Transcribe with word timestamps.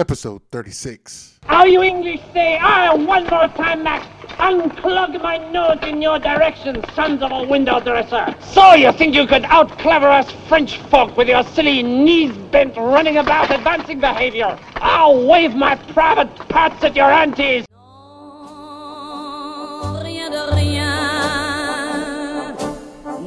episode 0.00 0.40
36. 0.50 1.38
How 1.42 1.64
you 1.64 1.82
English 1.82 2.22
say, 2.32 2.58
ah, 2.60 2.96
one 2.96 3.24
more 3.24 3.48
time, 3.48 3.82
Max. 3.84 4.06
Unclog 4.38 5.20
my 5.22 5.36
nose 5.50 5.76
in 5.82 6.00
your 6.00 6.18
direction, 6.18 6.82
sons 6.94 7.22
of 7.22 7.30
a 7.30 7.42
window 7.42 7.80
dresser. 7.80 8.34
So 8.40 8.72
you 8.72 8.90
think 8.92 9.14
you 9.14 9.26
could 9.26 9.44
outclever 9.44 10.08
us 10.08 10.32
French 10.48 10.78
folk 10.92 11.14
with 11.18 11.28
your 11.28 11.42
silly 11.42 11.82
knees 11.82 12.34
bent 12.50 12.74
running 12.78 13.18
about 13.18 13.50
advancing 13.50 14.00
behavior? 14.00 14.58
I'll 14.76 15.26
wave 15.26 15.54
my 15.54 15.74
private 15.92 16.34
parts 16.48 16.82
at 16.82 16.96
your 16.96 17.10
aunties. 17.10 17.66
Non, 19.82 20.02
rien 20.02 20.30
de 20.30 20.42
rien. 20.54 20.96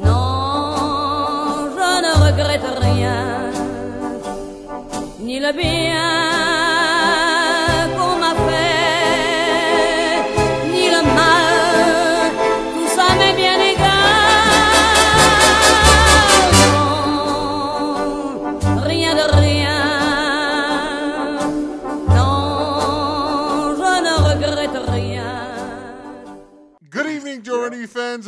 Non, 0.02 1.70
je 1.76 1.90
ne 2.02 2.12
regrette 2.26 2.68
rien. 2.82 3.52
Ni 5.20 5.38
le 5.38 5.52
bien 5.52 6.13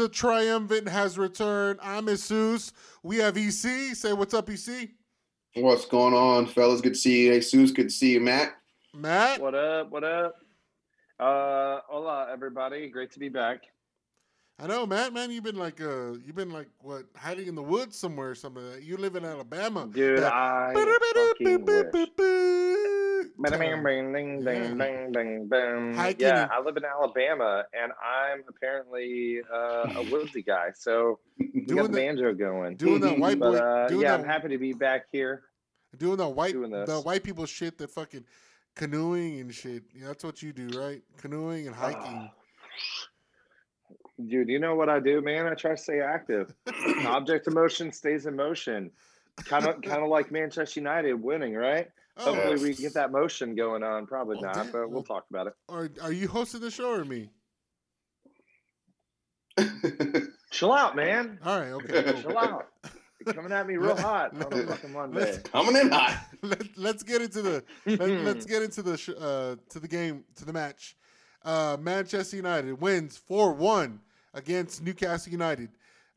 Jordan 0.06 0.38
triumphant 0.38 0.88
has 0.88 1.19
returned. 1.19 1.80
I'm 1.83 2.06
Jesus. 2.06 2.73
We 3.02 3.16
have 3.19 3.37
EC. 3.37 3.95
Say 3.95 4.12
what's 4.12 4.34
up, 4.34 4.48
EC. 4.48 4.91
What's 5.55 5.87
going 5.87 6.15
on, 6.15 6.46
fellas? 6.46 6.80
Good 6.80 6.95
to 6.95 6.98
see 6.98 7.27
you. 7.27 7.34
Jesus, 7.34 7.70
good 7.73 7.84
to 7.84 7.91
see 7.91 8.12
you, 8.12 8.20
Matt. 8.20 8.55
Matt. 8.95 9.41
What 9.41 9.55
up? 9.55 9.91
What 9.91 10.05
up? 10.05 10.37
Uh, 11.19 11.80
hola, 11.88 12.29
everybody. 12.30 12.88
Great 12.88 13.10
to 13.13 13.18
be 13.18 13.29
back. 13.29 13.63
I 14.59 14.66
know, 14.66 14.87
Matt. 14.87 15.13
Man, 15.13 15.30
you've 15.30 15.45
been 15.45 15.57
like, 15.57 15.80
uh, 15.80 16.13
you've 16.13 16.37
been 16.37 16.51
like, 16.51 16.68
what, 16.80 17.04
hiding 17.16 17.48
in 17.48 17.54
the 17.54 17.63
woods 17.63 17.98
somewhere 17.98 18.30
or 18.30 18.35
something. 18.35 18.65
Like 18.65 18.74
that. 18.76 18.82
You 18.85 18.96
live 18.98 19.16
in 19.16 19.24
Alabama, 19.24 19.88
Dude, 19.91 20.18
That- 20.18 20.32
I 20.32 20.73
fucking 20.74 21.65
wish. 21.65 21.87
Yeah, 26.19 26.49
I 26.52 26.60
live 26.60 26.77
in 26.77 26.85
Alabama, 26.85 27.65
and 27.73 27.93
I'm 27.93 28.43
apparently 28.49 29.41
uh, 29.52 29.93
a 29.96 30.09
woodsy 30.13 30.43
guy, 30.43 30.71
so 30.74 31.19
we 31.38 31.47
Doing 31.63 31.77
got 31.77 31.82
the 31.85 31.88
the- 31.88 31.99
banjo 32.07 32.35
going. 32.35 32.77
Doing 32.77 33.01
that 33.01 33.19
white 33.19 33.38
But 33.41 33.52
boy, 33.52 33.59
uh, 33.59 33.88
doing 33.88 34.01
yeah, 34.02 34.16
that, 34.16 34.21
I'm 34.21 34.27
happy 34.27 34.49
to 34.49 34.59
be 34.59 34.73
back 34.73 35.07
here. 35.13 35.43
doing 35.97 36.16
the 36.16 36.29
white, 36.29 36.52
doing 36.52 36.71
the 36.71 37.01
white 37.04 37.23
people 37.24 37.47
shit 37.47 37.79
that 37.79 37.91
fucking 37.91 38.24
canoeing 38.74 39.41
and 39.41 39.54
shit. 39.54 39.85
Yeah, 39.95 40.09
that's 40.09 40.24
what 40.24 40.43
you 40.43 40.52
do, 40.52 40.69
right? 40.79 41.02
Canoeing 41.19 41.66
and 41.66 41.74
hiking. 41.77 42.01
Ah. 42.04 42.32
Dude, 44.29 44.49
you 44.49 44.59
know 44.59 44.74
what 44.74 44.88
I 44.88 44.99
do, 44.99 45.21
man? 45.21 45.47
I 45.47 45.54
try 45.54 45.73
to 45.73 45.77
stay 45.77 46.01
active. 46.01 46.54
Object 47.07 47.47
of 47.49 47.54
motion 47.54 47.93
stays 47.93 48.24
in 48.27 48.35
motion. 48.35 48.91
Kind 49.45 49.66
of, 49.66 49.82
kind 49.82 50.02
of 50.02 50.09
like 50.09 50.32
Manchester 50.32 50.80
United 50.80 51.15
winning, 51.15 51.54
right? 51.54 51.91
Oh, 52.19 52.35
Hopefully, 52.35 52.61
we 52.63 52.69
Yes. 52.71 52.81
get 52.81 52.95
that 52.95 53.13
motion 53.13 53.55
going 53.55 53.83
on. 53.83 54.07
Probably 54.07 54.39
Oh, 54.39 54.43
not, 54.43 54.55
damn. 54.55 54.71
but 54.73 54.91
we'll 54.91 55.03
talk 55.03 55.27
about 55.31 55.49
it. 55.49 55.53
are 55.69 55.91
are 56.03 56.13
you 56.13 56.29
hosting 56.29 56.61
the 56.61 56.71
show 56.71 56.91
or 56.93 57.05
me? 57.05 57.31
Chill 60.51 60.73
out, 60.73 60.97
man. 60.97 61.39
All 61.45 61.59
right, 61.61 61.71
okay. 61.73 62.13
cool. 62.13 62.23
Chill 62.23 62.39
out. 62.39 62.69
You're 63.25 63.35
coming 63.35 63.53
at 63.53 63.67
me 63.67 63.77
real 63.79 63.97
hot 63.97 64.33
on 64.34 64.43
a 64.53 64.56
Let's- 64.56 64.71
fucking 64.71 64.93
Monday. 64.93 65.39
Coming 65.53 65.77
in 65.77 65.91
hot. 65.91 66.27
Let, 66.43 66.77
let's 66.78 67.03
get 67.03 67.22
into 67.22 67.43
the 67.43 67.65
let, 67.87 68.00
let's 68.00 68.47
get 68.47 68.62
into 68.62 68.83
the 68.83 68.97
sh- 68.97 69.11
uh, 69.19 69.56
to 69.71 69.81
the 69.81 69.89
game 69.89 70.25
to 70.37 70.44
the 70.44 70.53
match. 70.53 70.97
Uh, 71.44 71.77
Manchester 71.81 72.37
United 72.37 72.81
wins 72.81 73.17
four 73.17 73.53
one 73.55 74.00
against 74.34 74.83
Newcastle 74.83 75.33
United. 75.33 75.71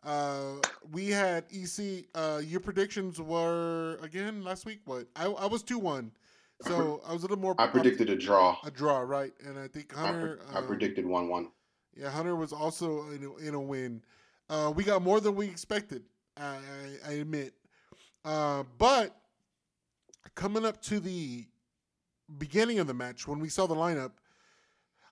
Uh, 0.04 0.54
we 0.92 1.10
had 1.10 1.46
EC. 1.52 2.06
Uh, 2.16 2.42
your 2.44 2.60
predictions 2.60 3.20
were 3.22 3.98
again 4.02 4.44
last 4.44 4.66
week. 4.66 4.80
What 4.86 5.08
I, 5.16 5.26
I 5.26 5.46
was 5.46 5.62
two 5.62 5.78
one, 5.78 6.12
so 6.62 7.02
I 7.08 7.14
was 7.14 7.24
a 7.24 7.28
little 7.28 7.42
more. 7.42 7.56
I 7.60 7.68
predicted 7.68 8.10
a 8.10 8.16
draw. 8.16 8.58
a 8.64 8.72
draw, 8.72 9.00
right? 9.00 9.34
And 9.46 9.60
I 9.60 9.68
think 9.68 9.98
I, 9.98 10.02
Hunter. 10.02 10.38
pre- 10.38 10.56
I 10.56 10.60
uh, 10.60 10.68
predicted 10.68 11.06
1 11.06 11.28
1. 11.30 11.48
Yeah, 11.98 12.10
Hunter 12.10 12.36
was 12.36 12.54
also 12.54 13.10
in 13.10 13.24
a, 13.26 13.48
in 13.48 13.54
a 13.56 13.60
win. 13.60 14.02
Uh, 14.50 14.72
we 14.74 14.84
got 14.84 15.02
more 15.02 15.20
than 15.20 15.36
we 15.36 15.48
expected. 15.48 16.04
I, 16.38 16.44
I, 16.46 17.10
I 17.10 17.12
admit, 17.14 17.54
uh, 18.24 18.64
but 18.78 19.16
coming 20.36 20.66
up 20.66 20.82
to 20.84 21.00
the 21.02 21.46
beginning 22.38 22.80
of 22.80 22.88
the 22.88 22.94
match 22.94 23.28
when 23.28 23.40
we 23.40 23.50
saw 23.50 23.68
the 23.68 23.76
lineup, 23.76 24.12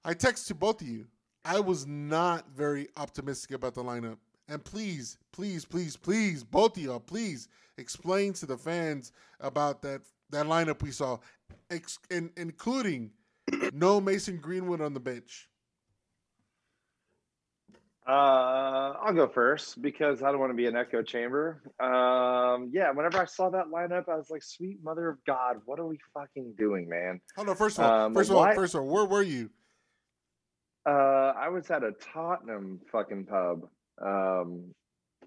I 0.05 0.13
texted 0.13 0.47
to 0.47 0.55
both 0.55 0.81
of 0.81 0.87
you. 0.87 1.07
I 1.43 1.59
was 1.59 1.85
not 1.85 2.49
very 2.55 2.87
optimistic 2.97 3.51
about 3.51 3.73
the 3.73 3.83
lineup. 3.83 4.17
And 4.49 4.63
please, 4.63 5.17
please, 5.33 5.65
please, 5.65 5.97
please, 5.97 6.43
both 6.43 6.77
of 6.77 6.83
y'all, 6.83 6.99
please 6.99 7.47
explain 7.77 8.33
to 8.33 8.45
the 8.45 8.57
fans 8.57 9.11
about 9.39 9.81
that 9.81 10.01
that 10.29 10.45
lineup 10.45 10.81
we 10.81 10.91
saw, 10.91 11.17
ex- 11.69 11.99
in, 12.09 12.29
including 12.35 13.11
no 13.73 14.01
Mason 14.01 14.37
Greenwood 14.37 14.81
on 14.81 14.93
the 14.93 14.99
bench. 14.99 15.49
Uh, 18.05 18.93
I'll 19.01 19.13
go 19.13 19.27
first 19.27 19.81
because 19.81 20.23
I 20.23 20.31
don't 20.31 20.39
want 20.39 20.51
to 20.51 20.55
be 20.55 20.65
an 20.65 20.77
echo 20.77 21.01
chamber. 21.01 21.61
Um, 21.79 22.69
yeah, 22.73 22.89
whenever 22.91 23.17
I 23.19 23.25
saw 23.25 23.49
that 23.49 23.65
lineup, 23.65 24.07
I 24.07 24.15
was 24.15 24.29
like, 24.29 24.43
"Sweet 24.43 24.81
Mother 24.81 25.09
of 25.09 25.17
God, 25.25 25.57
what 25.65 25.77
are 25.77 25.85
we 25.85 25.99
fucking 26.13 26.53
doing, 26.57 26.87
man?" 26.87 27.19
Hold 27.35 27.49
on. 27.49 27.55
First 27.57 27.79
of 27.79 27.83
all, 27.85 27.91
Um, 28.05 28.13
first 28.13 28.29
of 28.29 28.37
all, 28.37 28.43
why- 28.43 28.55
first 28.55 28.75
of 28.75 28.81
all, 28.81 28.87
where 28.87 29.05
were 29.05 29.23
you? 29.23 29.49
Uh, 30.85 31.33
I 31.37 31.49
was 31.49 31.69
at 31.69 31.83
a 31.83 31.91
Tottenham 31.91 32.79
fucking 32.93 33.25
pub, 33.25 33.67
um, 34.01 34.73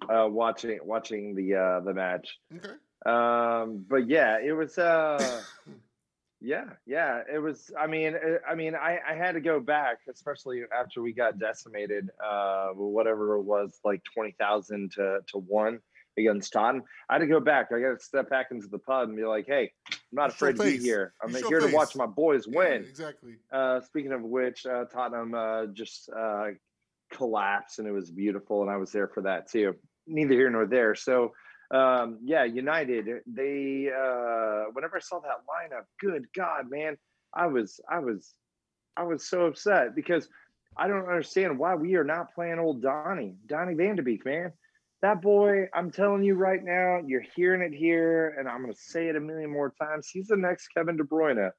uh, 0.09 0.27
watching 0.29 0.79
watching 0.83 1.35
the 1.35 1.55
uh 1.55 1.81
the 1.81 1.95
match. 1.95 2.39
Okay. 2.57 2.75
Um, 3.07 3.85
but 3.89 4.09
yeah, 4.09 4.39
it 4.45 4.53
was 4.53 4.79
uh 4.79 5.43
yeah, 6.41 6.65
yeah, 6.87 7.23
it 7.33 7.39
was 7.39 7.71
I 7.79 7.87
mean, 7.87 8.15
uh, 8.15 8.39
I 8.49 8.55
mean, 8.55 8.75
I 8.75 8.99
I 9.09 9.15
had 9.15 9.33
to 9.33 9.41
go 9.41 9.61
back, 9.61 9.99
especially 10.11 10.63
after 10.77 11.03
we 11.03 11.13
got 11.13 11.39
decimated 11.39 12.11
uh 12.25 12.69
whatever 12.69 13.37
it 13.37 13.43
was 13.43 13.79
like 13.85 14.03
20,000 14.15 14.93
to 14.93 15.21
to 15.29 15.39
1 15.39 15.79
against 16.19 16.53
Tottenham. 16.53 16.85
I 17.09 17.15
had 17.15 17.19
to 17.21 17.27
go 17.27 17.41
back. 17.41 17.69
I 17.73 17.81
got 17.81 17.99
to 17.99 18.05
step 18.05 18.29
back 18.29 18.49
into 18.51 18.67
the 18.69 18.79
pub 18.79 19.09
and 19.09 19.17
be 19.17 19.25
like, 19.25 19.47
"Hey, 19.47 19.73
I'm 19.91 19.97
not 20.13 20.31
afraid 20.31 20.57
to 20.57 20.65
be 20.65 20.77
here. 20.79 21.15
I'm 21.23 21.33
here 21.33 21.61
to 21.61 21.73
watch 21.73 21.95
my 21.97 22.07
boys 22.07 22.47
Yeah, 22.49 22.59
win." 22.59 22.85
exactly. 22.85 23.37
Uh, 23.53 23.81
speaking 23.81 24.13
of 24.13 24.23
which, 24.23 24.67
uh, 24.67 24.85
Tottenham 24.87 25.35
uh, 25.35 25.67
just 25.67 26.11
collapsed, 27.11 27.79
and 27.79 27.89
it 27.89 27.93
was 27.93 28.11
beautiful, 28.11 28.63
and 28.63 28.71
I 28.71 28.77
was 28.77 28.93
there 28.93 29.09
for 29.09 29.23
that 29.23 29.51
too. 29.51 29.75
Neither 30.07 30.35
here 30.35 30.51
nor 30.51 30.67
there. 30.67 30.95
So, 30.95 31.33
um, 31.71 32.19
yeah, 32.23 32.45
United. 32.45 33.07
They 33.27 33.91
uh, 33.95 34.71
whenever 34.73 34.97
I 34.97 35.01
saw 35.01 35.21
that 35.21 35.45
lineup, 35.49 35.85
good 36.01 36.27
God, 36.37 36.71
man, 36.71 36.97
I 37.35 37.47
was, 37.47 37.81
I 37.89 38.01
was, 38.01 38.35
I 38.97 39.05
was 39.05 39.29
so 39.29 39.47
upset 39.47 39.95
because 39.95 40.29
I 40.77 40.89
don't 40.89 41.07
understand 41.07 41.59
why 41.59 41.75
we 41.75 41.95
are 41.97 42.05
not 42.05 42.35
playing 42.35 42.59
old 42.59 42.83
Donny, 42.83 43.35
Donny 43.47 43.75
Van 43.75 43.97
de 43.97 44.03
Beek, 44.03 44.25
man. 44.25 44.53
That 45.03 45.23
boy, 45.23 45.67
I'm 45.75 45.91
telling 45.91 46.23
you 46.23 46.35
right 46.35 46.63
now, 46.63 47.01
you're 47.07 47.25
hearing 47.35 47.63
it 47.63 47.77
here, 47.77 48.37
and 48.39 48.49
I'm 48.49 48.63
going 48.63 48.73
to 48.73 48.79
say 48.79 49.09
it 49.09 49.17
a 49.17 49.21
million 49.21 49.51
more 49.51 49.73
times. 49.81 50.09
He's 50.13 50.29
the 50.29 50.37
next 50.37 50.69
Kevin 50.69 50.97
De 50.97 51.05
Bruyne. 51.05 51.51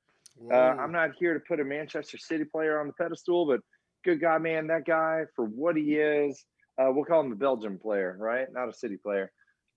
Uh, 0.49 0.55
I'm 0.55 0.91
not 0.91 1.11
here 1.19 1.33
to 1.33 1.39
put 1.39 1.59
a 1.59 1.63
Manchester 1.63 2.17
City 2.17 2.45
player 2.45 2.79
on 2.79 2.87
the 2.87 2.93
pedestal, 2.93 3.45
but 3.45 3.61
good 4.03 4.21
guy, 4.21 4.37
man, 4.37 4.67
that 4.67 4.85
guy 4.85 5.23
for 5.35 5.45
what 5.45 5.75
he 5.75 5.95
is, 5.95 6.43
uh, 6.79 6.91
we'll 6.91 7.05
call 7.05 7.21
him 7.21 7.31
a 7.31 7.35
Belgian 7.35 7.77
player, 7.77 8.15
right? 8.19 8.47
Not 8.51 8.69
a 8.69 8.73
City 8.73 8.97
player. 8.97 9.31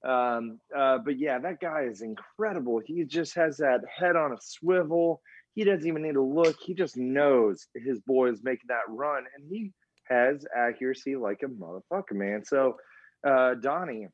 Um, 0.04 0.60
uh, 0.76 0.98
but 0.98 1.18
yeah, 1.18 1.38
that 1.38 1.60
guy 1.60 1.82
is 1.82 2.02
incredible. 2.02 2.80
He 2.84 3.04
just 3.04 3.34
has 3.36 3.56
that 3.58 3.80
head 3.96 4.16
on 4.16 4.32
a 4.32 4.36
swivel. 4.40 5.20
He 5.54 5.64
doesn't 5.64 5.86
even 5.86 6.02
need 6.02 6.14
to 6.14 6.22
look. 6.22 6.56
He 6.60 6.74
just 6.74 6.96
knows 6.96 7.66
his 7.74 8.00
boy 8.00 8.30
is 8.30 8.42
making 8.42 8.68
that 8.68 8.82
run, 8.88 9.24
and 9.36 9.46
he 9.48 9.72
has 10.08 10.44
accuracy 10.54 11.16
like 11.16 11.40
a 11.42 11.46
motherfucker, 11.46 12.12
man. 12.12 12.44
So, 12.44 12.76
uh, 13.26 13.54
Donnie, 13.54 14.08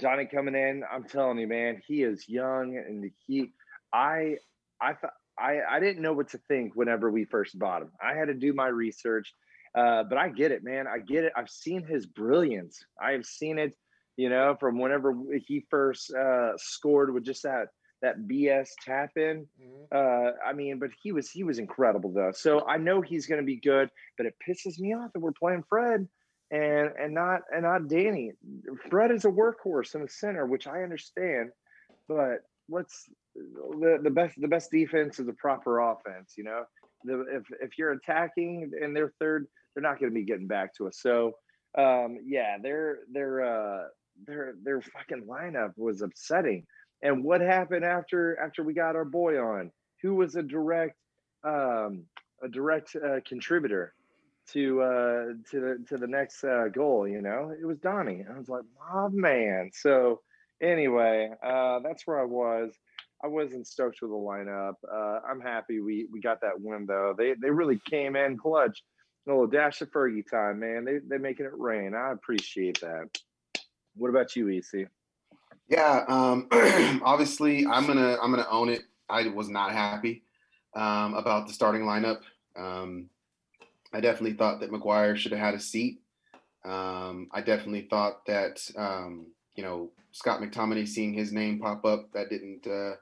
coming 0.00 0.54
in, 0.54 0.82
I'm 0.90 1.04
telling 1.04 1.38
you, 1.38 1.46
man, 1.46 1.82
he 1.86 2.02
is 2.02 2.28
young, 2.28 2.76
and 2.76 3.10
he, 3.26 3.52
I, 3.92 4.36
I 4.80 4.94
thought. 4.94 5.12
I, 5.42 5.60
I 5.76 5.80
didn't 5.80 6.02
know 6.02 6.12
what 6.12 6.28
to 6.30 6.38
think 6.48 6.74
whenever 6.76 7.10
we 7.10 7.24
first 7.24 7.58
bought 7.58 7.82
him. 7.82 7.90
I 8.00 8.14
had 8.14 8.26
to 8.28 8.34
do 8.34 8.52
my 8.52 8.68
research, 8.68 9.34
uh, 9.76 10.04
but 10.04 10.16
I 10.18 10.28
get 10.28 10.52
it, 10.52 10.62
man. 10.62 10.86
I 10.86 10.98
get 10.98 11.24
it. 11.24 11.32
I've 11.36 11.50
seen 11.50 11.82
his 11.84 12.06
brilliance. 12.06 12.84
I 13.00 13.12
have 13.12 13.26
seen 13.26 13.58
it, 13.58 13.74
you 14.16 14.28
know, 14.30 14.56
from 14.60 14.78
whenever 14.78 15.14
he 15.46 15.66
first 15.68 16.14
uh, 16.14 16.52
scored 16.56 17.12
with 17.12 17.24
just 17.24 17.42
that 17.42 17.68
that 18.02 18.18
BS 18.28 18.68
tap 18.84 19.10
in. 19.16 19.46
Mhm. 19.60 19.86
Uh, 19.92 20.32
I 20.44 20.52
mean, 20.52 20.78
but 20.78 20.90
he 21.02 21.12
was 21.12 21.30
he 21.30 21.44
was 21.44 21.58
incredible 21.58 22.12
though. 22.12 22.32
So 22.32 22.66
I 22.66 22.76
know 22.76 23.00
he's 23.00 23.26
going 23.26 23.40
to 23.40 23.46
be 23.46 23.60
good. 23.60 23.88
But 24.16 24.26
it 24.26 24.34
pisses 24.46 24.78
me 24.78 24.94
off 24.94 25.12
that 25.12 25.20
we're 25.20 25.32
playing 25.32 25.64
Fred 25.68 26.08
and 26.50 26.90
and 27.00 27.14
not 27.14 27.42
and 27.52 27.62
not 27.62 27.88
Danny. 27.88 28.32
Fred 28.90 29.10
is 29.10 29.24
a 29.24 29.28
workhorse 29.28 29.94
in 29.94 30.02
the 30.02 30.08
center, 30.08 30.46
which 30.46 30.66
I 30.66 30.82
understand, 30.82 31.50
but 32.08 32.44
what's 32.68 33.08
the, 33.34 34.00
the 34.02 34.10
best 34.10 34.40
the 34.40 34.48
best 34.48 34.70
defense 34.70 35.18
is 35.18 35.28
a 35.28 35.32
proper 35.34 35.80
offense. 35.80 36.34
You 36.36 36.44
know, 36.44 36.64
the, 37.04 37.20
if 37.30 37.42
if 37.60 37.78
you're 37.78 37.92
attacking 37.92 38.70
and 38.80 38.94
they're 38.94 39.12
third, 39.18 39.46
they're 39.74 39.82
not 39.82 39.98
going 39.98 40.10
to 40.10 40.14
be 40.14 40.24
getting 40.24 40.46
back 40.46 40.74
to 40.76 40.88
us. 40.88 40.98
So 41.00 41.32
um, 41.78 42.18
yeah, 42.24 42.58
their 42.62 42.98
their 43.12 43.42
uh, 43.44 43.84
their 44.26 44.54
their 44.62 44.80
fucking 44.80 45.24
lineup 45.26 45.72
was 45.76 46.02
upsetting. 46.02 46.66
And 47.02 47.24
what 47.24 47.40
happened 47.40 47.84
after 47.84 48.38
after 48.38 48.62
we 48.62 48.74
got 48.74 48.96
our 48.96 49.04
boy 49.04 49.40
on? 49.40 49.70
Who 50.02 50.14
was 50.14 50.36
a 50.36 50.42
direct 50.42 50.96
um, 51.44 52.04
a 52.42 52.48
direct 52.48 52.96
uh, 52.96 53.20
contributor 53.26 53.94
to 54.52 54.82
uh, 54.82 55.24
to 55.50 55.60
the 55.60 55.84
to 55.88 55.96
the 55.96 56.06
next 56.06 56.44
uh, 56.44 56.68
goal? 56.68 57.08
You 57.08 57.22
know, 57.22 57.54
it 57.58 57.64
was 57.64 57.78
Donnie. 57.78 58.24
I 58.28 58.38
was 58.38 58.48
like, 58.48 58.64
my 58.92 59.08
man. 59.08 59.70
So 59.72 60.20
anyway, 60.62 61.30
uh, 61.44 61.80
that's 61.80 62.06
where 62.06 62.20
I 62.20 62.24
was. 62.24 62.72
I 63.24 63.28
wasn't 63.28 63.66
stoked 63.66 64.02
with 64.02 64.10
the 64.10 64.16
lineup. 64.16 64.74
Uh, 64.90 65.20
I'm 65.28 65.40
happy 65.40 65.80
we 65.80 66.06
we 66.10 66.20
got 66.20 66.40
that 66.40 66.60
win 66.60 66.86
though. 66.86 67.14
They 67.16 67.34
they 67.40 67.50
really 67.50 67.80
came 67.88 68.16
in 68.16 68.36
clutch. 68.36 68.82
A 69.26 69.30
little 69.30 69.46
dash 69.46 69.80
of 69.80 69.90
Fergie 69.92 70.28
time, 70.28 70.58
man. 70.58 70.84
They 70.84 70.98
they 71.06 71.18
making 71.18 71.46
it 71.46 71.52
rain. 71.56 71.94
I 71.94 72.10
appreciate 72.12 72.80
that. 72.80 73.08
What 73.94 74.08
about 74.08 74.34
you, 74.34 74.48
EC? 74.48 74.88
Yeah, 75.68 76.04
um, 76.08 76.48
obviously, 77.04 77.64
I'm 77.66 77.86
gonna 77.86 78.16
I'm 78.20 78.30
gonna 78.30 78.48
own 78.50 78.68
it. 78.68 78.82
I 79.08 79.28
was 79.28 79.48
not 79.48 79.72
happy 79.72 80.24
um, 80.74 81.14
about 81.14 81.46
the 81.46 81.52
starting 81.52 81.82
lineup. 81.82 82.20
Um, 82.56 83.08
I 83.92 84.00
definitely 84.00 84.34
thought 84.34 84.60
that 84.60 84.72
Maguire 84.72 85.16
should 85.16 85.32
have 85.32 85.40
had 85.40 85.54
a 85.54 85.60
seat. 85.60 86.00
Um, 86.64 87.28
I 87.32 87.40
definitely 87.40 87.86
thought 87.88 88.24
that 88.26 88.60
um, 88.76 89.26
you 89.56 89.62
know 89.62 89.90
Scott 90.12 90.40
McTominay 90.40 90.86
seeing 90.86 91.12
his 91.12 91.32
name 91.32 91.58
pop 91.58 91.84
up 91.84 92.10
that 92.12 92.30
didn't 92.30 92.66
uh, 92.66 92.96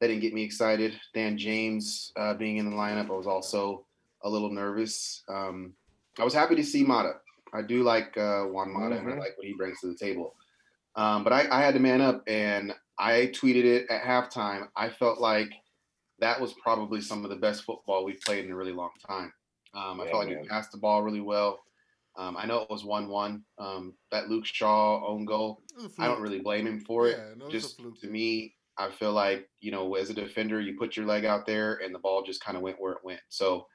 that 0.00 0.08
didn't 0.08 0.20
get 0.20 0.34
me 0.34 0.42
excited. 0.42 0.98
Dan 1.14 1.36
James 1.38 2.12
uh, 2.16 2.34
being 2.34 2.56
in 2.58 2.68
the 2.68 2.76
lineup, 2.76 3.06
I 3.10 3.16
was 3.16 3.26
also 3.26 3.86
a 4.22 4.28
little 4.28 4.50
nervous. 4.50 5.22
Um, 5.28 5.74
I 6.18 6.24
was 6.24 6.34
happy 6.34 6.56
to 6.56 6.64
see 6.64 6.82
Mata. 6.84 7.14
I 7.52 7.62
do 7.62 7.82
like 7.82 8.16
uh, 8.16 8.44
Juan 8.44 8.72
Mata, 8.72 8.96
and 8.96 9.08
I 9.08 9.12
Mhm. 9.12 9.18
like 9.18 9.36
what 9.36 9.46
he 9.46 9.54
brings 9.54 9.80
to 9.80 9.88
the 9.88 9.96
table. 9.96 10.34
Um, 10.96 11.24
but 11.24 11.32
I, 11.32 11.48
I 11.50 11.62
had 11.62 11.74
to 11.74 11.80
man 11.80 12.00
up, 12.00 12.22
and 12.26 12.74
I 12.98 13.30
tweeted 13.34 13.64
it 13.64 13.90
at 13.90 14.02
halftime. 14.02 14.68
I 14.76 14.88
felt 14.90 15.20
like 15.20 15.52
that 16.18 16.40
was 16.40 16.52
probably 16.62 17.00
some 17.00 17.24
of 17.24 17.30
the 17.30 17.36
best 17.36 17.64
football 17.64 18.04
we've 18.04 18.20
played 18.20 18.44
in 18.44 18.50
a 18.50 18.56
really 18.56 18.72
long 18.72 18.90
time. 19.06 19.32
Um, 19.74 20.00
I 20.00 20.04
Yeah, 20.04 20.10
felt 20.10 20.24
like 20.26 20.34
man. 20.34 20.42
we 20.42 20.48
passed 20.48 20.72
the 20.72 20.78
ball 20.78 21.02
really 21.02 21.20
well. 21.20 21.60
Um, 22.20 22.36
I 22.36 22.44
know 22.44 22.60
it 22.60 22.68
was 22.68 22.84
one-one. 22.84 23.42
Um, 23.58 23.94
that 24.12 24.28
Luke 24.28 24.44
Shaw 24.44 25.02
own 25.06 25.24
goal, 25.24 25.62
It 25.74 25.82
was 25.82 25.98
a 25.98 26.02
I 26.02 26.06
don't 26.06 26.20
really 26.20 26.40
blame 26.40 26.66
him 26.66 26.78
for 26.78 27.08
it. 27.08 27.16
Yeah, 27.18 27.34
no, 27.38 27.50
just 27.50 27.80
to 28.02 28.06
me, 28.06 28.54
I 28.76 28.90
feel 28.90 29.12
like 29.12 29.48
you 29.60 29.72
know, 29.72 29.94
as 29.94 30.10
a 30.10 30.14
defender, 30.14 30.60
you 30.60 30.76
put 30.78 30.98
your 30.98 31.06
leg 31.06 31.24
out 31.24 31.46
there, 31.46 31.76
and 31.76 31.94
the 31.94 31.98
ball 31.98 32.22
just 32.22 32.44
kind 32.44 32.58
of 32.58 32.62
went 32.62 32.78
where 32.78 32.92
it 32.92 32.98
went. 33.02 33.20
So, 33.30 33.66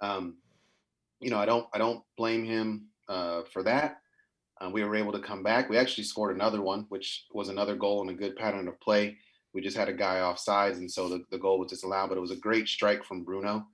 um, 0.00 0.38
you 1.20 1.30
know, 1.30 1.38
I 1.38 1.46
don't, 1.46 1.68
I 1.72 1.78
don't 1.78 2.02
blame 2.16 2.44
him 2.44 2.88
uh, 3.08 3.42
for 3.52 3.62
that. 3.62 3.98
Um, 4.60 4.72
we 4.72 4.82
were 4.82 4.96
able 4.96 5.12
to 5.12 5.20
come 5.20 5.44
back. 5.44 5.70
We 5.70 5.78
actually 5.78 6.04
scored 6.04 6.34
another 6.34 6.62
one, 6.62 6.86
which 6.88 7.26
was 7.32 7.48
another 7.48 7.76
goal 7.76 8.00
and 8.00 8.10
a 8.10 8.14
good 8.14 8.34
pattern 8.34 8.66
of 8.66 8.80
play. 8.80 9.18
We 9.52 9.60
just 9.60 9.76
had 9.76 9.88
a 9.88 9.92
guy 9.92 10.18
off 10.18 10.40
sides, 10.40 10.78
and 10.78 10.90
so 10.90 11.08
the, 11.08 11.22
the 11.30 11.38
goal 11.38 11.60
was 11.60 11.70
disallowed. 11.70 12.08
But 12.08 12.18
it 12.18 12.22
was 12.22 12.32
a 12.32 12.36
great 12.36 12.66
strike 12.66 13.04
from 13.04 13.22
Bruno, 13.22 13.68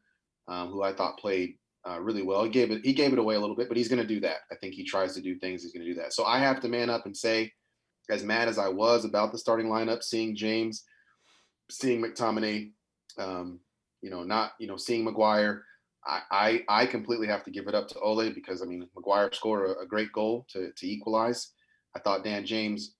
um, 0.46 0.68
who 0.68 0.82
I 0.82 0.92
thought 0.92 1.18
played 1.18 1.56
uh, 1.88 2.00
really 2.00 2.22
well. 2.22 2.44
He 2.44 2.50
gave 2.50 2.70
it 2.70 2.84
he 2.84 2.92
gave 2.92 3.12
it 3.12 3.18
away 3.18 3.34
a 3.34 3.40
little 3.40 3.56
bit, 3.56 3.68
but 3.68 3.76
he's 3.76 3.88
going 3.88 4.02
to 4.02 4.06
do 4.06 4.20
that. 4.20 4.38
I 4.50 4.54
think 4.56 4.74
he 4.74 4.84
tries 4.84 5.14
to 5.14 5.20
do 5.20 5.38
things. 5.38 5.62
He's 5.62 5.72
going 5.72 5.84
to 5.84 5.92
do 5.92 6.00
that. 6.00 6.12
So 6.12 6.24
I 6.24 6.38
have 6.38 6.60
to 6.60 6.68
man 6.68 6.90
up 6.90 7.06
and 7.06 7.16
say, 7.16 7.52
as 8.10 8.22
mad 8.24 8.48
as 8.48 8.58
I 8.58 8.68
was 8.68 9.04
about 9.04 9.32
the 9.32 9.38
starting 9.38 9.66
lineup, 9.66 10.02
seeing 10.02 10.36
James, 10.36 10.84
seeing 11.70 12.02
McTominay, 12.02 12.72
um, 13.18 13.60
you 14.02 14.10
know, 14.10 14.22
not 14.24 14.52
you 14.58 14.66
know 14.66 14.76
seeing 14.76 15.04
Maguire. 15.04 15.64
I, 16.06 16.20
I 16.30 16.64
I 16.68 16.86
completely 16.86 17.26
have 17.26 17.44
to 17.44 17.50
give 17.50 17.68
it 17.68 17.74
up 17.74 17.88
to 17.88 18.00
Ole 18.00 18.30
because 18.30 18.62
I 18.62 18.64
mean 18.64 18.88
Maguire 18.94 19.30
scored 19.32 19.70
a, 19.70 19.80
a 19.80 19.86
great 19.86 20.12
goal 20.12 20.46
to 20.50 20.70
to 20.76 20.86
equalize. 20.86 21.52
I 21.94 22.00
thought 22.00 22.24
Dan 22.24 22.46
James 22.46 22.94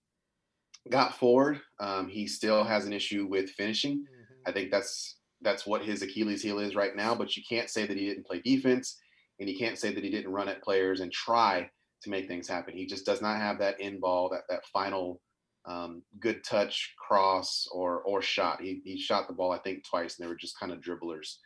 got 0.91 1.17
forward. 1.17 1.61
Um, 1.79 2.09
he 2.09 2.27
still 2.27 2.65
has 2.65 2.87
an 2.87 2.93
issue 2.93 3.27
with 3.29 3.51
finishing. 3.51 3.99
Mhm. 3.99 4.49
I 4.49 4.53
think 4.53 4.71
that's 4.71 5.17
that's 5.43 5.67
what 5.67 5.85
his 5.85 6.03
Achilles 6.03 6.43
heel 6.43 6.59
is 6.59 6.75
right 6.75 6.95
now. 6.95 7.15
But 7.15 7.37
you 7.37 7.43
can't 7.49 7.71
say 7.71 7.87
that 7.87 7.97
he 7.97 8.07
didn't 8.07 8.27
play 8.27 8.41
defense, 8.41 8.99
and 9.39 9.49
you 9.49 9.59
can't 9.59 9.79
say 9.79 9.93
that 9.93 10.05
he 10.05 10.11
didn't 10.11 10.33
run 10.33 10.49
at 10.49 10.63
players 10.63 11.01
and 11.01 11.13
try 11.13 11.71
to 12.03 12.11
make 12.11 12.29
things 12.29 12.49
happen. 12.49 12.77
He 12.77 12.87
just 12.87 13.07
does 13.07 13.21
not 13.21 13.39
have 13.39 13.59
that 13.59 13.81
in 13.81 14.01
ball, 14.01 14.29
that 14.31 14.43
that 14.49 14.67
final 14.73 15.21
um, 15.67 16.03
good 16.19 16.43
touch 16.45 16.95
cross 16.99 17.69
or 17.73 18.01
or 18.03 18.23
shot. 18.23 18.61
He 18.61 18.81
he 18.85 18.99
shot 18.99 19.29
the 19.29 19.35
ball 19.35 19.53
I 19.53 19.59
think 19.59 19.85
twice, 19.85 20.19
and 20.19 20.25
they 20.25 20.29
were 20.29 20.37
just 20.37 20.59
kind 20.59 20.73
of 20.73 20.81
dribblers 20.81 21.37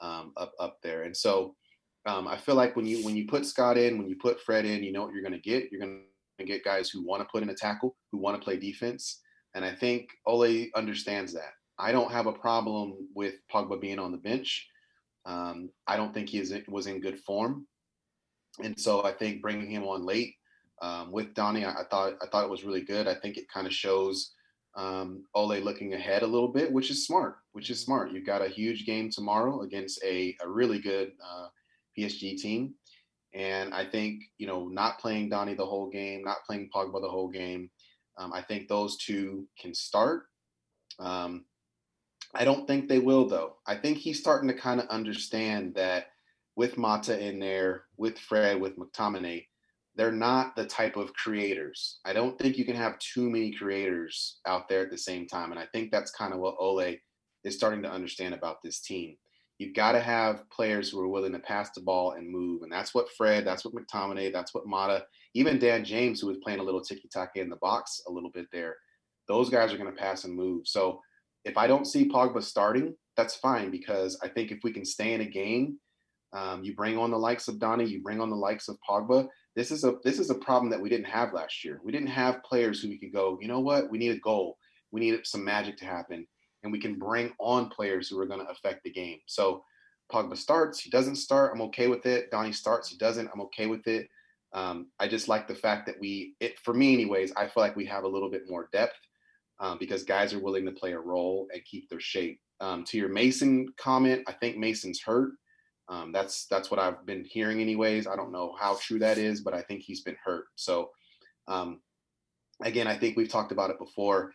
um, 0.00 0.32
up 0.36 0.52
up 0.58 0.78
there. 0.82 1.02
And 1.02 1.16
so 1.16 1.54
um, 2.06 2.26
I 2.26 2.36
feel 2.36 2.54
like 2.54 2.76
when 2.76 2.86
you 2.86 3.04
when 3.04 3.16
you 3.16 3.26
put 3.26 3.46
Scott 3.46 3.76
in, 3.76 3.98
when 3.98 4.08
you 4.08 4.16
put 4.16 4.40
Fred 4.40 4.64
in, 4.64 4.82
you 4.82 4.92
know 4.92 5.02
what 5.02 5.12
you're 5.12 5.22
going 5.22 5.32
to 5.32 5.38
get. 5.38 5.70
You're 5.70 5.80
going 5.80 6.02
to 6.38 6.44
get 6.44 6.64
guys 6.64 6.88
who 6.88 7.06
want 7.06 7.22
to 7.22 7.28
put 7.30 7.42
in 7.42 7.50
a 7.50 7.54
tackle, 7.54 7.96
who 8.10 8.18
want 8.18 8.40
to 8.40 8.44
play 8.44 8.56
defense, 8.56 9.20
and 9.54 9.64
I 9.64 9.74
think 9.74 10.08
Ole 10.26 10.66
understands 10.74 11.32
that. 11.34 11.52
I 11.80 11.92
don't 11.92 12.12
have 12.12 12.26
a 12.26 12.32
problem 12.32 13.08
with 13.14 13.34
Pogba 13.52 13.80
being 13.80 13.98
on 13.98 14.12
the 14.12 14.18
bench. 14.18 14.68
Um, 15.24 15.70
I 15.86 15.96
don't 15.96 16.14
think 16.14 16.28
he 16.28 16.38
is, 16.38 16.54
was 16.68 16.86
in 16.86 17.00
good 17.00 17.18
form, 17.20 17.66
and 18.62 18.78
so 18.78 19.04
I 19.04 19.12
think 19.12 19.42
bringing 19.42 19.70
him 19.70 19.84
on 19.84 20.04
late 20.04 20.34
um, 20.82 21.12
with 21.12 21.34
Donny, 21.34 21.64
I, 21.64 21.72
I 21.72 21.84
thought 21.90 22.14
I 22.22 22.26
thought 22.26 22.44
it 22.44 22.50
was 22.50 22.64
really 22.64 22.82
good. 22.82 23.06
I 23.06 23.14
think 23.14 23.36
it 23.36 23.50
kind 23.52 23.66
of 23.66 23.72
shows 23.72 24.32
um, 24.76 25.24
Ole 25.34 25.60
looking 25.60 25.94
ahead 25.94 26.22
a 26.22 26.26
little 26.26 26.48
bit, 26.48 26.72
which 26.72 26.90
is 26.90 27.06
smart. 27.06 27.36
Which 27.52 27.70
is 27.70 27.80
smart. 27.80 28.12
You've 28.12 28.26
got 28.26 28.42
a 28.42 28.48
huge 28.48 28.86
game 28.86 29.10
tomorrow 29.10 29.62
against 29.62 30.02
a, 30.04 30.36
a 30.42 30.48
really 30.48 30.78
good 30.78 31.12
uh, 31.22 31.48
PSG 31.98 32.38
team, 32.38 32.74
and 33.34 33.74
I 33.74 33.84
think 33.84 34.22
you 34.38 34.46
know 34.46 34.68
not 34.68 34.98
playing 35.00 35.28
Donny 35.28 35.54
the 35.54 35.66
whole 35.66 35.90
game, 35.90 36.22
not 36.24 36.44
playing 36.46 36.70
Pogba 36.74 37.00
the 37.00 37.10
whole 37.10 37.28
game. 37.28 37.70
Um, 38.16 38.32
I 38.32 38.42
think 38.42 38.68
those 38.68 38.96
two 38.98 39.46
can 39.58 39.74
start. 39.74 40.24
Um, 40.98 41.44
I 42.34 42.44
don't 42.44 42.66
think 42.66 42.88
they 42.88 42.98
will 42.98 43.26
though. 43.26 43.56
I 43.66 43.76
think 43.76 43.98
he's 43.98 44.20
starting 44.20 44.48
to 44.48 44.54
kind 44.54 44.80
of 44.80 44.88
understand 44.88 45.74
that 45.74 46.06
with 46.56 46.78
Mata 46.78 47.18
in 47.18 47.38
there, 47.38 47.84
with 47.96 48.18
Fred, 48.18 48.60
with 48.60 48.76
McTominay, 48.78 49.46
they're 49.96 50.12
not 50.12 50.54
the 50.56 50.64
type 50.64 50.96
of 50.96 51.12
creators. 51.14 51.98
I 52.04 52.12
don't 52.12 52.38
think 52.38 52.56
you 52.56 52.64
can 52.64 52.76
have 52.76 52.98
too 52.98 53.28
many 53.28 53.52
creators 53.52 54.38
out 54.46 54.68
there 54.68 54.82
at 54.82 54.90
the 54.90 54.98
same 54.98 55.26
time. 55.26 55.50
And 55.50 55.60
I 55.60 55.66
think 55.72 55.90
that's 55.90 56.12
kind 56.12 56.32
of 56.32 56.38
what 56.38 56.56
Ole 56.58 56.96
is 57.44 57.56
starting 57.56 57.82
to 57.82 57.90
understand 57.90 58.34
about 58.34 58.62
this 58.62 58.80
team. 58.80 59.16
You've 59.58 59.74
got 59.74 59.92
to 59.92 60.00
have 60.00 60.48
players 60.50 60.88
who 60.88 61.00
are 61.00 61.08
willing 61.08 61.32
to 61.32 61.38
pass 61.38 61.70
the 61.72 61.82
ball 61.82 62.12
and 62.12 62.30
move. 62.30 62.62
And 62.62 62.72
that's 62.72 62.94
what 62.94 63.10
Fred, 63.16 63.44
that's 63.44 63.64
what 63.64 63.74
McTominay, 63.74 64.32
that's 64.32 64.54
what 64.54 64.66
Mata, 64.66 65.04
even 65.34 65.58
Dan 65.58 65.84
James, 65.84 66.20
who 66.20 66.28
was 66.28 66.38
playing 66.38 66.60
a 66.60 66.62
little 66.62 66.80
tiki 66.80 67.08
taka 67.12 67.40
in 67.40 67.50
the 67.50 67.56
box 67.56 68.00
a 68.08 68.10
little 68.10 68.30
bit 68.30 68.46
there. 68.52 68.76
Those 69.28 69.50
guys 69.50 69.72
are 69.72 69.76
going 69.76 69.94
to 69.94 70.00
pass 70.00 70.24
and 70.24 70.34
move. 70.34 70.66
So 70.66 71.00
if 71.44 71.56
I 71.56 71.66
don't 71.66 71.86
see 71.86 72.08
Pogba 72.08 72.42
starting, 72.42 72.94
that's 73.16 73.36
fine 73.36 73.70
because 73.70 74.18
I 74.22 74.28
think 74.28 74.50
if 74.50 74.60
we 74.62 74.72
can 74.72 74.84
stay 74.84 75.14
in 75.14 75.20
a 75.20 75.26
game, 75.26 75.78
um, 76.32 76.62
you 76.62 76.74
bring 76.74 76.96
on 76.96 77.10
the 77.10 77.18
likes 77.18 77.48
of 77.48 77.58
Donny, 77.58 77.84
you 77.84 78.02
bring 78.02 78.20
on 78.20 78.30
the 78.30 78.36
likes 78.36 78.68
of 78.68 78.78
Pogba. 78.88 79.28
This 79.56 79.70
is 79.70 79.84
a 79.84 79.94
this 80.04 80.18
is 80.18 80.30
a 80.30 80.36
problem 80.36 80.70
that 80.70 80.80
we 80.80 80.88
didn't 80.88 81.06
have 81.06 81.32
last 81.32 81.64
year. 81.64 81.80
We 81.84 81.92
didn't 81.92 82.08
have 82.08 82.42
players 82.44 82.80
who 82.80 82.88
we 82.88 82.98
could 82.98 83.12
go, 83.12 83.38
you 83.40 83.48
know 83.48 83.60
what, 83.60 83.90
we 83.90 83.98
need 83.98 84.12
a 84.12 84.20
goal, 84.20 84.56
we 84.92 85.00
need 85.00 85.20
some 85.24 85.44
magic 85.44 85.76
to 85.78 85.84
happen, 85.84 86.26
and 86.62 86.72
we 86.72 86.80
can 86.80 86.98
bring 86.98 87.32
on 87.40 87.68
players 87.68 88.08
who 88.08 88.18
are 88.20 88.26
going 88.26 88.40
to 88.40 88.50
affect 88.52 88.84
the 88.84 88.92
game. 88.92 89.18
So 89.26 89.64
Pogba 90.12 90.36
starts, 90.36 90.80
he 90.80 90.90
doesn't 90.90 91.16
start, 91.16 91.52
I'm 91.54 91.62
okay 91.62 91.88
with 91.88 92.06
it. 92.06 92.30
Donny 92.30 92.52
starts, 92.52 92.88
he 92.88 92.96
doesn't, 92.96 93.28
I'm 93.32 93.40
okay 93.42 93.66
with 93.66 93.86
it. 93.86 94.08
Um, 94.52 94.88
I 94.98 95.08
just 95.08 95.28
like 95.28 95.46
the 95.46 95.54
fact 95.54 95.86
that 95.86 95.96
we, 96.00 96.34
it 96.40 96.58
for 96.60 96.74
me 96.74 96.92
anyways, 96.92 97.32
I 97.36 97.46
feel 97.46 97.62
like 97.62 97.76
we 97.76 97.86
have 97.86 98.04
a 98.04 98.08
little 98.08 98.30
bit 98.30 98.42
more 98.48 98.68
depth 98.72 98.98
um, 99.60 99.76
because 99.78 100.02
guys 100.02 100.32
are 100.32 100.40
willing 100.40 100.64
to 100.66 100.72
play 100.72 100.92
a 100.92 100.98
role 100.98 101.46
and 101.52 101.64
keep 101.64 101.88
their 101.88 102.00
shape. 102.00 102.40
Um, 102.60 102.84
to 102.84 102.98
your 102.98 103.08
Mason 103.08 103.68
comment, 103.78 104.22
I 104.26 104.32
think 104.32 104.56
Mason's 104.56 105.00
hurt. 105.00 105.32
Um, 105.88 106.12
that's 106.12 106.46
that's 106.46 106.70
what 106.70 106.80
I've 106.80 107.04
been 107.04 107.24
hearing, 107.24 107.60
anyways. 107.60 108.06
I 108.06 108.16
don't 108.16 108.32
know 108.32 108.54
how 108.58 108.78
true 108.80 108.98
that 109.00 109.18
is, 109.18 109.40
but 109.40 109.54
I 109.54 109.62
think 109.62 109.82
he's 109.82 110.02
been 110.02 110.16
hurt. 110.24 110.44
So, 110.54 110.90
um, 111.48 111.80
again, 112.62 112.86
I 112.86 112.96
think 112.96 113.16
we've 113.16 113.28
talked 113.28 113.52
about 113.52 113.70
it 113.70 113.78
before. 113.78 114.32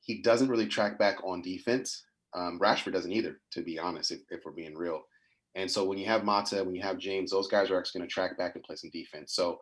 He 0.00 0.22
doesn't 0.22 0.48
really 0.48 0.66
track 0.66 0.98
back 0.98 1.18
on 1.24 1.42
defense. 1.42 2.04
Um, 2.34 2.58
Rashford 2.60 2.92
doesn't 2.92 3.12
either, 3.12 3.40
to 3.52 3.62
be 3.62 3.78
honest, 3.78 4.10
if, 4.10 4.20
if 4.30 4.40
we're 4.44 4.52
being 4.52 4.74
real. 4.74 5.02
And 5.54 5.70
so 5.70 5.84
when 5.84 5.98
you 5.98 6.06
have 6.06 6.24
Mata, 6.24 6.64
when 6.64 6.74
you 6.74 6.82
have 6.82 6.98
James, 6.98 7.30
those 7.30 7.48
guys 7.48 7.70
are 7.70 7.78
actually 7.78 8.00
going 8.00 8.08
to 8.08 8.12
track 8.14 8.38
back 8.38 8.54
and 8.54 8.64
play 8.64 8.76
some 8.76 8.90
defense. 8.90 9.34
So 9.34 9.58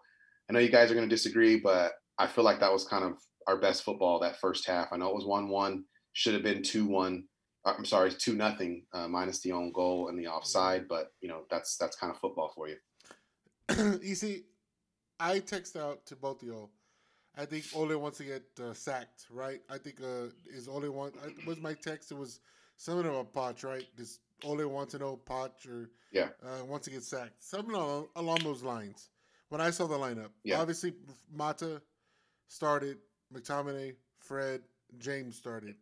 I 0.49 0.53
know 0.53 0.61
you 0.61 0.71
guys 0.71 0.91
are 0.91 0.95
going 0.95 1.09
to 1.09 1.15
disagree, 1.15 1.59
but 1.59 1.93
I 2.19 2.27
feel 2.27 2.45
like 2.45 2.61
that 2.61 2.73
was 2.73 2.85
kind 2.85 3.05
of 3.05 3.15
our 3.47 3.57
best 3.57 3.83
football 3.83 4.19
that 4.21 4.41
first 4.41 4.67
half. 4.67 4.89
I 4.93 4.97
know 4.97 5.09
it 5.09 5.15
was 5.15 5.25
one-one, 5.27 5.85
should 6.13 6.35
have 6.35 6.43
been 6.43 6.63
two-one. 6.63 7.25
uh, 7.65 7.75
I'm 7.77 7.85
sorry, 7.85 8.13
two 8.13 8.35
nothing 8.35 8.85
uh, 8.93 9.09
minus 9.09 9.41
the 9.41 9.53
own 9.53 9.73
goal 9.73 10.09
and 10.09 10.19
the 10.19 10.27
offside, 10.29 10.89
but 10.89 11.13
you 11.21 11.29
know 11.29 11.43
that's 11.51 11.77
that's 11.77 11.97
kind 11.97 12.13
of 12.13 12.19
football 12.21 12.53
for 12.55 12.69
you. 12.69 12.77
you 14.03 14.15
see, 14.15 14.45
I 15.19 15.39
text 15.41 15.77
out 15.77 16.07
to 16.07 16.17
both 16.17 16.43
of 16.43 16.49
y'all. 16.49 16.71
I 17.37 17.45
think 17.45 17.65
Ole 17.75 17.97
wants 17.97 18.19
to 18.19 18.25
get 18.25 18.43
uh, 18.61 18.75
sacked, 18.75 19.27
right? 19.31 19.61
I 19.71 19.79
think 19.79 20.01
uh, 20.03 20.27
is 20.49 20.69
Ole 20.69 20.91
want 20.91 21.15
I, 21.25 21.29
was 21.47 21.61
my 21.61 21.75
text. 21.75 22.11
It 22.11 22.17
was 22.19 22.41
something 22.77 23.07
about 23.09 23.33
Potch, 23.33 23.63
right? 23.63 23.87
This 23.97 24.19
Ole 24.43 24.67
wants 24.67 24.93
to 24.93 24.99
know 24.99 25.17
Potch 25.17 25.67
or 25.67 25.91
Yeah. 26.13 26.31
uh, 26.43 26.65
wants 26.65 26.87
to 26.87 26.91
get 26.91 27.03
sacked, 27.05 27.43
something 27.43 27.75
along, 27.75 28.09
along 28.17 28.39
those 28.43 28.63
lines. 28.63 29.11
When 29.49 29.61
I 29.61 29.71
saw 29.71 29.87
the 29.87 29.97
lineup, 29.99 30.31
Yeah. 30.45 30.61
obviously 30.61 30.95
Mata 31.33 31.83
started, 32.49 32.99
McTominay, 33.33 33.95
Fred, 34.19 34.63
James 34.99 35.37
started. 35.37 35.77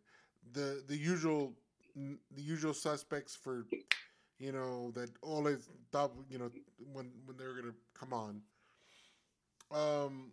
The 0.53 0.83
the 0.87 0.97
usual 0.97 1.53
the 1.95 2.41
usual 2.41 2.73
suspects 2.73 3.35
for 3.35 3.65
you 4.39 4.51
know 4.51 4.91
that 4.91 5.09
always 5.21 5.67
thought 5.91 6.11
you 6.29 6.37
know 6.37 6.49
when 6.93 7.11
when 7.25 7.37
they 7.37 7.45
were 7.45 7.53
gonna 7.53 7.75
come 7.93 8.13
on. 8.13 8.41
Um, 9.71 10.31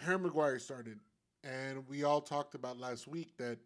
Harry 0.00 0.18
Maguire 0.18 0.58
started, 0.58 0.98
and 1.44 1.86
we 1.88 2.04
all 2.04 2.20
talked 2.20 2.54
about 2.54 2.78
last 2.78 3.06
week 3.08 3.36
that 3.38 3.58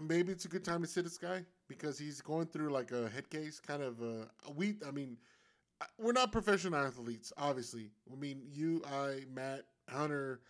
maybe 0.00 0.32
it's 0.32 0.44
a 0.44 0.48
good 0.48 0.64
time 0.64 0.82
to 0.82 0.88
sit 0.88 1.04
this 1.04 1.18
guy 1.18 1.44
because 1.68 1.98
he's 1.98 2.20
going 2.20 2.46
through 2.46 2.70
like 2.70 2.92
a 2.92 3.08
head 3.08 3.28
case, 3.30 3.60
kind 3.60 3.82
of 3.82 4.00
a, 4.00 4.28
a 4.46 4.52
we. 4.54 4.76
I 4.86 4.90
mean, 4.90 5.16
we're 5.98 6.12
not 6.12 6.32
professional 6.32 6.80
athletes, 6.80 7.32
obviously. 7.36 7.90
I 8.12 8.16
mean, 8.16 8.42
you, 8.52 8.82
I, 8.86 9.24
Matt, 9.32 9.62
Hunter. 9.88 10.40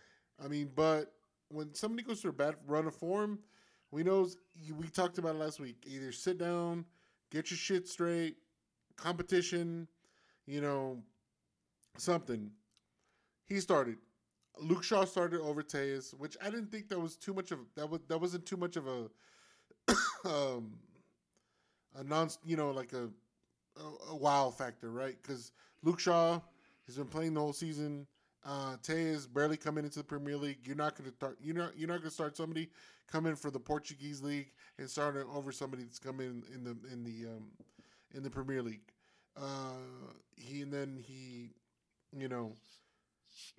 I 0.43 0.47
mean, 0.47 0.69
but 0.75 1.13
when 1.49 1.73
somebody 1.73 2.03
goes 2.03 2.21
through 2.21 2.31
a 2.31 2.33
bad 2.33 2.55
run 2.65 2.87
of 2.87 2.95
form, 2.95 3.39
we 3.91 4.03
knows 4.03 4.37
we 4.77 4.87
talked 4.87 5.17
about 5.17 5.35
it 5.35 5.39
last 5.39 5.59
week. 5.59 5.83
Either 5.87 6.11
sit 6.11 6.37
down, 6.37 6.85
get 7.31 7.49
your 7.49 7.57
shit 7.57 7.87
straight, 7.87 8.37
competition, 8.95 9.87
you 10.45 10.61
know, 10.61 11.01
something. 11.97 12.51
He 13.45 13.59
started. 13.59 13.97
Luke 14.59 14.83
Shaw 14.83 15.05
started 15.05 15.41
over 15.41 15.61
Telles, 15.61 16.13
which 16.17 16.35
I 16.41 16.45
didn't 16.45 16.71
think 16.71 16.89
that 16.89 16.99
was 16.99 17.15
too 17.15 17.33
much 17.33 17.51
of 17.51 17.59
that 17.75 17.89
was 17.89 18.01
that 18.07 18.19
wasn't 18.19 18.45
too 18.45 18.57
much 18.57 18.75
of 18.75 18.87
a 18.87 19.09
um 20.25 20.73
a 21.95 22.03
non 22.03 22.29
you 22.45 22.57
know 22.57 22.71
like 22.71 22.93
a 22.93 23.09
a, 23.77 24.11
a 24.11 24.15
wow 24.15 24.49
factor, 24.49 24.91
right? 24.91 25.15
Because 25.21 25.51
Luke 25.83 25.99
Shaw 25.99 26.39
has 26.85 26.97
been 26.97 27.07
playing 27.07 27.33
the 27.33 27.39
whole 27.39 27.53
season. 27.53 28.07
Uh, 28.47 28.77
is 28.87 29.27
barely 29.27 29.57
coming 29.57 29.83
into 29.83 29.99
the 29.99 30.05
Premier 30.05 30.37
League. 30.37 30.59
You're 30.63 30.77
not 30.77 30.95
going 30.97 31.09
to 31.09 31.15
start. 31.15 31.37
You're 31.41 31.55
not. 31.55 31.77
You're 31.77 31.89
not 31.89 31.95
going 31.97 32.09
to 32.09 32.13
start 32.13 32.37
somebody 32.37 32.69
coming 33.11 33.35
for 33.35 33.51
the 33.51 33.59
Portuguese 33.59 34.21
league 34.21 34.51
and 34.79 34.89
starting 34.89 35.23
over 35.33 35.51
somebody 35.51 35.83
that's 35.83 35.99
coming 35.99 36.43
in 36.53 36.63
the 36.63 36.77
in 36.91 37.03
the 37.03 37.29
um, 37.29 37.47
in 38.13 38.23
the 38.23 38.29
Premier 38.29 38.61
League. 38.61 38.81
Uh, 39.35 39.75
he 40.35 40.61
and 40.61 40.71
then 40.71 41.03
he, 41.05 41.49
you 42.17 42.29
know. 42.29 42.53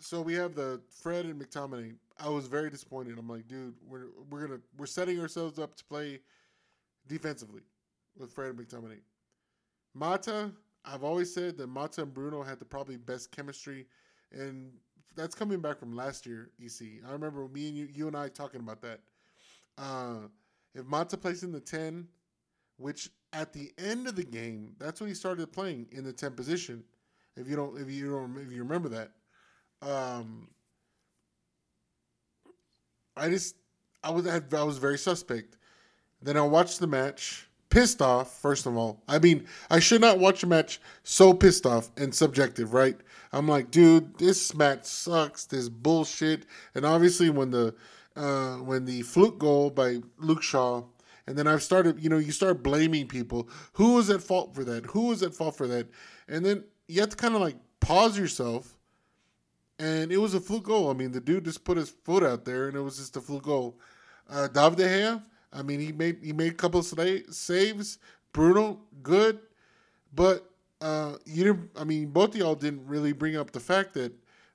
So 0.01 0.23
we 0.23 0.35
have 0.35 0.55
the 0.55 0.81
Fred 1.03 1.27
and 1.27 1.41
McTominay. 1.41 1.95
I 2.19 2.31
was 2.31 2.47
very 2.47 2.71
disappointed. 2.71 3.19
I'm 3.19 3.29
like, 3.29 3.47
dude, 3.47 3.75
we're 3.87 4.07
we're 4.31 4.47
gonna 4.47 4.61
we're 4.79 4.87
setting 4.87 5.21
ourselves 5.21 5.59
up 5.59 5.77
to 5.77 5.85
play 5.85 6.21
defensively 7.07 7.63
with 8.19 8.33
Fred 8.33 8.51
and 8.51 8.59
McTominay. 8.59 9.01
Mata, 9.95 10.51
I've 10.85 11.05
always 11.05 11.33
said 11.33 11.59
that 11.59 11.67
Mata 11.69 12.03
and 12.03 12.15
Bruno 12.15 12.43
had 12.43 12.59
the 12.59 12.65
probably 12.65 12.97
best 12.97 13.31
chemistry, 13.31 13.87
and 14.33 14.71
that's 15.17 15.35
coming 15.35 15.61
back 15.61 15.79
from 15.79 15.95
last 15.95 16.27
year. 16.27 16.51
EC, 16.63 17.03
I 17.07 17.13
remember 17.13 17.49
me 17.49 17.69
and 17.69 17.77
you, 17.77 17.89
you 17.93 18.07
and 18.07 18.17
I 18.17 18.29
talking 18.29 18.61
about 18.61 18.81
that. 18.83 19.01
Uh, 19.77 20.29
if 20.75 20.87
Mata 20.87 21.17
plays 21.17 21.43
in 21.43 21.53
the 21.53 21.61
ten, 21.61 22.07
which 22.77 23.11
at 23.33 23.53
the 23.53 23.73
end 23.79 24.07
of 24.07 24.17
the 24.17 24.25
game, 24.25 24.75
that's 24.79 25.01
when 25.01 25.09
he 25.09 25.15
started 25.15 25.53
playing 25.53 25.87
in 25.93 26.05
the 26.05 26.13
ten 26.13 26.33
position. 26.33 26.85
If 27.37 27.49
you 27.49 27.57
don't, 27.57 27.79
if 27.81 27.91
you 27.91 28.11
don't, 28.11 28.39
if 28.39 28.53
you 28.53 28.63
remember 28.63 28.89
that, 28.89 29.11
um, 29.83 30.49
I 33.17 33.29
just, 33.29 33.57
I 34.03 34.11
was, 34.11 34.27
I 34.27 34.63
was 34.63 34.79
very 34.79 34.99
suspect. 34.99 35.57
Then 36.23 36.37
I 36.37 36.43
watched 36.43 36.81
the 36.81 36.87
match, 36.87 37.49
pissed 37.71 38.03
off. 38.03 38.41
First 38.41 38.67
of 38.67 38.77
all, 38.77 39.03
I 39.09 39.19
mean, 39.19 39.47
I 39.71 39.79
should 39.79 40.01
not 40.01 40.19
watch 40.19 40.43
a 40.43 40.47
match 40.47 40.81
so 41.05 41.33
pissed 41.33 41.67
off 41.67 41.91
and 41.97 42.15
subjective, 42.15 42.73
right? 42.73 42.97
I'm 43.33 43.49
like, 43.49 43.71
dude, 43.71 44.19
this 44.19 44.55
match 44.55 44.85
sucks. 44.85 45.45
This 45.45 45.69
bullshit. 45.69 46.47
And 46.75 46.85
obviously, 46.85 47.31
when 47.31 47.51
the 47.51 47.75
uh, 48.17 48.57
when 48.57 48.85
the 48.85 49.03
fluke 49.03 49.39
goal 49.39 49.71
by 49.71 49.99
Luke 50.19 50.43
Shaw, 50.43 50.85
and 51.27 51.37
then 51.37 51.47
I've 51.47 51.63
started, 51.63 52.03
you 52.03 52.09
know, 52.09 52.19
you 52.19 52.33
start 52.33 52.63
blaming 52.63 53.07
people. 53.07 53.49
Who 53.75 53.95
was 53.95 54.11
at 54.11 54.23
fault 54.23 54.55
for 54.55 54.65
that? 54.65 54.87
Who 54.87 55.09
was 55.09 55.23
at 55.23 55.35
fault 55.35 55.57
for 55.57 55.67
that? 55.67 55.87
And 56.27 56.45
then 56.45 56.65
you 56.89 57.01
have 57.01 57.11
to 57.11 57.17
kind 57.17 57.35
of 57.35 57.41
like 57.41 57.57
pause 57.81 58.19
yourself. 58.19 58.77
And 59.79 60.11
it 60.11 60.17
was 60.17 60.35
a 60.35 60.41
fluke 60.41 60.65
goal. 60.65 60.91
I 60.91 60.95
mean, 60.95 61.13
the 61.13 61.21
dude 61.21 61.45
just 61.45 61.65
put 61.65 61.77
his 61.77 61.91
foot 61.91 62.25
out 62.25 62.45
there, 62.45 62.67
and 62.67 62.77
it 62.77 62.81
was 62.81 62.97
just 62.97 63.17
a 63.17 63.21
fluke 63.21 63.45
goal. 63.45 63.79
Uh, 64.29 64.49
David 64.49 64.79
De 64.79 64.85
Gea, 64.85 65.23
I 65.53 65.63
mean, 65.63 65.81
he 65.81 65.93
made 65.93 66.19
he 66.23 66.33
made 66.33 66.53
a 66.53 66.57
couple 66.57 66.81
of 66.81 66.87
saves. 67.31 67.99
Bruno, 68.33 68.81
good, 69.03 69.39
but 70.15 70.51
uh, 70.81 71.15
you 71.25 71.45
didn't. 71.45 71.71
I 71.77 71.85
mean, 71.85 72.09
both 72.09 72.31
of 72.31 72.37
y'all 72.37 72.55
didn't 72.55 72.87
really 72.87 73.13
bring 73.13 73.37
up 73.37 73.51
the 73.51 73.61
fact 73.61 73.95
that 73.95 74.13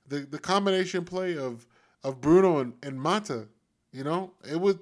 the 0.08 0.20
the 0.20 0.38
combination 0.38 1.04
play 1.04 1.36
of 1.36 1.66
of 2.02 2.20
Bruno 2.20 2.58
and, 2.58 2.74
and 2.82 3.00
Mata, 3.00 3.46
you 3.92 4.04
know, 4.04 4.32
it 4.48 4.60
was 4.60 4.76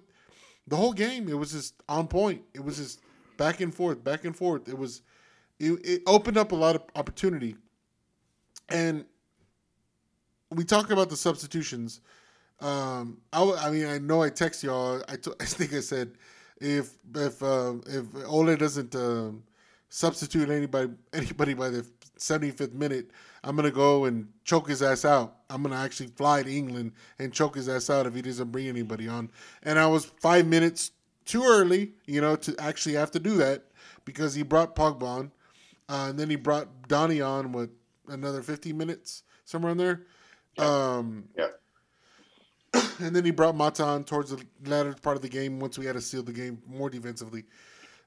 the 0.67 0.77
whole 0.77 0.93
game. 0.93 1.29
It 1.29 1.35
was 1.35 1.53
just 1.53 1.75
on 1.89 2.09
point. 2.09 2.43
It 2.55 2.65
was 2.65 2.77
just 2.77 3.01
back 3.37 3.61
and 3.61 3.75
forth, 3.75 4.03
back 4.03 4.25
and 4.25 4.37
forth. 4.37 4.69
It 4.69 4.79
was 4.79 5.03
it, 5.59 5.73
it 5.85 6.03
opened 6.07 6.37
up 6.37 6.53
a 6.53 6.57
lot 6.57 6.77
of 6.77 6.83
opportunity, 6.95 7.57
and 8.69 9.05
we 10.51 10.65
talk 10.65 10.91
about 10.91 11.11
the 11.11 11.17
substitutions. 11.17 12.01
Um, 12.61 13.19
I, 13.33 13.43
I 13.65 13.71
mean, 13.71 13.87
I 13.87 13.99
know 13.99 14.23
I 14.23 14.31
text 14.31 14.63
y'all. 14.63 15.03
I, 15.09 15.17
t- 15.17 15.33
I 15.41 15.45
think 15.45 15.75
I 15.75 15.81
said 15.81 16.13
if 16.61 16.91
if 17.15 17.43
uh, 17.43 17.75
if 17.87 18.07
Ole 18.27 18.55
doesn't 18.57 18.95
um 18.95 19.43
substitute 19.93 20.49
anybody 20.49 20.91
anybody 21.13 21.53
by 21.53 21.69
the 21.69 21.87
75th 22.19 22.73
minute, 22.73 23.11
I'm 23.45 23.57
gonna 23.57 23.71
go 23.71 24.07
and 24.07 24.29
choke 24.45 24.69
his 24.69 24.83
ass 24.83 25.05
out. 25.05 25.37
I'm 25.51 25.63
gonna 25.63 25.77
actually 25.77 26.09
fly 26.09 26.43
to 26.43 26.51
England 26.51 26.93
and 27.19 27.33
choke 27.33 27.57
his 27.57 27.69
ass 27.69 27.91
out 27.91 28.07
if 28.07 28.15
he 28.15 28.23
doesn't 28.23 28.51
bring 28.51 28.69
anybody 28.69 29.07
on. 29.07 29.31
And 29.63 29.79
I 29.79 29.87
was 29.87 30.07
five 30.07 30.47
minutes 30.47 30.93
too 31.27 31.45
early, 31.45 31.93
you 32.07 32.21
know, 32.21 32.37
to 32.37 32.55
actually 32.59 32.95
have 32.95 33.11
to 33.13 33.19
do 33.19 33.37
that 33.37 33.65
because 34.05 34.35
he 34.35 34.43
brought 34.43 34.75
Pogba 34.75 35.03
on, 35.03 35.33
uh, 35.89 36.07
and 36.09 36.19
then 36.19 36.31
he 36.31 36.37
brought 36.37 36.89
Donny 36.89 37.21
on 37.21 37.53
with 37.53 37.71
another 38.09 38.43
15 38.43 38.77
minutes 38.77 39.25
somewhere 39.45 39.73
in 39.73 39.79
there. 39.79 40.03
Um, 40.59 41.29
Yeah. 41.37 41.49
and 43.01 43.15
then 43.15 43.25
he 43.25 43.31
brought 43.31 43.55
Mata 43.55 43.85
on 43.85 44.05
towards 44.05 44.31
the 44.31 44.43
latter 44.65 44.95
part 45.03 45.17
of 45.17 45.23
the 45.23 45.29
game 45.29 45.61
once 45.61 45.79
we 45.79 45.85
had 45.85 45.95
to 45.95 46.01
seal 46.01 46.23
the 46.23 46.33
game 46.33 46.63
more 46.67 46.89
defensively. 46.89 47.45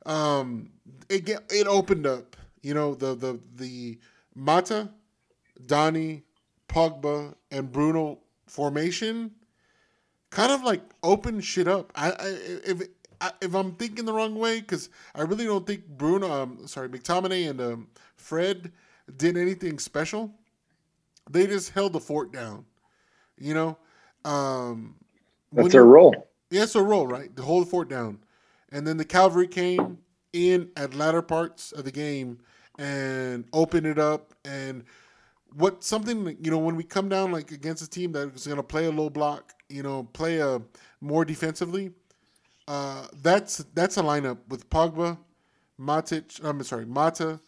Um, 0.05 0.71
it 1.09 1.25
get, 1.25 1.43
it 1.50 1.67
opened 1.67 2.05
up, 2.05 2.35
you 2.62 2.74
know, 2.74 2.95
the 2.95 3.15
the 3.15 3.39
the 3.55 4.00
Mata, 4.35 4.89
Donny, 5.65 6.24
Pogba, 6.67 7.35
and 7.51 7.71
Bruno 7.71 8.19
formation 8.47 9.31
kind 10.29 10.51
of 10.51 10.63
like 10.63 10.81
opened 11.01 11.43
shit 11.43 11.67
up. 11.67 11.91
I, 11.95 12.12
I 12.12 12.15
if 12.65 12.81
I, 13.21 13.31
if 13.41 13.55
I'm 13.55 13.74
thinking 13.74 14.05
the 14.05 14.13
wrong 14.13 14.35
way, 14.35 14.59
because 14.59 14.89
I 15.15 15.21
really 15.21 15.45
don't 15.45 15.65
think 15.65 15.88
Bruno, 15.88 16.31
um, 16.31 16.67
sorry, 16.67 16.89
McTominay 16.89 17.50
and 17.50 17.62
um, 17.62 17.88
Fred 18.17 18.71
did 19.15 19.38
anything 19.38 19.79
special. 19.79 20.31
They 21.29 21.47
just 21.47 21.71
held 21.71 21.93
the 21.93 22.00
fort 22.00 22.31
down, 22.31 22.65
you 23.38 23.53
know. 23.53 23.77
Um, 24.25 24.95
That's 25.51 25.71
their 25.71 25.85
role. 25.85 26.27
yeah, 26.51 26.63
it's 26.63 26.75
a 26.75 26.81
roll, 26.81 27.07
right? 27.07 27.35
To 27.38 27.41
hold 27.43 27.65
the 27.65 27.69
fort 27.71 27.89
down. 27.89 28.19
And 28.75 28.86
then 28.86 28.98
the 28.98 29.05
cavalry 29.05 29.48
came 29.48 30.00
in 30.34 30.70
at 30.75 30.94
latter 30.94 31.22
parts 31.22 31.72
of 31.72 31.86
the 31.86 31.94
game 31.94 32.39
and 32.77 33.46
opened 33.53 33.88
it 33.88 33.98
up. 33.98 34.34
And 34.44 34.84
what 35.55 35.82
something 35.82 36.36
you 36.41 36.51
know 36.51 36.58
when 36.58 36.75
we 36.75 36.84
come 36.84 37.08
down 37.08 37.32
like 37.32 37.51
against 37.53 37.82
a 37.82 37.89
team 37.89 38.12
that 38.12 38.36
is 38.36 38.46
going 38.46 38.58
to 38.58 38.63
play 38.63 38.84
a 38.86 38.91
low 38.91 39.10
block, 39.10 39.53
you 39.70 39.82
know, 39.82 40.03
play 40.12 40.39
a 40.39 40.62
more 41.00 41.24
defensively. 41.24 41.91
Uh, 42.67 43.08
that's 43.24 43.60
that's 43.75 43.96
a 43.96 44.01
lineup 44.01 44.39
with 44.50 44.70
Pogba, 44.70 45.20
Matic. 45.79 46.44
I'm 46.44 46.62
sorry, 46.63 46.86
Mata, 46.86 47.39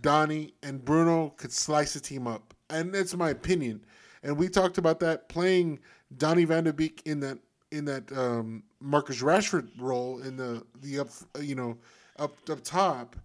Donny, 0.00 0.54
and 0.62 0.82
Bruno 0.82 1.34
could 1.36 1.52
slice 1.52 1.92
the 1.92 2.00
team 2.00 2.26
up, 2.26 2.54
and 2.70 2.94
that's 2.94 3.14
my 3.14 3.28
opinion. 3.28 3.84
And 4.22 4.38
we 4.38 4.48
talked 4.48 4.78
about 4.78 5.00
that 5.00 5.28
playing 5.28 5.80
Donny 6.16 6.46
Van 6.46 6.64
de 6.64 6.72
Beek 6.72 7.02
in 7.04 7.20
that 7.20 7.36
in 7.72 7.84
that 7.86 8.10
um, 8.12 8.62
Marcus 8.80 9.22
Rashford 9.22 9.68
role 9.78 10.20
in 10.20 10.36
the 10.36 10.64
the 10.82 11.00
up 11.00 11.08
you 11.40 11.54
know 11.54 11.76
up 12.18 12.36
up 12.50 12.62
top, 12.62 13.16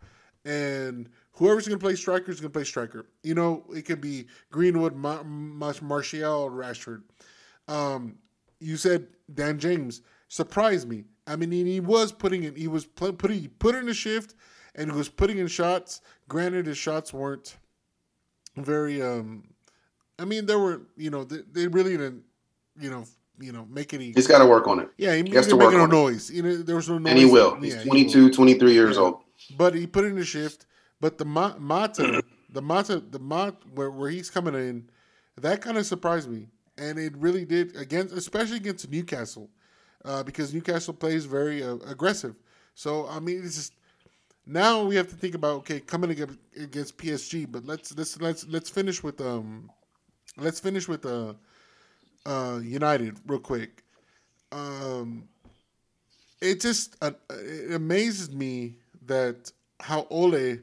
and 0.46 1.10
whoever's 1.34 1.68
going 1.68 1.80
to 1.80 1.84
play 1.84 1.96
striker 1.96 2.32
is 2.32 2.40
going 2.40 2.52
to 2.52 2.58
play 2.58 2.64
striker. 2.64 3.06
You 3.24 3.36
know, 3.36 3.64
it 3.76 3.84
could 3.84 4.02
be 4.02 4.28
Greenwood, 4.52 4.96
Ma- 4.96 5.24
Ma- 5.24 5.74
Martial, 5.82 6.50
Rashford. 6.50 7.04
Um, 7.68 8.18
you 8.60 8.78
said 8.78 9.08
Dan 9.34 9.60
James 9.60 10.02
surprised 10.28 10.88
me. 10.88 11.04
I 11.28 11.36
mean, 11.36 11.52
he, 11.52 11.80
was 11.80 12.12
putting 12.12 12.44
in, 12.44 12.56
he 12.56 12.68
was 12.68 12.86
pl- 12.86 13.14
putting, 13.14 13.40
he 13.40 13.48
put 13.48 13.74
in 13.74 13.90
a 13.90 13.94
shift, 13.94 14.36
and 14.76 14.92
he 14.92 14.98
was 14.98 15.10
putting 15.10 15.40
in 15.40 15.48
shots. 15.48 16.02
Granted, 16.30 16.68
his 16.68 16.78
shots 16.78 17.12
weren't 17.12 17.58
very, 18.56 19.02
um, 19.02 19.44
I 20.20 20.26
mean, 20.26 20.46
there 20.46 20.60
were 20.60 20.84
you 20.96 21.10
know 21.10 21.24
they, 21.24 21.40
they 21.52 21.68
really 21.68 21.98
didn't 21.98 22.24
you 22.80 22.90
know 22.90 23.06
you 23.40 23.52
know 23.52 23.66
make 23.70 23.94
any. 23.94 24.12
He's 24.12 24.28
got 24.28 24.40
to 24.40 24.46
work 24.46 24.68
on 24.68 24.80
it. 24.80 24.90
yeah, 24.98 25.16
he, 25.16 25.24
he 25.24 25.36
has 25.36 25.48
to 25.48 25.56
make 25.56 25.66
work 25.66 25.74
no 25.74 25.82
on 25.84 25.90
it. 25.90 25.94
noise. 25.94 26.32
You 26.32 26.44
know, 26.44 26.56
there 26.58 26.76
was 26.76 26.90
no 26.90 26.98
noise. 26.98 27.12
And 27.12 27.20
he 27.20 27.26
will. 27.26 27.56
He's 27.62 27.76
Yeah, 27.76 27.84
he 27.84 27.90
22, 27.90 28.24
will. 28.26 28.30
23 28.32 28.74
years 28.74 28.96
Yeah. 28.96 29.02
old. 29.04 29.24
But 29.58 29.76
he 29.76 29.86
put 29.88 30.06
in 30.06 30.18
a 30.18 30.24
shift. 30.24 30.66
But 31.02 31.18
the 31.18 31.26
Ma- 31.26 31.56
Mata, 31.60 32.24
the 32.50 32.62
Mata, 32.62 33.00
the 33.00 33.20
Mata, 33.20 33.58
where, 33.74 33.92
where 33.92 34.10
he's 34.10 34.30
coming 34.30 34.56
in, 34.56 34.90
that 35.38 35.62
kind 35.62 35.78
of 35.78 35.86
surprised 35.86 36.30
me, 36.30 36.48
and 36.78 36.98
it 36.98 37.16
really 37.18 37.44
did 37.46 37.76
against, 37.76 38.14
especially 38.16 38.58
against 38.58 38.90
Newcastle, 38.90 39.50
uh, 40.06 40.24
because 40.24 40.54
Newcastle 40.54 40.94
plays 40.94 41.26
very 41.26 41.62
uh, 41.62 41.76
aggressive. 41.86 42.36
So 42.74 43.08
I 43.10 43.20
mean, 43.20 43.42
it's 43.44 43.56
just 43.56 43.74
now 44.46 44.84
we 44.84 44.96
have 44.96 45.10
to 45.10 45.16
think 45.16 45.36
about 45.36 45.58
okay, 45.58 45.80
coming 45.82 46.12
against, 46.12 46.38
against 46.60 46.98
PSG. 46.98 47.52
But 47.52 47.66
let's 47.66 47.96
let's 47.98 48.20
let's 48.22 48.48
let's 48.48 48.70
finish 48.70 49.04
with 49.04 49.20
um, 49.20 49.70
let's 50.38 50.60
finish 50.62 50.88
with 50.88 51.06
uh, 51.06 51.34
uh, 52.26 52.60
United 52.64 53.18
real 53.28 53.40
quick. 53.40 53.84
Um, 54.52 55.28
it 56.42 56.62
just 56.62 56.96
uh, 57.02 57.12
it 57.30 57.74
amazes 57.74 58.32
me 58.32 58.78
that 59.06 59.52
how 59.80 60.08
Ole 60.10 60.58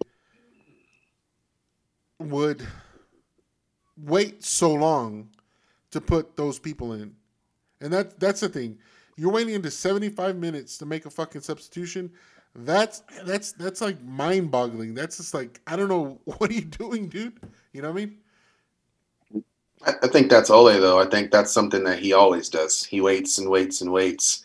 would 2.18 2.66
wait 3.96 4.44
so 4.44 4.72
long 4.72 5.28
to 5.90 6.00
put 6.00 6.36
those 6.36 6.58
people 6.58 6.92
in, 6.92 7.14
and 7.80 7.92
that 7.92 8.18
that's 8.18 8.40
the 8.40 8.48
thing. 8.48 8.78
You're 9.16 9.32
waiting 9.32 9.54
into 9.54 9.70
75 9.70 10.36
minutes 10.36 10.78
to 10.78 10.86
make 10.86 11.04
a 11.04 11.10
fucking 11.10 11.42
substitution. 11.42 12.10
That's 12.54 13.02
that's 13.24 13.52
that's 13.52 13.80
like 13.80 14.02
mind 14.02 14.50
boggling. 14.50 14.94
That's 14.94 15.16
just 15.18 15.34
like 15.34 15.60
I 15.66 15.76
don't 15.76 15.88
know 15.88 16.20
what 16.24 16.50
are 16.50 16.54
you 16.54 16.62
doing, 16.62 17.08
dude. 17.08 17.38
You 17.72 17.82
know 17.82 17.90
what 17.90 18.02
I 18.02 18.06
mean? 18.06 18.18
I, 19.84 19.94
I 20.02 20.08
think 20.08 20.30
that's 20.30 20.50
Ole 20.50 20.80
though. 20.80 21.00
I 21.00 21.06
think 21.06 21.30
that's 21.30 21.52
something 21.52 21.84
that 21.84 21.98
he 21.98 22.12
always 22.12 22.48
does. 22.48 22.84
He 22.84 23.00
waits 23.00 23.38
and 23.38 23.48
waits 23.48 23.80
and 23.80 23.92
waits. 23.92 24.44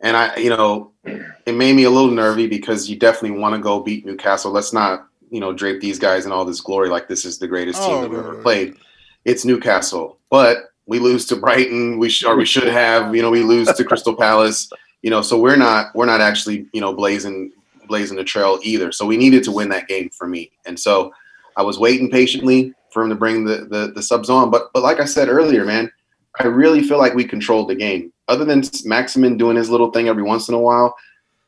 And 0.00 0.16
I, 0.16 0.34
you 0.36 0.48
know, 0.48 0.92
it 1.04 1.54
made 1.54 1.76
me 1.76 1.84
a 1.84 1.90
little 1.90 2.10
nervy 2.10 2.46
because 2.46 2.88
you 2.88 2.96
definitely 2.96 3.38
want 3.38 3.54
to 3.54 3.60
go 3.60 3.80
beat 3.80 4.06
Newcastle. 4.06 4.50
Let's 4.50 4.72
not, 4.72 5.06
you 5.30 5.40
know, 5.40 5.52
drape 5.52 5.80
these 5.80 5.98
guys 5.98 6.24
in 6.24 6.32
all 6.32 6.44
this 6.44 6.60
glory 6.60 6.88
like 6.88 7.06
this 7.06 7.24
is 7.24 7.38
the 7.38 7.48
greatest 7.48 7.82
team 7.82 7.90
Oh, 7.90 8.02
that 8.02 8.10
we've 8.10 8.18
ever 8.18 8.42
played. 8.42 8.76
It's 9.24 9.44
Newcastle, 9.44 10.18
but 10.30 10.72
we 10.86 10.98
lose 10.98 11.26
to 11.26 11.36
Brighton. 11.36 11.98
We 11.98 12.08
sh- 12.08 12.24
or 12.24 12.34
we 12.36 12.46
should 12.46 12.68
have, 12.68 13.14
you 13.14 13.20
know, 13.20 13.30
we 13.30 13.42
lose 13.42 13.70
to 13.70 13.84
Crystal 13.84 14.16
Palace. 14.16 14.70
You 15.02 15.10
know, 15.10 15.22
so 15.22 15.38
we're 15.38 15.56
not 15.56 15.94
we're 15.94 16.06
not 16.06 16.20
actually, 16.20 16.66
you 16.72 16.80
know, 16.80 16.94
blazing 16.94 17.52
blazing 17.86 18.16
the 18.16 18.24
trail 18.24 18.58
either. 18.62 18.92
So 18.92 19.04
we 19.04 19.16
needed 19.16 19.44
to 19.44 19.52
win 19.52 19.68
that 19.68 19.88
game 19.88 20.08
for 20.10 20.26
me. 20.26 20.50
And 20.64 20.78
so 20.78 21.12
I 21.56 21.62
was 21.62 21.78
waiting 21.78 22.10
patiently 22.10 22.74
for 22.92 23.02
him 23.02 23.08
to 23.10 23.14
bring 23.14 23.44
the, 23.44 23.66
the 23.70 23.92
the 23.94 24.02
subs 24.02 24.30
on. 24.30 24.50
But 24.50 24.72
but 24.72 24.82
like 24.82 25.00
I 25.00 25.04
said 25.04 25.28
earlier, 25.28 25.64
man, 25.64 25.90
I 26.38 26.46
really 26.46 26.82
feel 26.82 26.98
like 26.98 27.14
we 27.14 27.24
controlled 27.24 27.68
the 27.68 27.74
game. 27.74 28.12
Other 28.28 28.44
than 28.44 28.62
Maximin 28.84 29.36
doing 29.36 29.56
his 29.56 29.70
little 29.70 29.90
thing 29.90 30.08
every 30.08 30.22
once 30.22 30.48
in 30.48 30.54
a 30.54 30.60
while, 30.60 30.96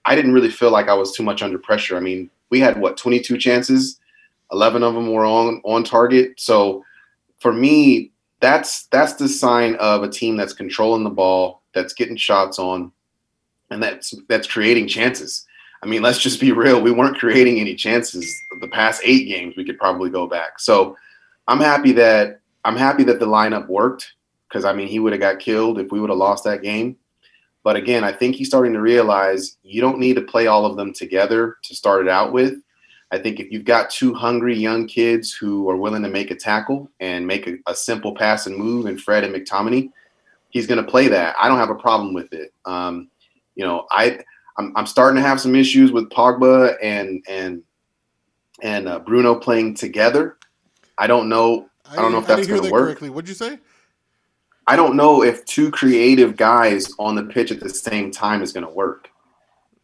I 0.04 0.14
didn't 0.14 0.34
really 0.34 0.50
feel 0.50 0.70
like 0.70 0.88
I 0.88 0.94
was 0.94 1.12
too 1.12 1.22
much 1.22 1.42
under 1.42 1.58
pressure. 1.58 1.96
I 1.96 2.00
mean, 2.00 2.30
we 2.50 2.61
had 2.61 2.80
what 2.80 2.96
22 2.96 3.38
chances, 3.38 4.00
11 4.52 4.82
of 4.82 4.94
them 4.94 5.12
were 5.12 5.25
on 5.25 5.61
on 5.64 5.84
target. 5.84 6.34
So 6.38 6.84
for 7.38 7.52
me, 7.52 8.11
that's 8.40 8.87
that's 8.87 9.14
the 9.14 9.28
sign 9.28 9.76
of 9.76 10.02
a 10.02 10.08
team 10.08 10.37
that's 10.37 10.52
controlling 10.52 11.04
the 11.04 11.11
ball, 11.11 11.62
that's 11.75 11.94
getting 11.94 12.16
shots 12.16 12.58
on, 12.58 12.92
and 13.70 13.82
that's 13.82 14.14
that's 14.28 14.46
creating 14.46 14.88
chances. 14.88 15.46
I 15.82 15.87
mean, 15.87 16.02
let's 16.02 16.18
just 16.18 16.40
be 16.40 16.52
real. 16.52 16.80
We 16.80 16.92
weren't 16.92 17.18
creating 17.18 17.58
any 17.58 17.75
chances 17.75 18.32
the 18.61 18.68
past 18.68 19.02
eight 19.04 19.26
games. 19.26 19.56
We 19.56 19.64
could 19.64 19.78
probably 19.78 20.11
go 20.11 20.28
back. 20.28 20.61
So 20.61 20.96
I'm 21.49 21.61
happy 21.61 21.92
that 21.92 22.40
I'm 22.64 22.76
happy 22.76 23.04
that 23.04 23.18
the 23.18 23.26
lineup 23.26 23.68
worked 23.68 24.12
because 24.49 24.64
I 24.64 24.72
mean 24.72 24.88
he 24.88 24.99
would 24.99 25.12
have 25.12 25.20
got 25.20 25.40
killed 25.40 25.78
if 25.78 25.90
we 25.90 26.00
would 26.00 26.11
have 26.11 26.18
lost 26.18 26.44
that 26.44 26.62
game. 26.62 26.96
But 27.64 27.76
again, 27.76 28.02
I 28.04 28.12
think 28.12 28.34
he's 28.34 28.49
starting 28.49 28.72
to 28.72 28.80
realize 28.80 29.56
you 29.62 29.80
don't 29.80 29.99
need 29.99 30.14
to 30.14 30.22
play 30.22 30.46
all 30.49 30.66
of 30.66 30.76
them 30.76 30.92
together 30.92 31.58
to 31.62 31.75
start 31.75 32.02
it 32.02 32.08
out 32.08 32.32
with. 32.32 32.54
I 33.12 33.18
think 33.18 33.38
if 33.38 33.52
you've 33.52 33.64
got 33.64 33.90
two 33.90 34.14
hungry 34.14 34.56
young 34.56 34.87
kids 34.87 35.32
who 35.32 35.68
are 35.68 35.76
willing 35.76 36.02
to 36.02 36.09
make 36.09 36.31
a 36.31 36.35
tackle 36.35 36.90
and 36.98 37.26
make 37.26 37.46
a, 37.46 37.57
a 37.66 37.74
simple 37.74 38.14
pass 38.14 38.46
and 38.46 38.57
move, 38.57 38.87
and 38.87 39.00
Fred 39.00 39.22
and 39.22 39.35
McTominay, 39.35 39.90
he's 40.48 40.66
going 40.66 40.83
to 40.83 40.90
play 40.90 41.09
that. 41.09 41.37
I 41.40 41.46
don't 41.46 41.59
have 41.59 41.70
a 41.70 41.74
problem 41.74 42.14
with 42.14 42.33
it. 42.33 42.55
Um, 42.64 43.11
you 43.55 43.64
know, 43.64 43.87
I 43.90 44.18
I'm, 44.59 44.72
I'm 44.76 44.87
starting 44.87 45.22
to 45.22 45.28
have 45.28 45.40
some 45.40 45.55
issues 45.55 45.92
with 45.92 46.11
Pogba 46.11 46.76
and 46.83 47.22
and 47.28 47.62
and 48.62 48.88
uh, 48.88 48.98
Bruno 49.00 49.35
playing 49.35 49.74
together. 49.74 50.38
I 50.98 51.07
don't 51.07 51.28
know. 51.28 51.68
I 51.90 51.96
don't 51.96 52.12
know 52.12 52.18
if 52.18 52.26
that's 52.26 52.46
gonna 52.46 52.62
that 52.62 52.72
work. 52.72 52.85
correctly. 52.85 53.11
What'd 53.11 53.28
you 53.28 53.35
say? 53.35 53.59
I 54.66 54.76
don't 54.76 54.96
know 54.96 55.22
if 55.22 55.44
two 55.44 55.70
creative 55.70 56.37
guys 56.37 56.92
on 56.98 57.16
the 57.16 57.24
pitch 57.24 57.50
at 57.50 57.61
the 57.61 57.68
same 57.68 58.11
time 58.11 58.42
is 58.42 58.52
going 58.52 58.66
to 58.66 58.72
work. 58.72 59.09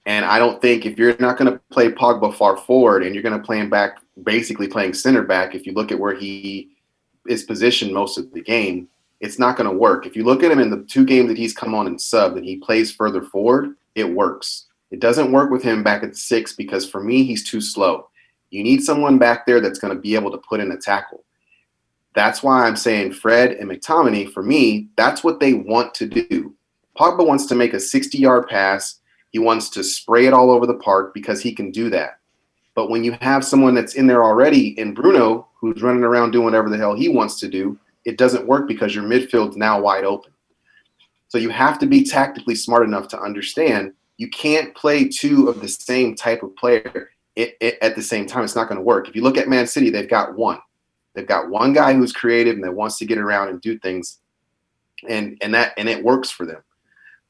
And 0.06 0.24
I 0.24 0.38
don't 0.38 0.62
think 0.62 0.86
if 0.86 0.96
you're 0.96 1.16
not 1.18 1.36
going 1.36 1.52
to 1.52 1.60
play 1.70 1.90
Pogba 1.90 2.34
far 2.34 2.56
forward 2.56 3.02
and 3.02 3.14
you're 3.14 3.22
going 3.22 3.38
to 3.38 3.44
play 3.44 3.58
him 3.58 3.68
back, 3.68 3.98
basically 4.22 4.68
playing 4.68 4.94
center 4.94 5.22
back, 5.22 5.54
if 5.54 5.66
you 5.66 5.72
look 5.72 5.90
at 5.90 5.98
where 5.98 6.14
he 6.14 6.70
is 7.26 7.42
positioned 7.42 7.92
most 7.92 8.16
of 8.16 8.32
the 8.32 8.40
game, 8.40 8.88
it's 9.20 9.38
not 9.38 9.56
going 9.56 9.68
to 9.68 9.76
work. 9.76 10.06
If 10.06 10.16
you 10.16 10.24
look 10.24 10.42
at 10.42 10.52
him 10.52 10.60
in 10.60 10.70
the 10.70 10.84
two 10.84 11.04
games 11.04 11.28
that 11.28 11.36
he's 11.36 11.52
come 11.52 11.74
on 11.74 11.88
and 11.88 12.00
sub 12.00 12.36
and 12.36 12.44
he 12.44 12.56
plays 12.56 12.92
further 12.92 13.22
forward, 13.22 13.74
it 13.96 14.08
works. 14.08 14.66
It 14.90 15.00
doesn't 15.00 15.32
work 15.32 15.50
with 15.50 15.62
him 15.62 15.82
back 15.82 16.02
at 16.02 16.16
six 16.16 16.54
because 16.54 16.88
for 16.88 17.02
me, 17.02 17.24
he's 17.24 17.44
too 17.44 17.60
slow. 17.60 18.07
You 18.50 18.62
need 18.62 18.82
someone 18.82 19.18
back 19.18 19.46
there 19.46 19.60
that's 19.60 19.78
going 19.78 19.94
to 19.94 20.00
be 20.00 20.14
able 20.14 20.30
to 20.30 20.38
put 20.38 20.60
in 20.60 20.72
a 20.72 20.76
tackle. 20.76 21.24
That's 22.14 22.42
why 22.42 22.66
I'm 22.66 22.76
saying 22.76 23.12
Fred 23.12 23.52
and 23.52 23.70
McTominay, 23.70 24.32
for 24.32 24.42
me, 24.42 24.88
that's 24.96 25.22
what 25.22 25.40
they 25.40 25.54
want 25.54 25.94
to 25.94 26.06
do. 26.06 26.54
Pogba 26.98 27.26
wants 27.26 27.46
to 27.46 27.54
make 27.54 27.74
a 27.74 27.80
60 27.80 28.18
yard 28.18 28.48
pass. 28.48 29.00
He 29.30 29.38
wants 29.38 29.68
to 29.70 29.84
spray 29.84 30.26
it 30.26 30.32
all 30.32 30.50
over 30.50 30.66
the 30.66 30.74
park 30.74 31.14
because 31.14 31.40
he 31.40 31.54
can 31.54 31.70
do 31.70 31.90
that. 31.90 32.18
But 32.74 32.90
when 32.90 33.04
you 33.04 33.16
have 33.20 33.44
someone 33.44 33.74
that's 33.74 33.94
in 33.94 34.06
there 34.06 34.24
already 34.24 34.78
in 34.78 34.94
Bruno, 34.94 35.48
who's 35.54 35.82
running 35.82 36.04
around 36.04 36.30
doing 36.30 36.44
whatever 36.44 36.70
the 36.70 36.76
hell 36.76 36.94
he 36.94 37.08
wants 37.08 37.38
to 37.40 37.48
do, 37.48 37.78
it 38.04 38.16
doesn't 38.16 38.46
work 38.46 38.66
because 38.66 38.94
your 38.94 39.04
midfield's 39.04 39.56
now 39.56 39.80
wide 39.80 40.04
open. 40.04 40.32
So 41.28 41.38
you 41.38 41.50
have 41.50 41.78
to 41.80 41.86
be 41.86 42.04
tactically 42.04 42.54
smart 42.54 42.84
enough 42.84 43.08
to 43.08 43.20
understand 43.20 43.92
you 44.16 44.28
can't 44.30 44.74
play 44.74 45.08
two 45.08 45.48
of 45.48 45.60
the 45.60 45.68
same 45.68 46.14
type 46.14 46.42
of 46.42 46.56
player 46.56 47.10
it, 47.38 47.56
it, 47.60 47.78
at 47.80 47.94
the 47.94 48.02
same 48.02 48.26
time. 48.26 48.42
It's 48.42 48.56
not 48.56 48.68
going 48.68 48.78
to 48.78 48.84
work. 48.84 49.08
If 49.08 49.14
you 49.14 49.22
look 49.22 49.38
at 49.38 49.48
Man 49.48 49.66
City, 49.66 49.90
they've 49.90 50.08
got 50.08 50.36
one. 50.36 50.58
They've 51.14 51.26
got 51.26 51.48
one 51.48 51.72
guy 51.72 51.94
who's 51.94 52.12
creative 52.12 52.56
and 52.56 52.64
that 52.64 52.74
wants 52.74 52.98
to 52.98 53.06
get 53.06 53.16
around 53.16 53.48
and 53.48 53.60
do 53.60 53.78
things, 53.78 54.18
and 55.08 55.38
and 55.40 55.54
that 55.54 55.72
and 55.78 55.88
it 55.88 56.02
works 56.02 56.30
for 56.30 56.44
them. 56.44 56.62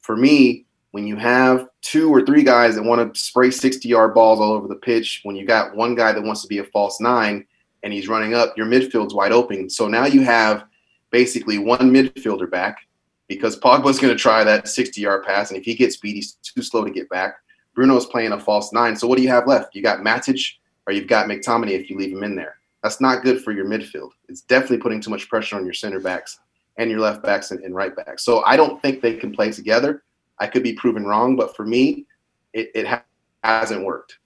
For 0.01 0.17
me, 0.17 0.65
when 0.91 1.05
you 1.05 1.15
have 1.15 1.69
two 1.81 2.13
or 2.13 2.25
three 2.25 2.41
guys 2.41 2.75
that 2.75 2.83
want 2.83 3.13
to 3.13 3.19
spray 3.19 3.51
60 3.51 3.87
yard 3.87 4.15
balls 4.15 4.39
all 4.39 4.53
over 4.53 4.67
the 4.67 4.75
pitch, 4.75 5.21
when 5.23 5.35
you 5.35 5.45
got 5.45 5.75
one 5.75 5.93
guy 5.93 6.11
that 6.11 6.23
wants 6.23 6.41
to 6.41 6.47
be 6.47 6.57
a 6.57 6.63
false 6.63 6.99
nine 6.99 7.45
and 7.83 7.93
he's 7.93 8.07
running 8.07 8.33
up, 8.33 8.57
your 8.57 8.65
midfield's 8.65 9.13
wide 9.13 9.31
open. 9.31 9.69
So 9.69 9.87
now 9.87 10.05
you 10.05 10.21
have 10.21 10.65
basically 11.11 11.59
one 11.59 11.93
midfielder 11.93 12.49
back 12.49 12.79
because 13.27 13.59
Pogba's 13.59 13.99
going 13.99 14.15
to 14.15 14.19
try 14.19 14.43
that 14.43 14.67
60 14.67 14.99
yard 14.99 15.23
pass, 15.23 15.51
and 15.51 15.59
if 15.59 15.65
he 15.65 15.75
gets 15.75 15.97
beat, 15.97 16.15
he's 16.15 16.33
too 16.41 16.63
slow 16.63 16.83
to 16.83 16.91
get 16.91 17.07
back. 17.09 17.35
Bruno's 17.75 18.05
playing 18.05 18.31
a 18.31 18.39
false 18.39 18.73
nine. 18.73 18.95
So 18.95 19.07
what 19.07 19.17
do 19.17 19.23
you 19.23 19.29
have 19.29 19.47
left? 19.47 19.75
You 19.75 19.81
got 19.81 19.99
Matic 19.99 20.41
or 20.87 20.93
you've 20.93 21.07
got 21.07 21.27
McTominay 21.27 21.71
if 21.71 21.89
you 21.89 21.97
leave 21.97 22.11
him 22.11 22.23
in 22.23 22.35
there. 22.35 22.55
That's 22.83 23.01
not 23.01 23.23
good 23.23 23.43
for 23.43 23.51
your 23.51 23.65
midfield. 23.65 24.11
It's 24.27 24.41
definitely 24.41 24.77
putting 24.79 25.01
too 25.01 25.09
much 25.09 25.27
pressure 25.29 25.55
on 25.55 25.65
your 25.65 25.73
center 25.73 25.99
backs 25.99 26.39
and 26.77 26.89
your 26.89 26.99
left 26.99 27.21
backs 27.23 27.51
and, 27.51 27.61
and 27.63 27.75
right 27.75 27.95
backs. 27.95 28.23
So 28.23 28.43
I 28.45 28.55
don't 28.55 28.81
think 28.81 29.01
they 29.01 29.15
can 29.15 29.31
play 29.33 29.51
together. 29.51 30.03
I 30.39 30.47
could 30.47 30.63
be 30.63 30.73
proven 30.73 31.05
wrong, 31.05 31.35
but 31.35 31.55
for 31.55 31.65
me, 31.65 32.05
it, 32.53 32.71
it 32.73 32.87
ha- 32.87 33.03
hasn't 33.43 33.83
worked. 33.83 34.17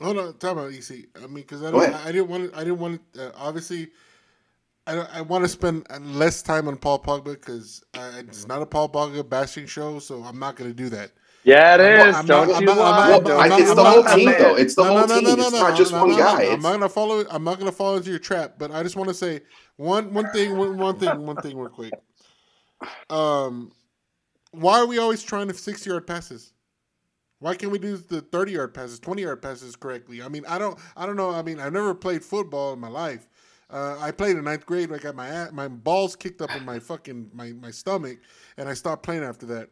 Hold 0.00 0.18
on, 0.18 0.32
talk 0.38 0.52
about 0.52 0.72
EC. 0.72 1.06
I 1.16 1.20
mean, 1.26 1.34
because 1.34 1.62
I, 1.62 1.70
don't- 1.70 1.80
I 1.94 2.12
didn't 2.12 2.28
want 2.28 2.50
to. 2.52 2.58
I 2.58 2.64
didn't 2.64 2.78
want 2.78 3.12
to. 3.14 3.28
Uh, 3.28 3.32
obviously, 3.36 3.88
I 4.86 4.94
don't- 4.94 5.08
I 5.14 5.20
want 5.20 5.44
to 5.44 5.48
spend 5.48 5.86
less 6.16 6.42
time 6.42 6.66
on 6.66 6.76
Paul 6.76 6.98
Pogba 6.98 7.34
because 7.34 7.84
it's 7.94 8.48
not 8.48 8.60
a 8.62 8.66
Paul 8.66 8.88
Pogba 8.88 9.26
bashing 9.28 9.66
show, 9.66 9.98
so 9.98 10.22
I'm 10.24 10.38
not 10.38 10.56
going 10.56 10.68
to 10.70 10.74
do 10.74 10.88
that. 10.90 11.12
Yeah, 11.44 11.74
it 11.74 11.80
is. 11.80 12.16
I'm 12.16 12.22
is. 12.24 12.28
not- 12.28 12.48
I'm 12.48 12.48
Don't 12.48 12.48
you 12.48 12.54
I'm 12.56 12.64
not- 12.64 12.78
lie. 12.78 13.04
I'm 13.04 13.10
Don't 13.10 13.24
not- 13.24 13.38
I, 13.52 13.56
you 13.56 13.62
it's 13.62 13.70
I'm 13.70 13.76
the 13.76 13.82
not- 13.82 13.92
whole 13.94 14.02
lie, 14.04 14.14
team, 14.16 14.34
though. 14.38 14.56
It's 14.56 14.74
the 14.74 14.82
No, 14.84 14.88
whole 14.88 15.00
no, 15.00 15.06
no, 15.06 15.14
team. 15.20 15.24
no, 15.24 15.34
no, 15.34 15.42
it's 15.42 15.52
no, 15.52 15.60
not 15.68 15.76
just 15.76 15.92
no, 15.92 16.00
one 16.00 16.10
no, 16.10 16.16
guy. 16.18 16.24
no. 16.24 16.32
I'm 16.34 16.40
It's- 16.42 16.62
not 16.62 16.72
gonna 16.72 16.88
follow. 16.88 17.24
I'm 17.30 17.44
not 17.44 17.58
gonna 17.58 17.72
fall 17.72 17.96
into 17.96 18.10
your 18.10 18.18
trap. 18.18 18.54
But 18.58 18.70
I 18.70 18.82
just 18.82 18.96
want 18.96 19.08
to 19.08 19.14
say 19.14 19.42
one 19.76 20.12
one 20.14 20.30
thing. 20.32 20.56
One, 20.56 20.76
one 20.78 20.98
thing. 20.98 21.26
One 21.26 21.36
thing. 21.36 21.56
Real 21.58 21.68
quick. 21.68 21.92
Um, 23.10 23.72
why 24.52 24.78
are 24.78 24.86
we 24.86 24.98
always 24.98 25.22
trying 25.22 25.48
to 25.48 25.54
sixty 25.54 25.90
yard 25.90 26.06
passes? 26.06 26.52
Why 27.40 27.54
can't 27.54 27.70
we 27.72 27.78
do 27.78 27.96
the 27.98 28.20
thirty 28.22 28.52
yard 28.52 28.72
passes, 28.72 28.98
twenty 28.98 29.22
yard 29.22 29.42
passes 29.42 29.76
correctly? 29.76 30.22
I 30.22 30.28
mean, 30.28 30.44
I 30.48 30.58
don't. 30.58 30.78
I 30.96 31.04
don't 31.06 31.16
know. 31.16 31.30
I 31.30 31.42
mean, 31.42 31.60
I've 31.60 31.72
never 31.72 31.94
played 31.94 32.24
football 32.24 32.72
in 32.72 32.78
my 32.78 32.88
life. 32.88 33.28
Uh, 33.70 33.96
I 34.00 34.12
played 34.12 34.36
in 34.36 34.44
ninth 34.44 34.64
grade. 34.66 34.92
I 34.92 34.98
got 34.98 35.14
my 35.14 35.26
a- 35.28 35.52
my 35.52 35.68
balls 35.68 36.16
kicked 36.16 36.40
up 36.40 36.54
in 36.56 36.64
my 36.64 36.78
fucking 36.78 37.30
my, 37.34 37.52
my 37.52 37.70
stomach, 37.70 38.18
and 38.56 38.68
I 38.68 38.74
stopped 38.74 39.02
playing 39.02 39.24
after 39.24 39.46
that. 39.46 39.68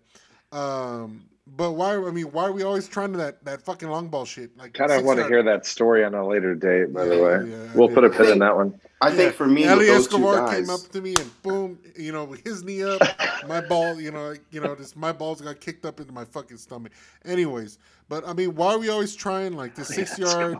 Um, 0.56 1.24
But 1.46 1.72
why? 1.72 1.96
I 1.96 2.10
mean, 2.12 2.26
why 2.26 2.44
are 2.44 2.52
we 2.52 2.62
always 2.62 2.86
trying 2.86 3.12
to 3.12 3.18
that 3.18 3.44
that 3.44 3.62
fucking 3.62 3.88
long 3.88 4.08
ball 4.08 4.24
shit? 4.24 4.56
Like, 4.56 4.74
Kind 4.74 4.92
of 4.92 5.04
want 5.04 5.18
to 5.18 5.26
hear 5.26 5.42
that 5.42 5.66
story 5.66 6.04
on 6.04 6.14
a 6.14 6.26
later 6.26 6.54
date. 6.54 6.92
By 6.92 7.04
the 7.04 7.18
way, 7.20 7.50
yeah, 7.50 7.72
we'll 7.74 7.88
did. 7.88 7.94
put 7.94 8.04
a 8.04 8.10
pin 8.10 8.26
in 8.28 8.38
that 8.38 8.54
one. 8.56 8.80
I 9.00 9.10
think 9.10 9.34
for 9.34 9.48
me, 9.48 9.66
Ali 9.66 9.78
with 9.80 9.88
those 9.88 10.06
two 10.06 10.14
Escobar 10.16 10.46
guys, 10.46 10.60
came 10.60 10.70
up 10.70 10.80
to 10.92 11.00
me 11.00 11.16
and 11.16 11.42
boom, 11.42 11.80
you 11.96 12.12
know, 12.12 12.32
his 12.44 12.62
knee 12.62 12.84
up, 12.84 13.02
my 13.48 13.60
ball, 13.60 14.00
you 14.00 14.12
know, 14.12 14.34
you 14.52 14.60
know, 14.60 14.76
this 14.76 14.94
my 14.94 15.10
balls 15.10 15.40
got 15.40 15.60
kicked 15.60 15.84
up 15.84 15.98
into 15.98 16.12
my 16.12 16.24
fucking 16.24 16.56
stomach. 16.58 16.92
Anyways, 17.24 17.78
but 18.08 18.26
I 18.26 18.32
mean, 18.32 18.54
why 18.54 18.74
are 18.74 18.78
we 18.78 18.90
always 18.90 19.16
trying 19.16 19.56
like 19.56 19.74
the 19.74 19.84
six 19.96 20.16
yard? 20.20 20.56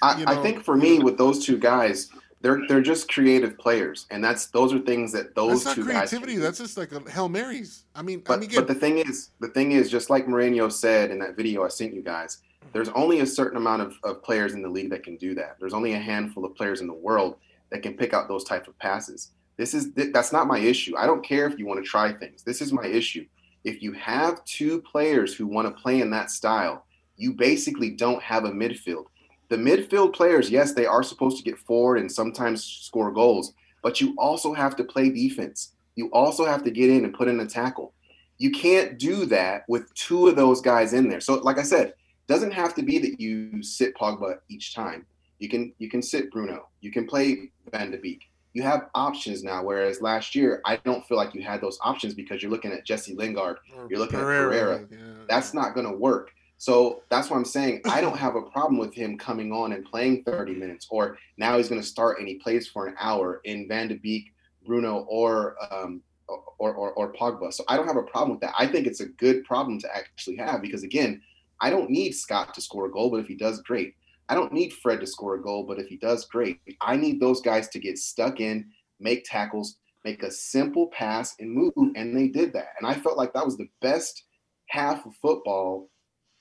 I, 0.00 0.18
you 0.20 0.24
I 0.28 0.36
know, 0.36 0.42
think 0.42 0.62
for 0.62 0.76
me, 0.76 1.00
with 1.00 1.18
those 1.18 1.44
two 1.44 1.58
guys, 1.58 2.10
they're 2.44 2.60
they're 2.68 2.82
just 2.82 3.08
creative 3.10 3.56
players, 3.56 4.06
and 4.10 4.22
that's 4.22 4.46
those 4.48 4.74
are 4.74 4.78
things 4.78 5.12
that 5.12 5.34
those 5.34 5.64
That's 5.64 5.78
not 5.78 5.86
two 5.86 5.90
guys. 5.90 6.10
can 6.10 6.18
creativity. 6.20 6.34
do. 6.34 6.40
That's 6.42 6.58
just 6.58 6.76
like 6.76 6.92
a 6.92 7.00
hail 7.10 7.30
marys. 7.30 7.84
I 7.94 8.02
mean, 8.02 8.18
I 8.18 8.22
But, 8.28 8.40
mean, 8.40 8.50
but 8.54 8.68
the 8.68 8.74
thing 8.74 8.98
is, 8.98 9.30
the 9.40 9.48
thing 9.48 9.72
is, 9.72 9.90
just 9.90 10.10
like 10.10 10.26
Mourinho 10.26 10.70
said 10.70 11.10
in 11.10 11.18
that 11.20 11.36
video 11.36 11.64
I 11.64 11.68
sent 11.68 11.94
you 11.94 12.02
guys, 12.02 12.42
there's 12.74 12.90
only 12.90 13.20
a 13.20 13.26
certain 13.26 13.56
amount 13.56 13.80
of, 13.80 13.96
of 14.04 14.22
players 14.22 14.52
in 14.52 14.60
the 14.60 14.68
league 14.68 14.90
that 14.90 15.02
can 15.02 15.16
do 15.16 15.34
that. 15.36 15.56
There's 15.58 15.72
only 15.72 15.94
a 15.94 15.98
handful 15.98 16.44
of 16.44 16.54
players 16.54 16.82
in 16.82 16.86
the 16.86 16.92
world 16.92 17.36
that 17.70 17.82
can 17.82 17.94
pick 17.94 18.12
out 18.12 18.28
those 18.28 18.44
type 18.44 18.68
of 18.68 18.78
passes. 18.78 19.30
This 19.56 19.72
is 19.72 19.92
th- 19.94 20.12
that's 20.12 20.30
not 20.30 20.46
my 20.46 20.58
issue. 20.58 20.94
I 20.98 21.06
don't 21.06 21.24
care 21.24 21.46
if 21.46 21.58
you 21.58 21.64
want 21.64 21.82
to 21.82 21.88
try 21.88 22.12
things. 22.12 22.42
This 22.42 22.60
is 22.60 22.74
my 22.74 22.84
issue. 22.84 23.24
If 23.64 23.82
you 23.82 23.92
have 23.92 24.44
two 24.44 24.82
players 24.82 25.34
who 25.34 25.46
want 25.46 25.66
to 25.66 25.82
play 25.82 26.02
in 26.02 26.10
that 26.10 26.30
style, 26.30 26.84
you 27.16 27.32
basically 27.32 27.88
don't 27.88 28.22
have 28.22 28.44
a 28.44 28.50
midfield. 28.50 29.06
The 29.48 29.56
midfield 29.56 30.14
players, 30.14 30.50
yes, 30.50 30.72
they 30.72 30.86
are 30.86 31.02
supposed 31.02 31.36
to 31.36 31.42
get 31.42 31.58
forward 31.58 31.98
and 31.98 32.10
sometimes 32.10 32.64
score 32.64 33.12
goals, 33.12 33.52
but 33.82 34.00
you 34.00 34.14
also 34.16 34.54
have 34.54 34.74
to 34.76 34.84
play 34.84 35.10
defense. 35.10 35.72
You 35.96 36.08
also 36.12 36.44
have 36.44 36.64
to 36.64 36.70
get 36.70 36.90
in 36.90 37.04
and 37.04 37.14
put 37.14 37.28
in 37.28 37.38
a 37.40 37.46
tackle. 37.46 37.92
You 38.38 38.50
can't 38.50 38.98
do 38.98 39.26
that 39.26 39.64
with 39.68 39.92
two 39.94 40.26
of 40.28 40.36
those 40.36 40.60
guys 40.60 40.92
in 40.92 41.08
there. 41.08 41.20
So, 41.20 41.34
like 41.34 41.58
I 41.58 41.62
said, 41.62 41.94
doesn't 42.26 42.52
have 42.52 42.74
to 42.74 42.82
be 42.82 42.98
that 42.98 43.20
you 43.20 43.62
sit 43.62 43.94
Pogba 43.94 44.38
each 44.48 44.74
time. 44.74 45.06
You 45.38 45.48
can 45.48 45.72
you 45.78 45.88
can 45.90 46.02
sit 46.02 46.30
Bruno. 46.32 46.68
You 46.80 46.90
can 46.90 47.06
play 47.06 47.50
Van 47.70 47.90
de 47.90 47.98
Beek. 47.98 48.22
You 48.54 48.62
have 48.62 48.88
options 48.94 49.42
now, 49.42 49.62
whereas 49.62 50.00
last 50.00 50.34
year 50.34 50.62
I 50.64 50.76
don't 50.76 51.04
feel 51.06 51.16
like 51.16 51.34
you 51.34 51.42
had 51.42 51.60
those 51.60 51.78
options 51.82 52.14
because 52.14 52.40
you're 52.42 52.50
looking 52.52 52.72
at 52.72 52.84
Jesse 52.84 53.14
Lingard. 53.14 53.58
you're 53.90 53.98
looking 53.98 54.18
at 54.18 54.24
Pereira. 54.24 54.86
yeah. 54.90 54.98
That's 55.28 55.54
not 55.54 55.74
going 55.74 55.86
to 55.86 55.92
work. 55.92 56.30
So 56.58 57.02
that's 57.10 57.30
what 57.30 57.36
I'm 57.36 57.44
saying. 57.44 57.82
I 57.84 58.00
don't 58.00 58.16
have 58.16 58.36
a 58.36 58.42
problem 58.42 58.78
with 58.78 58.94
him 58.94 59.18
coming 59.18 59.52
on 59.52 59.72
and 59.72 59.84
playing 59.84 60.24
30 60.24 60.54
minutes, 60.54 60.86
or 60.88 61.18
now 61.36 61.56
he's 61.56 61.68
going 61.68 61.80
to 61.80 61.86
start 61.86 62.18
and 62.18 62.28
he 62.28 62.36
plays 62.36 62.68
for 62.68 62.86
an 62.86 62.94
hour 62.98 63.40
in 63.44 63.68
Van 63.68 63.88
de 63.88 63.96
Beek, 63.96 64.32
Bruno, 64.64 65.00
or 65.08 65.56
um, 65.70 66.00
or, 66.28 66.72
or 66.72 66.92
or 66.92 67.12
Pogba. 67.12 67.52
So 67.52 67.64
I 67.68 67.76
don't 67.76 67.86
have 67.86 67.96
a 67.96 68.02
problem 68.02 68.30
with 68.30 68.40
that. 68.40 68.54
I 68.58 68.66
think 68.66 68.86
it's 68.86 69.00
a 69.00 69.06
good 69.06 69.44
problem 69.44 69.78
to 69.80 69.94
actually 69.94 70.36
have 70.36 70.62
because 70.62 70.82
again, 70.82 71.20
I 71.60 71.70
don't 71.70 71.90
need 71.90 72.12
Scott 72.12 72.54
to 72.54 72.60
score 72.60 72.86
a 72.86 72.90
goal, 72.90 73.10
but 73.10 73.20
if 73.20 73.26
he 73.26 73.34
does, 73.34 73.60
great. 73.62 73.94
I 74.28 74.34
don't 74.34 74.52
need 74.52 74.72
Fred 74.72 75.00
to 75.00 75.06
score 75.06 75.34
a 75.34 75.42
goal, 75.42 75.64
but 75.64 75.78
if 75.78 75.86
he 75.86 75.96
does, 75.96 76.24
great. 76.26 76.60
I 76.80 76.96
need 76.96 77.20
those 77.20 77.42
guys 77.42 77.68
to 77.68 77.78
get 77.78 77.98
stuck 77.98 78.40
in, 78.40 78.70
make 78.98 79.24
tackles, 79.24 79.76
make 80.04 80.22
a 80.22 80.30
simple 80.30 80.86
pass, 80.88 81.34
and 81.40 81.50
move. 81.50 81.72
And 81.76 82.16
they 82.16 82.28
did 82.28 82.52
that. 82.54 82.68
And 82.78 82.86
I 82.86 82.94
felt 82.94 83.18
like 83.18 83.34
that 83.34 83.44
was 83.44 83.58
the 83.58 83.68
best 83.82 84.24
half 84.68 85.04
of 85.04 85.14
football 85.16 85.90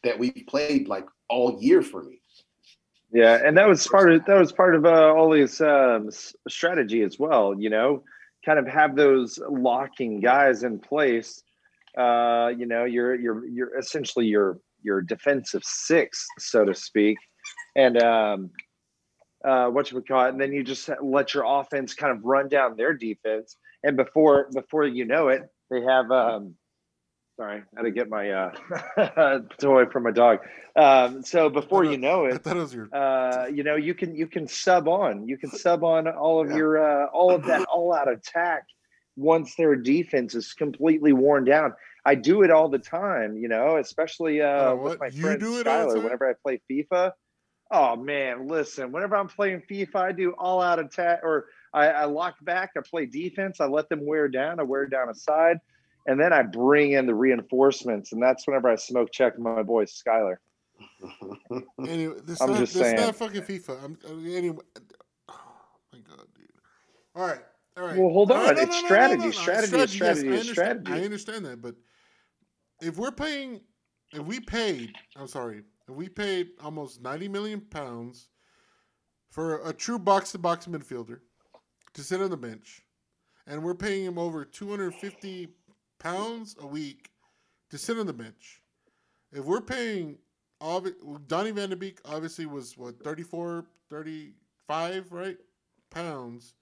that 0.03 0.19
we've 0.19 0.43
played 0.47 0.87
like 0.87 1.05
all 1.29 1.57
year 1.61 1.81
for 1.81 2.03
me. 2.03 2.19
Yeah, 3.11 3.39
and 3.45 3.55
that 3.57 3.67
was 3.67 3.87
part 3.87 4.11
of 4.11 4.25
that 4.25 4.39
was 4.39 4.51
part 4.51 4.75
of 4.75 4.85
uh, 4.85 5.13
Ole's 5.13 5.61
um, 5.61 6.09
strategy 6.49 7.03
as 7.03 7.19
well. 7.19 7.53
You 7.57 7.69
know, 7.69 8.03
kind 8.43 8.57
of 8.57 8.67
have 8.67 8.95
those 8.95 9.39
locking 9.49 10.19
guys 10.19 10.63
in 10.63 10.79
place. 10.79 11.43
Uh, 11.97 12.51
you 12.57 12.65
know, 12.65 12.85
you're 12.85 13.15
you're 13.15 13.45
you're 13.47 13.77
essentially 13.77 14.25
your 14.25 14.57
your 14.81 15.01
defensive 15.01 15.63
six, 15.63 16.25
so 16.39 16.65
to 16.65 16.73
speak, 16.73 17.17
and 17.75 18.01
um, 18.01 18.49
uh, 19.45 19.67
what 19.67 19.91
you 19.91 19.95
would 19.95 20.07
call 20.07 20.25
it, 20.25 20.29
and 20.29 20.41
then 20.41 20.51
you 20.51 20.63
just 20.63 20.89
let 21.01 21.35
your 21.35 21.43
offense 21.45 21.93
kind 21.93 22.17
of 22.17 22.23
run 22.23 22.49
down 22.49 22.75
their 22.75 22.93
defense, 22.95 23.57
and 23.83 23.95
before 23.95 24.49
before 24.53 24.85
you 24.85 25.05
know 25.05 25.27
it, 25.27 25.43
they 25.69 25.81
have. 25.81 26.11
Um, 26.11 26.55
sorry, 27.37 27.63
I 27.75 27.79
had 27.79 27.83
to 27.83 27.91
get 27.91 28.09
my 28.09 28.29
uh, 28.31 29.39
toy 29.59 29.85
from 29.87 30.03
my 30.03 30.11
dog. 30.11 30.39
Um, 30.75 31.23
so 31.23 31.49
before 31.49 31.83
you 31.83 31.97
know 31.97 32.25
it, 32.25 32.41
it 32.45 32.73
your. 32.73 32.89
uh, 32.93 33.45
you 33.53 33.63
know, 33.63 33.75
you 33.75 33.93
can 33.93 34.15
you 34.15 34.27
can 34.27 34.47
sub 34.47 34.87
on, 34.87 35.27
you 35.27 35.37
can 35.37 35.49
sub 35.51 35.83
on 35.83 36.07
all 36.07 36.41
of 36.41 36.49
Yeah. 36.49 36.57
your 36.57 37.03
uh, 37.03 37.07
all 37.07 37.35
of 37.35 37.45
that 37.45 37.63
all 37.73 37.93
out 37.93 38.11
attack 38.11 38.63
once 39.15 39.55
their 39.55 39.75
defense 39.75 40.35
is 40.35 40.53
completely 40.53 41.13
worn 41.13 41.45
down. 41.45 41.73
I 42.05 42.15
do 42.15 42.41
it 42.43 42.51
all 42.51 42.67
the 42.69 42.79
time, 42.79 43.37
you 43.37 43.47
know, 43.47 43.77
especially 43.77 44.41
uh, 44.41 44.47
Oh, 44.71 44.75
with 44.75 44.99
my 44.99 45.07
You 45.07 45.21
friend 45.21 45.39
do 45.39 45.59
it 45.59 45.67
all 45.67 45.87
Skylar. 45.87 46.03
Whenever 46.03 46.29
I 46.29 46.33
play 46.43 46.61
FIFA, 46.69 47.11
oh 47.71 47.95
man, 47.95 48.47
listen, 48.47 48.91
whenever 48.91 49.15
I'm 49.15 49.27
playing 49.27 49.61
FIFA, 49.69 49.95
I 49.95 50.11
do 50.11 50.33
all 50.37 50.61
out 50.61 50.79
attack, 50.79 51.21
or 51.23 51.45
I, 51.73 51.87
I 51.87 52.05
lock 52.05 52.35
back, 52.43 52.71
I 52.77 52.81
play 52.81 53.05
defense, 53.05 53.61
I 53.61 53.65
let 53.67 53.87
them 53.89 54.05
wear 54.05 54.27
down, 54.27 54.59
I 54.59 54.63
wear 54.63 54.85
down 54.87 55.09
a 55.09 55.15
side, 55.15 55.57
and 56.05 56.19
then 56.19 56.33
I 56.33 56.43
bring 56.43 56.93
in 56.93 57.05
the 57.05 57.15
reinforcements, 57.15 58.11
and 58.11 58.21
that's 58.21 58.45
whenever 58.47 58.69
I 58.69 58.75
smoke 58.75 59.11
check 59.11 59.37
my 59.39 59.63
boy 59.63 59.85
Skylar. 59.85 60.35
Anyway, 61.87 62.15
this 62.25 62.41
I'm 62.41 62.51
not, 62.51 62.59
just 62.59 62.73
this 62.73 62.81
saying. 62.81 62.95
not 62.95 63.15
fucking 63.15 63.43
FIFA. 63.43 63.83
I'm 63.83 63.97
anyway. 64.25 64.63
Oh 65.29 65.39
my 65.93 65.99
god, 65.99 66.25
dude. 66.35 66.47
All 67.15 67.27
right, 67.27 67.39
all 67.77 67.85
right. 67.85 67.97
Well, 67.97 68.09
hold 68.09 68.31
on. 68.31 68.55
no, 68.55 68.61
It's 68.61 68.61
no, 68.61 68.65
no, 68.65 68.85
strategy, 68.85 69.31
strategy, 69.31 69.77
yes, 69.77 69.91
strategy, 69.91 70.33
I 70.33 70.39
strategy. 70.41 70.91
I 70.91 71.01
understand 71.01 71.45
that, 71.45 71.61
but 71.61 71.75
if 72.81 72.97
we're 72.97 73.11
paying, 73.11 73.61
if 74.13 74.25
we 74.25 74.39
paid, 74.39 74.93
I'm 75.15 75.27
sorry, 75.27 75.63
if 75.87 75.95
we 75.95 76.09
paid 76.09 76.49
almost 76.63 77.01
90 77.01 77.27
million 77.29 77.61
pounds 77.61 78.29
for 79.29 79.67
a 79.67 79.73
true 79.73 79.99
box-to-box 79.99 80.65
midfielder 80.67 81.19
to 81.93 82.03
sit 82.03 82.21
on 82.21 82.29
the 82.29 82.37
bench, 82.37 82.81
and 83.47 83.63
we're 83.63 83.75
paying 83.75 84.05
him 84.05 84.17
over 84.17 84.45
250 84.45 85.49
pounds 86.03 86.55
a 86.59 86.67
week 86.67 87.09
to 87.71 87.77
sit 87.77 87.97
on 87.97 88.05
the 88.05 88.13
bench. 88.13 88.61
If 89.31 89.45
we're 89.45 89.61
paying, 89.61 90.17
Donny 91.27 91.51
Van 91.51 91.69
de 91.69 91.75
Beek 91.77 91.99
obviously 92.05 92.45
was 92.45 92.77
what 92.77 93.01
34, 93.01 93.65
35, 93.89 95.11
right? 95.11 95.37
Pounds. 95.89 96.55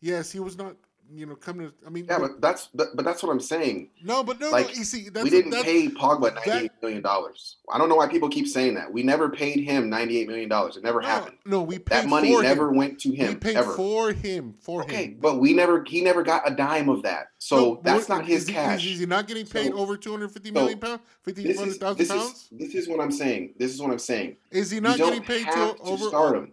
Yes, 0.00 0.32
he 0.32 0.40
was 0.40 0.58
not, 0.58 0.74
you 1.12 1.26
know, 1.26 1.34
coming 1.36 1.68
to. 1.68 1.74
I 1.86 1.90
mean, 1.90 2.06
yeah, 2.08 2.18
but 2.18 2.40
that's 2.40 2.68
but, 2.74 2.88
but 2.94 3.04
that's 3.04 3.22
what 3.22 3.30
I'm 3.30 3.40
saying. 3.40 3.90
no, 4.02 4.24
but 4.24 4.40
no, 4.40 4.50
like, 4.50 4.66
no. 4.68 4.72
You 4.72 4.84
see, 4.84 5.08
that's 5.08 5.22
we 5.24 5.30
didn't 5.30 5.50
that's, 5.50 5.64
pay 5.64 5.88
Pogba 5.88 6.34
that- 6.34 6.46
ninety-eight 6.46 6.70
million 6.82 7.02
dollars. 7.02 7.56
I 7.72 7.78
don't 7.78 7.88
know 7.88 7.96
why 7.96 8.08
people 8.08 8.28
keep 8.28 8.46
saying 8.48 8.74
that. 8.74 8.92
We 8.92 9.02
never 9.02 9.28
paid 9.28 9.60
him 9.60 9.88
ninety-eight 9.90 10.28
million 10.28 10.48
dollars. 10.48 10.76
It 10.76 10.82
never 10.82 11.00
no, 11.00 11.06
happened. 11.08 11.36
no. 11.44 11.62
We 11.62 11.78
paid 11.78 12.02
That 12.04 12.08
money 12.08 12.36
never 12.40 12.68
him. 12.70 12.76
went 12.76 13.00
to 13.00 13.10
We 13.10 13.16
him 13.16 13.38
paid 13.38 13.56
ever. 13.56 13.72
for 13.74 14.12
him, 14.12 14.54
for 14.60 14.82
okay, 14.82 15.06
him. 15.06 15.18
but 15.20 15.38
we 15.38 15.52
never 15.52 15.84
he 15.84 16.00
never 16.00 16.22
got 16.22 16.50
a 16.50 16.54
dime 16.54 16.88
of 16.88 17.02
that. 17.02 17.28
So 17.38 17.56
No, 17.56 17.80
that's 17.84 18.08
not 18.08 18.24
his 18.26 18.42
is 18.42 18.48
he, 18.48 18.54
cash. 18.54 18.86
Is, 18.86 18.98
he 19.00 19.06
not 19.06 19.26
getting 19.26 19.46
paid 19.46 19.72
So- 19.72 19.78
over 19.78 19.96
two 19.96 20.10
hundred 20.10 20.30
fifty 20.32 20.48
so 20.48 20.54
million 20.54 20.78
pounds, 20.78 21.02
fifty 21.22 21.42
this 21.44 21.60
is 21.60 21.78
this 21.78 22.10
is 22.10 22.48
this 22.50 22.74
is 22.74 22.88
what 22.88 23.00
I'm 23.00 23.12
saying. 23.12 23.54
This 23.58 23.72
is 23.72 23.80
what 23.80 23.90
I'm 23.90 23.98
saying. 23.98 24.36
Is 24.50 24.70
he 24.70 24.80
not 24.80 24.96
getting 24.96 25.22
paid 25.22 25.46
to 25.46 25.76
over? 25.80 26.08
start 26.08 26.36
him. 26.38 26.52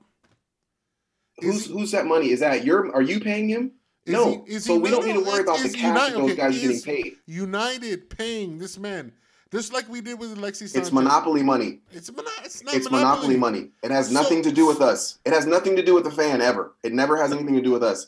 Who's 1.40 1.66
who's 1.66 1.92
that 1.92 2.06
money? 2.06 2.30
Is 2.30 2.42
that 2.42 2.64
your? 2.66 2.94
Are 2.94 3.02
you 3.02 3.20
paying 3.20 3.50
him? 3.50 3.72
Is 4.06 4.14
no. 4.14 4.44
he- 4.48 4.54
is 4.56 4.66
so 4.66 4.74
he- 4.76 4.80
we 4.80 4.90
don't 4.90 5.06
need 5.06 5.14
to 5.14 5.20
worry 5.22 5.42
about 5.42 5.60
the 5.60 5.70
cash 5.70 5.82
United- 5.82 6.18
those 6.18 6.36
guys 6.36 6.58
are 6.58 6.60
getting 6.60 6.82
paid. 6.82 7.18
United 7.28 8.10
paying 8.10 8.58
this 8.58 8.78
man, 8.80 9.12
just 9.52 9.72
like 9.74 9.88
we 9.90 10.02
did 10.02 10.18
with 10.20 10.36
Alexis 10.38 10.72
Sanchez. 10.72 10.88
It's 10.88 10.94
monopoly 10.94 11.44
money. 11.44 11.82
It's, 11.92 12.12
mono- 12.12 12.30
it's 12.44 12.64
not 12.64 12.74
It's 12.74 12.90
monopoly 12.90 13.38
money. 13.38 13.70
It 13.84 13.92
has 13.92 14.12
nothing 14.12 14.42
to 14.44 14.52
do 14.52 14.66
with 14.66 14.82
us. 14.82 15.20
It 15.26 15.34
has 15.34 15.46
nothing 15.46 15.76
to 15.76 15.84
do 15.84 15.94
with 15.94 16.04
the 16.06 16.12
fan 16.12 16.42
ever. 16.42 16.74
It 16.84 16.94
never 16.94 17.16
has 17.18 17.32
anything 17.32 17.54
to 17.56 17.62
do 17.62 17.72
with 17.72 17.84
us. 17.84 18.08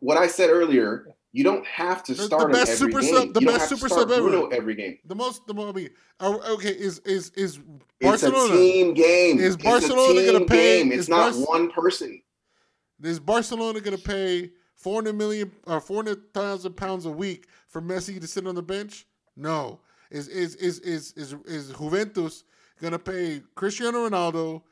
What 0.00 0.16
I 0.16 0.28
said 0.28 0.48
earlier, 0.48 1.08
you 1.32 1.44
don't 1.44 1.66
have 1.66 2.02
to 2.04 2.12
The- 2.14 2.18
the 2.22 2.24
start 2.26 2.42
him 2.44 2.52
best 2.52 2.72
every 2.72 2.92
super 2.92 3.00
game. 3.02 3.14
sub- 3.14 3.34
the 3.34 3.40
you 3.40 3.46
best 3.48 3.68
super 3.68 3.88
sub 3.90 4.10
ever. 4.10 4.22
Bruno 4.30 4.46
every 4.48 4.74
game. 4.76 4.98
The 5.04 5.14
most, 5.14 5.46
the 5.46 5.52
most. 5.54 5.74
I 5.74 5.76
mean, 5.76 5.90
are- 6.20 6.40
okay, 6.52 6.70
is 6.70 7.00
is 7.00 7.30
is 7.36 7.56
It's 7.58 8.22
a 8.22 8.30
Barcelona? 8.30 8.54
team 8.56 8.94
game. 8.94 9.38
Is 9.40 9.56
Barcelona 9.58 10.24
gonna 10.24 10.44
pay- 10.46 10.82
game. 10.84 10.92
It's 10.92 11.08
not 11.08 11.34
Barc- 11.34 11.48
one 11.48 11.70
person. 11.70 12.22
Is 13.02 13.18
Barcelona 13.18 13.80
going 13.80 13.96
to 13.96 14.02
pay 14.02 14.50
four 14.74 14.94
hundred 14.96 15.14
million 15.16 15.50
or 15.66 15.80
four 15.80 15.96
hundred 15.96 16.32
thousand 16.34 16.76
pounds 16.76 17.06
a 17.06 17.10
week 17.10 17.46
for 17.68 17.80
Messi 17.82 18.20
to 18.20 18.26
sit 18.26 18.46
on 18.46 18.54
the 18.54 18.62
bench? 18.62 19.06
No. 19.36 19.80
Is 20.10 20.28
is 20.28 20.56
is 20.56 20.78
is 20.80 21.12
is, 21.16 21.32
is 21.46 21.70
Juventus 21.76 22.44
going 22.80 22.92
to 22.92 22.98
pay 22.98 23.42
Cristiano 23.54 24.08
Ronaldo? 24.08 24.62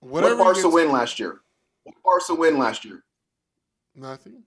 Whatever. 0.00 0.36
what 0.36 0.54
Barca 0.54 0.68
win 0.68 0.92
last 0.92 1.18
year? 1.18 1.40
What 1.84 1.94
Barca 2.04 2.34
win 2.34 2.58
last 2.58 2.84
year? 2.84 3.02
Nothing. 3.96 4.42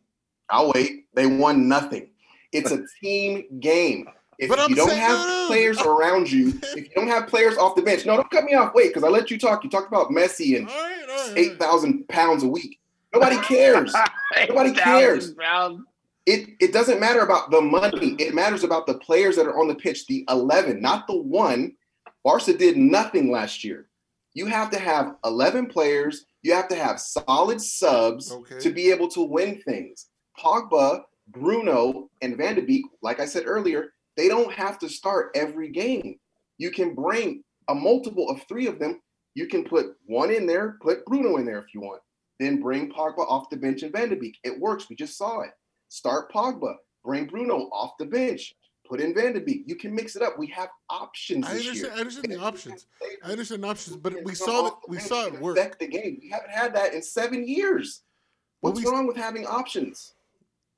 I'll 0.50 0.72
wait. 0.74 1.06
They 1.14 1.26
won 1.26 1.68
nothing. 1.68 2.10
It's 2.54 2.72
a 2.72 2.84
team 3.04 3.60
game. 3.60 4.08
If 4.40 4.50
But 4.50 4.60
I'm 4.60 4.70
you 4.70 4.76
don't 4.76 4.90
saying- 4.90 5.02
have 5.02 5.18
no, 5.18 5.28
no. 5.28 5.48
players 5.48 5.82
around 5.82 6.32
you, 6.32 6.54
if 6.76 6.76
you 6.88 6.90
don't 6.96 7.08
have 7.08 7.28
players 7.28 7.58
off 7.58 7.76
the 7.76 7.82
bench, 7.82 8.06
no, 8.06 8.16
don't 8.18 8.30
cut 8.30 8.44
me 8.44 8.54
off. 8.54 8.74
Wait, 8.76 8.90
because 8.90 9.04
I 9.04 9.08
let 9.10 9.32
you 9.32 9.40
talk. 9.40 9.64
You 9.64 9.70
talked 9.70 9.88
about 9.88 10.10
Messi 10.12 10.58
and 10.58 10.70
All 10.70 10.76
right, 10.76 11.02
all 11.02 11.08
right, 11.08 11.30
all 11.30 11.38
eight 11.38 11.60
right. 11.60 12.08
pounds 12.08 12.44
a 12.44 12.48
week. 12.48 12.80
Nobody 13.14 13.38
cares. 13.38 13.94
Nobody 14.50 14.72
cares. 14.74 15.34
it 16.26 16.50
it 16.60 16.74
doesn't 16.74 17.00
matter 17.00 17.22
about 17.22 17.52
the 17.52 17.62
money. 17.62 18.16
It 18.20 18.34
matters 18.36 18.64
about 18.64 18.86
the 18.88 18.96
players 19.00 19.36
that 19.38 19.48
are 19.48 19.60
on 19.60 19.68
the 19.68 19.76
pitch, 19.76 20.06
the 20.08 20.26
11, 20.30 20.82
not 20.82 21.08
the 21.08 21.16
one. 21.18 21.74
Barca 22.24 22.54
did 22.54 22.76
nothing 22.78 23.32
last 23.32 23.64
year. 23.64 23.88
You 24.34 24.46
have 24.48 24.70
to 24.72 24.80
have 24.80 25.16
11 25.24 25.68
players. 25.68 26.26
You 26.44 26.54
have 26.54 26.68
to 26.68 26.76
have 26.76 27.00
solid 27.00 27.62
subs 27.62 28.32
Okay. 28.32 28.60
to 28.60 28.70
be 28.72 28.92
able 28.92 29.08
to 29.10 29.22
win 29.22 29.62
things. 29.62 30.08
Pogba, 30.38 31.04
Bruno, 31.30 32.10
and 32.22 32.38
Van 32.38 32.56
de 32.56 32.62
Beek, 32.62 32.86
like 33.02 33.20
I 33.20 33.26
said 33.26 33.44
earlier, 33.46 33.94
they 34.16 34.28
don't 34.28 34.52
have 34.54 34.78
to 34.80 34.90
start 34.90 35.32
every 35.36 35.70
game. 35.70 36.20
You 36.58 36.72
can 36.72 36.94
bring 36.94 37.44
a 37.70 37.74
multiple 37.76 38.30
of 38.30 38.42
three 38.44 38.68
of 38.68 38.80
them. 38.80 39.02
You 39.34 39.48
can 39.48 39.64
put 39.64 39.96
one 40.06 40.32
in 40.32 40.46
there, 40.46 40.78
put 40.82 41.06
Bruno 41.06 41.38
in 41.38 41.46
there 41.46 41.60
if 41.60 41.74
you 41.74 41.82
want. 41.82 42.02
Then 42.40 42.62
bring 42.62 42.92
Pogba 42.92 43.20
off 43.20 43.50
the 43.50 43.58
bench 43.58 43.84
and 43.84 43.92
Van 43.92 44.10
de 44.10 44.16
Beek. 44.16 44.38
It 44.44 44.60
works. 44.60 44.90
We 44.90 44.96
just 44.96 45.18
saw 45.18 45.42
it. 45.42 45.52
Start 45.90 46.32
Pogba, 46.32 46.76
bring 47.04 47.26
Bruno 47.26 47.70
off 47.72 47.94
the 47.98 48.06
bench, 48.06 48.54
put 48.88 49.00
in 49.00 49.16
Van 49.16 49.34
de 49.34 49.40
Beek. 49.40 49.64
You 49.66 49.76
can 49.76 49.96
mix 49.96 50.16
it 50.16 50.22
up. 50.22 50.38
We 50.38 50.48
have 50.48 50.70
options 50.90 51.46
I 51.48 51.54
this 51.54 51.68
understand. 51.68 51.78
year. 51.88 51.92
I 51.96 52.00
understand 52.00 52.32
the 52.34 52.40
options. 52.40 52.86
I 53.24 53.32
understand 53.32 53.66
options, 53.66 53.98
but 53.98 54.14
we 54.24 54.36
saw 54.36 54.64
that 54.64 54.74
we 54.88 55.00
saw 55.00 55.26
it 55.26 55.40
work. 55.40 55.58
Affect 55.58 55.80
the 55.80 55.88
game. 55.88 56.20
We 56.22 56.30
haven't 56.30 56.52
had 56.52 56.76
that 56.76 56.94
in 56.94 57.02
seven 57.02 57.48
years. 57.48 58.02
What's 58.62 58.84
we- 58.84 58.92
wrong 58.92 59.08
with 59.08 59.18
having 59.18 59.46
options? 59.48 60.14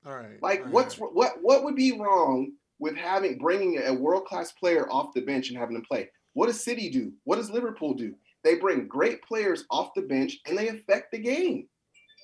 All 0.06 0.16
right. 0.16 0.42
Like, 0.42 0.60
all 0.60 0.66
right. 0.66 0.74
what's 0.74 0.96
what 0.96 1.34
what 1.42 1.64
would 1.64 1.76
be 1.76 1.92
wrong 2.00 2.54
with 2.78 2.96
having 2.96 3.38
bringing 3.38 3.82
a 3.86 3.94
world 3.94 4.26
class 4.26 4.52
player 4.54 4.90
off 4.90 5.14
the 5.14 5.22
bench 5.22 5.50
and 5.50 5.58
having 5.58 5.74
them 5.74 5.84
play? 5.84 6.10
What 6.34 6.46
does 6.48 6.64
City 6.64 6.90
do? 6.90 7.12
What 7.26 7.36
does 7.36 7.50
Liverpool 7.50 7.96
do? 7.96 8.16
They 8.44 8.56
bring 8.56 8.88
great 8.88 9.22
players 9.24 9.66
off 9.70 9.94
the 9.96 10.02
bench 10.04 10.38
and 10.48 10.58
they 10.58 10.70
affect 10.70 11.12
the 11.12 11.20
game. 11.20 11.68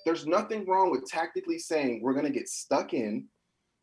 There's 0.05 0.27
nothing 0.27 0.65
wrong 0.67 0.91
with 0.91 1.05
tactically 1.05 1.57
saying 1.57 2.01
we're 2.01 2.13
going 2.13 2.25
to 2.25 2.31
get 2.31 2.47
stuck 2.47 2.93
in, 2.93 3.25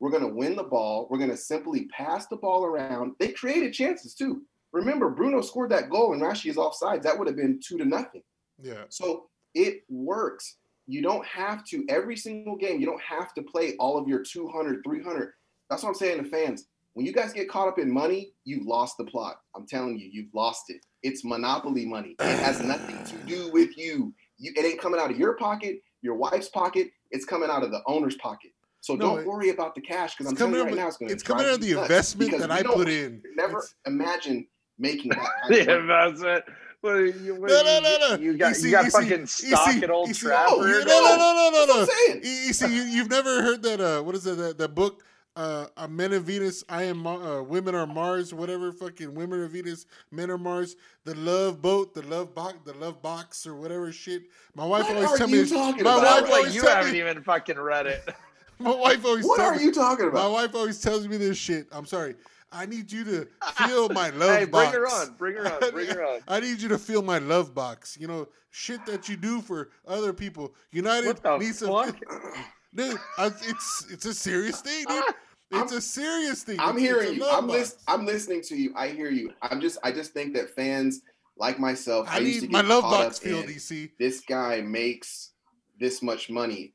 we're 0.01 0.11
going 0.11 0.23
to 0.23 0.35
win 0.35 0.57
the 0.57 0.62
ball, 0.62 1.09
we're 1.11 1.18
going 1.18 1.31
to 1.31 1.37
simply 1.37 1.87
pass 1.87 2.27
the 2.27 2.37
ball 2.37 2.64
around. 2.64 3.14
They 3.18 3.29
created 3.29 3.73
chances 3.73 4.14
too. 4.14 4.42
Remember, 4.73 5.11
Bruno 5.11 5.40
scored 5.42 5.71
that 5.71 5.90
goal 5.90 6.14
and 6.14 6.23
Rashi 6.23 6.49
is 6.49 6.57
offsides. 6.57 7.03
That 7.03 7.18
would 7.18 7.27
have 7.27 7.37
been 7.37 7.61
two 7.62 7.77
to 7.77 7.85
nothing. 7.85 8.23
Yeah. 8.61 8.85
So 8.88 9.27
it 9.55 9.83
works. 9.88 10.57
You 10.87 11.03
don't 11.03 11.27
have 11.27 11.64
to, 11.66 11.85
every 11.88 12.16
single 12.16 12.57
game, 12.57 12.81
you 12.81 12.87
don't 12.87 13.03
have 13.03 13.35
to 13.35 13.42
play 13.42 13.75
all 13.79 13.99
of 13.99 14.09
your 14.09 14.23
200, 14.23 14.83
300. 14.85 15.33
That's 15.68 15.83
what 15.83 15.90
I'm 15.90 15.95
saying 15.95 16.23
to 16.23 16.29
fans. 16.29 16.66
When 16.94 17.07
you 17.07 17.12
guys 17.12 17.33
get 17.33 17.48
caught 17.48 17.68
up 17.68 17.78
in 17.78 17.90
money, 17.90 18.33
you've 18.44 18.66
lost 18.66 18.96
the 18.98 19.05
plot. 19.05 19.37
I'm 19.57 19.66
telling 19.66 19.98
you, 19.98 20.09
you've 20.12 20.33
lost 20.35 20.64
it. 20.68 20.85
It's 21.02 21.24
monopoly 21.24 21.87
money. 21.87 22.16
It 22.20 22.38
has 22.40 22.61
nothing 22.62 23.02
to 23.05 23.16
do 23.26 23.50
with 23.50 23.76
you. 23.78 24.12
you 24.38 24.52
it 24.55 24.64
ain't 24.64 24.81
coming 24.81 25.00
out 25.00 25.11
of 25.11 25.18
your 25.18 25.35
pocket, 25.35 25.83
your 26.02 26.14
wife's 26.16 26.48
pocket. 26.48 26.90
It's 27.11 27.24
coming 27.24 27.48
out 27.50 27.62
of 27.62 27.70
the 27.70 27.81
owner's 27.87 28.16
pocket. 28.16 28.50
So 28.81 28.94
No, 28.94 29.07
don't 29.11 29.20
it- 29.20 29.26
worry 29.26 29.48
about 29.50 29.74
the 29.74 29.81
cash 29.81 30.16
because 30.16 30.31
I'm 30.31 30.37
telling 30.37 30.55
you 30.55 30.61
out. 30.61 30.66
right 30.66 30.74
now, 30.74 30.88
it's 30.88 30.96
going 30.98 31.09
to 31.09 31.14
It's 31.14 31.22
coming 31.22 31.46
out 31.46 31.55
of 31.55 31.61
the 31.61 31.81
investment 31.81 32.38
that 32.38 32.50
I 32.50 32.62
put 32.62 32.88
in. 32.88 33.22
Never 33.37 33.59
It's- 33.59 33.74
imagine 33.87 34.46
making 34.78 35.11
that. 35.12 35.28
the 35.48 35.78
investment. 35.78 36.44
What, 36.83 36.94
are 36.94 37.07
you, 37.07 37.37
what, 37.37 37.48
No, 37.50 37.62
no, 37.62 37.81
no, 37.81 38.09
no. 38.16 38.20
You 38.20 38.37
got, 38.37 38.57
see- 38.57 38.66
you 38.66 38.72
got 38.72 38.85
see- 38.87 38.90
fucking 38.90 39.26
stock 39.26 39.70
see- 39.70 39.83
at 39.85 39.90
Old 39.90 40.09
you 40.09 40.14
see- 40.14 40.26
Trafford. 40.26 40.59
No, 40.87 41.00
no, 41.00 41.16
no, 41.16 41.16
no, 41.16 41.50
no, 41.52 41.66
That's 41.66 41.68
no. 41.68 41.81
I'm 41.81 41.87
saying. 41.87 42.20
You, 42.24 42.31
you 42.48 42.52
see, 42.52 42.74
you, 42.76 42.83
you've 42.83 43.09
never 43.11 43.40
heard 43.42 43.62
that. 43.62 43.81
Uh, 43.81 44.02
what 44.02 44.14
is 44.16 44.26
it? 44.26 44.37
That, 44.37 44.59
that 44.59 44.74
book. 44.74 45.02
Uh, 45.35 45.66
uh, 45.79 45.88
Men 45.88 46.12
of 46.12 46.25
Venus, 46.25 46.62
I 46.68 46.83
am 46.83 46.99
Ma- 46.99 47.38
uh, 47.38 47.42
women 47.42 47.75
are 47.75 47.87
Mars, 47.87 48.35
whatever. 48.35 48.71
Fucking 48.71 49.14
women 49.14 49.40
are 49.40 49.47
Venus, 49.47 49.87
men 50.11 50.31
are 50.31 50.37
Mars. 50.37 50.77
The 51.05 51.14
love 51.14 51.62
boat, 51.62 51.95
the 51.95 52.03
love 52.03 52.35
box, 52.35 52.59
the 52.64 52.75
love 52.75 53.01
box, 53.01 53.47
or 53.47 53.55
whatever 53.55 53.90
shit. 53.92 54.25
My 54.55 54.66
wife 54.66 54.85
What 54.88 54.97
always 54.97 55.11
are 55.12 55.16
tell 55.16 55.29
me. 55.29 55.49
talking 55.49 55.85
my 55.85 55.92
about? 55.99 56.23
wife 56.23 56.31
like 56.31 56.33
always 56.40 56.55
you 56.55 56.62
haven't 56.66 56.92
me. 56.92 57.01
even 57.01 57.23
fucking 57.23 57.59
read 57.59 57.87
it. 57.87 58.07
My 58.59 58.75
wife 58.77 59.05
always. 59.05 59.25
What 59.25 59.40
are 59.40 59.57
me- 59.57 59.64
you 59.64 59.73
talking 59.73 60.07
about? 60.07 60.23
My 60.23 60.29
wife 60.29 60.55
always 60.55 60.79
tells 60.81 61.09
me 61.09 61.16
this 61.16 61.37
shit. 61.38 61.66
I'm 61.73 61.87
sorry. 61.87 62.14
I 62.53 62.66
need 62.66 62.92
you 62.92 63.03
to 63.05 63.27
feel 63.55 63.88
my 63.88 64.11
love 64.23 64.38
hey, 64.38 64.45
box. 64.45 64.71
bring 64.71 64.83
her 64.83 64.87
on. 64.87 65.14
Bring 65.16 65.37
her 65.37 65.47
on. 65.64 65.71
Bring 65.73 65.87
her 65.88 66.05
on. 66.07 66.21
I 66.29 66.38
need 66.38 66.61
you 66.61 66.68
to 66.68 66.79
feel 66.79 67.01
my 67.03 67.18
love 67.18 67.55
box. 67.55 67.97
You 67.99 68.07
know, 68.07 68.29
shit 68.51 68.85
that 68.87 69.09
you 69.09 69.16
do 69.16 69.40
for 69.40 69.71
other 69.88 70.12
people. 70.12 70.55
United 70.71 71.07
What 71.07 71.23
the 71.23 71.38
needs 71.38 71.61
fuck? 71.61 71.99
to, 71.99 72.07
dude. 72.75 72.99
I, 73.19 73.27
it's 73.27 73.87
it's 73.91 74.07
a 74.07 74.15
serious 74.15 74.61
thing, 74.61 74.85
dude. 74.89 75.05
It's 75.55 75.73
a 75.73 75.83
serious 75.83 76.43
thing. 76.45 76.59
I'm 76.59 76.79
It's- 76.79 76.83
it's 76.83 77.03
hearing 77.05 77.21
a 77.21 77.25
you. 77.27 77.31
I'm 77.31 77.47
box. 77.47 77.59
lis- 77.59 77.77
I'm 77.87 78.07
listening 78.07 78.41
to 78.45 78.57
you. 78.57 78.73
I 78.75 78.89
hear 78.89 79.11
you. 79.11 79.35
I'm 79.43 79.61
just 79.61 79.77
I 79.85 79.93
just 79.93 80.15
think 80.15 80.33
that 80.33 80.49
fans 80.49 81.03
like 81.37 81.59
myself. 81.59 82.07
I 82.11 82.21
used 82.21 82.37
to 82.41 82.47
need 82.47 82.53
my 82.53 82.63
love 82.63 82.85
box 82.85 83.19
feel, 83.19 83.43
DC. 83.43 83.91
This 83.99 84.21
guy 84.21 84.63
makes 84.63 85.33
this 85.79 86.01
much 86.01 86.31
money. 86.31 86.73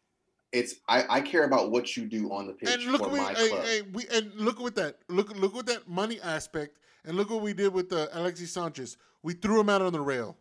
It's 0.51 0.75
I, 0.87 1.05
I 1.09 1.21
care 1.21 1.45
about 1.45 1.71
what 1.71 1.97
you 1.97 2.05
do 2.05 2.31
on 2.31 2.45
the 2.45 2.53
pitch 2.53 2.69
And 2.69 2.83
look 2.91 3.01
for 3.01 3.09
what 3.09 3.17
my 3.19 3.29
we, 3.33 3.35
hey, 3.39 3.49
club. 3.49 3.63
hey, 3.65 3.81
we 3.93 4.05
and 4.11 4.31
look 4.35 4.59
with 4.59 4.75
that. 4.75 4.99
Look 5.09 5.35
look 5.35 5.55
with 5.55 5.65
that 5.65 5.89
money 5.89 6.19
aspect, 6.21 6.77
and 7.03 7.17
look 7.17 7.31
what 7.31 7.41
we 7.41 7.53
did 7.53 7.73
with 7.73 7.91
uh, 7.91 8.09
Alexis 8.13 8.51
Sanchez. 8.51 8.95
We 9.23 9.33
threw 9.33 9.59
him 9.59 9.69
out 9.69 9.81
on 9.81 9.91
the 9.91 10.01
rail. 10.01 10.37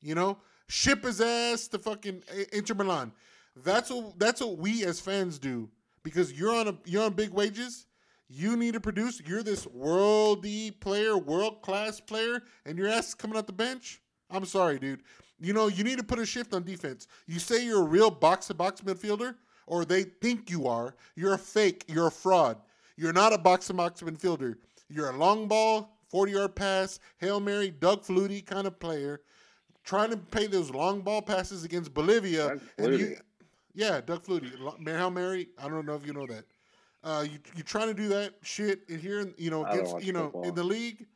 You 0.00 0.14
know, 0.14 0.38
ship 0.68 1.02
his 1.02 1.20
ass 1.20 1.66
to 1.68 1.78
fucking 1.80 2.22
Inter 2.52 2.74
Milan. 2.74 3.10
That's 3.56 3.90
what 3.90 4.18
that's 4.18 4.40
what 4.40 4.58
we 4.58 4.84
as 4.84 5.00
fans 5.00 5.38
do 5.38 5.68
because 6.02 6.32
you're 6.32 6.54
on 6.54 6.68
a 6.68 6.74
you're 6.84 7.04
on 7.04 7.12
big 7.14 7.30
wages. 7.30 7.86
You 8.28 8.56
need 8.56 8.74
to 8.74 8.80
produce. 8.80 9.20
You're 9.26 9.42
this 9.42 9.66
worldy 9.66 10.78
player, 10.78 11.18
world 11.18 11.62
class 11.62 12.00
player, 12.00 12.42
and 12.64 12.78
your 12.78 12.88
ass 12.88 13.08
is 13.08 13.14
coming 13.14 13.36
off 13.36 13.46
the 13.46 13.52
bench. 13.52 14.00
I'm 14.30 14.44
sorry, 14.44 14.78
dude. 14.78 15.02
You 15.40 15.52
know 15.52 15.66
you 15.66 15.82
need 15.82 15.98
to 15.98 16.04
put 16.04 16.18
a 16.18 16.26
shift 16.26 16.54
on 16.54 16.62
defense. 16.62 17.08
You 17.26 17.38
say 17.38 17.64
you're 17.64 17.80
a 17.80 17.88
real 17.88 18.10
box 18.10 18.46
to 18.46 18.54
box 18.54 18.82
midfielder, 18.82 19.34
or 19.66 19.84
they 19.84 20.04
think 20.04 20.48
you 20.50 20.68
are. 20.68 20.94
You're 21.16 21.34
a 21.34 21.38
fake. 21.38 21.84
You're 21.88 22.06
a 22.06 22.12
fraud. 22.12 22.58
You're 22.96 23.12
not 23.12 23.32
a 23.32 23.38
box 23.38 23.66
to 23.66 23.74
box 23.74 24.00
midfielder. 24.02 24.56
You're 24.88 25.10
a 25.10 25.16
long 25.16 25.48
ball, 25.48 25.96
40 26.08 26.32
yard 26.32 26.54
pass, 26.54 27.00
hail 27.18 27.40
mary, 27.40 27.70
Doug 27.70 28.02
Flutie 28.02 28.44
kind 28.44 28.66
of 28.66 28.78
player, 28.78 29.22
trying 29.84 30.10
to 30.10 30.16
pay 30.16 30.46
those 30.46 30.70
long 30.70 31.00
ball 31.00 31.22
passes 31.22 31.64
against 31.64 31.94
Bolivia. 31.94 32.60
And 32.78 32.98
you. 32.98 33.16
Yeah, 33.74 34.00
Doug 34.00 34.24
Flutie, 34.24 34.58
Lo- 34.58 34.76
hail 34.84 35.10
mary. 35.10 35.48
I 35.58 35.68
don't 35.68 35.86
know 35.86 35.94
if 35.94 36.06
you 36.06 36.12
know 36.12 36.26
that. 36.26 36.44
Uh, 37.02 37.24
you 37.30 37.38
you 37.56 37.62
trying 37.62 37.88
to 37.88 37.94
do 37.94 38.08
that 38.08 38.34
shit 38.42 38.80
in 38.88 38.98
here, 38.98 39.32
you 39.38 39.50
know, 39.50 39.64
against 39.64 40.02
you 40.04 40.12
know 40.12 40.24
football. 40.24 40.44
in 40.44 40.54
the 40.54 40.64
league. 40.64 41.06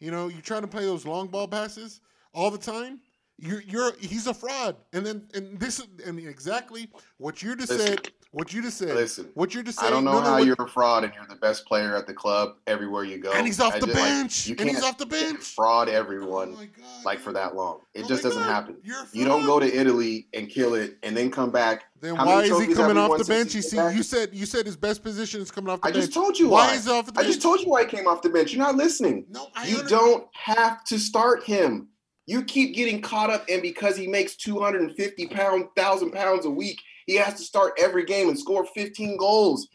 You 0.00 0.10
know, 0.10 0.28
you're 0.28 0.40
trying 0.40 0.62
to 0.62 0.68
play 0.68 0.84
those 0.84 1.04
long 1.04 1.26
ball 1.28 1.48
passes 1.48 2.00
all 2.32 2.50
the 2.50 2.58
time. 2.58 3.00
You're 3.36 3.62
you're 3.62 3.92
he's 4.00 4.26
a 4.26 4.34
fraud. 4.34 4.76
And 4.92 5.04
then 5.04 5.28
and 5.34 5.58
this 5.60 5.78
is 5.78 5.86
and 6.06 6.18
exactly 6.18 6.90
what 7.18 7.42
you 7.42 7.56
just 7.56 7.72
Listen. 7.72 7.86
said. 7.86 8.12
What 8.30 8.52
you 8.52 8.60
just 8.60 8.76
said. 8.76 8.94
Listen, 8.94 9.30
What 9.32 9.54
you 9.54 9.62
just 9.62 9.78
said. 9.78 9.86
I 9.86 9.90
don't 9.90 10.04
know 10.04 10.12
no, 10.12 10.20
no, 10.20 10.26
how 10.26 10.38
what- 10.38 10.46
you're 10.46 10.56
a 10.58 10.68
fraud 10.68 11.02
and 11.04 11.12
you're 11.14 11.26
the 11.26 11.36
best 11.36 11.64
player 11.66 11.96
at 11.96 12.06
the 12.06 12.12
club 12.12 12.56
everywhere 12.66 13.02
you 13.04 13.16
go. 13.16 13.32
And 13.32 13.46
he's 13.46 13.58
off 13.58 13.74
I 13.74 13.80
the 13.80 13.86
just, 13.86 13.98
bench. 13.98 14.46
you 14.48 14.56
and 14.58 14.68
he's 14.68 14.82
off 14.82 14.98
the 14.98 15.06
bench. 15.06 15.40
fraud 15.56 15.88
Oh 15.88 15.92
everyone 15.92 16.54
my 16.54 16.66
God, 16.66 17.04
like 17.06 17.20
for 17.20 17.32
that 17.32 17.56
long. 17.56 17.80
It 17.94 18.04
Oh 18.04 18.08
just 18.08 18.22
doesn't 18.22 18.42
God, 18.42 18.50
happen. 18.50 18.76
You 19.12 19.24
don't 19.24 19.46
go 19.46 19.58
to 19.58 19.66
Italy 19.66 20.28
and 20.34 20.48
kill 20.48 20.74
it 20.74 20.98
and 21.02 21.16
then 21.16 21.30
come 21.30 21.50
back. 21.50 21.84
Then 22.00 22.14
How 22.16 22.26
why 22.26 22.42
is 22.42 22.58
he 22.66 22.74
coming 22.74 22.96
off 22.96 23.18
the 23.18 23.24
bench? 23.24 23.54
You 23.54 23.62
see, 23.62 23.76
you 23.76 24.02
said 24.02 24.30
you 24.32 24.46
said 24.46 24.66
his 24.66 24.76
best 24.76 25.02
position 25.02 25.40
is 25.40 25.50
coming 25.50 25.70
off 25.70 25.80
the 25.80 25.88
I 25.88 25.90
bench. 25.90 26.02
I 26.02 26.06
just 26.06 26.14
told 26.14 26.38
you 26.38 26.48
why. 26.48 26.68
why. 26.68 26.74
is 26.74 26.84
he 26.86 26.90
off 26.92 27.12
the 27.12 27.20
I 27.20 27.24
just 27.24 27.42
told 27.42 27.60
you 27.60 27.68
why 27.68 27.84
he 27.84 27.88
came 27.90 28.06
off 28.06 28.22
the 28.22 28.28
bench. 28.28 28.52
You're 28.52 28.64
not 28.64 28.76
listening. 28.76 29.26
No, 29.28 29.48
I 29.56 29.66
you 29.66 29.78
under- 29.78 29.88
don't 29.88 30.24
have 30.34 30.84
to 30.84 30.98
start 30.98 31.44
him. 31.44 31.88
You 32.26 32.42
keep 32.44 32.74
getting 32.74 33.00
caught 33.00 33.30
up, 33.30 33.46
and 33.48 33.62
because 33.62 33.96
he 33.96 34.06
makes 34.06 34.36
250 34.36 35.26
pound, 35.28 35.64
thousand 35.76 36.12
pounds 36.12 36.44
a 36.44 36.50
week, 36.50 36.78
he 37.06 37.14
has 37.14 37.34
to 37.34 37.42
start 37.42 37.72
every 37.78 38.04
game 38.04 38.28
and 38.28 38.38
score 38.38 38.66
15 38.74 39.16
goals. 39.16 39.66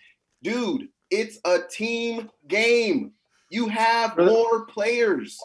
Dude, 0.44 0.88
it's 1.10 1.40
a 1.46 1.60
team 1.72 2.30
game. 2.48 3.12
You 3.50 3.68
have 3.70 4.16
Brother- 4.16 4.32
more 4.32 4.66
players. 4.68 5.38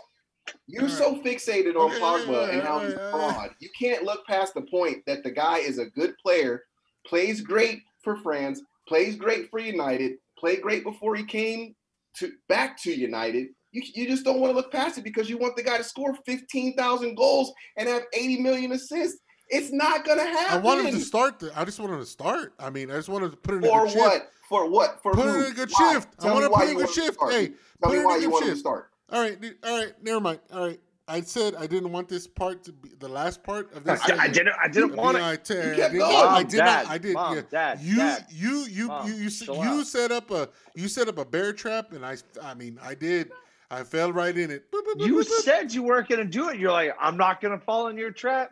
You're 0.66 0.84
All 0.84 0.88
so 0.88 1.14
fixated 1.22 1.76
on 1.76 1.90
Okay, 1.90 1.98
Pogba 2.00 2.46
yeah, 2.48 2.52
and 2.54 2.62
how 2.62 2.80
yeah, 2.80 2.86
he's 2.86 2.94
yeah, 2.94 3.08
a 3.08 3.10
fraud. 3.10 3.50
You 3.60 3.68
can't 3.78 4.04
look 4.04 4.26
past 4.26 4.54
the 4.54 4.62
point 4.62 4.98
that 5.06 5.22
the 5.22 5.30
guy 5.30 5.58
is 5.58 5.78
a 5.78 5.86
good 5.86 6.14
player, 6.22 6.62
plays 7.08 7.40
great 7.40 7.80
for 8.02 8.16
France, 8.16 8.62
plays 8.86 9.16
great 9.16 9.50
for 9.50 9.58
United, 9.58 10.12
played 10.38 10.62
great 10.62 10.84
before 10.84 11.14
he 11.16 11.24
came 11.24 11.74
to 12.18 12.30
back 12.48 12.80
to 12.82 12.92
United. 12.92 13.48
You, 13.72 13.82
you 13.94 14.06
just 14.08 14.24
don't 14.24 14.40
want 14.40 14.52
to 14.52 14.56
look 14.56 14.72
past 14.72 14.98
it 14.98 15.04
because 15.04 15.28
you 15.28 15.38
want 15.38 15.56
the 15.56 15.62
guy 15.62 15.76
to 15.78 15.84
score 15.84 16.14
15,000 16.26 17.14
goals 17.16 17.52
and 17.76 17.88
have 17.88 18.02
80 18.14 18.40
million 18.40 18.72
assists. 18.72 19.20
It's 19.50 19.72
not 19.72 20.04
going 20.04 20.18
to 20.18 20.24
happen. 20.24 20.58
I 20.58 20.60
wanted 20.60 20.90
to 20.92 21.00
start. 21.00 21.38
The, 21.38 21.50
I 21.58 21.64
just 21.64 21.80
wanted 21.80 21.98
to 21.98 22.06
start. 22.06 22.54
I 22.58 22.70
mean, 22.70 22.90
I 22.90 22.94
just 22.96 23.08
wanted 23.08 23.30
to 23.30 23.36
put 23.36 23.54
in 23.54 23.64
a 23.64 23.68
For 23.68 23.82
good 23.82 23.90
shift. 23.90 24.00
what? 24.04 24.30
For 24.48 24.70
what? 24.70 25.02
For 25.02 25.12
Put 25.12 25.24
who? 25.26 25.44
in 25.44 25.52
a 25.52 25.54
good 25.54 25.70
Why? 25.70 25.94
shift. 25.94 26.08
I 26.20 26.32
want 26.32 26.44
to 26.44 26.50
put 26.50 26.62
in 26.64 26.70
a 26.70 26.74
good 26.74 26.76
want 26.76 26.80
him 26.80 26.86
to 26.86 26.92
shift. 26.92 27.18
Hey, 27.30 27.46
Tell 27.48 27.56
put 27.82 27.92
me 27.92 27.98
in 27.98 28.04
why 28.04 28.16
a 28.16 28.20
you 28.20 28.26
good 28.26 28.32
want 28.32 28.44
to 28.46 28.56
start. 28.56 28.90
All 29.10 29.20
right, 29.20 29.38
all 29.64 29.78
right, 29.78 29.92
Never 30.02 30.20
mind. 30.20 30.40
All 30.52 30.66
right. 30.66 30.80
I 31.08 31.22
said 31.22 31.54
I 31.54 31.66
didn't 31.66 31.90
want 31.90 32.08
this 32.08 32.26
part 32.26 32.62
to 32.64 32.72
be 32.72 32.90
the 32.98 33.08
last 33.08 33.42
part 33.42 33.72
of 33.74 33.82
this. 33.84 34.00
I, 34.02 34.16
I 34.24 34.28
didn't. 34.28 34.54
I 34.62 34.68
didn't 34.68 34.94
want 34.94 35.16
it. 35.16 35.22
I, 35.22 35.36
tell 35.36 35.56
you, 35.56 35.62
You 35.62 35.72
I 35.72 35.76
kept 35.76 35.92
did, 35.92 35.98
going. 36.00 36.16
I 36.16 36.22
Mom, 36.24 36.42
did 36.46 36.56
Dad, 36.58 36.82
not. 36.84 36.86
I 36.92 36.98
did. 36.98 37.14
Mom, 37.14 37.34
yeah. 37.36 37.42
Dad, 37.50 37.80
you, 37.80 37.96
Dad. 37.96 38.26
you, 38.30 38.50
you, 38.70 38.86
Mom, 38.88 39.08
you, 39.08 39.14
you, 39.14 39.26
s- 39.26 39.38
chill 39.40 39.56
you 39.64 39.84
set 39.84 40.12
up 40.12 40.30
a, 40.30 40.48
you 40.74 40.86
set 40.88 41.08
up 41.08 41.18
a 41.18 41.24
bear 41.24 41.52
trap, 41.52 41.92
and 41.92 42.04
I, 42.04 42.16
I 42.42 42.54
mean, 42.54 42.78
I 42.82 42.94
did. 42.94 43.30
I 43.70 43.82
fell 43.84 44.12
right 44.12 44.36
in 44.36 44.50
it. 44.50 44.70
Boop, 44.70 44.80
boop, 44.86 45.00
boop, 45.00 45.06
You 45.06 45.14
boop, 45.16 45.20
boop. 45.28 45.42
said 45.42 45.72
you 45.74 45.82
weren't 45.82 46.08
going 46.08 46.20
to 46.20 46.30
do 46.30 46.48
it. 46.50 46.58
You're 46.58 46.72
like, 46.72 46.94
I'm 47.00 47.16
not 47.16 47.40
going 47.40 47.58
to 47.58 47.64
fall 47.64 47.88
in 47.88 47.96
your 47.98 48.10
trap. 48.10 48.50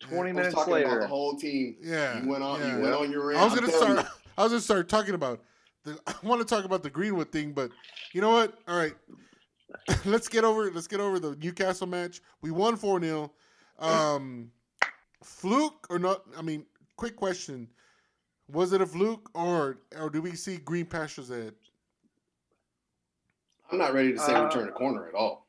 Twenty 0.00 0.30
I 0.30 0.32
was 0.32 0.36
minutes 0.36 0.54
talking 0.54 0.74
about 0.74 0.84
later, 0.90 1.00
the 1.00 1.06
whole 1.06 1.36
team. 1.36 1.76
Yeah, 1.80 2.20
You 2.22 2.28
went 2.28 2.42
on. 2.42 2.60
yeah. 2.60 2.76
You 2.76 2.82
went 2.82 2.94
on 2.94 3.10
your. 3.12 3.36
I 3.36 3.44
was 3.44 3.54
gonna 3.54 3.68
telling 3.68 3.92
start. 3.98 4.06
I 4.36 4.42
was 4.42 4.52
gonna 4.52 4.60
start 4.60 4.88
talking 4.88 5.14
about 5.14 5.40
the, 5.84 5.98
I 6.06 6.14
want 6.24 6.40
to 6.40 6.44
talk 6.44 6.64
about 6.64 6.82
the 6.82 6.90
Greenwood 6.90 7.30
thing, 7.30 7.52
but 7.52 7.70
you 8.12 8.20
know 8.20 8.30
what? 8.32 8.58
All 8.68 8.76
right, 8.76 8.92
let's 10.04 10.28
get 10.28 10.44
over 10.44 10.70
let's 10.70 10.86
get 10.86 11.00
over 11.00 11.18
the 11.18 11.36
Newcastle 11.36 11.86
match. 11.86 12.20
We 12.42 12.50
won 12.50 12.76
four 12.76 13.00
0 13.00 13.32
Um, 13.78 14.50
fluke 15.22 15.86
or 15.90 15.98
not? 15.98 16.22
I 16.36 16.42
mean, 16.42 16.66
quick 16.96 17.16
question: 17.16 17.68
Was 18.48 18.72
it 18.72 18.80
a 18.80 18.86
fluke 18.86 19.30
or 19.34 19.78
or 19.98 20.10
do 20.10 20.22
we 20.22 20.32
see 20.36 20.56
green 20.58 20.86
pastures 20.86 21.30
ahead? 21.30 21.54
I'm 23.70 23.78
not 23.78 23.94
ready 23.94 24.12
to 24.12 24.18
say 24.18 24.34
Uh, 24.34 24.44
we 24.44 24.50
turn 24.50 24.68
a 24.68 24.72
corner 24.72 25.08
at 25.08 25.14
all. 25.14 25.46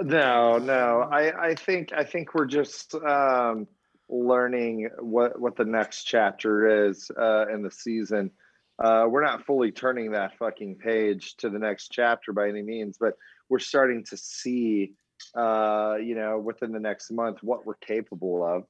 No, 0.00 0.58
no. 0.58 1.08
I, 1.10 1.48
I 1.48 1.54
think 1.54 1.92
I 1.92 2.04
think 2.04 2.34
we're 2.34 2.46
just 2.46 2.94
um, 2.94 3.66
learning 4.08 4.88
what 5.00 5.38
what 5.40 5.56
the 5.56 5.64
next 5.64 6.04
chapter 6.04 6.86
is 6.86 7.10
uh, 7.18 7.46
in 7.52 7.62
the 7.62 7.70
season. 7.70 8.30
Uh, 8.78 9.06
we're 9.08 9.24
not 9.24 9.44
fully 9.44 9.72
turning 9.72 10.12
that 10.12 10.38
fucking 10.38 10.76
page 10.76 11.36
to 11.38 11.50
the 11.50 11.58
next 11.58 11.88
chapter 11.88 12.32
by 12.32 12.48
any 12.48 12.62
means, 12.62 12.96
but 12.96 13.14
we're 13.48 13.58
starting 13.58 14.04
to 14.04 14.16
see, 14.16 14.92
uh, 15.34 15.96
you 16.00 16.14
know, 16.14 16.38
within 16.38 16.72
the 16.72 16.80
next 16.80 17.10
month 17.10 17.38
what 17.42 17.66
we're 17.66 17.74
capable 17.74 18.44
of. 18.44 18.64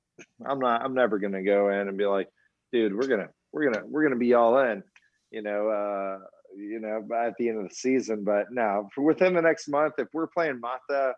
I'm 0.44 0.58
not. 0.58 0.82
I'm 0.82 0.94
never 0.94 1.18
gonna 1.18 1.42
go 1.42 1.70
in 1.70 1.88
and 1.88 1.96
be 1.96 2.06
like, 2.06 2.28
dude, 2.72 2.94
we're 2.94 3.06
gonna 3.06 3.28
we're 3.52 3.70
gonna 3.70 3.86
we're 3.86 4.02
gonna 4.02 4.16
be 4.16 4.34
all 4.34 4.58
in. 4.58 4.82
You 5.30 5.42
know, 5.42 5.68
uh, 5.68 6.18
you 6.56 6.80
know, 6.80 7.06
at 7.14 7.36
the 7.38 7.48
end 7.48 7.58
of 7.58 7.68
the 7.68 7.74
season. 7.74 8.24
But 8.24 8.46
now 8.50 8.88
for 8.94 9.02
within 9.02 9.34
the 9.34 9.42
next 9.42 9.68
month, 9.68 9.94
if 9.98 10.08
we're 10.12 10.26
playing 10.26 10.60
Mata, 10.60 11.14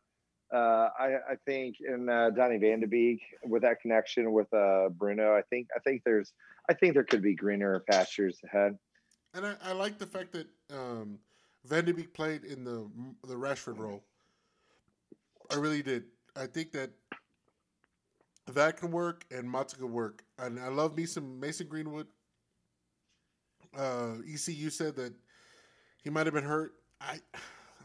uh, 0.53 0.89
I, 0.99 1.15
I 1.31 1.37
think 1.47 1.77
in 1.81 2.09
uh, 2.09 2.31
Donny 2.31 2.59
Van 2.59 2.81
de 2.81 2.87
Beek 2.87 3.23
with 3.45 3.63
that 3.63 3.81
connection 3.81 4.33
with 4.33 4.53
uh, 4.53 4.89
Bruno, 4.91 5.35
I 5.35 5.43
think 5.49 5.69
I 5.75 5.79
think 5.81 6.03
there's 6.05 6.33
I 6.69 6.75
think 6.75 6.95
there 6.95 7.05
could 7.05 7.23
be 7.23 7.35
greener 7.35 7.81
pastures 7.89 8.39
ahead. 8.45 8.77
And 9.35 9.47
I, 9.47 9.55
I 9.63 9.73
like 9.73 9.99
the 9.99 10.07
fact 10.07 10.33
that 10.33 10.49
um, 10.73 11.19
Van 11.65 11.85
de 11.85 11.93
Beek 11.93 12.13
played 12.15 12.45
in 12.45 12.65
the 12.65 12.89
the 13.27 13.35
Rashford 13.35 13.79
role. 13.79 14.03
I 15.51 15.57
really 15.57 15.83
did. 15.83 16.05
I 16.37 16.47
think 16.47 16.73
that 16.73 16.91
that 18.55 18.77
can 18.77 18.91
work 18.91 19.25
and 19.31 19.49
Mata 19.49 19.77
can 19.77 19.93
work. 19.93 20.25
And 20.39 20.59
I 20.59 20.69
love 20.69 20.97
me 20.97 21.07
some 21.07 21.39
Mason 21.39 21.67
Greenwood. 21.69 22.07
Uh, 23.77 24.15
ECU 24.29 24.71
said 24.71 24.97
that 24.97 25.13
he 26.03 26.11
might 26.11 26.27
have 26.27 26.35
been 26.35 26.45
hurt. 26.45 26.73
I 27.01 27.19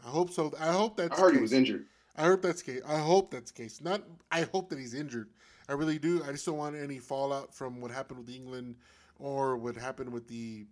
I 0.04 0.08
hope 0.08 0.30
so. 0.30 0.52
I 0.58 0.72
hope 0.72 0.96
that's 0.96 1.16
I 1.18 1.20
heard 1.20 1.34
he 1.34 1.40
was 1.40 1.52
injured. 1.52 1.86
I 2.16 2.24
hope 2.24 2.42
that's 2.42 2.62
the 2.62 2.72
case. 2.72 2.82
I 2.86 2.98
hope 2.98 3.30
that's 3.30 3.50
the 3.50 3.62
case. 3.62 3.80
Not. 3.82 4.02
I 4.32 4.42
hope 4.52 4.70
that 4.70 4.78
he's 4.78 4.94
injured. 4.94 5.28
I 5.68 5.72
really 5.72 5.98
do. 5.98 6.22
I 6.26 6.32
just 6.32 6.46
don't 6.46 6.56
want 6.56 6.76
any 6.76 6.98
fallout 6.98 7.54
from 7.54 7.80
what 7.80 7.90
happened 7.90 8.20
with 8.20 8.34
England 8.34 8.76
or 9.18 9.56
what 9.56 9.76
happened 9.76 10.12
with 10.12 10.28
the 10.28 10.66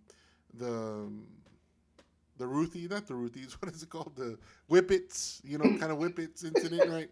the 0.53 1.09
the 2.37 2.47
Ruthie, 2.47 2.87
not 2.87 3.07
the 3.07 3.13
Ruthies. 3.13 3.53
What 3.61 3.73
is 3.73 3.83
it 3.83 3.89
called? 3.89 4.13
The 4.15 4.37
Whippets. 4.69 5.41
You 5.43 5.57
know, 5.57 5.77
kind 5.77 5.91
of 5.91 5.97
Whippets 5.97 6.43
incident, 6.43 6.89
right? 6.89 7.09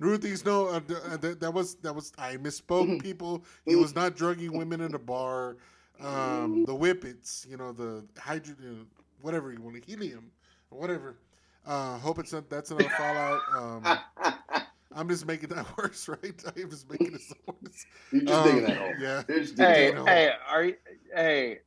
Ruthies. 0.00 0.44
No, 0.44 0.68
uh, 0.68 0.80
th- 0.80 1.00
uh, 1.10 1.16
that, 1.18 1.40
that 1.40 1.52
was 1.54 1.76
that 1.76 1.94
was. 1.94 2.12
I 2.18 2.36
misspoke, 2.36 3.00
people. 3.02 3.44
He 3.64 3.76
was 3.76 3.94
not 3.94 4.16
drugging 4.16 4.52
women 4.56 4.80
in 4.80 4.94
a 4.94 4.98
bar. 4.98 5.56
Um, 6.00 6.64
the 6.64 6.74
Whippets. 6.74 7.46
You 7.48 7.56
know, 7.56 7.72
the 7.72 8.04
hydrogen, 8.18 8.86
whatever 9.22 9.52
you 9.52 9.60
want, 9.60 9.82
helium, 9.84 10.30
whatever. 10.70 11.16
Uh, 11.66 11.98
hope 11.98 12.18
it's 12.18 12.32
not. 12.32 12.48
That's 12.50 12.70
another 12.70 12.88
fallout. 12.90 13.40
Um, 13.56 13.98
I'm 14.94 15.08
just 15.08 15.26
making 15.26 15.48
that 15.50 15.66
worse, 15.76 16.08
right? 16.08 16.42
I'm 16.56 16.70
just 16.70 16.88
making 16.90 17.14
it 17.14 17.20
so 17.20 17.34
worse. 17.46 17.86
You're 18.12 18.22
just 18.22 18.38
Um, 18.38 18.44
digging 18.46 18.62
that 18.64 18.76
hole. 18.78 18.94
yeah. 19.00 19.22
Just 19.28 19.56
digging 19.56 19.74
Hey, 19.74 19.92
hole. 19.92 20.06
hey, 20.06 20.30
are 20.48 20.64
you? 20.64 20.74
Hey, 21.14 21.58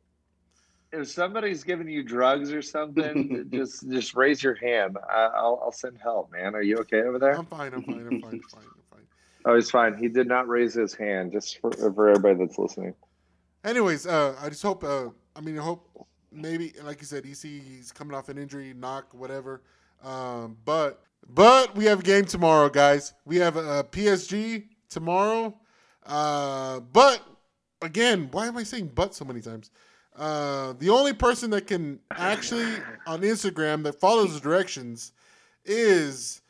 if 0.91 1.10
somebody's 1.10 1.63
giving 1.63 1.88
you 1.88 2.04
drugs 2.04 2.52
or 2.52 2.62
something, 2.62 3.49
just 3.54 3.89
just 3.89 4.15
raise 4.15 4.41
your 4.41 4.56
hand. 4.56 4.97
I, 5.10 5.30
I'll 5.36 5.60
I'll 5.63 5.71
send 5.71 5.97
help, 6.02 6.32
man. 6.32 6.56
Are 6.56 6.62
you 6.62 6.78
okay 6.80 7.02
over 7.02 7.19
there? 7.19 7.38
I'm 7.38 7.45
fine. 7.45 7.73
I'm 7.73 7.84
fine. 7.84 8.08
I'm 8.08 8.21
fine. 8.21 8.34
I'm 8.34 8.41
fine. 8.41 8.63
I'm 8.63 8.84
fine. 8.91 9.08
Oh, 9.45 9.56
he's 9.56 9.71
fine. 9.71 9.97
He 9.97 10.08
did 10.08 10.28
not 10.28 10.47
raise 10.47 10.73
his 10.73 10.93
hand. 10.93 11.32
Just 11.32 11.60
for 11.60 11.71
for 11.71 12.10
everybody 12.10 12.45
that's 12.45 12.58
listening. 12.58 12.93
Anyways, 13.63 14.08
uh, 14.08 14.36
I 14.41 14.49
just 14.49 14.63
hope. 14.63 14.84
Uh, 14.84 15.10
I 15.36 15.41
mean, 15.41 15.58
I 15.60 15.63
hope 15.63 16.08
maybe, 16.32 16.73
like 16.84 17.02
you 17.02 17.08
said, 17.08 17.25
EC 17.25 17.43
he's 17.43 17.91
coming 17.91 18.15
off 18.15 18.30
an 18.30 18.38
injury, 18.38 18.73
knock, 18.73 19.13
whatever. 19.13 19.62
Um, 20.04 20.58
but 20.65 21.04
but 21.28 21.75
we 21.75 21.86
have 21.86 21.99
a 21.99 22.04
game 22.04 22.25
tomorrow, 22.25 22.69
guys. 22.69 23.13
We 23.25 23.38
have 23.38 23.56
a, 23.58 23.84
PSG 23.84 24.65
tomorrow. 24.89 25.56
Uh, 26.06 26.80
but 26.80 27.21
again, 27.82 28.30
why 28.32 28.47
am 28.47 28.58
I 28.58 28.63
saying 28.63 28.91
but 28.95 29.13
so 29.13 29.25
many 29.25 29.41
times? 29.41 29.71
Uh, 30.20 30.74
the 30.80 30.90
only 30.90 31.14
person 31.14 31.50
that 31.50 31.66
can 31.66 31.98
actually 32.12 32.76
on 33.08 33.22
Instagram 33.22 33.84
that 33.84 34.00
follows 34.02 34.34
the 34.34 34.40
directions 34.42 35.14
is 35.64 36.42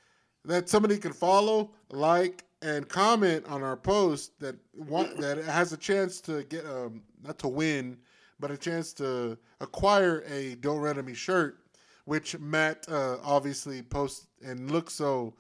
that 0.44 0.68
somebody 0.68 0.98
can 0.98 1.14
follow, 1.14 1.70
like, 1.92 2.46
and 2.64 2.90
comment 2.90 3.46
on 3.48 3.62
our 3.62 3.78
post 3.78 4.38
that 4.40 4.56
want 4.76 5.16
that 5.18 5.38
has 5.38 5.72
a 5.72 5.78
chance 5.78 6.20
to 6.20 6.44
get 6.46 6.66
um 6.66 7.04
not 7.24 7.38
to 7.40 7.48
win, 7.48 7.98
but 8.40 8.50
a 8.50 8.58
chance 8.58 8.92
to 8.94 9.38
acquire 9.62 10.24
a 10.28 10.56
Don't 10.56 10.80
Run 10.80 11.06
Me 11.06 11.14
shirt, 11.14 11.60
which 12.06 12.38
Matt 12.40 12.86
uh, 12.90 13.18
obviously 13.24 13.84
posts 13.84 14.28
and 14.44 14.72
looks 14.72 14.94
so, 14.94 15.36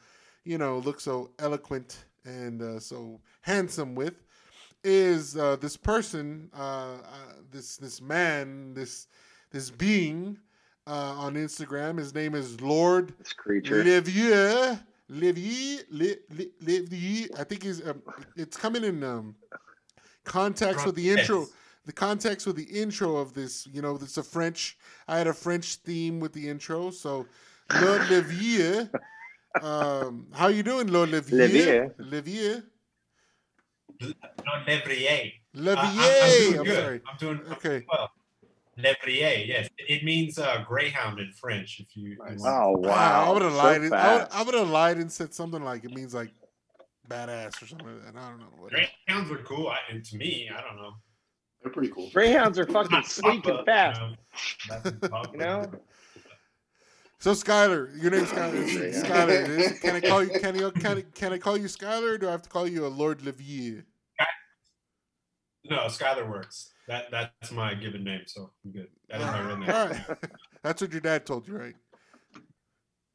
you 0.45 0.57
know, 0.59 0.77
looks 0.79 1.03
so 1.03 1.31
eloquent 1.39 2.05
and 2.25 2.61
uh, 2.61 2.79
so 2.79 3.19
handsome 3.41 3.95
with. 3.95 4.23
Is 4.83 5.35
uh, 5.35 5.57
this 5.57 5.75
person, 5.75 6.49
uh, 6.57 6.61
uh, 7.03 7.33
this 7.51 7.75
this 7.77 8.01
man, 8.01 8.73
this 8.73 9.07
this 9.51 9.69
being 9.69 10.37
uh, 10.87 11.15
on 11.17 11.35
Instagram? 11.35 11.97
His 11.97 12.13
name 12.15 12.33
is 12.33 12.61
Lord 12.61 13.13
This 13.19 13.33
creature. 13.33 13.83
Livier, 13.83 14.79
Livier, 15.11 15.83
Li- 15.91 16.17
Li- 16.29 16.51
Livier. 16.63 17.39
I 17.39 17.43
think 17.43 17.63
he's. 17.63 17.85
Um, 17.85 18.01
it's 18.37 18.55
coming 18.55 18.85
in 18.85 19.03
um, 19.03 19.35
context 20.23 20.85
with 20.85 20.95
the 20.95 21.09
intro. 21.09 21.47
The 21.85 21.93
context 21.93 22.45
with 22.45 22.55
the 22.55 22.63
intro 22.63 23.17
of 23.17 23.33
this, 23.33 23.67
you 23.73 23.81
know, 23.81 23.95
it's 23.95 24.17
a 24.17 24.23
French. 24.23 24.77
I 25.07 25.17
had 25.17 25.27
a 25.27 25.33
French 25.33 25.75
theme 25.77 26.19
with 26.19 26.33
the 26.33 26.47
intro, 26.47 26.91
so 26.91 27.25
Lord 27.81 28.01
Livier. 28.03 28.89
Um, 29.61 30.27
how 30.31 30.47
you 30.47 30.61
doing, 30.61 30.87
Lord 30.87 31.09
Livier? 31.09 31.49
Livier. 31.49 31.95
Livier. 31.97 32.63
No, 34.01 34.13
Levrier. 34.67 35.31
Livier. 35.55 35.75
I- 35.77 35.83
I'm, 35.85 36.23
I'm 36.23 36.39
doing 36.39 36.59
I'm 36.59 36.65
good. 36.65 36.75
sorry. 36.83 37.01
I'm 37.09 37.17
doing 37.17 37.39
I'm 37.45 37.51
Okay. 37.53 37.69
doing 37.69 37.85
well. 37.91 38.11
Levrier, 38.77 39.45
yes. 39.45 39.69
It 39.77 40.03
means 40.03 40.39
uh, 40.39 40.63
greyhound 40.67 41.19
in 41.19 41.31
French. 41.33 41.79
If 41.81 41.87
you, 41.95 42.11
you 42.11 42.17
Nice. 42.25 42.41
Oh 42.45 42.75
wow! 42.77 43.25
I 43.29 43.33
would 43.33 43.41
have 43.41 43.51
so 43.51 43.57
lied. 43.57 43.81
and- 43.81 43.93
I 43.93 44.17
would. 44.17 44.27
I 44.31 44.43
would 44.43 44.55
have 44.55 44.69
lied 44.69 44.97
and 44.97 45.11
said 45.11 45.33
something 45.33 45.63
like 45.63 45.83
it 45.83 45.91
means 45.93 46.13
like 46.13 46.31
badass 47.09 47.61
or 47.61 47.67
something. 47.67 47.87
Like 47.87 48.13
that. 48.13 48.21
I 48.21 48.29
don't 48.29 48.39
know. 48.39 48.45
Whatever. 48.57 48.85
greyhounds 49.05 49.31
are 49.31 49.43
cool. 49.43 49.67
I, 49.67 49.77
and 49.91 50.03
to 50.05 50.17
me, 50.17 50.49
I 50.55 50.61
don't 50.61 50.77
know. 50.77 50.93
They're 51.61 51.73
pretty 51.73 51.89
cool. 51.91 52.09
Greyhounds 52.13 52.57
are 52.57 52.65
fucking 52.65 53.03
sleek 53.03 53.45
and 53.47 53.65
fast. 53.65 53.99
You 53.99 54.07
know, 54.71 54.79
That's 54.81 55.31
You 55.33 55.37
know? 55.39 55.71
So 57.19 57.31
Skylar, 57.31 58.01
your 58.01 58.11
name's 58.11 58.29
Skylar. 58.29 58.53
Yeah. 58.93 59.03
Skylar, 59.03 59.81
can 59.81 59.95
I 59.95 59.99
call 60.01 60.23
you? 60.23 60.29
Can 60.29 60.55
I 60.55 60.69
can 60.71 60.97
I, 60.97 61.01
can 61.13 61.33
I 61.33 61.37
call 61.37 61.57
you 61.57 61.65
Skylar? 61.65 62.13
Or 62.13 62.17
do 62.17 62.27
I 62.27 62.31
have 62.31 62.41
to 62.43 62.49
call 62.49 62.67
you 62.67 62.85
a 62.85 62.87
Lord 62.87 63.19
Livier? 63.19 63.83
No, 65.65 65.77
Skylar 65.87 66.27
works. 66.29 66.73
That 66.87 67.11
that's 67.11 67.51
my 67.51 67.73
given 67.75 68.03
name, 68.03 68.21
so 68.25 68.51
I'm 68.65 68.71
good. 68.71 68.87
That 69.09 69.19
is 69.21 69.27
my 69.27 69.41
real 69.41 69.57
name. 69.57 69.69
All 69.69 69.87
right, 69.87 70.01
that's 70.63 70.81
what 70.81 70.91
your 70.91 71.01
dad 71.01 71.25
told 71.25 71.47
you, 71.47 71.57
right? 71.57 71.75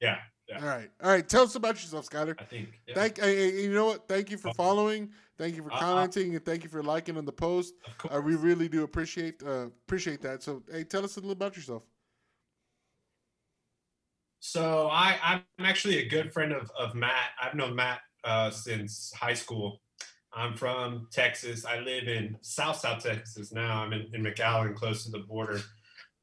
Yeah, 0.00 0.18
yeah. 0.48 0.60
All 0.60 0.66
right, 0.66 0.90
all 1.02 1.10
right. 1.10 1.26
Tell 1.28 1.42
us 1.42 1.54
about 1.54 1.74
yourself, 1.76 2.08
Skylar. 2.08 2.36
I 2.38 2.44
think. 2.44 2.80
Yeah, 2.86 2.94
Thank. 2.94 3.18
Hey, 3.18 3.50
hey, 3.50 3.62
you 3.62 3.72
know 3.72 3.86
what? 3.86 4.06
Thank 4.06 4.30
you 4.30 4.36
for 4.36 4.52
following. 4.52 5.10
Thank 5.38 5.56
you 5.56 5.62
for 5.64 5.72
Uh-uh. 5.72 5.80
commenting, 5.80 6.36
and 6.36 6.44
thank 6.44 6.62
you 6.62 6.68
for 6.68 6.82
liking 6.82 7.16
on 7.16 7.24
the 7.24 7.32
post. 7.32 7.74
of 7.86 7.98
course. 7.98 8.14
Uh, 8.14 8.20
we 8.20 8.36
really 8.36 8.68
do 8.68 8.84
appreciate 8.84 9.42
uh, 9.42 9.68
appreciate 9.86 10.20
that. 10.22 10.42
So, 10.42 10.62
hey, 10.70 10.84
tell 10.84 11.04
us 11.04 11.16
a 11.16 11.20
little 11.20 11.32
about 11.32 11.56
yourself. 11.56 11.82
So 14.46 14.90
I, 14.92 15.16
I'm 15.24 15.64
actually 15.64 16.00
a 16.00 16.06
good 16.06 16.30
friend 16.30 16.52
of, 16.52 16.70
of 16.78 16.94
Matt. 16.94 17.30
I've 17.42 17.54
known 17.54 17.74
Matt 17.74 18.00
uh, 18.24 18.50
since 18.50 19.10
high 19.14 19.32
school. 19.32 19.80
I'm 20.34 20.54
from 20.54 21.08
Texas. 21.10 21.64
I 21.64 21.78
live 21.78 22.08
in 22.08 22.36
South 22.42 22.76
South 22.76 23.02
Texas 23.02 23.52
now. 23.52 23.82
I'm 23.82 23.94
in, 23.94 24.06
in 24.12 24.22
McAllen, 24.22 24.74
close 24.74 25.06
to 25.06 25.10
the 25.10 25.20
border. 25.20 25.62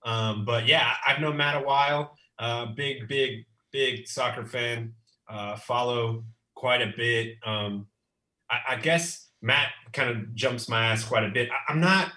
Um, 0.05 0.45
but 0.45 0.67
yeah, 0.67 0.93
I've 1.05 1.19
known 1.19 1.35
Matt 1.35 1.63
a 1.63 1.65
while. 1.65 2.15
Uh, 2.37 2.67
big, 2.67 3.07
big, 3.07 3.43
big 3.71 4.07
soccer 4.07 4.45
fan. 4.45 4.93
Uh, 5.27 5.55
follow 5.55 6.23
quite 6.53 6.83
a 6.83 6.93
bit. 6.95 7.37
Um, 7.43 7.87
I, 8.51 8.59
I 8.69 8.75
guess 8.75 9.29
Matt 9.41 9.69
kind 9.93 10.11
of 10.11 10.35
jumps 10.35 10.69
my 10.69 10.85
ass 10.85 11.03
quite 11.03 11.23
a 11.23 11.29
bit. 11.29 11.49
I, 11.49 11.71
I'm 11.71 11.81
not 11.81 12.11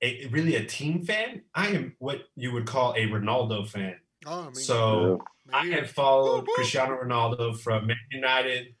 a, 0.00 0.26
really 0.28 0.56
a 0.56 0.64
team 0.64 1.04
fan. 1.04 1.42
I 1.54 1.68
am 1.68 1.96
what 1.98 2.22
you 2.34 2.50
would 2.52 2.64
call 2.64 2.94
a 2.94 3.06
Ronaldo 3.08 3.68
fan. 3.68 3.96
Oh, 4.26 4.40
I 4.40 4.44
mean, 4.44 4.54
So 4.54 5.22
I 5.52 5.66
have 5.66 5.90
followed. 5.90 6.46
Cristiano 6.54 6.98
Ronaldo 7.02 7.58
from 7.58 7.86
Man 7.86 7.96
United 8.10 8.74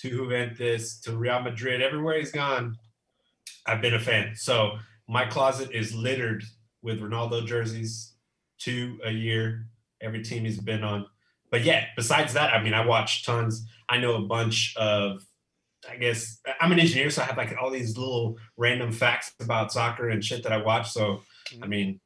to 0.00 0.10
Juventus 0.10 1.00
to 1.00 1.16
Real 1.16 1.40
Madrid. 1.40 1.82
Everywhere 1.82 2.18
he's 2.18 2.32
gone, 2.32 2.76
I've 3.66 3.80
been 3.80 3.94
a 3.94 4.00
fan. 4.00 4.34
So 4.36 4.78
my 5.08 5.26
closet 5.26 5.70
is 5.72 5.94
littered 5.94 6.44
with 6.82 7.00
Ronaldo 7.00 7.46
jerseys. 7.46 8.14
two 8.58 8.98
a 9.04 9.10
year. 9.10 9.66
Every 10.00 10.22
team 10.22 10.44
he's 10.44 10.60
been 10.60 10.84
on. 10.84 11.06
But 11.50 11.62
yeah, 11.64 11.86
besides 11.96 12.32
that, 12.34 12.52
I 12.52 12.62
mean, 12.62 12.74
I 12.74 12.84
watch 12.84 13.24
tons. 13.24 13.66
I 13.88 13.98
know 13.98 14.14
a 14.16 14.22
bunch 14.22 14.74
of. 14.76 15.24
I 15.88 15.96
guess 15.96 16.40
I'm 16.62 16.72
an 16.72 16.80
engineer, 16.80 17.10
so 17.10 17.20
I 17.20 17.26
have 17.26 17.36
like 17.36 17.54
all 17.60 17.70
these 17.70 17.98
little 17.98 18.38
random 18.56 18.90
facts 18.90 19.32
about 19.38 19.70
soccer 19.70 20.08
and 20.08 20.24
shit 20.24 20.42
that 20.44 20.52
I 20.52 20.56
watch. 20.56 20.90
So, 20.90 21.22
I 21.62 21.66
mean, 21.66 22.00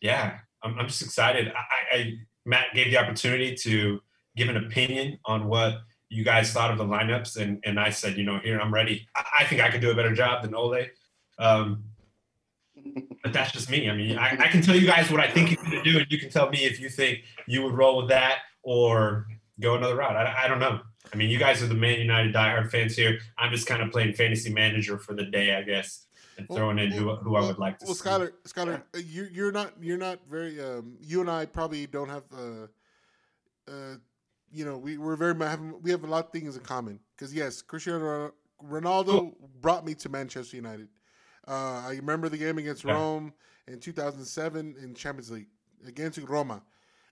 yeah, 0.00 0.38
I'm, 0.62 0.78
I'm 0.78 0.86
just 0.86 1.02
excited. 1.02 1.52
I, 1.52 1.96
I 1.96 2.12
Matt 2.48 2.74
gave 2.74 2.90
the 2.90 2.98
opportunity 2.98 3.54
to 3.54 4.00
give 4.36 4.48
an 4.48 4.56
opinion 4.56 5.18
on 5.26 5.46
what 5.46 5.74
you 6.08 6.24
guys 6.24 6.52
thought 6.52 6.70
of 6.70 6.78
the 6.78 6.84
lineups, 6.84 7.36
and 7.36 7.62
and 7.64 7.78
I 7.78 7.90
said, 7.90 8.16
you 8.16 8.24
know, 8.24 8.38
here 8.38 8.58
I'm 8.58 8.72
ready. 8.72 9.06
I, 9.14 9.24
I 9.40 9.44
think 9.44 9.60
I 9.60 9.70
could 9.70 9.82
do 9.82 9.90
a 9.90 9.94
better 9.94 10.14
job 10.14 10.42
than 10.42 10.54
Ole. 10.54 10.86
Um, 11.38 11.84
but 13.22 13.32
that's 13.32 13.52
just 13.52 13.68
me. 13.70 13.90
I 13.90 13.94
mean, 13.94 14.16
I, 14.16 14.30
I 14.30 14.48
can 14.48 14.62
tell 14.62 14.74
you 14.74 14.86
guys 14.86 15.10
what 15.10 15.20
I 15.20 15.28
think 15.30 15.50
he's 15.50 15.58
going 15.58 15.72
to 15.72 15.82
do, 15.82 15.98
and 15.98 16.06
you 16.10 16.18
can 16.18 16.30
tell 16.30 16.48
me 16.48 16.64
if 16.64 16.80
you 16.80 16.88
think 16.88 17.20
you 17.46 17.62
would 17.62 17.74
roll 17.74 17.98
with 17.98 18.08
that 18.08 18.38
or 18.62 19.26
go 19.60 19.76
another 19.76 19.96
route. 19.96 20.16
I, 20.16 20.44
I 20.44 20.48
don't 20.48 20.58
know. 20.58 20.80
I 21.12 21.16
mean, 21.16 21.30
you 21.30 21.38
guys 21.38 21.62
are 21.62 21.66
the 21.66 21.74
Man 21.74 21.98
United 21.98 22.34
diehard 22.34 22.70
fans 22.70 22.96
here. 22.96 23.18
I'm 23.36 23.52
just 23.52 23.66
kind 23.66 23.82
of 23.82 23.90
playing 23.90 24.14
fantasy 24.14 24.52
manager 24.52 24.98
for 24.98 25.14
the 25.14 25.24
day, 25.24 25.54
I 25.54 25.62
guess, 25.62 26.06
and 26.38 26.48
throwing 26.48 26.78
in 26.78 26.90
who, 26.90 27.14
who 27.16 27.36
I 27.36 27.40
would 27.40 27.58
like 27.58 27.78
to. 27.80 27.86
Well, 27.86 27.94
see. 27.94 28.08
Skylar, 28.08 28.32
Skylar, 28.46 28.82
uh, 28.94 28.98
you 28.98 29.28
you're 29.32 29.52
not 29.52 29.72
you're 29.80 29.98
not 29.98 30.20
very. 30.30 30.60
Um, 30.62 30.96
you 31.00 31.20
and 31.20 31.30
I 31.30 31.46
probably 31.46 31.86
don't 31.86 32.08
have. 32.08 32.22
Uh, 32.32 33.70
uh, 33.70 33.96
you 34.50 34.64
know, 34.64 34.78
we 34.78 34.96
we're 34.96 35.16
very 35.16 35.36
have, 35.38 35.60
we 35.82 35.90
have 35.90 36.04
a 36.04 36.06
lot 36.06 36.26
of 36.26 36.32
things 36.32 36.56
in 36.56 36.62
common 36.62 37.00
because 37.14 37.34
yes, 37.34 37.60
Cristiano 37.60 38.32
Ronaldo 38.64 39.34
brought 39.60 39.84
me 39.84 39.94
to 39.96 40.08
Manchester 40.08 40.56
United. 40.56 40.88
Uh, 41.46 41.82
I 41.86 41.90
remember 41.96 42.28
the 42.28 42.38
game 42.38 42.58
against 42.58 42.84
Yeah. 42.84 42.92
Rome 42.92 43.32
in 43.66 43.80
2007 43.80 44.76
in 44.82 44.94
Champions 44.94 45.30
League 45.30 45.48
against 45.86 46.18
Roma. 46.18 46.62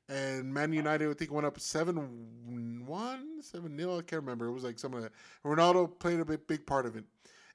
And 0.08 0.54
Man 0.54 0.72
United, 0.72 1.10
I 1.10 1.14
think, 1.14 1.32
went 1.32 1.46
up 1.46 1.58
7 1.58 2.86
1, 2.86 3.42
7 3.42 3.78
0. 3.78 3.98
I 3.98 4.02
can't 4.02 4.22
remember. 4.22 4.46
It 4.46 4.52
was 4.52 4.62
like 4.62 4.78
some 4.78 4.94
of 4.94 5.02
that. 5.02 5.12
Ronaldo 5.44 5.98
played 5.98 6.20
a 6.20 6.24
big, 6.24 6.46
big 6.46 6.64
part 6.64 6.86
of 6.86 6.96
it. 6.96 7.04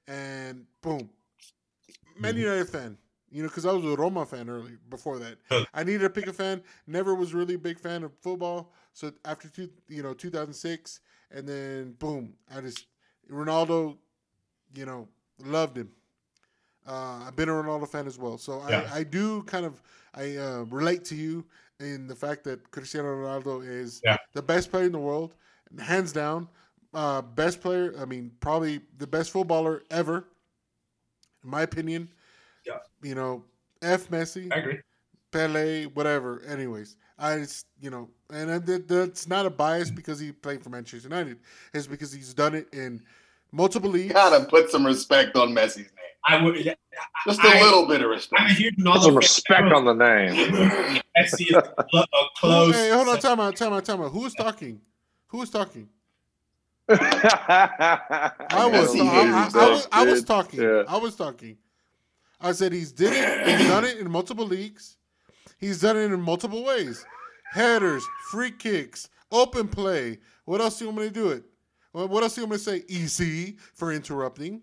And 0.06 0.66
boom. 0.82 1.08
Man 2.18 2.36
Mhm. 2.36 2.42
United 2.42 2.68
fan. 2.68 2.98
You 3.30 3.42
know, 3.42 3.48
because 3.48 3.64
I 3.64 3.72
was 3.72 3.84
a 3.84 3.96
Roma 3.96 4.26
fan 4.26 4.50
early 4.50 4.76
before 4.90 5.18
that. 5.20 5.38
I 5.72 5.84
needed 5.84 6.00
to 6.00 6.10
pick 6.10 6.26
a 6.26 6.32
fan. 6.34 6.62
Never 6.86 7.14
was 7.14 7.32
really 7.32 7.54
a 7.54 7.58
big 7.58 7.78
fan 7.78 8.02
of 8.02 8.12
football. 8.18 8.72
So 8.92 9.12
after 9.24 9.48
two, 9.48 9.70
you 9.88 10.02
know, 10.02 10.12
2006, 10.12 11.00
and 11.30 11.48
then 11.48 11.92
boom, 11.92 12.36
I 12.54 12.60
just 12.60 12.88
Ronaldo, 13.30 13.96
you 14.74 14.86
know, 14.86 15.08
loved 15.38 15.78
him. 15.78 15.92
Uh, 16.86 17.24
I've 17.26 17.36
been 17.36 17.48
a 17.48 17.52
Ronaldo 17.52 17.88
fan 17.88 18.06
as 18.08 18.18
well, 18.18 18.38
so 18.38 18.60
Yeah. 18.66 18.82
I, 18.82 18.96
I 18.96 19.04
do 19.04 19.44
kind 19.44 19.64
of 19.64 19.82
I 20.14 20.36
uh, 20.36 20.62
relate 20.68 21.04
to 21.06 21.14
you 21.14 21.46
in 21.78 22.08
the 22.08 22.16
fact 22.16 22.42
that 22.44 22.70
Cristiano 22.72 23.08
Ronaldo 23.08 23.64
is 23.66 24.02
Yeah. 24.04 24.16
the 24.32 24.42
best 24.42 24.70
player 24.70 24.84
in 24.86 24.92
the 24.92 24.98
world, 24.98 25.36
hands 25.78 26.12
down, 26.12 26.48
uh, 26.92 27.22
best 27.22 27.60
player. 27.60 27.94
I 27.98 28.04
mean, 28.04 28.32
probably 28.40 28.80
the 28.98 29.06
best 29.06 29.30
footballer 29.30 29.84
ever, 29.92 30.28
in 31.44 31.50
my 31.50 31.62
opinion. 31.62 32.08
Yeah. 32.66 32.78
You 33.02 33.14
know, 33.14 33.44
F 33.82 34.08
Messi. 34.08 34.52
I 34.52 34.58
agree. 34.58 34.78
Pele, 35.30 35.84
whatever. 35.86 36.42
Anyways, 36.46 36.96
I 37.18 37.38
just 37.38 37.66
you 37.80 37.90
know, 37.90 38.08
and 38.32 38.64
that's 38.66 39.26
not 39.26 39.46
a 39.46 39.50
bias 39.50 39.90
because 39.90 40.20
he 40.20 40.30
played 40.32 40.62
for 40.62 40.70
Manchester 40.70 41.08
United. 41.08 41.38
It's 41.72 41.86
because 41.86 42.12
he's 42.12 42.34
done 42.34 42.54
it 42.54 42.68
in 42.72 43.00
multiple 43.50 43.90
leagues. 43.90 44.12
Gotta 44.12 44.44
put 44.44 44.70
some 44.70 44.84
respect 44.86 45.36
on 45.36 45.48
Messi's 45.54 45.76
name. 45.78 45.88
I 46.24 46.40
would. 46.42 46.64
yeah, 46.64 46.74
Just 47.26 47.42
a 47.42 47.48
I- 47.48 47.62
little 47.62 47.86
bit 47.86 48.00
of 48.00 48.04
I'm 48.06 48.10
respect. 48.10 48.50
a 48.50 48.54
huge 48.54 48.74
some 49.00 49.16
respect 49.16 49.72
on 49.72 49.84
the 49.84 49.94
name. 49.94 50.34
Messi 51.18 51.48
is 51.48 51.56
a 51.56 51.62
clo- 51.62 52.02
a 52.02 52.06
Who- 52.12 52.28
close. 52.36 52.74
hey, 52.74 52.90
hold 52.90 53.08
on, 53.08 53.18
time 53.18 53.40
out, 53.40 53.56
time 53.56 53.72
out, 53.72 53.84
time 53.84 54.00
out. 54.02 54.12
Who 54.12 54.20
was 54.20 54.34
talking? 54.34 54.80
Who 55.28 55.42
is 55.42 55.50
talking? 55.50 55.88
I 57.00 58.66
was, 58.70 58.94
I, 58.94 59.00
I- 59.00 59.50
I 59.54 59.70
was, 59.70 59.88
I 59.92 60.04
was 60.04 60.24
talking. 60.24 60.60
Yeah. 60.62 60.82
I 60.88 60.96
was 60.98 61.16
talking. 61.16 61.56
I 62.40 62.52
said 62.52 62.72
he's 62.72 62.92
did 62.92 63.12
it. 63.12 63.46
He's 63.58 63.68
done 63.68 63.84
it 63.84 63.98
in 63.98 64.10
multiple 64.10 64.46
leagues. 64.46 64.96
He's 65.58 65.80
done 65.80 65.96
it 65.96 66.10
in 66.12 66.20
multiple 66.20 66.64
ways: 66.64 67.04
headers, 67.52 68.04
free 68.30 68.50
kicks, 68.50 69.08
open 69.30 69.68
play. 69.68 70.18
What 70.44 70.60
else 70.60 70.78
do 70.78 70.84
you 70.86 70.90
want 70.90 71.02
me 71.02 71.08
to 71.08 71.14
do 71.14 71.28
it? 71.28 71.44
What 71.92 72.10
what 72.10 72.22
else 72.24 72.34
do 72.34 72.40
you 72.40 72.46
want 72.48 72.60
me 72.60 72.64
to 72.64 73.08
say? 73.08 73.26
EC 73.48 73.56
for 73.74 73.92
interrupting. 73.92 74.62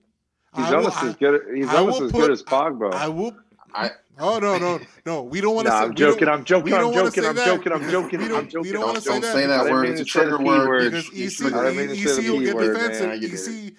He's 0.55 0.65
I 0.65 0.75
almost 0.75 1.03
I- 1.03 1.07
as 1.09 1.15
good. 1.15 1.41
He's 1.55 1.69
almost 1.69 1.99
will 1.99 2.05
as 2.07 2.11
put- 2.11 2.21
good 2.21 2.32
as 2.32 2.43
Pogba. 2.43 2.93
I 2.93 3.07
will. 3.07 3.36
I- 3.74 3.91
oh 4.20 4.39
no 4.39 4.57
no 4.57 4.80
no! 5.05 5.24
We 5.24 5.41
don't 5.41 5.55
want 5.55 5.67
no, 5.67 5.72
to. 5.72 5.78
I'm 5.78 5.95
joking. 5.95 6.28
I'm 6.28 6.43
joking. 6.43 6.74
I'm 6.74 6.91
joking. 6.93 7.26
I'm 7.26 7.36
joking. 7.36 7.72
I'm 7.74 7.89
joking. 7.89 8.22
I'm 8.22 8.28
don't- 8.30 8.49
joking. 8.49 8.61
we 8.63 8.72
don't 8.74 8.86
wanna 8.86 9.01
say 9.01 9.20
that. 9.20 9.22
Don't 9.22 9.22
that 9.22 9.34
say 9.34 9.45
that 9.47 9.72
word. 9.72 9.86
It's 9.89 10.01
a 10.01 10.03
to 10.05 10.09
say 10.09 10.20
the 10.20 10.28
trigger 10.30 10.43
word. 10.43 10.67
word. 10.67 10.91
because 10.91 11.07
You 11.13 11.26
EC, 11.26 11.32
should- 11.32 11.53
I 11.53 11.74
to 11.74 11.93
EC 11.93 12.30
will 12.32 12.39
get 12.41 12.57
defensive. 12.57 13.07
man. 13.07 13.22
You 13.22 13.28
did 13.30 13.39
EC 13.39 13.74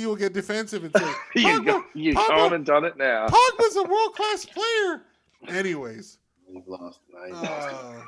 EC 0.00 0.06
will 0.06 0.16
get 0.16 0.32
defensive 0.32 0.84
and 0.84 0.96
say, 0.96 1.12
you 1.36 1.46
Pogba, 1.60 1.64
go, 1.66 1.84
you 1.94 2.14
Pogba- 2.14 2.28
gone 2.28 2.52
and 2.54 2.64
done 2.66 2.84
it 2.84 2.96
now. 2.96 3.26
Pogba's 3.28 3.76
a 3.76 3.82
world 3.84 4.14
class 4.14 4.44
player. 4.46 5.02
Anyways, 5.48 6.18
We've 6.48 6.66
lost. 6.68 7.00
Uh, 7.32 8.02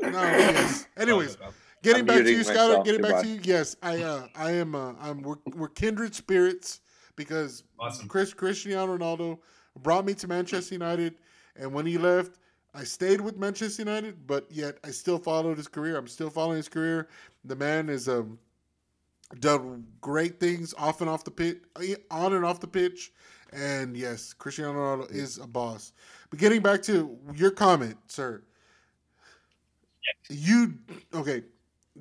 no, 0.00 0.10
yes. 0.10 0.86
Anyways, 0.96 1.36
getting 1.82 2.00
I'm 2.00 2.06
back 2.06 2.24
to 2.24 2.30
you, 2.30 2.40
Skylar. 2.40 2.46
myself. 2.46 2.84
Getting 2.84 3.02
back 3.02 3.22
to 3.22 3.28
you. 3.28 3.40
Yes, 3.42 3.76
I, 3.82 4.02
uh, 4.02 4.26
I 4.36 4.52
am. 4.52 4.74
Uh, 4.74 4.92
I'm. 5.00 5.22
We're, 5.22 5.36
we're 5.54 5.68
kindred 5.68 6.14
spirits 6.14 6.80
because 7.16 7.64
Awesome. 7.78 8.08
Chris 8.08 8.32
Cristiano 8.34 8.96
Ronaldo 8.96 9.38
brought 9.80 10.04
me 10.04 10.14
to 10.14 10.28
Manchester 10.28 10.74
United, 10.74 11.14
and 11.56 11.72
when 11.72 11.86
he 11.86 11.98
left, 11.98 12.38
I 12.74 12.84
stayed 12.84 13.20
with 13.20 13.36
Manchester 13.36 13.82
United. 13.82 14.26
But 14.26 14.46
yet, 14.50 14.78
I 14.84 14.90
still 14.90 15.18
followed 15.18 15.56
his 15.58 15.68
career. 15.68 15.96
I'm 15.96 16.08
still 16.08 16.30
following 16.30 16.56
his 16.56 16.68
career. 16.68 17.08
The 17.44 17.56
man 17.56 17.88
has 17.88 18.08
um 18.08 18.38
done 19.40 19.86
great 20.00 20.38
things 20.40 20.74
off 20.76 21.00
and 21.00 21.08
off 21.08 21.24
the 21.24 21.30
pitch, 21.30 21.62
on 22.10 22.32
and 22.34 22.44
off 22.44 22.60
the 22.60 22.66
pitch. 22.66 23.12
And 23.52 23.96
yes, 23.96 24.32
Cristiano 24.32 24.72
Ronaldo 24.72 25.10
is 25.10 25.38
a 25.38 25.46
boss. 25.46 25.92
But 26.30 26.38
getting 26.38 26.62
back 26.62 26.82
to 26.84 27.18
your 27.34 27.50
comment, 27.50 27.96
sir, 28.06 28.42
you 30.28 30.74
okay? 31.14 31.42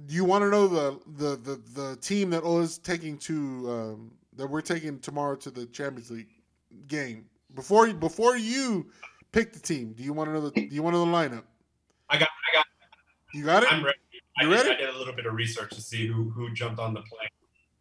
You 0.08 0.24
want 0.24 0.44
to 0.44 0.50
know 0.50 0.68
the 0.68 1.00
the 1.18 1.36
the, 1.36 1.62
the 1.74 1.96
team 1.98 2.30
that 2.32 2.44
was 2.44 2.78
taking 2.78 3.18
to 3.20 3.34
um, 3.70 4.12
that 4.36 4.48
we're 4.48 4.62
taking 4.62 5.00
tomorrow 5.00 5.36
to 5.38 5.52
the 5.52 5.66
Champions 5.68 6.12
League 6.12 6.30
game 6.88 7.26
before 7.56 7.92
before 7.94 8.38
you 8.38 8.90
pick 9.32 9.54
the 9.54 9.60
team? 9.60 9.94
Do 9.94 10.04
you 10.04 10.14
want 10.14 10.30
to 10.30 10.34
know 10.34 10.42
the 10.42 10.52
Do 10.52 10.76
you 10.76 10.84
want 10.84 10.94
to 10.96 11.00
know 11.00 11.06
the 11.06 11.12
lineup? 11.12 11.44
I 12.10 12.18
got. 12.18 12.28
I 12.30 12.56
got. 12.58 12.66
You 13.34 13.46
got 13.46 13.64
it. 13.64 13.72
I'm 13.72 13.84
ready. 13.84 13.98
I 14.40 14.44
You 14.44 14.50
did, 14.50 14.56
ready? 14.56 14.70
I 14.72 14.76
did 14.76 14.90
a 14.96 14.98
little 14.98 15.14
bit 15.14 15.26
of 15.26 15.34
research 15.34 15.72
to 15.72 15.82
see 15.82 16.08
who 16.08 16.30
who 16.30 16.52
jumped 16.54 16.80
on 16.80 16.94
the 16.94 17.02
plane. 17.02 17.30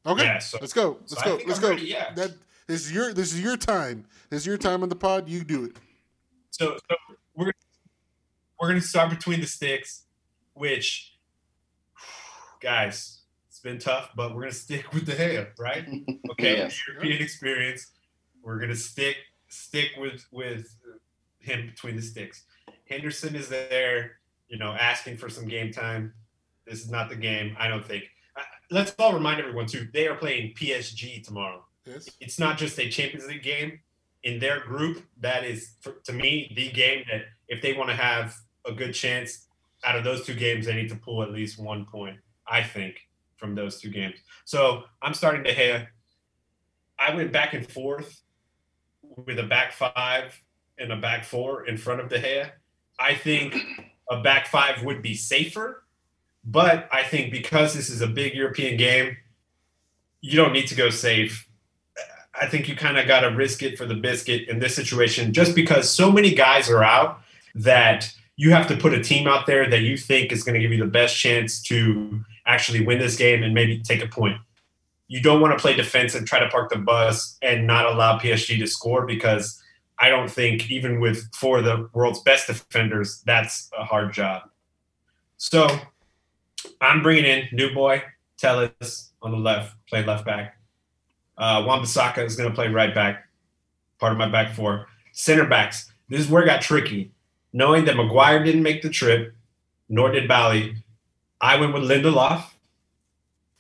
Okay, 0.07 0.25
Yeah, 0.25 0.39
so- 0.39 0.59
let's 0.61 0.73
go. 0.73 0.99
Let's 1.03 1.19
I 1.19 1.25
go. 1.25 1.35
Let's 1.47 1.59
I'm 1.59 1.63
go. 1.63 1.69
ready, 1.71 1.87
yeah. 1.87 2.15
That 2.15 2.33
this 2.67 2.83
is 2.87 2.93
your 2.93 3.13
this 3.13 3.33
is 3.33 3.41
your 3.43 3.57
time. 3.57 4.07
This 4.31 4.41
is 4.43 4.47
your 4.47 4.59
time 4.59 4.83
on 4.83 4.89
the 4.89 4.97
pod. 4.97 5.29
You 5.29 5.45
do 5.45 5.65
it. 5.65 5.77
So, 6.51 6.77
so 6.89 6.97
we're 7.37 7.53
we're 8.61 8.69
gonna 8.69 8.81
start 8.81 9.11
between 9.11 9.41
the 9.41 9.47
sticks, 9.47 10.05
which 10.55 11.15
guys, 12.61 13.21
it's 13.49 13.61
been 13.61 13.79
tough, 13.79 14.11
but 14.17 14.35
we're 14.35 14.43
gonna 14.43 14.53
stick 14.53 14.93
with 14.93 15.07
the 15.07 15.15
hair, 15.15 15.53
right? 15.59 15.85
Okay, 16.33 16.57
Yes. 16.59 16.79
European 16.89 17.21
experience. 17.23 17.89
We're 18.43 18.59
gonna 18.61 18.77
stick 18.77 19.17
stick 19.51 19.91
with 19.99 20.25
with 20.33 20.75
him 21.39 21.67
between 21.67 21.97
the 21.97 22.03
sticks. 22.03 22.45
Henderson 22.89 23.35
is 23.35 23.49
there, 23.49 24.19
you 24.49 24.59
know, 24.59 24.73
asking 24.73 25.17
for 25.17 25.29
some 25.29 25.47
game 25.47 25.73
time. 25.73 26.13
This 26.67 26.81
is 26.81 26.91
not 26.91 27.09
the 27.09 27.17
game, 27.17 27.57
I 27.59 27.69
don't 27.69 27.85
think. 27.85 28.05
Uh, 28.37 28.43
let's 28.71 28.95
all 28.99 29.13
remind 29.13 29.41
everyone 29.41 29.67
too. 29.67 29.89
They 29.93 30.07
are 30.07 30.15
playing 30.17 30.55
PSG 30.55 31.25
tomorrow 31.25 31.65
Yes. 31.87 32.09
it's 32.21 32.39
not 32.39 32.59
just 32.59 32.79
a 32.79 32.89
Champions 32.89 33.27
League 33.27 33.43
game. 33.43 33.81
In 34.23 34.39
their 34.39 34.61
group, 34.61 35.03
that 35.21 35.45
is, 35.45 35.77
for, 35.81 35.93
to 36.05 36.13
me, 36.13 36.53
the 36.55 36.71
game 36.71 37.05
that 37.11 37.23
if 37.49 37.63
they 37.63 37.73
want 37.73 37.89
to 37.89 37.97
have 37.97 38.37
a 38.67 38.73
good 38.73 38.93
chance 38.93 39.47
out 39.83 39.97
of 39.97 40.05
those 40.05 40.27
two 40.27 40.35
games, 40.35 40.67
they 40.67 40.75
need 40.75 40.91
to 40.91 40.97
pull 40.97 41.23
at 41.23 41.33
least 41.33 41.59
one 41.59 41.87
point, 41.87 42.19
I 42.47 42.63
think, 42.63 42.97
from 43.39 43.55
those 43.55 43.81
two 43.81 43.89
games. 43.89 44.17
So 44.45 44.83
I'm 45.01 45.15
starting 45.15 45.43
to 45.45 45.55
have. 45.55 45.87
I 46.99 47.15
went 47.15 47.33
back 47.33 47.55
and 47.55 47.67
forth 47.67 48.21
with 49.27 49.39
a 49.39 49.45
back 49.45 49.73
five 49.73 50.41
and 50.79 50.93
a 50.93 50.97
back 50.97 51.25
four 51.25 51.67
in 51.67 51.77
front 51.77 52.01
of 52.01 52.09
the 52.09 52.19
hair. 52.19 52.61
I 52.99 53.15
think 53.15 53.57
a 54.11 54.21
back 54.21 54.47
five 54.47 54.83
would 54.83 55.03
be 55.03 55.15
safer, 55.15 55.85
but 56.45 56.89
I 56.93 57.03
think 57.03 57.33
because 57.33 57.75
this 57.75 57.91
is 57.91 58.01
a 58.01 58.07
big 58.07 58.35
European 58.35 58.77
game, 58.77 59.17
you 60.21 60.37
don't 60.37 60.53
need 60.53 60.67
to 60.69 60.75
go 60.75 60.91
safe. 60.91 61.49
I 62.41 62.47
think 62.47 62.69
you 62.69 62.77
kind 62.77 62.99
of 62.99 63.07
got 63.07 63.21
to 63.21 63.29
risk 63.29 63.63
it 63.63 63.77
for 63.77 63.87
the 63.87 63.95
biscuit 63.95 64.49
in 64.49 64.59
this 64.59 64.75
situation, 64.75 65.33
just 65.33 65.55
because 65.55 65.91
so 65.91 66.11
many 66.11 66.35
guys 66.35 66.71
are 66.71 66.85
out 66.85 67.21
that 67.55 68.13
you 68.37 68.53
have 68.53 68.67
to 68.69 68.77
put 68.77 68.95
a 68.95 69.03
team 69.03 69.27
out 69.27 69.47
there 69.47 69.69
that 69.69 69.81
you 69.81 69.97
think 69.97 70.33
is 70.33 70.45
going 70.45 70.55
to 70.55 70.61
give 70.61 70.73
you 70.73 70.79
the 70.79 70.91
best 70.91 71.17
chance 71.17 71.63
to 71.65 72.25
actually 72.47 72.85
win 72.85 72.99
this 72.99 73.17
game 73.17 73.43
and 73.43 73.53
maybe 73.53 73.81
take 73.81 74.03
a 74.03 74.09
point. 74.09 74.37
You 75.11 75.21
don't 75.21 75.41
want 75.41 75.53
to 75.53 75.61
play 75.61 75.75
defense 75.75 76.15
and 76.15 76.25
try 76.25 76.39
to 76.39 76.49
park 76.51 76.71
the 76.71 76.79
bus 76.79 77.37
and 77.43 77.67
not 77.67 77.85
allow 77.85 78.17
PSG 78.17 78.61
to 78.61 78.67
score 78.69 79.05
because 79.05 79.61
I 79.99 80.09
don't 80.09 80.31
think 80.31 80.71
even 80.71 81.01
with 81.01 81.29
four 81.35 81.59
of 81.59 81.65
the 81.65 81.91
world's 81.93 82.21
best 82.21 82.47
defenders, 82.47 83.21
that's 83.27 83.69
a 83.77 83.85
hard 83.85 84.13
job. 84.13 84.43
So 85.37 85.67
I'm 86.81 87.03
bringing 87.03 87.25
in 87.25 87.49
new 87.51 87.75
boy 87.75 88.05
Telles 88.39 89.11
on 89.21 89.33
the 89.33 89.37
left, 89.37 89.75
play 89.89 90.05
left 90.05 90.25
back. 90.25 90.57
Uh, 91.37 91.65
Wan-Bissaka 91.67 92.25
is 92.25 92.37
going 92.37 92.49
to 92.49 92.55
play 92.55 92.69
right 92.69 92.95
back, 92.95 93.27
part 93.99 94.13
of 94.13 94.19
my 94.19 94.29
back 94.29 94.55
four. 94.55 94.87
Center 95.11 95.45
backs. 95.45 95.91
This 96.09 96.21
is 96.21 96.29
where 96.29 96.45
it 96.45 96.47
got 96.47 96.63
tricky. 96.63 97.11
Knowing 97.53 97.85
that 97.87 97.97
Maguire 97.97 98.45
didn't 98.45 98.63
make 98.63 98.81
the 98.83 98.89
trip, 98.89 99.35
nor 99.89 100.13
did 100.13 100.29
Bailly, 100.29 100.77
I 101.41 101.59
went 101.59 101.75
with 101.75 101.83
Lindelof 101.83 102.45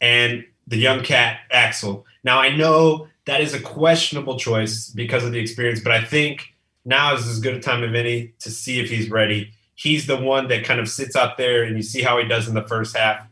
and 0.01 0.45
the 0.71 0.77
young 0.77 1.03
cat 1.03 1.41
Axel. 1.51 2.07
Now 2.25 2.41
I 2.41 2.57
know 2.57 3.09
that 3.27 3.41
is 3.41 3.53
a 3.53 3.61
questionable 3.61 4.39
choice 4.39 4.89
because 4.89 5.25
of 5.25 5.33
the 5.33 5.39
experience, 5.39 5.81
but 5.81 5.93
I 5.93 6.03
think 6.03 6.55
now 6.85 7.15
is 7.15 7.27
as 7.29 7.41
good 7.41 7.55
a 7.55 7.61
time 7.61 7.85
as 7.85 7.95
any 7.95 8.33
to 8.39 8.51
see 8.51 8.81
if 8.81 8.89
he's 8.89 9.11
ready. 9.11 9.53
He's 9.75 10.07
the 10.07 10.17
one 10.17 10.49
that 10.49 10.65
kind 10.65 10.81
of 10.81 10.89
sits 10.89 11.17
out 11.17 11.37
there 11.37 11.65
and 11.65 11.77
you 11.77 11.83
see 11.83 12.03
how 12.03 12.19
he 12.19 12.27
does 12.27 12.49
in 12.49 12.55
the 12.55 12.67
first 12.67 12.97
half. 12.97 13.27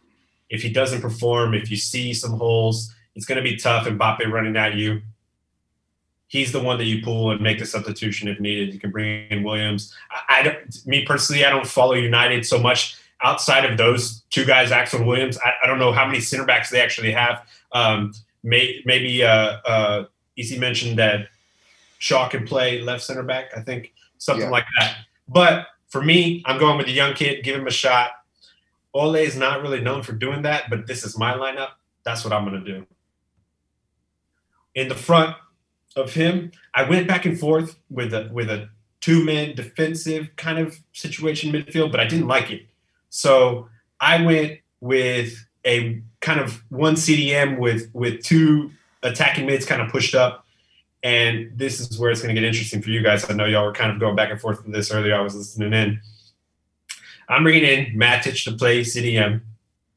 If 0.51 0.63
he 0.63 0.71
doesn't 0.71 1.01
perform, 1.01 1.55
if 1.55 1.71
you 1.71 1.77
see 1.77 2.13
some 2.13 2.33
holes, 2.33 2.93
it's 3.15 3.27
going 3.27 3.43
to 3.43 3.49
be 3.49 3.57
tough. 3.57 3.87
And 3.87 3.99
Mbappe 3.99 4.31
running 4.31 4.57
at 4.57 4.75
you. 4.75 5.03
He's 6.27 6.53
the 6.53 6.61
one 6.61 6.79
that 6.79 6.85
you 6.85 7.03
pull 7.03 7.31
and 7.31 7.41
make 7.41 7.59
the 7.59 7.67
substitution 7.67 8.29
if 8.29 8.41
needed. 8.41 8.75
You 8.75 8.81
can 8.81 8.91
bring 8.91 9.29
in 9.31 9.43
Williams. 9.43 9.95
I, 10.11 10.41
I 10.41 10.43
don't, 10.43 10.87
me 10.87 11.05
personally, 11.05 11.45
I 11.45 11.51
don't 11.51 11.67
follow 11.67 11.95
United 11.95 12.45
so 12.45 12.59
much 12.59 12.97
outside 13.23 13.65
of 13.65 13.77
those 13.77 14.23
two 14.31 14.45
guys, 14.45 14.71
Axel 14.71 15.05
Williams. 15.05 15.39
I, 15.39 15.53
I 15.63 15.67
don't 15.67 15.79
know 15.79 15.93
how 15.93 16.07
many 16.07 16.21
center 16.21 16.45
backs 16.45 16.71
they 16.71 16.81
actually 16.81 17.13
have. 17.13 17.43
Um, 17.73 18.13
may, 18.43 18.81
maybe 18.85 19.23
uh, 19.25 19.57
uh, 19.67 20.05
EC 20.37 20.59
mentioned 20.59 20.99
that 20.99 21.29
Shaw 21.99 22.29
can 22.29 22.47
play 22.47 22.81
left 22.81 23.03
center 23.03 23.23
back. 23.23 23.51
I 23.57 23.61
think 23.61 23.93
something 24.19 24.45
Yeah. 24.47 24.51
like 24.51 24.67
that. 24.79 24.99
But 25.27 25.67
for 25.89 26.03
me, 26.03 26.43
I'm 26.47 26.59
going 26.59 26.77
with 26.77 26.87
the 26.87 26.93
young 26.93 27.15
kid. 27.15 27.43
Give 27.45 27.57
him 27.57 27.67
a 27.67 27.73
shot. 27.73 28.11
Ole 28.95 29.17
is 29.17 29.37
not 29.37 29.63
really 29.63 29.81
known 29.81 30.03
for 30.03 30.13
doing 30.13 30.43
that, 30.43 30.71
but 30.71 30.87
this 30.87 31.05
is 31.05 31.19
my 31.19 31.35
lineup. 31.35 31.71
That's 32.05 32.25
what 32.25 32.33
I'm 32.33 32.49
going 32.49 32.65
to 32.65 32.73
do. 32.73 32.87
In 34.75 34.89
the 34.89 34.95
front 34.95 35.37
of 35.97 36.15
him, 36.15 36.53
I 36.75 36.89
went 36.89 37.09
back 37.09 37.25
and 37.27 37.39
forth 37.39 37.77
with 37.91 38.15
a 38.15 38.31
with 38.33 38.49
a 38.49 38.69
two 39.01 39.25
man 39.25 39.55
defensive 39.55 40.29
kind 40.37 40.59
of 40.59 40.79
situation 40.93 41.53
midfield, 41.53 41.91
but 41.91 42.01
I 42.01 42.07
didn't 42.07 42.29
like 42.29 42.51
it. 42.51 42.63
So 43.11 43.69
I 44.01 44.23
went 44.23 44.61
with 44.81 45.35
a 45.67 46.03
kind 46.21 46.41
of 46.41 46.63
one 46.71 46.95
CDM 46.95 47.59
with 47.59 47.91
with 47.93 48.23
two 48.23 48.71
attacking 49.03 49.47
mids 49.47 49.67
kind 49.67 49.83
of 49.83 49.91
pushed 49.91 50.15
up. 50.15 50.45
And 51.03 51.53
this 51.55 51.79
is 51.79 51.99
where 51.99 52.11
it's 52.11 52.21
going 52.21 52.35
to 52.35 52.41
get 52.41 52.47
interesting 52.47 52.83
for 52.83 52.91
you 52.91 53.03
guys. 53.03 53.29
I 53.31 53.35
know 53.35 53.45
y'all 53.45 53.65
were 53.65 53.73
kind 53.73 53.93
of 53.93 54.01
going 54.01 54.17
back 54.17 54.31
and 54.31 54.41
forth 54.41 54.65
with 54.65 54.75
this 54.75 54.91
earlier. 54.91 55.15
I 55.15 55.21
was 55.21 55.37
listening 55.37 55.73
in. 55.73 56.01
I'm 57.29 57.45
bringing 57.45 57.65
in 57.65 57.97
Matic 57.97 58.43
to 58.45 58.57
play 58.57 58.81
CDM, 58.81 59.43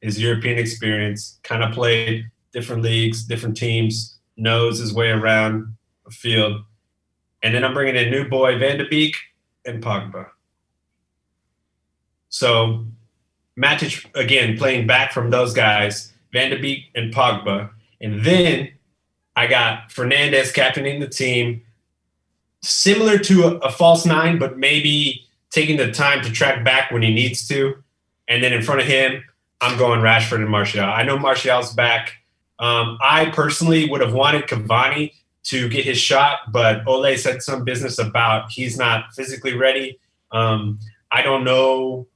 his 0.00 0.20
European 0.20 0.58
experience, 0.58 1.40
kind 1.42 1.64
of 1.64 1.72
played 1.72 2.30
different 2.52 2.82
leagues, 2.82 3.24
different 3.24 3.56
teams, 3.56 4.18
knows 4.36 4.78
his 4.78 4.92
way 4.92 5.10
around 5.10 5.76
the 6.04 6.10
field. 6.10 6.62
And 7.42 7.54
then 7.54 7.64
I'm 7.64 7.74
bringing 7.74 7.96
in 7.96 8.10
new 8.10 8.28
boy 8.28 8.58
Van 8.58 8.78
de 8.78 8.86
Beek 8.86 9.16
and 9.64 9.82
Pogba. 9.82 10.28
So 12.28 12.86
Matic, 13.58 14.06
again, 14.14 14.56
playing 14.56 14.86
back 14.86 15.12
from 15.12 15.30
those 15.30 15.52
guys, 15.52 16.12
Van 16.32 16.50
de 16.50 16.58
Beek 16.58 16.84
and 16.94 17.12
Pogba. 17.12 17.70
And 18.00 18.24
then 18.24 18.70
I 19.36 19.46
got 19.46 19.90
Fernandes 19.90 20.52
captaining 20.52 21.00
the 21.00 21.08
team, 21.08 21.62
similar 22.62 23.18
to 23.18 23.44
a, 23.44 23.56
a 23.58 23.70
false 23.70 24.06
nine, 24.06 24.38
but 24.38 24.58
maybe 24.58 25.26
taking 25.50 25.76
the 25.76 25.92
time 25.92 26.22
to 26.22 26.32
track 26.32 26.64
back 26.64 26.90
when 26.90 27.02
he 27.02 27.12
needs 27.12 27.46
to. 27.48 27.74
And 28.28 28.42
then 28.42 28.52
in 28.52 28.62
front 28.62 28.80
of 28.80 28.86
him, 28.86 29.22
I'm 29.60 29.78
going 29.78 30.00
Rashford 30.00 30.36
and 30.36 30.48
Martial. 30.48 30.84
I 30.84 31.02
know 31.02 31.18
Martial's 31.18 31.72
back. 31.72 32.14
Um, 32.58 32.98
I 33.02 33.30
personally 33.30 33.88
would 33.88 34.00
have 34.00 34.14
wanted 34.14 34.46
Cavani 34.46 35.12
to 35.44 35.68
get 35.68 35.84
his 35.84 35.98
shot, 35.98 36.52
but 36.52 36.86
Ole 36.86 37.16
said 37.16 37.42
some 37.42 37.64
business 37.64 37.98
about 37.98 38.50
he's 38.50 38.78
not 38.78 39.12
physically 39.14 39.54
ready. 39.54 39.98
Um, 40.30 40.78
I 41.10 41.22
don't 41.22 41.44
know. 41.44 42.06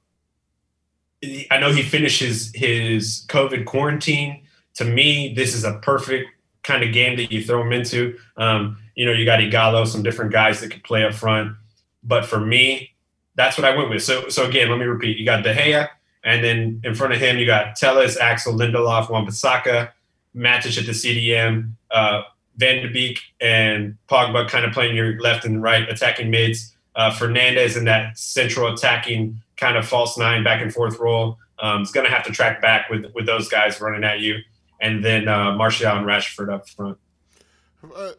I 1.23 1.57
know 1.59 1.71
he 1.71 1.81
finishes 1.81 2.51
his, 2.53 3.25
COVID 3.27 3.65
quarantine. 3.65 4.43
To 4.75 4.85
me, 4.85 5.33
this 5.33 5.55
is 5.55 5.63
a 5.63 5.79
perfect 5.79 6.29
kind 6.63 6.83
of 6.83 6.93
game 6.93 7.17
that 7.17 7.31
you 7.31 7.43
throw 7.43 7.61
him 7.61 7.71
into. 7.71 8.17
Um, 8.35 8.77
you 8.95 9.05
know, 9.05 9.11
you 9.11 9.25
got 9.25 9.39
Ighalo, 9.39 9.87
some 9.87 10.03
different 10.03 10.31
guys 10.31 10.61
that 10.61 10.69
could 10.69 10.83
play 10.83 11.03
up 11.03 11.13
front. 11.13 11.55
But 12.03 12.25
for 12.25 12.39
me, 12.39 12.91
that's 13.35 13.57
what 13.57 13.65
I 13.65 13.75
went 13.75 13.89
with. 13.89 14.03
So, 14.03 14.29
so 14.29 14.47
again, 14.47 14.69
let 14.69 14.77
me 14.77 14.85
repeat: 14.85 15.17
you 15.17 15.25
got 15.25 15.43
De 15.43 15.53
Gea, 15.53 15.87
and 16.23 16.43
then 16.43 16.81
in 16.83 16.93
front 16.93 17.13
of 17.13 17.19
him, 17.19 17.37
you 17.37 17.45
got 17.45 17.75
Telles, 17.75 18.17
Axel, 18.17 18.53
Lindelof, 18.53 19.09
Wan-Bissaka, 19.09 19.91
Matic 20.35 20.77
at 20.77 20.85
the 20.85 20.91
CDM, 20.91 21.71
uh, 21.91 22.23
Van 22.57 22.83
de 22.83 22.91
Beek, 22.91 23.19
and 23.39 23.97
Pogba 24.09 24.47
kind 24.47 24.65
of 24.65 24.73
playing 24.73 24.95
your 24.95 25.19
left 25.19 25.45
and 25.45 25.61
right 25.63 25.87
attacking 25.89 26.29
mids. 26.29 26.75
Uh, 26.97 27.11
Fernandes 27.11 27.77
in 27.77 27.85
that 27.85 28.17
central 28.17 28.73
attacking 28.73 29.39
kind 29.55 29.77
of 29.77 29.87
false 29.87 30.17
nine 30.17 30.43
back 30.43 30.61
and 30.61 30.73
forth 30.73 30.99
role. 30.99 31.37
Um, 31.59 31.83
is 31.83 31.91
going 31.91 32.05
to 32.05 32.11
have 32.11 32.23
to 32.25 32.31
track 32.31 32.61
back 32.61 32.89
with 32.89 33.05
with 33.15 33.25
those 33.25 33.47
guys 33.49 33.79
running 33.79 34.03
at 34.03 34.19
you, 34.19 34.39
and 34.81 35.03
then 35.05 35.27
uh, 35.27 35.53
Martial 35.53 35.91
and 35.91 36.05
Rashford 36.05 36.51
up 36.51 36.67
front. 36.67 36.97
Uh, 37.95 38.11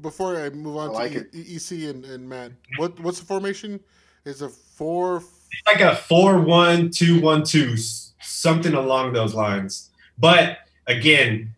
before 0.00 0.36
I 0.36 0.50
move 0.50 0.76
on 0.76 0.90
I 0.90 0.92
like 0.92 1.12
to 1.12 1.18
it. 1.18 1.34
E- 1.34 1.56
EC 1.56 1.90
and, 1.90 2.04
and 2.04 2.28
Matt, 2.28 2.52
what 2.76 2.98
what's 3.00 3.18
the 3.18 3.26
formation? 3.26 3.80
Is 4.24 4.42
a 4.42 4.48
four? 4.48 5.16
It's 5.16 5.66
like 5.66 5.80
a 5.80 5.96
four 5.96 6.40
one 6.40 6.90
two 6.90 7.20
one 7.20 7.42
two, 7.42 7.76
something 8.20 8.74
along 8.74 9.12
those 9.12 9.34
lines. 9.34 9.90
But 10.18 10.58
again, 10.86 11.54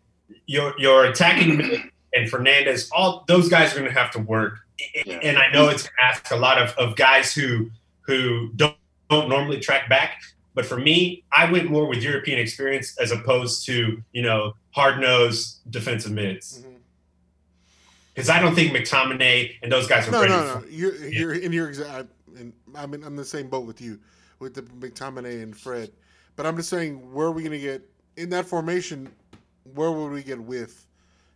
your 0.47 0.73
your 0.79 1.05
attacking 1.05 1.57
mid 1.57 1.81
and 2.13 2.31
Fernandes, 2.31 2.89
all 2.91 3.23
those 3.27 3.49
guys 3.49 3.73
are 3.73 3.79
going 3.79 3.91
to 3.91 3.99
have 3.99 4.11
to 4.11 4.19
work. 4.19 4.59
Yeah. 5.05 5.19
And 5.23 5.37
I 5.37 5.49
know 5.51 5.69
it's 5.69 5.83
going 5.83 5.95
to 5.99 6.03
ask 6.05 6.31
a 6.31 6.35
lot 6.35 6.61
of, 6.61 6.71
of 6.77 6.95
guys 6.95 7.33
who 7.33 7.69
who 8.01 8.51
don't 8.55 8.75
don't 9.09 9.29
normally 9.29 9.59
track 9.59 9.87
back. 9.89 10.21
But 10.53 10.65
for 10.65 10.77
me, 10.77 11.23
I 11.31 11.51
went 11.51 11.69
more 11.69 11.85
with 11.87 12.01
European 12.03 12.39
experience 12.39 12.97
as 12.97 13.11
opposed 13.11 13.65
to 13.67 14.01
you 14.11 14.21
know 14.21 14.53
hard 14.71 14.99
nosed 14.99 15.59
defensive 15.69 16.11
mids 16.11 16.59
Mhm. 16.59 16.75
because 18.13 18.29
I 18.29 18.41
don't 18.41 18.55
think 18.55 18.71
McTominay 18.75 19.55
and 19.63 19.71
those 19.71 19.87
guys 19.87 20.07
are 20.07 20.11
No, 20.11 20.21
ready. 20.21 20.33
no, 20.33 20.59
for 20.59 20.59
no. 20.61 20.67
You're 20.69 20.95
you're 21.07 21.33
in 21.33 21.51
your 21.51 21.67
exact. 21.69 22.09
I'm 22.75 22.93
in, 22.93 23.03
I'm 23.03 23.13
in 23.13 23.15
the 23.15 23.23
same 23.23 23.47
boat 23.47 23.65
with 23.65 23.79
you, 23.79 23.99
with 24.39 24.53
the 24.55 24.63
McTominay 24.63 25.41
and 25.41 25.55
Fred. 25.55 25.91
But 26.35 26.45
I'm 26.45 26.57
just 26.57 26.69
saying, 26.69 27.13
where 27.13 27.27
are 27.27 27.31
we 27.31 27.43
gonna 27.43 27.57
get 27.57 27.81
in 28.17 28.29
that 28.31 28.45
formation? 28.45 29.09
Where 29.73 29.91
would 29.91 30.11
we 30.11 30.21
get 30.21 30.39
with? 30.39 30.85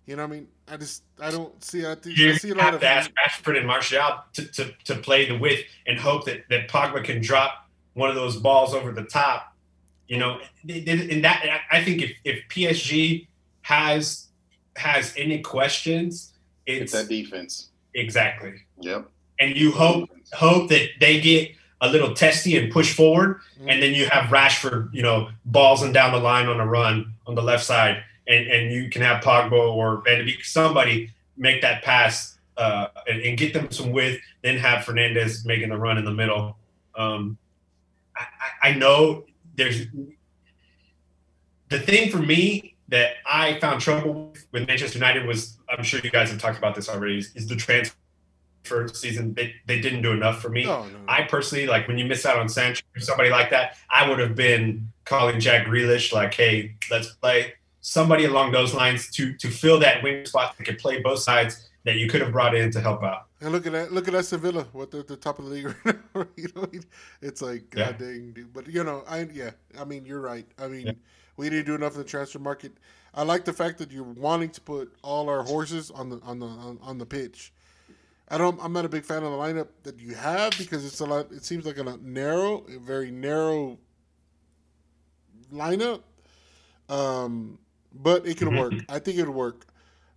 You 0.05 0.17
know, 0.17 0.23
what 0.23 0.33
I 0.33 0.35
mean, 0.35 0.47
I 0.71 0.77
just 0.77 1.03
I 1.19 1.31
don't 1.31 1.63
see. 1.63 1.85
I, 1.85 1.95
think, 1.95 2.17
I 2.17 2.21
you 2.21 2.35
see 2.35 2.51
a 2.51 2.55
lot 2.55 2.65
have 2.65 2.73
of. 2.75 2.81
to 2.81 2.87
ask 2.87 3.11
Rashford 3.11 3.57
and 3.57 3.67
Martial 3.67 4.23
to, 4.33 4.45
to, 4.45 4.73
to 4.85 4.95
play 4.95 5.27
the 5.27 5.37
width 5.37 5.63
and 5.87 5.97
hope 5.97 6.25
that, 6.25 6.43
that 6.49 6.69
Pogba 6.69 7.03
can 7.03 7.21
drop 7.21 7.67
one 7.93 8.09
of 8.09 8.15
those 8.15 8.37
balls 8.37 8.73
over 8.73 8.91
the 8.91 9.03
top. 9.03 9.55
You 10.07 10.17
know, 10.17 10.39
and 10.67 11.23
that 11.23 11.61
I 11.71 11.83
think 11.83 12.01
if, 12.01 12.11
if 12.23 12.39
PSG 12.49 13.27
has 13.61 14.27
has 14.75 15.13
any 15.17 15.41
questions, 15.41 16.33
It's 16.65 16.81
it's 16.81 16.91
that 16.93 17.09
defense. 17.09 17.69
exactly. 17.93 18.53
Yep. 18.81 19.07
And 19.39 19.55
you 19.55 19.71
hope 19.71 20.09
hope 20.33 20.69
that 20.69 20.89
they 20.99 21.19
get 21.21 21.51
a 21.81 21.89
little 21.89 22.13
testy 22.13 22.57
and 22.57 22.71
push 22.71 22.93
forward, 22.93 23.39
and 23.59 23.69
mm-hmm. 23.69 23.79
then 23.81 23.93
you 23.93 24.07
have 24.07 24.29
Rashford, 24.29 24.93
you 24.93 25.01
know, 25.01 25.29
balls 25.45 25.81
and 25.81 25.93
down 25.93 26.11
the 26.11 26.19
line 26.19 26.47
on 26.47 26.59
a 26.59 26.65
run 26.65 27.13
on 27.25 27.35
the 27.35 27.43
left 27.43 27.63
side, 27.63 28.03
and, 28.29 28.47
and 28.47 28.71
you 28.71 28.89
can 28.89 29.01
have 29.01 29.21
Pogba 29.23 29.51
or 29.51 30.01
Van 30.05 30.19
de 30.19 30.25
Beek, 30.25 30.45
somebody 30.45 31.11
make 31.35 31.61
that 31.61 31.83
pass 31.83 32.37
uh, 32.57 32.87
and, 33.07 33.21
and 33.21 33.37
get 33.37 33.53
them 33.53 33.69
some 33.71 33.91
width, 33.91 34.21
then 34.43 34.57
have 34.57 34.85
Fernandes 34.85 35.45
making 35.45 35.69
the 35.69 35.77
run 35.77 35.97
in 35.97 36.05
the 36.05 36.13
middle. 36.13 36.57
Um, 36.95 37.37
I, 38.15 38.69
I- 38.69 38.73
know 38.73 39.25
there's 39.55 39.87
the 41.69 41.79
thing 41.79 42.09
for 42.11 42.19
me 42.19 42.75
that 42.87 43.13
I 43.25 43.59
found 43.59 43.81
trouble 43.81 44.33
with 44.51 44.67
Manchester 44.67 44.97
United 44.97 45.25
was 45.27 45.57
I'm 45.69 45.83
sure 45.83 45.99
you 46.03 46.09
guys 46.09 46.29
have 46.31 46.39
talked 46.39 46.57
about 46.57 46.75
this 46.75 46.89
already 46.89 47.19
is, 47.19 47.35
is 47.35 47.47
the 47.47 47.55
transfer 47.55 47.95
season. 48.93 49.33
They, 49.33 49.53
they 49.67 49.79
didn't 49.79 50.01
do 50.01 50.11
enough 50.11 50.41
for 50.41 50.49
me. 50.49 50.65
No, 50.65 50.83
no, 50.83 50.89
no. 50.89 50.99
I 51.07 51.23
personally 51.23 51.67
like 51.67 51.87
when 51.87 51.97
you 51.97 52.05
miss 52.05 52.25
out 52.25 52.37
on 52.37 52.49
Sancho 52.49 52.83
or 52.95 52.99
somebody 52.99 53.29
like 53.29 53.49
that. 53.51 53.77
I 53.89 54.09
would 54.09 54.19
have 54.19 54.35
been 54.35 54.91
calling 55.05 55.39
Jack 55.39 55.67
Grealish 55.67 56.11
like, 56.11 56.33
"Hey, 56.33 56.75
let's 56.89 57.09
play." 57.13 57.53
Somebody 57.81 58.25
along 58.25 58.51
those 58.51 58.73
lines 58.73 59.09
to 59.11 59.33
to 59.37 59.49
fill 59.49 59.79
that 59.79 60.03
wing 60.03 60.25
spot 60.25 60.57
that 60.57 60.63
could 60.65 60.79
play 60.79 61.01
both 61.01 61.19
sides 61.19 61.69
that 61.85 61.95
you 61.95 62.09
could 62.09 62.21
have 62.21 62.31
brought 62.33 62.53
in 62.55 62.69
to 62.71 62.81
help 62.81 63.03
out. 63.03 63.27
And 63.41 63.51
look 63.53 63.65
at 63.65 63.71
that! 63.71 63.93
Look 63.93 64.07
at 64.07 64.13
that 64.13 64.25
Sevilla. 64.25 64.65
What 64.73 64.91
they're 64.91 65.01
the 65.03 65.15
top 65.15 65.39
of 65.39 65.45
the 65.45 65.51
league 65.51 65.65
right 65.85 65.97
now. 66.13 66.27
you 66.35 66.49
know, 66.55 66.67
it's 67.21 67.41
like 67.41 67.73
Yeah. 67.73 67.85
god 67.91 67.99
dang, 67.99 68.31
dude. 68.33 68.53
But 68.53 68.67
you 68.67 68.83
know, 68.83 69.03
I 69.07 69.21
yeah. 69.33 69.51
I 69.79 69.85
mean, 69.85 70.05
you're 70.05 70.19
right. 70.19 70.45
I 70.57 70.67
mean, 70.67 70.87
Yeah. 70.87 70.91
we 71.37 71.49
didn't 71.49 71.65
do 71.67 71.75
enough 71.75 71.93
in 71.93 71.99
the 71.99 72.03
transfer 72.03 72.39
market. 72.39 72.73
I 73.13 73.23
like 73.23 73.45
the 73.45 73.53
fact 73.53 73.77
that 73.79 73.91
you're 73.91 74.03
wanting 74.03 74.49
to 74.51 74.61
put 74.61 74.93
all 75.01 75.29
our 75.29 75.41
horses 75.43 75.89
on 75.89 76.09
the 76.09 76.19
on 76.21 76.39
the 76.39 76.47
on, 76.47 76.79
on 76.81 76.97
the 76.97 77.05
pitch. 77.05 77.53
I 78.27 78.37
don't. 78.37 78.59
I'm 78.61 78.73
not 78.73 78.83
a 78.85 78.89
big 78.89 79.05
fan 79.05 79.23
of 79.23 79.31
the 79.31 79.37
lineup 79.37 79.69
that 79.83 79.99
you 79.99 80.15
have 80.15 80.51
because 80.57 80.85
it's 80.85 80.99
a 80.99 81.05
lot. 81.05 81.31
It 81.31 81.43
seems 81.45 81.65
like 81.65 81.77
a 81.79 81.97
narrow, 82.01 82.65
a 82.67 82.77
very 82.77 83.09
narrow 83.09 83.79
lineup. 85.53 86.01
Um, 86.89 87.57
but 87.93 88.25
it 88.25 88.37
could 88.37 88.53
work. 88.53 88.73
I 88.87 88.99
think 88.99 89.17
it 89.17 89.25
would 89.25 89.35
work. 89.35 89.65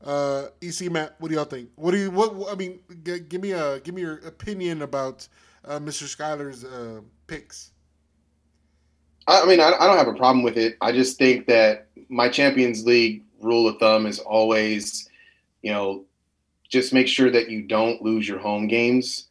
Uh, 0.05 0.47
EC 0.61 0.91
Matt, 0.91 1.15
what 1.19 1.29
do 1.29 1.35
y'all 1.37 1.45
think? 1.45 1.71
What 1.77 1.93
do 1.93 1.99
you? 1.99 2.11
What 2.11 2.51
I 2.51 2.57
mean, 2.57 2.81
g- 3.05 3.21
give 3.21 3.41
me 3.41 3.53
a 3.53 3.79
give 3.81 3.95
me 3.95 4.03
your 4.03 4.19
opinion 4.27 4.83
about 4.83 5.29
uh, 5.65 5.79
Mr. 5.79 6.05
Skyler's 6.05 6.65
uh, 6.65 7.01
picks. 7.27 7.71
I 9.29 9.43
I 9.43 9.47
mean, 9.47 9.61
I, 9.61 9.73
I 9.79 9.87
don't 9.87 9.97
have 9.97 10.09
a 10.09 10.15
problem 10.15 10.43
with 10.43 10.57
it. 10.57 10.77
I 10.81 10.91
just 10.93 11.19
think 11.19 11.47
that 11.47 11.89
my 12.09 12.29
Champions 12.29 12.85
League 12.85 13.25
rule 13.41 13.69
of 13.69 13.79
thumb 13.79 14.07
is 14.07 14.19
always, 14.19 15.09
you 15.63 15.73
know, 15.73 16.05
just 16.69 16.93
make 16.93 17.07
sure 17.07 17.31
that 17.31 17.49
you 17.51 17.63
don't 17.63 18.03
lose 18.03 18.27
your 18.27 18.39
home 18.39 18.67
games. 18.67 19.29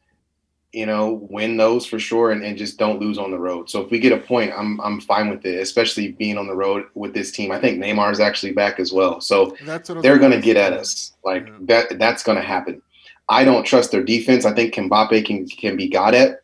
You 0.73 0.85
know, 0.85 1.27
win 1.29 1.57
those 1.57 1.85
for 1.85 1.99
sure, 1.99 2.31
and, 2.31 2.43
and 2.45 2.57
just 2.57 2.77
don't 2.77 2.99
lose 3.01 3.17
on 3.17 3.29
the 3.29 3.37
road. 3.37 3.69
So 3.69 3.81
if 3.81 3.91
we 3.91 3.99
get 3.99 4.13
a 4.13 4.17
point, 4.17 4.53
I'm 4.55 4.79
I'm 4.79 5.01
fine 5.01 5.29
with 5.29 5.45
it, 5.45 5.59
especially 5.59 6.13
being 6.13 6.37
on 6.37 6.47
the 6.47 6.55
road 6.55 6.85
with 6.93 7.13
this 7.13 7.31
team. 7.31 7.51
I 7.51 7.59
think 7.59 7.77
Neymar 7.83 8.09
is 8.11 8.21
actually 8.21 8.53
back 8.53 8.79
as 8.79 8.93
well, 8.93 9.19
so 9.19 9.53
they're 10.01 10.17
going 10.17 10.31
to 10.31 10.39
get 10.39 10.55
at 10.55 10.71
us. 10.71 11.13
Like 11.25 11.45
Yeah. 11.47 11.53
that 11.63 11.99
that's 11.99 12.23
going 12.23 12.37
to 12.37 12.43
happen. 12.43 12.81
I 13.27 13.43
don't 13.43 13.65
trust 13.65 13.91
their 13.91 14.03
defense. 14.03 14.45
I 14.45 14.53
think 14.53 14.73
Mbappe 14.73 15.25
can 15.25 15.45
can 15.47 15.75
be 15.75 15.89
got 15.89 16.13
at. 16.13 16.41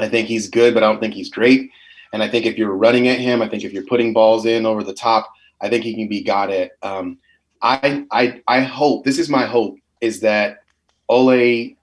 I 0.00 0.08
think 0.08 0.26
he's 0.28 0.48
good, 0.48 0.74
but 0.74 0.82
I 0.82 0.90
don't 0.90 1.00
think 1.00 1.14
he's 1.14 1.30
great. 1.30 1.70
And 2.12 2.22
I 2.22 2.28
think 2.28 2.44
if 2.44 2.56
you're 2.58 2.74
running 2.74 3.06
at 3.08 3.20
him, 3.20 3.40
I 3.42 3.48
think 3.48 3.62
if 3.64 3.72
you're 3.72 3.86
putting 3.86 4.12
balls 4.12 4.46
in 4.46 4.66
over 4.66 4.82
the 4.82 4.94
top, 4.94 5.30
I 5.60 5.68
think 5.68 5.84
he 5.84 5.94
can 5.94 6.08
be 6.08 6.22
got 6.22 6.50
at. 6.50 6.72
Um, 6.82 7.18
I 7.62 8.04
I 8.10 8.42
I 8.48 8.60
hope 8.62 9.04
this 9.04 9.18
is 9.18 9.28
my 9.28 9.44
hope 9.46 9.76
is 10.00 10.20
that 10.20 10.64
Ole 11.08 11.76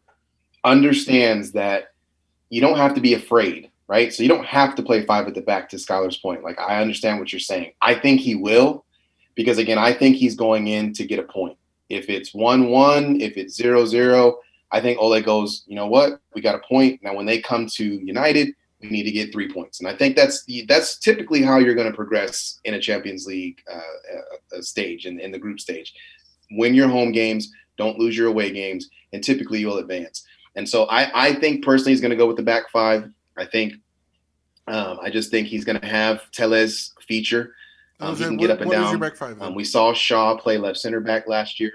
understands 0.66 1.52
that 1.54 1.94
you 2.50 2.60
don't 2.60 2.78
have 2.78 2.94
to 2.96 3.02
be 3.02 3.14
afraid, 3.14 3.72
right? 3.88 4.14
So 4.14 4.24
you 4.24 4.30
don't 4.30 4.46
have 4.46 4.76
to 4.76 4.84
play 4.84 5.06
five 5.06 5.28
at 5.28 5.36
the 5.36 5.42
back 5.42 5.70
to 5.70 5.78
Skylar's 5.78 6.18
point. 6.18 6.44
Like 6.44 6.60
I 6.60 6.82
understand 6.82 7.20
what 7.20 7.32
you're 7.32 7.40
saying. 7.40 7.74
I 7.82 7.96
think 7.96 8.20
he 8.20 8.36
will, 8.36 8.86
because 9.36 9.58
again, 9.58 9.78
I 9.78 9.94
think 9.94 10.18
he's 10.18 10.36
going 10.36 10.68
in 10.68 10.92
to 10.94 11.06
get 11.06 11.20
a 11.20 11.24
point. 11.24 11.58
If 11.90 12.10
it's 12.10 12.34
one 12.34 12.70
one, 12.70 13.22
if 13.22 13.38
it's 13.38 13.56
zero 13.56 13.86
zero, 13.86 14.40
I 14.72 14.82
think 14.82 15.00
Ole 15.00 15.22
goes, 15.22 15.64
you 15.68 15.76
know 15.76 15.88
what? 15.88 16.20
We 16.34 16.42
got 16.42 16.56
a 16.56 16.68
point. 16.68 17.02
Now 17.04 17.16
when 17.16 17.26
they 17.26 17.40
come 17.40 17.68
to 17.68 17.86
United, 17.86 18.56
we 18.82 18.90
need 18.90 19.04
to 19.04 19.12
get 19.12 19.32
three 19.32 19.52
points. 19.52 19.80
And 19.80 19.88
I 19.88 19.96
think 19.96 20.16
that's 20.16 20.46
that's 20.68 20.98
typically 20.98 21.42
how 21.42 21.60
you're 21.60 21.76
going 21.76 21.90
to 21.90 21.96
progress 21.96 22.60
in 22.66 22.74
a 22.74 22.80
Champions 22.80 23.26
League 23.26 23.62
uh, 23.72 24.58
uh, 24.58 24.62
stage 24.62 25.06
and 25.06 25.20
in, 25.20 25.32
the 25.32 25.40
group 25.40 25.60
stage. 25.60 25.94
Win 26.52 26.74
your 26.74 26.88
home 26.88 27.12
games, 27.12 27.52
don't 27.78 28.00
lose 28.00 28.18
your 28.18 28.28
away 28.28 28.52
games, 28.52 28.90
and 29.14 29.24
typically 29.24 29.60
you'll 29.60 29.78
advance. 29.78 30.26
And 30.56 30.68
so 30.68 30.86
I, 30.86 31.28
I 31.28 31.34
think 31.34 31.64
personally 31.64 31.92
he's 31.92 32.02
going 32.02 32.12
to 32.12 32.16
go 32.18 32.28
with 32.28 32.38
the 32.38 32.44
back 32.44 32.70
five. 32.70 33.10
I 33.38 33.46
think 33.46 33.74
um, 34.68 35.00
I 35.02 35.10
just 35.10 35.30
think 35.32 35.48
he's 35.48 35.66
going 35.66 35.80
to 35.80 35.88
have 35.88 36.30
Telles 36.32 36.94
feature. 37.08 37.54
Um, 38.00 38.10
What 38.10 38.18
he 38.18 38.24
can 38.26 38.38
get 38.38 38.50
up 38.52 38.60
and 38.62 38.68
what 38.70 38.78
is 38.78 38.84
down. 38.84 38.92
your 38.92 39.00
back 39.00 39.16
five? 39.16 39.40
Then? 39.40 39.48
Um, 39.50 39.56
we 39.56 39.64
saw 39.64 39.94
Shaw 39.94 40.36
play 40.38 40.58
left 40.58 40.78
center 40.78 41.00
back 41.00 41.28
last 41.28 41.60
year. 41.60 41.72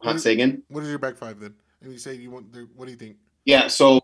Huh, 0.00 0.12
What- 0.12 0.20
say 0.20 0.32
again? 0.32 0.62
what 0.68 0.82
is 0.82 0.88
your 0.90 0.98
back 0.98 1.16
five 1.16 1.38
then? 1.40 1.54
And 1.82 1.92
you 1.92 1.98
say 1.98 2.14
you 2.14 2.30
want. 2.30 2.52
the- 2.52 2.68
What 2.76 2.86
do 2.86 2.92
you 2.92 2.96
think? 2.98 3.16
Yeah, 3.44 3.66
so 3.66 3.96
it, 3.96 4.02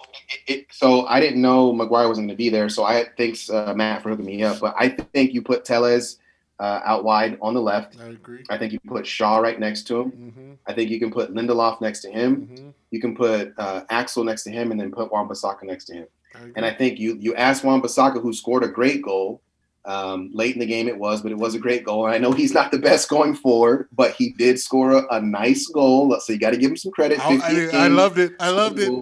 it, 0.49 0.67
so 0.73 1.07
I 1.07 1.21
didn't 1.21 1.41
know 1.41 1.73
Maguire 1.73 2.09
wasn't 2.09 2.27
going 2.27 2.37
to 2.37 2.43
be 2.43 2.49
there, 2.49 2.69
so 2.69 2.83
I 2.83 3.07
thanks 3.17 3.49
uh, 3.49 3.73
Matt 3.77 4.03
for 4.03 4.09
hooking 4.11 4.27
me 4.27 4.43
up. 4.43 4.59
But 4.59 4.75
I 4.77 4.89
think 4.89 5.33
you 5.33 5.43
put 5.43 5.65
Telles 5.65 6.19
uh, 6.59 6.81
out 6.85 7.05
wide 7.05 7.39
on 7.41 7.55
the 7.55 7.61
left. 7.63 7.97
I 8.01 8.07
agree. 8.07 8.45
I 8.51 8.59
think 8.59 8.73
you 8.73 8.81
put 8.81 9.07
Shaw 9.07 9.39
right 9.39 9.59
next 9.61 9.85
to 9.89 10.01
him. 10.01 10.11
Mm-hmm. 10.11 10.53
I 10.67 10.73
think 10.73 10.91
you 10.91 10.99
can 10.99 11.13
put 11.13 11.33
Lindelof 11.33 11.81
next 11.81 12.01
to 12.01 12.11
him. 12.11 12.49
Mm-hmm. 12.49 12.69
You 12.91 13.01
can 13.01 13.15
put 13.15 13.53
uh, 13.59 13.83
Axel 13.91 14.25
next 14.25 14.45
to 14.45 14.51
him, 14.51 14.71
and 14.71 14.81
then 14.81 14.91
put 14.91 15.13
Wan-Bissaka 15.13 15.65
next 15.65 15.87
to 15.87 15.95
him. 15.95 16.07
I. 16.35 16.39
And 16.57 16.65
I 16.65 16.73
think 16.73 16.99
you 16.99 17.17
you 17.21 17.35
asked 17.35 17.65
Wan-Bissaka, 17.65 18.21
who 18.21 18.33
scored 18.33 18.65
a 18.65 18.69
great 18.69 19.03
goal 19.03 19.43
um, 19.85 20.31
late 20.33 20.55
in 20.55 20.61
the 20.61 20.67
game. 20.67 20.89
It 20.89 20.99
was, 20.99 21.23
but 21.23 21.33
it 21.33 21.39
was 21.39 21.55
a 21.55 21.59
great 21.59 21.85
goal. 21.85 22.07
And 22.07 22.15
I 22.15 22.19
know 22.19 22.33
he's 22.33 22.55
not 22.55 22.71
the 22.71 22.79
best 22.79 23.09
going 23.09 23.35
forward, 23.35 23.89
but 23.93 24.13
he 24.13 24.33
did 24.33 24.61
score 24.61 24.93
a, 24.93 25.07
a 25.11 25.21
nice 25.21 25.67
goal. 25.69 26.19
So 26.21 26.33
you 26.33 26.39
got 26.39 26.51
to 26.51 26.57
give 26.59 26.71
him 26.71 26.77
some 26.77 26.93
credit. 26.93 27.19
I, 27.21 27.71
I, 27.73 27.85
I 27.85 27.89
loved 27.89 28.19
it. 28.19 28.35
I 28.39 28.51
loved 28.51 28.79
it. 28.79 28.93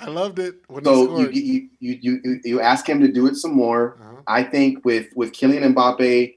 I 0.00 0.06
loved 0.06 0.38
it 0.38 0.56
when 0.68 0.84
So 0.84 1.18
you 1.18 1.30
you 1.30 1.68
you 1.80 1.98
you 2.22 2.40
you 2.44 2.60
ask 2.60 2.88
him 2.88 3.00
to 3.00 3.10
do 3.10 3.26
it 3.26 3.34
some 3.36 3.52
more. 3.52 3.96
Uh-huh. 4.00 4.22
I 4.26 4.44
think 4.44 4.84
with 4.84 5.08
with 5.16 5.32
Kylian 5.32 5.74
Mbappe, 5.74 6.36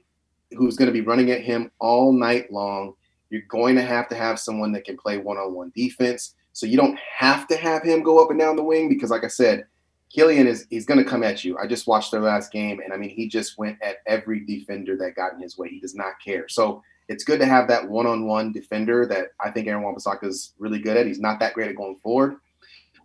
who's 0.52 0.76
going 0.76 0.86
to 0.86 0.92
be 0.92 1.00
running 1.00 1.30
at 1.30 1.42
him 1.42 1.70
all 1.78 2.12
night 2.12 2.50
long, 2.50 2.94
you're 3.30 3.42
going 3.48 3.76
to 3.76 3.82
have 3.82 4.08
to 4.08 4.16
have 4.16 4.40
someone 4.40 4.72
that 4.72 4.84
can 4.84 4.96
play 4.96 5.18
one 5.18 5.36
on 5.36 5.54
one 5.54 5.70
defense. 5.76 6.34
So 6.52 6.66
you 6.66 6.76
don't 6.76 6.98
have 7.16 7.46
to 7.48 7.56
have 7.56 7.82
him 7.82 8.02
go 8.02 8.22
up 8.22 8.30
and 8.30 8.38
down 8.38 8.56
the 8.56 8.62
wing 8.62 8.88
because, 8.88 9.10
like 9.10 9.24
I 9.24 9.28
said, 9.28 9.66
Kylian 10.14 10.46
is 10.46 10.66
he's 10.68 10.86
going 10.86 11.02
to 11.02 11.08
come 11.08 11.22
at 11.22 11.42
you. 11.44 11.56
I 11.58 11.66
just 11.66 11.86
watched 11.86 12.10
their 12.10 12.20
last 12.20 12.52
game, 12.52 12.80
and 12.80 12.92
I 12.92 12.96
mean 12.96 13.10
he 13.10 13.28
just 13.28 13.58
went 13.58 13.78
at 13.82 13.96
every 14.06 14.44
defender 14.44 14.96
that 14.98 15.16
got 15.16 15.32
in 15.32 15.40
his 15.40 15.56
way. 15.56 15.68
He 15.68 15.80
does 15.80 15.94
not 15.94 16.14
care. 16.24 16.48
So 16.48 16.82
it's 17.08 17.24
good 17.24 17.40
to 17.40 17.46
have 17.46 17.68
that 17.68 17.88
one 17.88 18.06
on 18.06 18.26
one 18.26 18.52
defender 18.52 19.06
that 19.06 19.28
I 19.40 19.50
think 19.50 19.66
Aaron 19.66 19.82
Wan-Bissaka 19.82 20.24
is 20.24 20.52
really 20.58 20.78
good 20.78 20.96
at. 20.96 21.06
He's 21.06 21.18
not 21.18 21.40
that 21.40 21.54
great 21.54 21.68
at 21.68 21.76
going 21.76 21.96
forward 21.96 22.36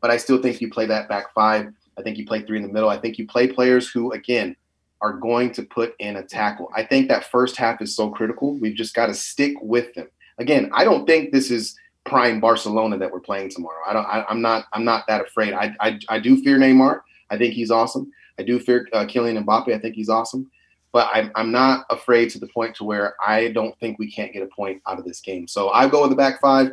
but 0.01 0.11
I 0.11 0.17
still 0.17 0.41
think 0.41 0.61
you 0.61 0.69
play 0.69 0.85
that 0.87 1.09
back 1.09 1.33
five. 1.33 1.71
I 1.97 2.01
think 2.01 2.17
you 2.17 2.25
play 2.25 2.43
three 2.43 2.57
in 2.57 2.63
the 2.63 2.71
middle. 2.71 2.89
I 2.89 2.97
think 2.97 3.17
you 3.17 3.27
play 3.27 3.47
players 3.47 3.89
who, 3.89 4.11
again, 4.11 4.55
are 5.01 5.13
going 5.13 5.51
to 5.53 5.63
put 5.63 5.95
in 5.99 6.17
a 6.17 6.23
tackle. 6.23 6.69
I 6.75 6.83
think 6.83 7.07
that 7.07 7.29
first 7.29 7.55
half 7.57 7.81
is 7.81 7.95
so 7.95 8.09
critical. 8.09 8.57
We've 8.57 8.75
just 8.75 8.95
got 8.95 9.07
to 9.07 9.13
stick 9.13 9.55
with 9.61 9.93
them. 9.93 10.07
Again, 10.39 10.69
I 10.73 10.83
don't 10.83 11.05
think 11.05 11.31
this 11.31 11.49
is 11.49 11.75
prime 12.07 12.39
Barcelona 12.39 12.97
that 12.97 13.11
we're 13.11 13.19
playing 13.19 13.49
tomorrow. 13.49 13.81
I 13.85 13.93
don't. 13.93 14.05
I, 14.05 14.25
I'm 14.29 14.41
not. 14.41 14.65
I'm 14.73 14.83
not 14.83 15.05
that 15.07 15.21
afraid. 15.21 15.53
I, 15.53 15.75
I 15.79 15.99
I 16.09 16.19
do 16.19 16.41
fear 16.41 16.57
Neymar. 16.57 17.01
I 17.29 17.37
think 17.37 17.53
he's 17.53 17.71
awesome. 17.71 18.11
I 18.39 18.43
do 18.43 18.59
fear 18.59 18.87
uh, 18.93 19.05
Kylian 19.05 19.43
Mbappe. 19.43 19.73
I 19.73 19.79
think 19.79 19.95
he's 19.95 20.09
awesome. 20.09 20.49
But 20.93 21.09
I'm, 21.13 21.31
I'm 21.35 21.51
not 21.51 21.85
afraid 21.89 22.29
to 22.31 22.39
the 22.39 22.47
point 22.47 22.75
to 22.77 22.83
where 22.83 23.15
I 23.25 23.49
don't 23.49 23.77
think 23.79 23.99
we 23.99 24.09
can't 24.09 24.31
get 24.31 24.41
a 24.41 24.47
point 24.47 24.81
out 24.87 24.97
of 24.97 25.05
this 25.05 25.19
game. 25.19 25.47
So 25.47 25.69
I 25.69 25.87
go 25.87 26.01
with 26.01 26.11
the 26.11 26.15
back 26.15 26.39
five, 26.39 26.71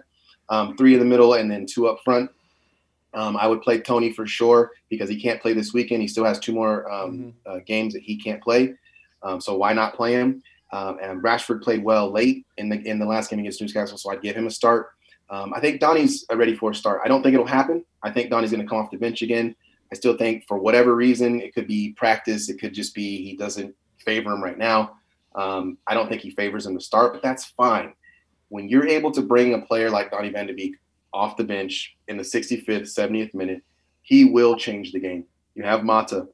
um, 0.49 0.77
three 0.77 0.95
in 0.95 1.01
the 1.01 1.05
middle, 1.05 1.35
and 1.35 1.51
then 1.51 1.67
two 1.67 1.89
up 1.89 1.99
front. 2.05 2.31
Um, 3.13 3.37
I 3.37 3.47
would 3.47 3.63
play 3.63 3.81
Tony 3.81 4.13
for 4.13 4.27
sure 4.27 4.73
because 4.89 5.09
he 5.09 5.21
can't 5.21 5.43
play 5.43 5.53
this 5.53 5.73
weekend. 5.73 6.03
He 6.03 6.09
still 6.09 6.25
has 6.25 6.39
two 6.39 6.53
more 6.53 6.91
um, 6.91 7.35
uh, 7.47 7.59
games 7.67 7.93
that 7.95 8.03
he 8.03 8.17
can't 8.17 8.43
play. 8.43 8.75
Um, 9.23 9.41
so 9.41 9.57
why 9.57 9.73
not 9.73 9.95
play 9.95 10.13
him? 10.13 10.43
Um, 10.73 10.99
and 11.03 11.23
Rashford 11.23 11.63
played 11.63 11.85
well 11.85 12.11
late 12.11 12.45
in 12.57 12.69
the 12.69 12.83
in 12.83 12.99
the 12.99 13.07
last 13.07 13.31
game 13.31 13.39
against 13.39 13.61
Newcastle, 13.61 13.97
so 13.97 14.11
I'd 14.11 14.23
give 14.23 14.35
him 14.35 14.47
a 14.47 14.51
start. 14.51 14.89
Um, 15.31 15.55
I 15.55 15.61
think 15.61 15.81
Donnie's 15.81 16.25
ready 16.33 16.55
for 16.55 16.71
a 16.71 16.75
start. 16.75 17.01
I 17.05 17.09
don't 17.09 17.23
think 17.23 17.35
it'll 17.35 17.47
happen. 17.47 17.85
I 18.03 18.11
think 18.11 18.31
Donnie's 18.31 18.51
going 18.51 18.63
to 18.63 18.69
come 18.69 18.79
off 18.79 18.91
the 18.91 18.99
bench 18.99 19.23
again. 19.23 19.55
I 19.93 19.97
still 19.97 20.17
think 20.17 20.45
for 20.47 20.59
whatever 20.59 20.95
reason, 20.95 21.41
it 21.41 21.55
could 21.55 21.67
be 21.67 21.93
practice. 21.97 22.49
It 22.49 22.59
could 22.61 22.75
just 22.75 22.95
be 22.95 23.23
he 23.23 23.37
doesn't 23.37 23.75
favor 23.99 24.33
him 24.33 24.43
right 24.43 24.59
now. 24.59 24.97
Um, 25.35 25.79
I 25.87 25.95
don't 25.95 26.09
think 26.09 26.23
he 26.23 26.31
favors 26.31 26.67
him 26.67 26.79
to 26.79 26.85
start, 26.85 27.13
but 27.13 27.23
that's 27.23 27.47
fine. 27.47 27.95
When 28.49 28.69
you're 28.69 28.87
able 28.87 29.11
to 29.13 29.23
bring 29.23 29.55
a 29.55 29.61
player 29.61 29.91
like 29.91 30.11
Donnie 30.11 30.31
Van 30.31 30.47
de 30.47 30.53
Beek 30.53 30.77
off 31.13 31.37
the 31.37 31.45
bench 31.45 31.97
in 32.09 32.17
the 32.17 32.23
65th, 32.23 32.67
70th 32.67 33.35
minute, 33.35 33.63
he 34.03 34.27
will 34.27 34.57
change 34.57 34.93
the 34.93 35.01
game. 35.01 35.25
You 35.55 35.65
have 35.65 35.85
Mata, 35.85 36.29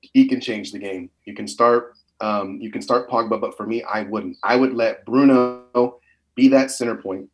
he 0.00 0.28
can 0.28 0.40
change 0.40 0.72
the 0.72 0.78
game. 0.78 1.10
You 1.24 1.34
can 1.34 1.48
start, 1.48 1.94
um, 2.20 2.58
you 2.60 2.70
can 2.70 2.82
start 2.82 3.08
Pogba, 3.08 3.40
but 3.40 3.56
for 3.56 3.66
me, 3.66 3.82
I 3.82 4.02
wouldn't. 4.02 4.36
I 4.42 4.56
would 4.56 4.74
let 4.74 5.04
Bruno 5.04 5.98
be 6.34 6.48
that 6.48 6.70
center 6.70 6.96
point, 6.96 7.28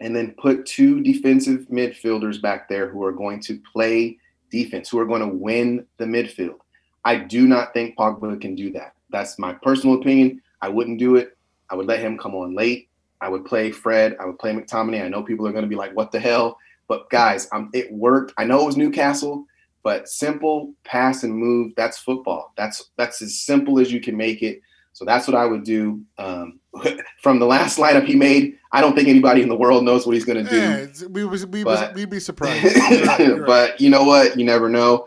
and 0.00 0.16
then 0.16 0.34
put 0.38 0.66
two 0.66 1.02
defensive 1.02 1.66
midfielders 1.70 2.40
back 2.40 2.68
there 2.68 2.88
who 2.88 3.04
are 3.04 3.12
going 3.12 3.40
to 3.40 3.60
play 3.72 4.18
defense, 4.50 4.88
who 4.88 4.98
are 4.98 5.06
going 5.06 5.20
to 5.20 5.34
win 5.34 5.86
the 5.98 6.04
midfield. 6.04 6.58
I 7.04 7.16
do 7.16 7.46
not 7.46 7.72
think 7.72 7.96
Pogba 7.96 8.40
can 8.40 8.54
do 8.54 8.72
that. 8.72 8.94
That's 9.10 9.38
my 9.38 9.52
personal 9.52 9.96
opinion. 9.96 10.40
I 10.60 10.68
wouldn't 10.68 10.98
do 10.98 11.16
it. 11.16 11.36
I 11.68 11.74
would 11.74 11.86
let 11.86 12.00
him 12.00 12.18
come 12.18 12.34
on 12.34 12.54
late. 12.54 12.88
I 13.20 13.28
would 13.28 13.44
play 13.44 13.70
Fred. 13.70 14.16
I 14.20 14.24
would 14.24 14.38
play 14.38 14.52
McTominay. 14.52 15.04
I 15.04 15.08
know 15.08 15.22
people 15.22 15.46
are 15.46 15.52
going 15.52 15.64
to 15.64 15.68
be 15.68 15.76
like, 15.76 15.94
"What 15.94 16.10
the 16.10 16.20
hell?" 16.20 16.58
But 16.88 17.10
guys, 17.10 17.48
it 17.72 17.92
worked. 17.92 18.32
I 18.38 18.44
know 18.44 18.62
it 18.62 18.66
was 18.66 18.76
Newcastle, 18.76 19.46
but 19.82 20.08
simple 20.08 20.74
pass 20.84 21.22
and 21.22 21.34
move. 21.34 21.72
That's 21.76 21.98
football. 21.98 22.52
That's 22.56 22.90
that's 22.96 23.22
as 23.22 23.38
simple 23.38 23.78
as 23.78 23.92
you 23.92 24.00
can 24.00 24.16
make 24.16 24.42
it. 24.42 24.60
So 24.92 25.04
that's 25.04 25.28
what 25.28 25.36
I 25.36 25.46
would 25.46 25.64
do. 25.64 26.02
Um, 26.18 26.59
from 27.22 27.38
the 27.38 27.46
last 27.46 27.78
lineup 27.78 28.06
he 28.06 28.14
made, 28.14 28.56
I 28.72 28.80
don't 28.80 28.94
think 28.94 29.08
anybody 29.08 29.42
in 29.42 29.48
the 29.48 29.56
world 29.56 29.84
knows 29.84 30.06
what 30.06 30.14
he's 30.14 30.24
going 30.24 30.44
to 30.44 30.50
do. 30.50 30.56
Yeah, 30.56 31.08
we 31.08 31.24
was 31.24 31.46
we 31.46 31.64
but- 31.64 31.88
was, 31.88 31.94
we'd 31.94 32.10
be 32.10 32.20
surprised. 32.30 32.64
You're 32.64 33.04
right, 33.04 33.20
you're 33.20 33.36
right. 33.38 33.46
but 33.46 33.80
you 33.80 33.90
know 33.90 34.04
what? 34.04 34.38
You 34.38 34.44
never 34.44 34.68
know. 34.68 35.06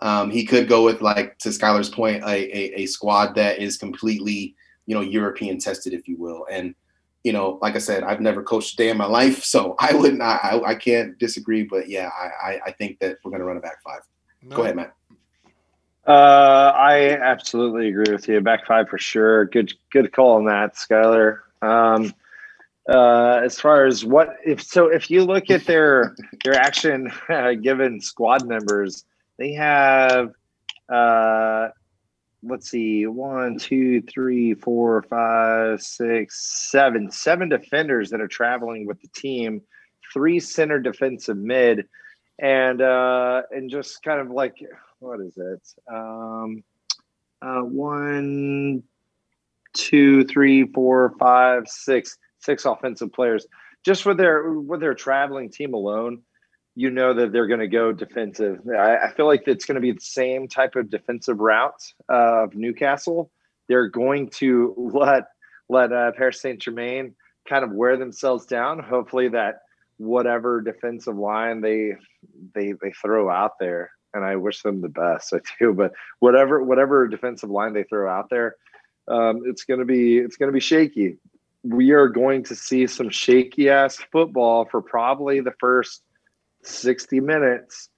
Um, 0.00 0.30
he 0.30 0.44
could 0.44 0.68
go 0.68 0.84
with 0.84 1.00
like 1.00 1.38
to 1.38 1.50
Skylar's 1.50 1.88
point, 1.88 2.24
a, 2.24 2.28
a, 2.28 2.82
a 2.82 2.86
squad 2.86 3.34
that 3.36 3.58
is 3.58 3.76
completely, 3.76 4.56
you 4.86 4.94
know, 4.94 5.00
European 5.00 5.58
tested, 5.58 5.94
if 5.94 6.08
you 6.08 6.16
will. 6.18 6.46
And 6.50 6.74
you 7.22 7.32
know, 7.32 7.58
like 7.62 7.74
I 7.74 7.78
said, 7.78 8.02
I've 8.02 8.20
never 8.20 8.42
coached 8.42 8.74
a 8.74 8.76
day 8.76 8.90
in 8.90 8.98
my 8.98 9.06
life, 9.06 9.42
so 9.44 9.76
I 9.78 9.94
would 9.94 10.18
not, 10.18 10.44
I, 10.44 10.60
I 10.60 10.74
can't 10.74 11.18
disagree. 11.18 11.62
But 11.62 11.88
yeah, 11.88 12.10
I, 12.14 12.50
I, 12.50 12.60
I 12.66 12.70
think 12.72 12.98
that 12.98 13.16
we're 13.24 13.30
going 13.30 13.40
to 13.40 13.46
run 13.46 13.56
a 13.56 13.60
back 13.60 13.82
five. 13.82 14.00
No, 14.42 14.56
Go 14.56 14.62
ahead, 14.62 14.76
Matt. 14.76 14.94
Uh, 16.06 16.72
I 16.74 17.16
absolutely 17.20 17.88
agree 17.88 18.12
with 18.12 18.28
you. 18.28 18.40
Back 18.40 18.66
five 18.66 18.88
for 18.88 18.98
sure. 18.98 19.46
Good, 19.46 19.72
good 19.90 20.12
call 20.12 20.36
on 20.36 20.44
that, 20.46 20.74
Skyler. 20.74 21.40
Um, 21.62 22.12
uh, 22.88 23.40
as 23.42 23.58
far 23.58 23.86
as 23.86 24.04
what 24.04 24.36
if 24.44 24.62
so, 24.62 24.88
if 24.88 25.10
you 25.10 25.24
look 25.24 25.50
at 25.50 25.64
their 25.64 26.14
their 26.44 26.54
action 26.54 27.10
uh, 27.30 27.52
given 27.54 28.02
squad 28.02 28.46
members, 28.46 29.06
they 29.38 29.52
have 29.54 30.34
uh, 30.92 31.68
let's 32.46 32.70
see, 32.70 33.06
one, 33.06 33.58
two, 33.58 34.02
three, 34.02 34.54
four, 34.54 35.02
five, 35.02 35.80
six, 35.80 36.70
seven, 36.70 37.10
seven 37.10 37.48
defenders 37.48 38.10
that 38.10 38.20
are 38.20 38.28
traveling 38.28 38.86
with 38.86 39.00
the 39.00 39.08
team, 39.08 39.62
three 40.12 40.40
center 40.40 40.78
defensive 40.78 41.36
mid, 41.36 41.86
and 42.38 42.80
uh, 42.82 43.42
and 43.50 43.70
just 43.70 44.02
kind 44.02 44.20
of 44.20 44.30
like 44.30 44.56
what 45.04 45.20
is 45.20 45.36
it? 45.36 45.62
Um, 45.92 46.64
uh, 47.42 47.60
one, 47.60 48.82
two, 49.74 50.24
three, 50.24 50.66
four, 50.72 51.14
five, 51.18 51.68
six, 51.68 52.16
six 52.40 52.64
offensive 52.64 53.12
players. 53.12 53.46
Just 53.84 54.06
with 54.06 54.16
their 54.16 54.50
with 54.50 54.80
their 54.80 54.94
traveling 54.94 55.50
team 55.50 55.74
alone, 55.74 56.22
you 56.74 56.90
know 56.90 57.12
that 57.12 57.32
they're 57.32 57.46
going 57.46 57.60
to 57.60 57.68
go 57.68 57.92
defensive. 57.92 58.60
I, 58.66 58.96
I, 58.96 59.12
feel 59.12 59.26
like 59.26 59.42
it's 59.46 59.66
going 59.66 59.74
to 59.74 59.80
be 59.80 59.92
the 59.92 60.00
same 60.00 60.48
type 60.48 60.74
of 60.74 60.90
defensive 60.90 61.38
route 61.38 61.82
of 62.08 62.54
Newcastle. 62.54 63.30
They're 63.68 63.88
going 63.88 64.30
to 64.36 64.74
let 64.94 65.24
let 65.68 65.92
uh, 65.92 66.12
Paris 66.12 66.40
Saint 66.40 66.62
Germain 66.62 67.14
kind 67.46 67.62
of 67.62 67.72
wear 67.72 67.98
themselves 67.98 68.46
down. 68.46 68.78
Hopefully, 68.78 69.28
that 69.28 69.56
whatever 69.98 70.62
defensive 70.62 71.16
line 71.16 71.60
they 71.60 71.92
they 72.54 72.72
they 72.80 72.92
throw 73.02 73.30
out 73.30 73.58
there, 73.60 73.90
and 74.14 74.24
I 74.24 74.36
wish 74.36 74.62
them 74.62 74.80
the 74.80 74.88
best. 74.88 75.32
I 75.34 75.40
do, 75.58 75.72
but 75.72 75.92
whatever 76.20 76.62
whatever 76.62 77.06
defensive 77.06 77.50
line 77.50 77.74
they 77.74 77.84
throw 77.84 78.10
out 78.10 78.30
there, 78.30 78.56
um, 79.08 79.42
it's 79.44 79.64
to 79.80 79.84
be 79.84 80.18
it's 80.18 80.36
to 80.48 80.54
be 80.54 80.60
shaky. 80.60 81.18
We 81.62 81.92
are 81.92 82.08
going 82.08 82.44
to 82.44 82.54
see 82.54 82.86
some 82.86 83.10
shaky 83.10 83.70
ass 83.70 83.96
football 84.12 84.66
for 84.66 84.82
probably 84.82 85.40
the 85.40 85.54
first 85.58 86.02
60 86.62 87.20
minutes. 87.20 87.88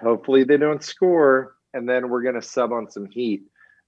Hopefully 0.00 0.42
they 0.44 0.56
don't 0.56 0.82
score, 0.82 1.54
and 1.72 1.88
then 1.88 2.08
we're 2.08 2.22
to 2.34 2.42
sub 2.42 2.72
on 2.72 2.90
some 2.90 3.06
heat. 3.06 3.42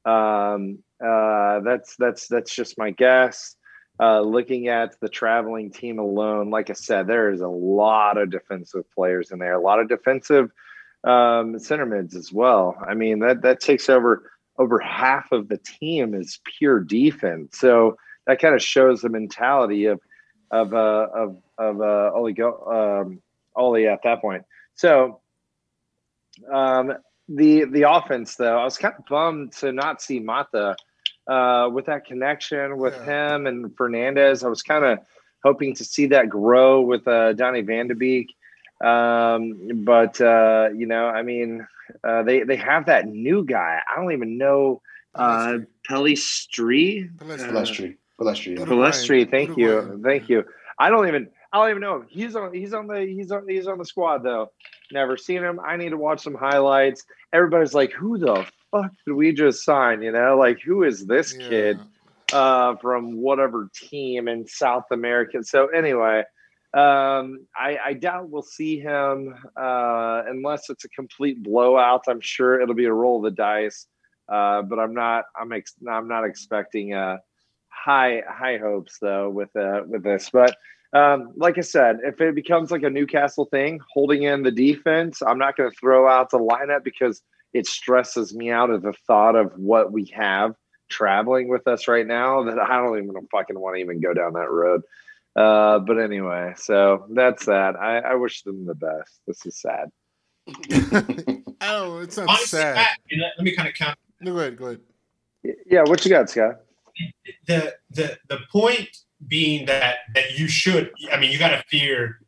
Um, 0.05 0.78
uh, 1.05 1.61
that's 1.61 1.97
that's 1.97 2.28
that's 2.28 2.55
just 2.55 2.78
my 2.78 2.91
guess. 2.91 3.57
Uh, 4.01 4.20
looking 4.20 4.66
at 4.66 4.99
the 5.01 5.09
traveling 5.09 5.70
team 5.70 6.01
alone, 6.01 6.51
like 6.51 6.68
I 6.68 6.72
said, 6.72 7.07
there 7.07 7.30
is 7.30 7.41
a 7.41 7.49
lot 7.49 8.18
of 8.18 8.30
defensive 8.30 8.85
players 8.93 9.30
in 9.30 9.39
there, 9.39 9.55
a 9.55 9.61
lot 9.61 9.78
of 9.78 9.89
defensive 9.89 10.51
um, 11.05 11.59
center 11.59 11.86
mids 11.86 12.16
as 12.16 12.32
well. 12.32 12.76
I 12.86 12.94
mean 12.94 13.20
that 13.20 13.42
that 13.42 13.61
takes 13.61 13.88
over 13.88 14.30
over 14.59 14.78
half 14.78 15.32
of 15.32 15.48
the 15.48 15.59
team 15.59 16.14
is 16.14 16.40
pure 16.59 16.80
defense. 16.80 17.59
So 17.59 17.96
that 18.26 18.40
kind 18.40 18.55
of 18.55 18.62
shows 18.62 19.02
the 19.02 19.09
mentality 19.09 19.86
of 19.86 20.00
of 20.50 20.72
uh, 20.72 21.09
of 21.14 21.36
of 21.59 21.80
uh, 21.80 22.11
oligo, 22.14 23.02
um, 23.02 23.22
Ole 23.57 23.86
at 23.88 24.00
that 24.05 24.20
point. 24.20 24.44
So 24.74 25.20
um, 26.52 26.94
the 27.28 27.64
the 27.64 27.90
offense 27.90 28.36
though, 28.36 28.59
I 28.59 28.64
was 28.64 28.78
kind 28.78 28.94
of 28.98 29.05
bummed 29.07 29.52
to 29.55 29.72
not 29.72 30.02
see 30.02 30.20
Mata 30.20 30.76
uh, 31.26 31.70
with 31.72 31.86
that 31.86 32.05
connection 32.05 32.78
with 32.78 32.94
yeah. 32.94 33.34
him 33.34 33.46
and 33.46 33.66
Fernandes. 33.76 34.44
I 34.44 34.48
was 34.48 34.62
kind 34.62 34.84
of 34.84 34.98
hoping 35.42 35.74
to 35.76 35.84
see 35.84 36.07
that 36.07 36.28
grow 36.28 36.80
with 36.80 37.07
uh, 37.07 37.32
Donny 37.34 37.62
Van 37.62 37.88
de 37.88 37.94
Beek. 37.94 38.34
Um, 38.82 39.84
but 39.84 40.20
uh, 40.20 40.68
you 40.74 40.86
know, 40.86 41.06
I 41.06 41.22
mean, 41.22 41.66
uh, 42.02 42.22
they 42.22 42.42
they 42.42 42.56
have 42.56 42.86
that 42.86 43.06
new 43.06 43.44
guy. 43.44 43.80
I 43.90 44.00
don't 44.00 44.12
even 44.12 44.38
know 44.38 44.82
uh, 45.14 45.58
Pelistri. 45.88 47.16
Pelistri. 47.18 47.96
Pelistri. 48.20 48.58
Pelistri. 48.58 49.30
Thank 49.30 49.56
you. 49.56 50.00
Thank 50.04 50.28
you. 50.28 50.44
I 50.78 50.90
don't 50.90 51.08
even. 51.08 51.28
I 51.52 51.58
don't 51.58 51.70
even 51.70 51.82
know 51.82 51.96
him. 51.96 52.06
He's 52.08 52.34
on. 52.34 52.52
He's 52.52 52.74
on 52.74 52.88
the. 52.88 53.00
He's 53.00 53.30
on. 53.30 53.48
He's 53.48 53.66
on 53.66 53.78
the 53.78 53.84
squad 53.84 54.24
though. 54.24 54.50
Never 54.92 55.16
seen 55.16 55.42
him. 55.42 55.60
I 55.60 55.76
need 55.76 55.90
to 55.90 55.96
watch 55.96 56.20
some 56.20 56.34
highlights. 56.34 57.04
Everybody's 57.32 57.74
like, 57.74 57.92
"Who 57.92 58.18
the 58.18 58.46
fuck 58.70 58.90
did 59.06 59.12
we 59.12 59.32
just 59.32 59.64
sign?" 59.64 60.02
You 60.02 60.12
know, 60.12 60.36
like 60.36 60.60
who 60.60 60.82
is 60.82 61.06
this 61.06 61.34
yeah. 61.38 61.48
kid 61.48 61.80
uh, 62.32 62.76
from 62.76 63.16
whatever 63.18 63.70
team 63.72 64.26
in 64.26 64.46
South 64.48 64.86
America? 64.90 65.44
So 65.44 65.68
anyway, 65.68 66.24
um, 66.74 67.46
I, 67.56 67.78
I, 67.84 67.92
doubt 67.92 68.30
we'll 68.30 68.42
see 68.42 68.80
him 68.80 69.32
uh, 69.56 70.22
unless 70.26 70.70
it's 70.70 70.84
a 70.84 70.88
complete 70.88 71.40
blowout. 71.40 72.06
I'm 72.08 72.20
sure 72.20 72.60
it'll 72.60 72.74
be 72.74 72.86
a 72.86 72.92
roll 72.92 73.18
of 73.18 73.22
the 73.22 73.30
dice, 73.30 73.86
uh, 74.28 74.62
but 74.62 74.80
I'm 74.80 74.92
not. 74.92 75.26
I'm 75.40 75.52
ex- 75.52 75.76
I'm 75.88 76.08
not 76.08 76.24
expecting 76.24 76.92
uh, 76.92 77.18
high 77.68 78.22
high 78.28 78.58
hopes 78.58 78.98
though 79.00 79.30
with 79.30 79.54
uh, 79.54 79.82
with 79.86 80.02
this. 80.02 80.30
But 80.32 80.56
um, 80.92 81.32
like 81.36 81.58
I 81.58 81.60
said, 81.60 81.98
if 82.02 82.20
it 82.20 82.34
becomes 82.34 82.72
like 82.72 82.82
a 82.82 82.90
Newcastle 82.90 83.44
thing, 83.44 83.78
holding 83.92 84.24
in 84.24 84.42
the 84.42 84.50
defense, 84.50 85.22
I'm 85.22 85.38
not 85.38 85.56
going 85.56 85.70
to 85.70 85.76
throw 85.76 86.08
out 86.08 86.30
the 86.30 86.38
lineup 86.38 86.82
because 86.82 87.22
it 87.52 87.68
stresses 87.68 88.34
me 88.34 88.50
out 88.50 88.70
of 88.70 88.82
the 88.82 88.94
thought 89.06 89.36
of 89.36 89.52
what 89.56 89.92
we 89.92 90.12
have 90.16 90.56
traveling 90.88 91.48
with 91.48 91.68
us 91.68 91.86
right 91.86 92.06
now. 92.06 92.42
That 92.42 92.58
I 92.58 92.78
don't 92.78 92.98
even 92.98 93.14
fucking 93.30 93.58
want 93.58 93.76
to 93.76 93.80
even 93.80 94.00
go 94.00 94.12
down 94.12 94.32
that 94.32 94.50
road. 94.50 94.82
Uh, 95.37 95.80
but 95.80 95.99
anyway, 95.99 96.55
so 96.57 97.07
that's 97.11 97.47
that. 97.47 97.76
I, 97.76 97.99
I 97.99 98.14
wish 98.14 98.43
them 98.43 98.66
the 98.66 98.74
best. 98.74 99.20
This 99.26 99.45
is 99.47 99.61
sad. 99.61 99.91
oh, 101.61 101.99
it's 101.99 102.16
not 102.16 102.28
Honestly, 102.28 102.61
sad. 102.61 102.76
let, 102.76 103.32
let, 103.39 103.45
me 103.45 103.55
kind 103.55 103.68
of 103.68 103.74
count. 103.74 103.99
No, 104.20 104.32
go 104.32 104.39
ahead. 104.39 104.57
Go 104.57 104.66
ahead. 104.66 104.80
Yeah, 105.66 105.82
what 105.82 106.05
you 106.05 106.11
got, 106.11 106.30
Scott? 106.30 106.61
The 107.47 107.74
the 107.91 108.16
the 108.28 108.39
point 108.53 108.89
being 109.26 109.66
that 109.66 109.97
that 110.14 110.39
you 110.39 110.47
should. 110.47 110.93
I 111.12 111.18
mean, 111.18 111.32
you 111.32 111.39
got 111.39 111.51
to 111.51 111.64
fear 111.68 112.20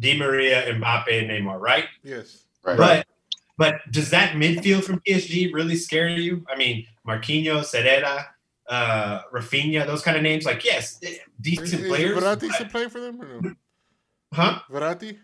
Di 0.00 0.16
Maria, 0.16 0.62
Mbappe, 0.72 1.08
and 1.08 1.30
Neymar, 1.30 1.60
right? 1.60 1.86
Yes. 2.02 2.44
Right. 2.64 2.76
But 2.76 3.06
but 3.56 3.74
does 3.90 4.10
that 4.10 4.34
midfield 4.34 4.84
from 4.84 5.00
PSG 5.00 5.52
really 5.52 5.76
scare 5.76 6.08
you? 6.08 6.44
I 6.48 6.56
mean, 6.56 6.86
Marquinhos, 7.06 7.72
Herrera, 7.72 8.33
uh, 8.68 9.22
Rafinha, 9.32 9.86
those 9.86 10.02
kind 10.02 10.16
of 10.16 10.22
names. 10.22 10.44
Like, 10.44 10.64
yes, 10.64 10.98
eh, 11.02 11.16
decent 11.40 11.82
is, 11.82 11.88
players. 11.88 12.22
Verratti 12.22 12.50
still 12.52 12.66
playing 12.66 12.90
for 12.90 13.00
them 13.00 13.20
or 13.20 13.40
no? 13.40 13.54
Huh? 14.32 14.60
Verratti? 14.70 15.18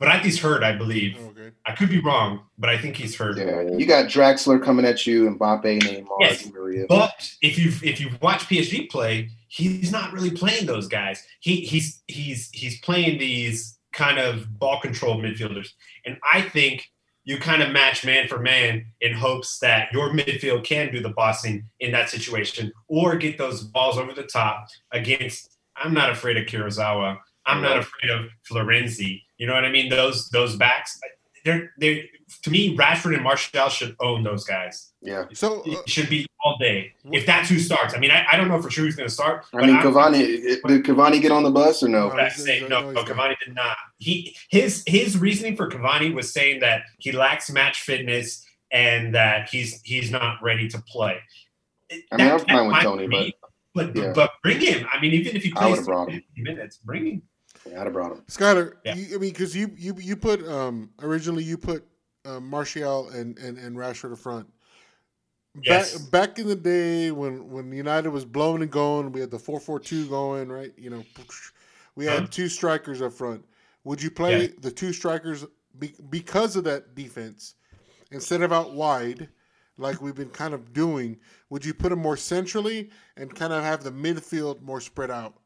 Verratti's 0.00 0.40
hurt, 0.40 0.62
I 0.62 0.72
believe. 0.72 1.18
Oh, 1.20 1.28
okay. 1.28 1.50
I 1.66 1.72
could 1.72 1.90
be 1.90 2.00
wrong, 2.00 2.40
but 2.58 2.70
I 2.70 2.78
think 2.78 2.96
he's 2.96 3.14
hurt. 3.14 3.36
Yeah, 3.36 3.62
you 3.62 3.84
got 3.84 4.06
Draxler 4.06 4.62
coming 4.62 4.86
at 4.86 5.06
you, 5.06 5.26
and 5.26 5.38
Mbappe, 5.38 5.82
Neymar, 5.82 6.06
yes. 6.20 6.50
Maria. 6.50 6.86
But 6.88 7.30
if 7.42 7.58
you 7.58 7.70
if 7.86 8.00
you 8.00 8.10
watch 8.22 8.48
PSG 8.48 8.88
play, 8.88 9.28
he's 9.48 9.92
not 9.92 10.12
really 10.14 10.30
playing 10.30 10.64
those 10.64 10.88
guys. 10.88 11.26
He 11.40 11.56
he's 11.56 12.02
he's 12.06 12.48
he's 12.52 12.80
playing 12.80 13.18
these 13.18 13.78
kind 13.92 14.18
of 14.18 14.58
ball 14.58 14.80
control 14.80 15.18
midfielders, 15.18 15.68
and 16.06 16.16
I 16.32 16.40
think 16.42 16.90
you 17.30 17.38
kind 17.38 17.62
of 17.62 17.70
match 17.70 18.04
man 18.04 18.26
for 18.26 18.40
man 18.40 18.84
in 19.00 19.12
hopes 19.12 19.60
that 19.60 19.88
your 19.92 20.10
midfield 20.10 20.64
can 20.64 20.90
do 20.90 21.00
the 21.00 21.10
bossing 21.10 21.64
in 21.78 21.92
that 21.92 22.10
situation 22.10 22.72
or 22.88 23.14
get 23.14 23.38
those 23.38 23.62
balls 23.62 23.96
over 23.98 24.12
the 24.12 24.24
top 24.24 24.66
against. 24.90 25.56
I'm 25.76 25.94
not 25.94 26.10
afraid 26.10 26.36
of 26.38 26.46
Kurzawa. 26.46 27.18
I'm 27.46 27.62
not 27.62 27.78
afraid 27.78 28.10
of 28.10 28.26
Florenzi. 28.50 29.22
You 29.38 29.46
know 29.46 29.54
what 29.54 29.64
I 29.64 29.70
mean? 29.70 29.88
Those 29.88 30.28
those 30.30 30.56
backs. 30.56 30.98
They're 31.44 31.72
they 31.78 32.10
to 32.42 32.50
me. 32.50 32.76
Rashford 32.76 33.14
and 33.14 33.22
Martial 33.22 33.68
should 33.68 33.96
own 34.00 34.22
those 34.22 34.44
guys. 34.44 34.92
Yeah. 35.02 35.24
So 35.32 35.60
uh, 35.60 35.62
it 35.66 35.88
should 35.88 36.08
be 36.08 36.26
all 36.44 36.56
day 36.58 36.92
if 37.12 37.26
that's 37.26 37.48
who 37.48 37.58
starts. 37.58 37.94
I 37.94 37.98
mean, 37.98 38.10
I, 38.10 38.24
I 38.32 38.36
don't 38.36 38.48
know 38.48 38.60
for 38.60 38.70
sure 38.70 38.84
who's 38.84 38.96
going 38.96 39.08
to 39.08 39.14
start. 39.14 39.44
I 39.54 39.66
mean, 39.66 39.76
Cavani 39.76 40.60
did 40.66 40.84
Cavani 40.84 41.20
get 41.20 41.32
on 41.32 41.42
the 41.42 41.50
bus 41.50 41.82
or 41.82 41.88
no? 41.88 42.08
no, 42.08 42.28
say, 42.28 42.66
no, 42.68 42.90
no, 42.90 43.04
Cavani 43.04 43.36
did 43.44 43.54
not. 43.54 43.76
He 43.98 44.36
his 44.50 44.82
his 44.86 45.18
reasoning 45.18 45.56
for 45.56 45.68
Cavani 45.68 46.14
was 46.14 46.32
saying 46.32 46.60
that 46.60 46.82
he 46.98 47.12
lacks 47.12 47.50
match 47.50 47.82
fitness 47.82 48.44
and 48.70 49.14
that 49.14 49.48
he's 49.48 49.80
he's 49.82 50.10
not 50.10 50.42
ready 50.42 50.68
to 50.68 50.78
play. 50.82 51.18
I 51.90 52.16
mean, 52.16 52.26
that, 52.28 52.40
I'm 52.40 52.46
fine 52.46 52.68
with 52.68 52.82
Tony, 52.82 53.08
be, 53.08 53.34
but 53.40 53.94
but, 53.94 53.96
yeah. 53.96 54.12
but 54.14 54.32
bring 54.42 54.60
him. 54.60 54.86
I 54.92 55.00
mean, 55.00 55.12
even 55.12 55.36
if 55.36 55.42
he 55.42 55.50
plays 55.52 55.86
50 55.86 56.24
minutes, 56.36 56.78
bring 56.78 57.06
him. 57.06 57.22
Yeah, 57.68 57.80
I'd 57.80 57.84
have 57.84 57.92
brought 57.92 58.12
him. 58.12 58.22
Skyler, 58.28 58.74
yeah. 58.84 58.94
you, 58.94 59.16
I 59.16 59.18
mean, 59.18 59.32
because 59.32 59.54
you 59.54 59.70
you 59.76 59.94
you 59.98 60.16
put 60.16 60.46
um 60.48 60.90
originally 61.02 61.44
you 61.44 61.58
put 61.58 61.86
uh, 62.24 62.40
Martial 62.40 63.08
and, 63.10 63.38
and 63.38 63.58
and 63.58 63.76
Rashford 63.76 64.12
up 64.12 64.18
front. 64.18 64.48
Yes. 65.62 65.98
Back 65.98 66.10
back 66.10 66.38
in 66.38 66.46
the 66.46 66.56
day 66.56 67.10
when 67.10 67.50
when 67.50 67.72
United 67.72 68.10
was 68.10 68.24
blowing 68.24 68.62
and 68.62 68.70
going, 68.70 69.12
we 69.12 69.20
had 69.20 69.30
the 69.30 69.38
four 69.38 69.60
four 69.60 69.78
two 69.78 70.06
going 70.08 70.50
right. 70.50 70.72
You 70.76 70.90
know, 70.90 71.04
we 71.96 72.06
had 72.06 72.20
huh? 72.20 72.26
two 72.30 72.48
strikers 72.48 73.02
up 73.02 73.12
front. 73.12 73.44
Would 73.84 74.02
you 74.02 74.10
play 74.10 74.42
yeah. 74.42 74.48
the 74.60 74.70
two 74.70 74.92
strikers 74.92 75.44
be, 75.78 75.94
because 76.10 76.56
of 76.56 76.64
that 76.64 76.94
defense 76.94 77.54
instead 78.10 78.42
of 78.42 78.52
out 78.52 78.74
wide, 78.74 79.28
like 79.78 80.00
we've 80.00 80.14
been 80.14 80.30
kind 80.30 80.54
of 80.54 80.72
doing? 80.72 81.18
Would 81.48 81.64
you 81.64 81.74
put 81.74 81.88
them 81.88 81.98
more 81.98 82.16
centrally 82.16 82.90
and 83.16 83.34
kind 83.34 83.52
of 83.52 83.64
have 83.64 83.82
the 83.82 83.90
midfield 83.90 84.62
more 84.62 84.80
spread 84.80 85.10
out? 85.10 85.39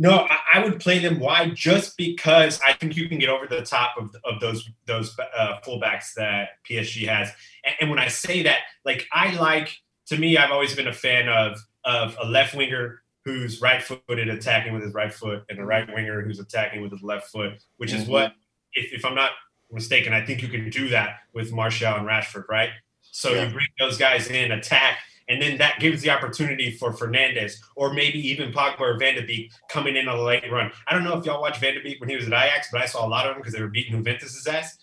No, 0.00 0.26
I, 0.54 0.64
would 0.64 0.80
play 0.80 0.98
them 0.98 1.20
wide 1.20 1.54
just 1.54 1.94
because 1.98 2.58
I 2.66 2.72
think 2.72 2.96
you 2.96 3.06
can 3.06 3.18
get 3.18 3.28
over 3.28 3.46
the 3.46 3.60
top 3.60 3.96
of, 3.98 4.16
of 4.24 4.40
those 4.40 4.66
those 4.86 5.14
uh, 5.18 5.58
fullbacks 5.62 6.14
that 6.16 6.52
PSG 6.68 7.06
has. 7.06 7.30
And, 7.66 7.74
and, 7.82 7.90
when 7.90 7.98
I 7.98 8.08
say 8.08 8.42
that, 8.44 8.60
like 8.86 9.06
I 9.12 9.34
like 9.34 9.76
to 10.06 10.16
me, 10.16 10.38
I've 10.38 10.50
always 10.50 10.74
been 10.74 10.88
a 10.88 10.92
fan 10.92 11.28
of 11.28 11.58
of 11.84 12.16
a 12.18 12.26
left 12.26 12.54
winger 12.54 13.02
who's 13.26 13.60
right 13.60 13.82
footed 13.82 14.30
attacking 14.30 14.72
with 14.72 14.82
his 14.82 14.94
right 14.94 15.12
foot 15.12 15.44
and 15.50 15.58
a 15.58 15.64
right 15.64 15.86
winger 15.92 16.22
who's 16.22 16.40
attacking 16.40 16.80
with 16.80 16.92
his 16.92 17.02
left 17.02 17.30
foot, 17.30 17.62
which 17.76 17.92
is 17.92 18.08
what, 18.08 18.32
if, 18.72 18.94
if 18.94 19.04
I'm 19.04 19.14
not 19.14 19.32
mistaken, 19.70 20.14
I 20.14 20.24
think 20.24 20.40
you 20.40 20.48
can 20.48 20.70
do 20.70 20.88
that 20.88 21.18
with 21.34 21.52
Martial 21.52 21.94
and 21.94 22.06
Rashford, 22.06 22.48
right? 22.48 22.70
So 23.02 23.34
Yeah. 23.34 23.44
you 23.44 23.52
bring 23.52 23.66
those 23.78 23.98
guys 23.98 24.28
in, 24.28 24.52
attack, 24.52 24.98
and 25.30 25.40
then 25.40 25.56
that 25.58 25.78
gives 25.78 26.02
the 26.02 26.10
opportunity 26.10 26.72
for 26.72 26.92
Fernandes 26.92 27.60
or 27.76 27.94
maybe 27.94 28.18
even 28.18 28.52
Pogba 28.52 28.80
or 28.80 28.98
Van 28.98 29.14
de 29.14 29.22
Beek 29.22 29.52
coming 29.68 29.96
in 29.96 30.08
on 30.08 30.18
a 30.18 30.22
late 30.22 30.50
run. 30.50 30.72
I 30.88 30.92
don't 30.92 31.04
know 31.04 31.16
if 31.16 31.24
y'all 31.24 31.40
watched 31.40 31.60
Van 31.60 31.74
de 31.74 31.82
Beek 31.82 32.00
when 32.00 32.08
he 32.08 32.16
was 32.16 32.26
at 32.26 32.32
Ajax, 32.32 32.68
but 32.72 32.82
I 32.82 32.86
saw 32.86 33.06
a 33.06 33.08
lot 33.08 33.26
of 33.26 33.34
them 33.34 33.40
because 33.40 33.54
they 33.54 33.62
were 33.62 33.68
beating 33.68 33.92
Juventus' 33.92 34.46
ass. 34.46 34.78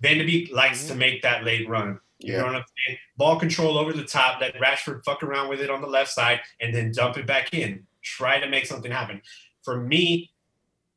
Van 0.00 0.18
de 0.18 0.24
Beek 0.24 0.52
likes 0.52 0.84
to 0.84 0.90
mm-hmm. 0.90 0.98
make 1.00 1.22
that 1.22 1.42
late 1.42 1.66
run. 1.68 1.98
You 2.18 2.36
know 2.36 2.44
what 2.44 2.56
I'm 2.56 2.64
saying? 2.86 2.98
Ball 3.16 3.38
control 3.38 3.78
over 3.78 3.92
the 3.92 4.04
top, 4.04 4.40
let 4.40 4.54
Rashford 4.56 5.04
fuck 5.04 5.22
around 5.22 5.48
with 5.48 5.60
it 5.60 5.70
on 5.70 5.80
the 5.80 5.86
left 5.86 6.10
side, 6.10 6.40
and 6.60 6.74
then 6.74 6.92
dump 6.92 7.16
it 7.16 7.26
back 7.26 7.54
in. 7.54 7.86
Try 8.02 8.40
to 8.40 8.48
make 8.48 8.66
something 8.66 8.90
happen. 8.90 9.22
For 9.62 9.80
me, 9.80 10.32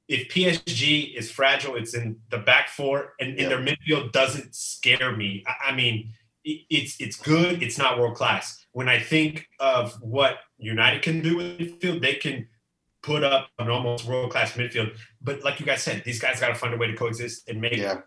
if 0.08 0.28
PSG 0.30 1.16
is 1.16 1.32
fragile, 1.32 1.76
it's 1.76 1.94
in 1.94 2.18
the 2.32 2.40
back 2.40 2.70
four, 2.70 3.14
and, 3.20 3.40
and 3.40 3.52
their 3.52 3.64
midfield 3.64 4.12
doesn't 4.12 4.56
scare 4.56 5.16
me. 5.16 5.44
I, 5.48 5.70
I 5.70 5.76
mean, 5.76 6.12
it's 6.44 7.00
it's 7.00 7.16
good. 7.18 7.62
It's 7.62 7.78
not 7.78 8.00
world 8.00 8.16
class. 8.16 8.66
When 8.72 8.88
I 8.90 9.00
think 9.00 9.48
of 9.60 9.94
what 10.02 10.38
United 10.58 11.02
can 11.02 11.22
do 11.22 11.38
with 11.38 11.58
midfield, 11.60 12.02
they 12.02 12.16
can 12.16 12.48
put 13.04 13.24
up 13.24 13.50
an 13.60 13.70
almost 13.70 14.06
world 14.06 14.32
class 14.32 14.54
midfield. 14.54 14.98
But 15.22 15.44
like 15.44 15.60
you 15.60 15.66
guys 15.66 15.84
said, 15.84 16.04
these 16.06 16.20
guys 16.20 16.40
got 16.40 16.50
to 16.50 16.56
find 16.56 16.74
a 16.74 16.78
way 16.78 16.88
to 16.88 16.96
coexist 16.96 17.50
and 17.50 17.60
make 17.60 17.78
Yeah. 17.78 18.02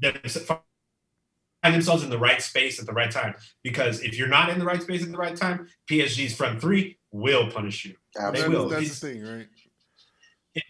them 0.00 0.14
find 0.24 1.74
themselves 1.74 2.04
in 2.04 2.10
the 2.10 2.18
right 2.18 2.40
space 2.40 2.78
at 2.78 2.86
the 2.86 2.92
right 2.92 3.10
time. 3.10 3.34
Because 3.64 4.00
if 4.00 4.16
you're 4.16 4.28
not 4.28 4.48
in 4.50 4.58
the 4.58 4.64
right 4.64 4.80
space 4.80 5.02
at 5.02 5.10
the 5.10 5.18
right 5.18 5.34
time, 5.36 5.68
PSG's 5.90 6.34
front 6.36 6.60
three 6.60 6.98
will 7.10 7.50
punish 7.50 7.84
you. 7.84 7.96
That's, 8.14 8.40
They 8.40 8.48
will. 8.48 8.68
that's 8.68 8.82
He's- 8.82 9.00
the 9.00 9.08
thing, 9.14 9.22
right? 9.24 9.48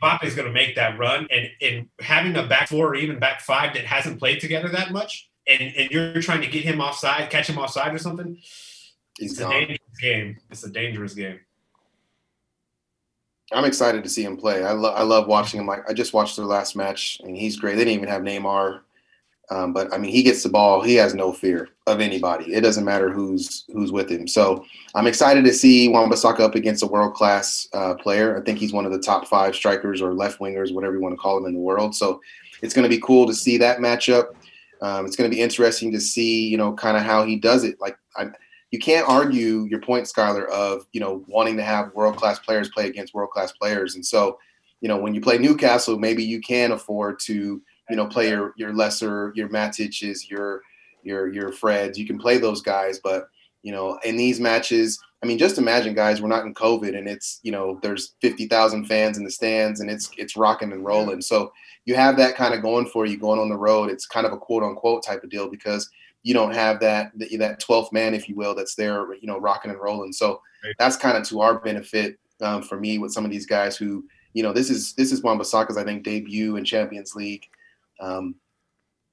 Mbappe 0.02 0.24
is 0.24 0.34
going 0.34 0.48
to 0.48 0.52
make 0.52 0.74
that 0.74 0.98
run, 0.98 1.28
and 1.30 1.48
and 1.60 1.88
having 2.00 2.34
a 2.34 2.44
back 2.48 2.66
four 2.68 2.88
or 2.88 2.94
even 2.96 3.20
back 3.20 3.40
five 3.40 3.72
that 3.74 3.84
hasn't 3.84 4.18
played 4.18 4.40
together 4.40 4.68
that 4.70 4.90
much, 4.90 5.30
and 5.46 5.62
and 5.76 5.90
you're 5.90 6.20
trying 6.22 6.40
to 6.40 6.46
get 6.48 6.64
him 6.64 6.80
offside, 6.80 7.30
catch 7.30 7.48
him 7.48 7.58
offside 7.58 7.94
or 7.94 7.98
something. 7.98 8.38
He's 9.18 9.32
it's 9.32 9.40
a 9.40 9.44
gone. 9.44 9.52
dangerous 9.52 9.80
game. 10.00 10.36
It's 10.50 10.64
a 10.64 10.70
dangerous 10.70 11.14
game. 11.14 11.40
I'm 13.52 13.64
excited 13.64 14.02
to 14.02 14.10
see 14.10 14.24
him 14.24 14.36
play. 14.36 14.64
I, 14.64 14.72
lo- 14.72 14.92
I 14.92 15.02
love 15.02 15.28
watching 15.28 15.60
him. 15.60 15.66
Like 15.66 15.88
I 15.88 15.92
just 15.92 16.12
watched 16.12 16.36
their 16.36 16.44
last 16.44 16.74
match, 16.74 17.20
and 17.22 17.36
he's 17.36 17.56
great. 17.56 17.76
They 17.76 17.84
didn't 17.84 17.94
even 17.94 18.08
have 18.08 18.22
Neymar, 18.22 18.80
um, 19.50 19.72
but 19.72 19.92
I 19.94 19.98
mean, 19.98 20.10
he 20.10 20.22
gets 20.22 20.42
the 20.42 20.48
ball. 20.48 20.82
He 20.82 20.96
has 20.96 21.14
no 21.14 21.32
fear 21.32 21.68
of 21.86 22.00
anybody. 22.00 22.52
It 22.52 22.62
doesn't 22.62 22.84
matter 22.84 23.10
who's 23.10 23.64
who's 23.72 23.92
with 23.92 24.10
him. 24.10 24.26
So 24.26 24.64
I'm 24.94 25.06
excited 25.06 25.44
to 25.44 25.52
see 25.52 25.88
Wan-Bissaka 25.88 26.40
up 26.40 26.56
against 26.56 26.82
a 26.82 26.86
world 26.86 27.14
class 27.14 27.68
uh, 27.72 27.94
player. 27.94 28.36
I 28.36 28.40
think 28.40 28.58
he's 28.58 28.72
one 28.72 28.84
of 28.84 28.92
the 28.92 28.98
top 28.98 29.28
five 29.28 29.54
strikers 29.54 30.02
or 30.02 30.12
left 30.12 30.40
wingers, 30.40 30.74
whatever 30.74 30.94
you 30.94 31.00
want 31.00 31.12
to 31.12 31.20
call 31.20 31.36
them 31.36 31.46
in 31.46 31.54
the 31.54 31.60
world. 31.60 31.94
So 31.94 32.20
it's 32.62 32.74
going 32.74 32.88
to 32.88 32.94
be 32.94 33.00
cool 33.00 33.26
to 33.26 33.34
see 33.34 33.56
that 33.58 33.78
matchup. 33.78 34.34
Um, 34.86 35.04
it's 35.04 35.16
going 35.16 35.28
to 35.28 35.34
be 35.34 35.42
interesting 35.42 35.90
to 35.92 36.00
see, 36.00 36.46
you 36.46 36.56
know, 36.56 36.72
kind 36.72 36.96
of 36.96 37.02
how 37.02 37.24
he 37.24 37.36
does 37.36 37.64
it. 37.64 37.80
Like 37.80 37.98
I, 38.16 38.28
you 38.70 38.78
can't 38.78 39.08
argue 39.08 39.66
your 39.68 39.80
point, 39.80 40.04
Skylar, 40.06 40.48
of 40.48 40.86
you 40.92 41.00
know 41.00 41.24
wanting 41.26 41.56
to 41.56 41.64
have 41.64 41.92
world 41.94 42.16
class 42.16 42.38
players 42.38 42.68
play 42.68 42.86
against 42.86 43.12
world 43.12 43.30
class 43.30 43.50
players. 43.52 43.96
And 43.96 44.06
so, 44.06 44.38
you 44.80 44.88
know, 44.88 44.96
when 44.96 45.12
you 45.12 45.20
play 45.20 45.38
Newcastle, 45.38 45.98
maybe 45.98 46.22
you 46.22 46.40
can 46.40 46.70
afford 46.70 47.18
to 47.20 47.60
you 47.90 47.96
know 47.96 48.06
play 48.06 48.28
your 48.28 48.54
your 48.56 48.72
lesser, 48.72 49.32
your 49.34 49.48
Matic's, 49.48 50.30
your 50.30 50.62
your 51.02 51.32
your 51.32 51.50
Freds. 51.50 51.96
You 51.96 52.06
can 52.06 52.18
play 52.18 52.38
those 52.38 52.62
guys, 52.62 53.00
but 53.02 53.28
you 53.62 53.72
know, 53.72 53.98
in 54.04 54.16
these 54.16 54.38
matches, 54.38 55.00
I 55.20 55.26
mean, 55.26 55.38
just 55.38 55.58
imagine, 55.58 55.94
guys, 55.94 56.22
we're 56.22 56.28
not 56.28 56.46
in 56.46 56.54
COVID, 56.54 56.96
and 56.96 57.08
it's 57.08 57.40
you 57.42 57.50
know 57.50 57.80
there's 57.82 58.14
fifty 58.20 58.46
thousand 58.46 58.84
fans 58.84 59.18
in 59.18 59.24
the 59.24 59.30
stands, 59.30 59.80
and 59.80 59.90
it's 59.90 60.10
it's 60.16 60.36
rocking 60.36 60.70
and 60.70 60.84
rolling. 60.84 61.20
So 61.22 61.52
you 61.86 61.94
have 61.94 62.16
that 62.18 62.36
kind 62.36 62.52
of 62.52 62.62
going 62.62 62.86
for 62.86 63.06
you 63.06 63.16
going 63.16 63.40
on 63.40 63.48
the 63.48 63.56
road. 63.56 63.90
It's 63.90 64.06
kind 64.06 64.26
of 64.26 64.32
a 64.32 64.36
quote 64.36 64.62
unquote 64.62 65.04
type 65.04 65.24
of 65.24 65.30
deal 65.30 65.48
because 65.48 65.88
you 66.24 66.34
don't 66.34 66.52
have 66.52 66.80
that 66.80 67.12
that 67.38 67.60
12th 67.60 67.92
man, 67.92 68.12
if 68.12 68.28
you 68.28 68.34
will, 68.34 68.54
that's 68.54 68.74
there, 68.74 69.14
you 69.14 69.28
know, 69.28 69.38
rocking 69.38 69.70
and 69.70 69.80
rolling. 69.80 70.12
So 70.12 70.42
that's 70.78 70.96
kind 70.96 71.16
of 71.16 71.22
to 71.28 71.40
our 71.40 71.60
benefit 71.60 72.18
um, 72.42 72.62
for 72.62 72.78
me 72.78 72.98
with 72.98 73.12
some 73.12 73.24
of 73.24 73.30
these 73.30 73.46
guys 73.46 73.76
who, 73.76 74.04
you 74.34 74.42
know, 74.42 74.52
this 74.52 74.68
is 74.68 74.92
this 74.94 75.12
is 75.12 75.22
Wan-Bissaka's 75.22 75.76
I 75.76 75.84
think 75.84 76.02
debut 76.02 76.56
in 76.56 76.64
Champions 76.64 77.14
League. 77.14 77.46
Um, 78.00 78.34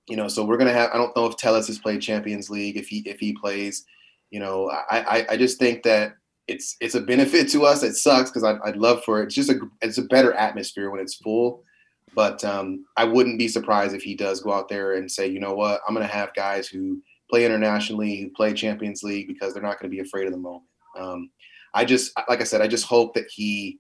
you 0.10 0.18
know, 0.18 0.28
so 0.28 0.44
we're 0.44 0.58
gonna 0.58 0.74
have. 0.74 0.90
I 0.92 0.98
don't 0.98 1.16
know 1.16 1.28
if 1.28 1.38
Telles 1.38 1.68
has 1.68 1.78
played 1.78 2.02
Champions 2.02 2.50
League. 2.50 2.76
If 2.76 2.88
he 2.88 3.04
if 3.06 3.20
he 3.20 3.34
plays, 3.34 3.86
you 4.32 4.40
know, 4.40 4.70
I 4.70 5.00
I, 5.00 5.26
I 5.30 5.38
just 5.38 5.60
think 5.60 5.84
that 5.84 6.16
it's 6.48 6.76
it's 6.82 6.96
a 6.96 7.02
benefit 7.02 7.50
to 7.50 7.66
us. 7.66 7.84
It 7.84 7.94
sucks 7.94 8.32
because 8.32 8.44
I'd, 8.44 8.58
I'd 8.66 8.76
love 8.76 9.04
for 9.04 9.22
it. 9.22 9.26
It's 9.26 9.36
just 9.36 9.52
a 9.52 9.60
it's 9.82 10.00
a 10.00 10.04
better 10.04 10.34
atmosphere 10.34 10.90
when 10.90 11.00
it's 11.00 11.16
full. 11.16 11.64
But 12.16 12.44
um, 12.44 12.86
I 12.96 13.06
wouldn't 13.06 13.40
be 13.40 13.48
surprised 13.48 13.96
if 13.96 14.04
he 14.04 14.16
does 14.16 14.42
go 14.42 14.54
out 14.54 14.70
there 14.70 14.94
and 14.94 15.12
say, 15.12 15.28
you 15.28 15.40
know 15.40 15.54
what, 15.54 15.82
I'm 15.88 15.96
going 15.96 16.08
to 16.08 16.14
have 16.14 16.34
guys 16.34 16.68
who 16.68 17.02
play 17.30 17.46
internationally, 17.46 18.22
who 18.22 18.30
play 18.30 18.54
Champions 18.54 19.04
League 19.04 19.28
because 19.28 19.54
they're 19.54 19.64
not 19.64 19.80
going 19.80 19.90
to 19.90 19.96
be 19.96 20.02
afraid 20.02 20.28
of 20.28 20.34
the 20.34 20.38
moment. 20.38 20.66
Um, 20.98 21.32
I 21.74 21.86
just, 21.86 22.12
like 22.30 22.42
I 22.42 22.44
said, 22.44 22.62
I 22.62 22.68
just 22.68 22.86
hope 22.86 23.16
that 23.16 23.26
he, 23.30 23.80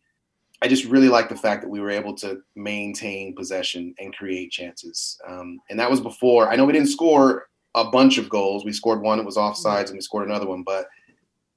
I 0.63 0.67
just 0.67 0.85
really 0.85 1.09
like 1.09 1.29
the 1.29 1.35
fact 1.35 1.61
that 1.61 1.69
we 1.69 1.79
were 1.79 1.91
able 1.91 2.15
to 2.15 2.41
maintain 2.55 3.35
possession 3.35 3.93
and 3.99 4.15
create 4.15 4.51
chances. 4.51 5.19
Um, 5.27 5.59
and 5.69 5.79
that 5.79 5.91
was 5.91 6.01
before, 6.01 6.49
I 6.49 6.55
know 6.55 6.65
we 6.65 6.73
didn't 6.73 6.87
score 6.87 7.47
a 7.75 7.85
bunch 7.85 8.17
of 8.17 8.29
goals. 8.29 8.65
We 8.65 8.73
scored 8.73 9.01
one, 9.01 9.19
it 9.19 9.25
was 9.25 9.37
offsides, 9.37 9.87
and 9.87 9.95
we 9.95 10.01
scored 10.01 10.27
another 10.27 10.47
one, 10.47 10.63
but 10.63 10.87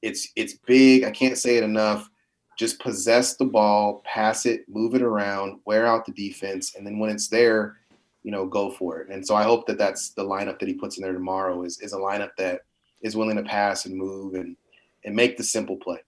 it's, 0.03 0.29
it's 0.37 0.59
big. 0.67 1.05
I 1.05 1.11
can't 1.11 1.39
say 1.39 1.57
it 1.57 1.63
enough 1.63 2.11
just 2.57 2.81
possess 2.81 3.37
the 3.37 3.45
ball, 3.45 4.03
pass 4.05 4.47
it, 4.47 4.65
move 4.69 4.95
it 4.95 5.03
around, 5.03 5.61
wear 5.67 5.87
out 5.87 6.07
the 6.07 6.13
defense, 6.13 6.75
and 6.75 6.87
then 6.87 6.99
when 6.99 7.11
it's 7.11 7.29
there, 7.29 7.77
you 8.23 8.33
know, 8.33 8.47
go 8.47 8.71
for 8.71 9.01
it. 9.01 9.09
And 9.09 9.25
so 9.25 9.37
I 9.37 9.45
hope 9.45 9.67
that 9.67 9.79
that's 9.79 10.11
the 10.11 10.25
lineup 10.25 10.59
that 10.59 10.69
he 10.69 10.75
puts 10.75 10.97
in 10.97 11.05
there 11.05 11.13
tomorrow 11.13 11.63
is 11.63 11.79
is 11.81 11.93
a 11.93 11.99
lineup 11.99 12.31
that 12.39 12.63
is 13.03 13.17
willing 13.17 13.37
to 13.37 13.43
pass 13.43 13.87
and 13.87 13.95
move 13.95 14.35
and 14.35 14.57
and 15.05 15.15
make 15.15 15.37
the 15.37 15.45
simple 15.45 15.77
play. 15.77 15.99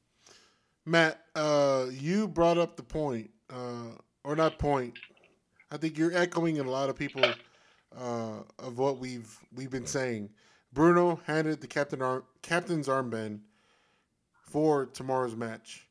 Matt, 0.85 1.21
uh, 1.35 1.87
you 1.93 2.27
brought 2.27 2.59
up 2.59 2.77
the 2.77 2.83
point, 2.83 3.31
uh, 3.51 3.93
or 4.25 4.35
not 4.35 4.59
point. 4.59 4.99
I 5.71 5.77
think 5.77 5.99
you're 5.99 6.17
echoing 6.17 6.57
in 6.57 6.67
a 6.67 6.71
lot 6.71 6.89
of 6.89 6.97
people 6.97 7.25
uh, 7.97 8.41
of 8.59 8.79
what 8.79 8.99
we've 8.99 9.39
we've 9.55 9.71
been 9.71 9.87
saying. 9.87 10.31
Bruno 10.73 11.21
handed 11.27 11.61
the 11.61 11.67
captain 11.67 12.03
arm, 12.03 12.25
captain's 12.43 12.89
armband 12.89 13.41
for 14.43 14.87
tomorrow's 14.87 15.37
match. 15.37 15.88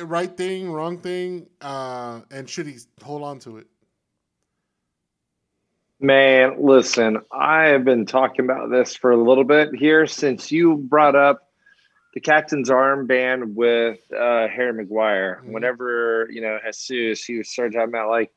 Right 0.00 0.34
thing, 0.34 0.70
wrong 0.70 0.98
thing, 0.98 1.48
uh, 1.60 2.22
and 2.30 2.48
should 2.48 2.66
he 2.66 2.78
hold 3.02 3.22
on 3.22 3.38
to 3.40 3.58
it? 3.58 3.66
Man, 6.00 6.56
listen, 6.58 7.18
I 7.30 7.66
have 7.66 7.84
been 7.84 8.06
talking 8.06 8.44
about 8.44 8.70
this 8.70 8.96
for 8.96 9.10
a 9.10 9.22
little 9.22 9.44
bit 9.44 9.74
here 9.74 10.06
since 10.06 10.50
you 10.50 10.76
brought 10.76 11.14
up 11.14 11.48
the 12.14 12.20
captain's 12.20 12.70
armband 12.70 13.54
with 13.54 14.00
uh, 14.12 14.48
Harry 14.48 14.72
Maguire. 14.72 15.42
Mhm. 15.44 15.52
Whenever 15.52 16.26
you 16.30 16.40
know 16.40 16.58
Jesus, 16.88 17.24
he 17.24 17.38
was 17.38 17.50
started 17.50 17.74
talking 17.74 17.90
about 17.90 18.08
like 18.08 18.32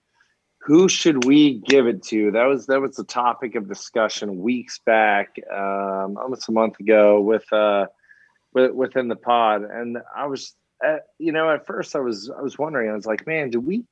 who 0.60 0.90
should 0.90 1.26
we 1.26 1.60
give 1.60 1.88
it 1.88 2.04
to? 2.04 2.32
That 2.32 2.46
was 2.46 2.66
that 2.68 2.82
was 2.82 2.96
the 2.96 3.04
topic 3.04 3.56
of 3.56 3.68
discussion 3.68 4.40
weeks 4.40 4.80
back, 4.86 5.36
um, 5.52 6.18
almost 6.18 6.50
a 6.50 6.52
month 6.52 6.80
ago, 6.80 7.22
with 7.22 7.52
uh, 7.54 7.86
with, 8.54 8.72
within 8.72 9.08
the 9.08 9.16
pod, 9.16 9.64
and 9.64 9.98
I 10.16 10.26
was, 10.28 10.56
uh, 10.86 10.98
you 11.20 11.32
know, 11.32 11.50
at 11.50 11.66
first 11.66 11.96
I 11.96 12.00
was 12.00 12.30
I 12.30 12.42
was 12.42 12.58
wondering, 12.58 12.90
I 12.90 12.96
was 12.96 13.06
like, 13.06 13.26
man, 13.28 13.50
do 13.50 13.60
we 13.60 13.86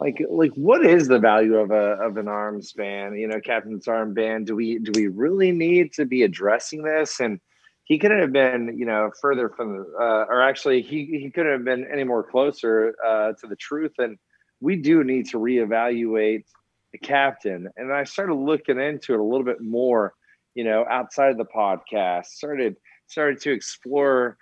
like 0.00 0.22
like 0.28 0.52
what 0.54 0.84
is 0.84 1.08
the 1.08 1.18
value 1.18 1.56
of 1.56 1.70
a 1.70 1.96
of 2.02 2.16
an 2.16 2.26
armband 2.26 3.18
you 3.18 3.28
know 3.28 3.40
captain's 3.40 3.86
armband 3.86 4.44
do 4.46 4.56
we 4.56 4.78
do 4.78 4.90
we 4.92 5.06
really 5.06 5.52
need 5.52 5.92
to 5.94 6.04
be 6.04 6.22
addressing 6.22 6.82
this? 6.82 7.20
And 7.20 7.40
he 7.84 7.98
couldn't 7.98 8.20
have 8.20 8.32
been 8.32 8.76
you 8.76 8.86
know 8.86 9.10
further 9.20 9.48
from 9.48 9.78
the 9.78 9.84
uh, 10.00 10.26
or 10.28 10.42
actually 10.42 10.82
he 10.82 11.06
he 11.06 11.30
couldn't 11.30 11.52
have 11.52 11.64
been 11.64 11.86
any 11.92 12.04
more 12.04 12.22
closer 12.22 12.94
uh, 13.04 13.32
to 13.40 13.46
the 13.46 13.56
truth. 13.56 13.92
And 13.98 14.18
we 14.60 14.76
do 14.76 15.04
need 15.04 15.28
to 15.30 15.38
reevaluate 15.38 16.44
the 16.92 16.98
captain. 16.98 17.68
And 17.76 17.92
i 17.92 18.04
started 18.04 18.34
looking 18.34 18.80
into 18.80 19.14
it 19.14 19.20
a 19.20 19.24
little 19.24 19.44
bit 19.44 19.60
more 19.60 20.14
you 20.54 20.64
know 20.64 20.84
outside 20.88 21.30
of 21.30 21.38
the 21.38 21.44
podcast 21.44 22.26
started 22.26 22.76
started 23.06 23.40
to 23.42 23.52
explore 23.52 24.38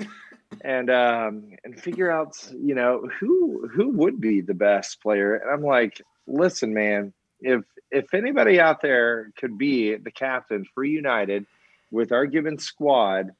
and 0.60 0.90
um 0.90 1.50
and 1.64 1.80
figure 1.80 2.10
out 2.10 2.36
you 2.52 2.74
know 2.74 3.08
who 3.18 3.68
who 3.68 3.90
would 3.90 4.20
be 4.20 4.40
the 4.40 4.54
best 4.54 5.00
player. 5.02 5.36
And 5.36 5.50
i'm 5.50 5.62
like 5.62 6.00
listen 6.26 6.72
man 6.74 7.12
if 7.40 7.62
if 7.90 8.14
anybody 8.14 8.60
out 8.60 8.80
there 8.80 9.30
could 9.36 9.58
be 9.58 9.96
the 9.96 10.10
captain 10.10 10.64
for 10.74 10.84
united 10.84 11.46
with 11.90 12.12
our 12.12 12.26
given 12.26 12.58
squad 12.58 13.32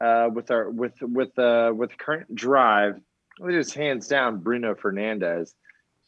uh 0.00 0.28
with 0.32 0.50
our 0.50 0.68
with 0.70 0.94
with 1.00 1.38
uh 1.38 1.72
with 1.74 1.96
current 1.96 2.34
drive 2.34 3.00
it 3.40 3.54
is 3.54 3.72
hands 3.72 4.08
down 4.08 4.38
bruno 4.38 4.74
fernandes 4.74 5.54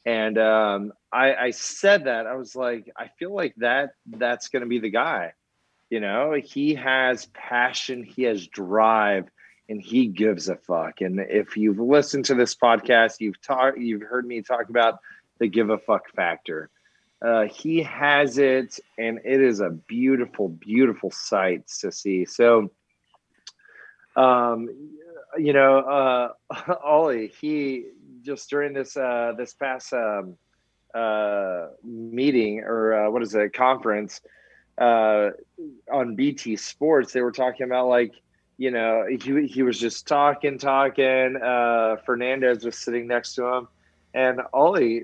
and 0.05 0.38
um 0.38 0.92
i 1.12 1.34
i 1.34 1.51
said 1.51 2.05
that 2.05 2.26
i 2.26 2.34
was 2.34 2.55
like 2.55 2.90
i 2.96 3.09
feel 3.18 3.34
like 3.34 3.55
that 3.57 3.90
that's 4.07 4.48
going 4.48 4.62
to 4.62 4.68
be 4.68 4.78
the 4.78 4.90
guy. 4.90 5.32
You 5.90 6.01
know 6.01 6.34
he 6.42 6.74
has 6.76 7.26
passion 7.26 8.05
he 8.05 8.22
has 8.22 8.46
drive 8.46 9.28
and 9.71 9.81
he 9.81 10.09
gives 10.09 10.49
a 10.49 10.57
fuck. 10.57 11.01
And 11.01 11.21
if 11.21 11.57
you've 11.57 11.79
listened 11.79 12.27
to 12.27 12.35
this 12.35 12.55
podcast, 12.57 13.21
you've 13.21 13.41
talked, 13.41 13.79
you've 13.79 14.03
heard 14.03 14.27
me 14.27 14.43
talk 14.43 14.68
about 14.68 14.99
the 15.39 15.47
give 15.47 15.71
a 15.71 15.79
fuck 15.79 16.11
factor. 16.11 16.68
Uh, 17.25 17.45
he 17.45 17.83
has 17.83 18.37
it, 18.37 18.81
and 18.99 19.21
it 19.25 19.41
is 19.41 19.61
a 19.61 19.71
beautiful, 19.71 20.49
beautiful 20.49 21.11
sight 21.11 21.68
to 21.81 21.93
see. 21.93 22.25
So, 22.25 22.73
um, 24.16 24.68
you 25.39 25.53
know, 25.53 25.79
uh, 25.79 26.77
Ole, 26.85 27.29
he 27.41 27.85
just 28.23 28.51
during 28.51 28.73
this 28.73 28.97
uh, 28.97 29.35
this 29.39 29.55
past 29.55 29.93
um, 29.93 30.37
uh, 30.95 31.68
meeting 31.85 32.61
or 32.61 32.95
uh, 33.07 33.11
what 33.11 33.23
is 33.23 33.35
it 33.35 33.53
conference 33.53 34.21
uh, 34.79 35.31
on 35.93 36.16
BT 36.16 36.57
Sports, 36.57 37.12
they 37.12 37.21
were 37.21 37.33
talking 37.33 37.64
about 37.64 37.89
like 37.89 38.14
you 38.61 38.70
know 38.70 39.06
he 39.08 39.46
he 39.46 39.62
was 39.62 39.80
just 39.80 40.06
talking, 40.06 40.58
talking. 40.58 41.36
Uh, 41.36 41.96
Fernandes 42.06 42.62
was 42.62 42.76
sitting 42.76 43.06
next 43.06 43.34
to 43.36 43.46
him, 43.46 43.68
and 44.12 44.42
Ole, 44.52 45.00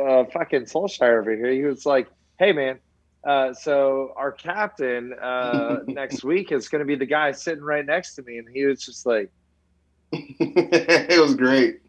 uh, 0.00 0.24
fucking 0.32 0.62
Solskjaer 0.62 1.20
over 1.20 1.36
here, 1.36 1.50
he 1.50 1.64
was 1.64 1.84
like, 1.84 2.08
"Hey 2.38 2.52
man." 2.52 2.78
Uh, 3.22 3.52
so 3.52 4.14
our 4.16 4.32
captain 4.32 5.12
uh, 5.20 5.80
next 5.86 6.24
week 6.24 6.52
is 6.52 6.68
going 6.68 6.78
to 6.78 6.86
be 6.86 6.94
the 6.94 7.04
guy 7.04 7.32
sitting 7.32 7.62
right 7.62 7.84
next 7.84 8.14
to 8.14 8.22
me, 8.22 8.38
and 8.38 8.48
he 8.48 8.64
was 8.64 8.82
just 8.82 9.04
like, 9.04 9.30
it 10.12 11.20
was 11.20 11.34
great. 11.34 11.80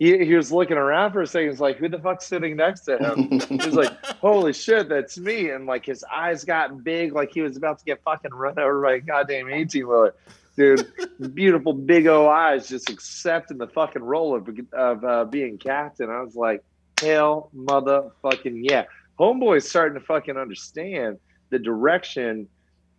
he, 0.00 0.24
he 0.24 0.34
was 0.34 0.50
looking 0.50 0.78
around 0.78 1.12
for 1.12 1.22
a 1.22 1.28
second. 1.28 1.50
He's 1.50 1.60
like, 1.60 1.76
"Who 1.76 1.88
the 1.88 2.00
fuck's 2.00 2.26
sitting 2.26 2.56
next 2.56 2.80
to 2.86 2.98
him?" 2.98 3.40
he 3.40 3.56
was 3.56 3.74
like, 3.74 4.04
"Holy 4.20 4.52
shit, 4.52 4.88
that's 4.88 5.16
me!" 5.16 5.50
And 5.50 5.66
like 5.66 5.86
his 5.86 6.02
eyes 6.12 6.42
got 6.42 6.82
big, 6.82 7.12
like 7.12 7.30
he 7.30 7.42
was 7.42 7.56
about 7.56 7.78
to 7.78 7.84
get 7.84 8.02
fucking 8.02 8.32
run 8.32 8.58
over 8.58 8.82
by 8.82 8.94
a 8.94 9.00
goddamn 9.00 9.48
eighteen 9.48 9.86
wheeler. 9.86 10.14
Dude, 10.56 10.92
beautiful 11.34 11.72
big 11.72 12.06
O 12.06 12.28
eyes, 12.28 12.68
just 12.68 12.90
accepting 12.90 13.58
the 13.58 13.68
fucking 13.68 14.02
role 14.02 14.34
of 14.34 14.48
of 14.72 15.04
uh, 15.04 15.24
being 15.24 15.58
captain. 15.58 16.10
I 16.10 16.20
was 16.20 16.34
like, 16.34 16.62
hell, 17.00 17.50
motherfucking 17.56 18.60
yeah. 18.62 18.84
Homeboy's 19.18 19.68
starting 19.68 19.98
to 19.98 20.04
fucking 20.04 20.36
understand 20.36 21.18
the 21.50 21.58
direction 21.58 22.48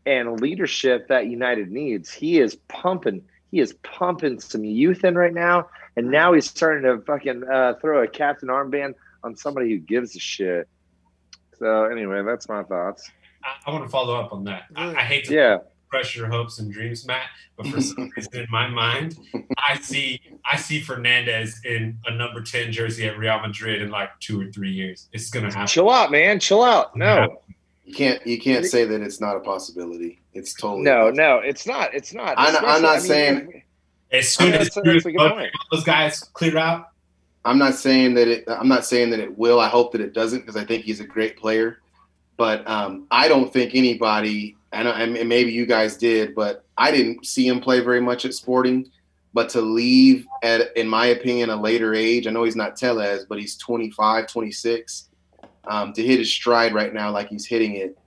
and 0.05 0.39
leadership 0.39 1.07
that 1.07 1.27
United 1.27 1.71
needs. 1.71 2.11
He 2.11 2.39
is 2.39 2.55
pumping. 2.67 3.23
He 3.51 3.59
is 3.59 3.73
pumping 3.83 4.39
some 4.39 4.63
youth 4.63 5.03
in 5.03 5.15
right 5.15 5.33
now, 5.33 5.67
and 5.97 6.09
now 6.09 6.33
he's 6.33 6.49
starting 6.49 6.83
to 6.83 7.03
fucking 7.05 7.43
uh, 7.43 7.73
throw 7.81 8.01
a 8.01 8.07
captain 8.07 8.49
armband 8.49 8.93
on 9.23 9.35
somebody 9.35 9.69
who 9.69 9.77
gives 9.77 10.15
a 10.15 10.19
shit. 10.19 10.67
So 11.59 11.85
anyway, 11.85 12.23
that's 12.23 12.47
my 12.47 12.63
thoughts. 12.63 13.09
I, 13.43 13.69
I 13.69 13.71
want 13.71 13.83
to 13.83 13.89
follow 13.89 14.19
up 14.19 14.31
on 14.31 14.45
that. 14.45 14.63
I, 14.75 14.95
I 14.95 15.03
hate 15.03 15.25
to 15.25 15.33
Yeah, 15.33 15.57
crush 15.91 16.15
your 16.15 16.27
hopes 16.27 16.57
and 16.59 16.71
dreams, 16.71 17.05
Matt, 17.05 17.25
but 17.57 17.67
for 17.67 17.81
some 17.81 18.09
reason 18.15 18.39
in 18.39 18.47
my 18.49 18.67
mind, 18.67 19.17
I 19.67 19.77
see 19.79 20.19
I 20.49 20.55
see 20.57 20.81
Fernandes 20.81 21.63
in 21.65 21.99
a 22.07 22.13
number 22.15 22.41
ten 22.41 22.71
jersey 22.71 23.05
at 23.07 23.17
Real 23.17 23.39
Madrid 23.39 23.81
in 23.81 23.91
like 23.91 24.09
two 24.19 24.39
or 24.41 24.45
three 24.51 24.71
years. 24.71 25.09
It's 25.11 25.29
gonna 25.29 25.47
happen. 25.51 25.67
chill 25.67 25.89
out, 25.89 26.09
man. 26.11 26.39
Chill 26.39 26.63
out. 26.63 26.95
No, 26.95 27.41
You 27.85 27.93
can't 27.93 28.25
you 28.25 28.39
can't 28.39 28.65
say 28.65 28.85
that 28.85 29.01
it's 29.01 29.19
not 29.21 29.35
a 29.35 29.41
possibility. 29.41 30.21
It's 30.33 30.53
totally 30.53 30.83
no, 30.83 31.11
no. 31.11 31.37
It's 31.39 31.67
not. 31.67 31.93
It's 31.93 32.13
not. 32.13 32.35
I'm 32.37 32.53
not- 32.53 32.63
I'm 32.65 32.81
not 32.81 32.91
I 32.91 32.99
mean, 32.99 33.07
saying- 33.07 33.63
As 34.13 34.29
soon 34.33 34.53
as 34.53 34.69
that's 34.69 34.77
a 34.77 34.81
good 35.11 35.17
both 35.17 35.33
point. 35.33 35.51
those 35.71 35.83
guys 35.83 36.19
clear 36.33 36.57
out, 36.57 36.89
I'm 37.43 37.57
not 37.57 37.75
saying 37.75 38.13
that 38.13 38.27
it. 38.29 38.45
I'm 38.47 38.69
not 38.69 38.85
saying 38.85 39.09
that 39.09 39.19
it 39.19 39.37
will. 39.37 39.59
I 39.59 39.67
hope 39.67 39.91
that 39.91 39.99
it 40.01 40.13
doesn't 40.13 40.39
because 40.39 40.55
I 40.55 40.63
think 40.63 40.85
he's 40.85 41.01
a 41.01 41.05
great 41.05 41.35
player. 41.37 41.79
But 42.37 42.65
um, 42.67 43.07
I 43.11 43.27
don't 43.27 43.51
think 43.51 43.75
anybody, 43.75 44.55
and, 44.71 44.87
and 44.87 45.29
maybe 45.29 45.51
you 45.51 45.65
guys 45.65 45.97
did, 45.97 46.33
but 46.33 46.65
I 46.77 46.91
didn't 46.91 47.25
see 47.25 47.47
him 47.47 47.59
play 47.59 47.81
very 47.81 48.01
much 48.01 48.25
at 48.25 48.33
Sporting. 48.33 48.89
But 49.33 49.49
to 49.49 49.61
leave 49.61 50.25
at, 50.43 50.75
in 50.75 50.89
my 50.89 51.07
opinion, 51.07 51.51
a 51.51 51.55
later 51.55 51.93
age. 51.93 52.27
I 52.27 52.31
know 52.31 52.43
he's 52.43 52.55
not 52.55 52.75
Telles, 52.75 53.25
but 53.25 53.39
he's 53.39 53.55
25, 53.57 54.27
26. 54.27 55.09
Um, 55.65 55.93
to 55.93 56.03
hit 56.03 56.19
his 56.19 56.31
stride 56.31 56.73
right 56.73 56.93
now, 56.93 57.11
like 57.11 57.29
he's 57.29 57.45
hitting 57.45 57.75
it, 57.75 57.97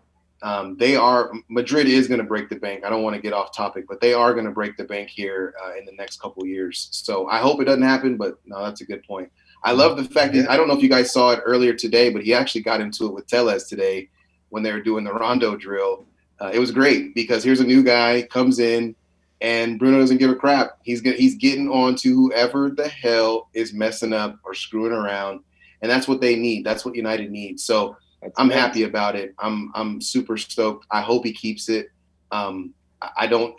um, 0.44 0.76
they 0.76 0.94
are 0.94 1.32
Madrid 1.48 1.86
is 1.86 2.06
going 2.06 2.18
to 2.18 2.26
break 2.26 2.50
the 2.50 2.56
bank. 2.56 2.84
I 2.84 2.90
don't 2.90 3.02
want 3.02 3.16
to 3.16 3.22
get 3.22 3.32
off 3.32 3.54
topic, 3.54 3.86
but 3.88 4.00
they 4.02 4.12
are 4.12 4.34
going 4.34 4.44
to 4.44 4.50
break 4.50 4.76
the 4.76 4.84
bank 4.84 5.08
here 5.08 5.54
uh, 5.64 5.72
in 5.78 5.86
the 5.86 5.92
next 5.92 6.20
couple 6.20 6.44
years. 6.44 6.88
So 6.92 7.26
I 7.28 7.38
hope 7.38 7.62
it 7.62 7.64
doesn't 7.64 7.82
happen. 7.82 8.18
But 8.18 8.38
no, 8.44 8.62
that's 8.62 8.82
a 8.82 8.84
good 8.84 9.02
point. 9.04 9.32
I 9.62 9.72
love 9.72 9.96
the 9.96 10.04
fact 10.04 10.34
that 10.34 10.50
I 10.50 10.58
don't 10.58 10.68
know 10.68 10.76
if 10.76 10.82
you 10.82 10.90
guys 10.90 11.10
saw 11.10 11.30
it 11.30 11.40
earlier 11.46 11.72
today, 11.72 12.10
but 12.10 12.22
he 12.22 12.34
actually 12.34 12.60
got 12.60 12.82
into 12.82 13.06
it 13.06 13.14
with 13.14 13.26
Telles 13.26 13.64
today 13.64 14.10
when 14.50 14.62
they 14.62 14.72
were 14.72 14.82
doing 14.82 15.04
the 15.04 15.14
rondo 15.14 15.56
drill. 15.56 16.04
Uh, 16.44 16.50
it 16.52 16.58
was 16.58 16.70
great 16.70 17.14
because 17.14 17.42
here's 17.42 17.60
a 17.60 17.64
new 17.64 17.82
guy 17.82 18.22
comes 18.22 18.58
in, 18.58 18.94
and 19.40 19.78
Bruno 19.78 19.98
doesn't 20.00 20.18
give 20.18 20.30
a 20.30 20.34
crap. 20.34 20.78
He's 20.82 21.00
get, 21.00 21.16
he's 21.16 21.36
getting 21.36 21.70
on 21.70 21.94
to 21.96 22.14
whoever 22.14 22.70
the 22.70 22.88
hell 22.88 23.48
is 23.54 23.72
messing 23.72 24.12
up 24.12 24.38
or 24.44 24.52
screwing 24.54 24.92
around, 24.92 25.40
and 25.80 25.90
that's 25.90 26.06
what 26.06 26.20
they 26.20 26.36
need. 26.36 26.64
That's 26.64 26.84
what 26.84 26.94
United 26.94 27.30
needs. 27.30 27.64
So 27.64 27.96
That's 28.20 28.34
I'm 28.36 28.48
nice. 28.48 28.58
happy 28.58 28.82
about 28.82 29.16
it. 29.16 29.34
I'm 29.38 29.70
I'm 29.74 30.00
super 30.00 30.36
stoked. 30.36 30.86
I 30.90 31.00
hope 31.00 31.24
he 31.24 31.32
keeps 31.32 31.68
it. 31.68 31.90
Um, 32.30 32.74
I- 33.16 33.26
don't 33.26 33.54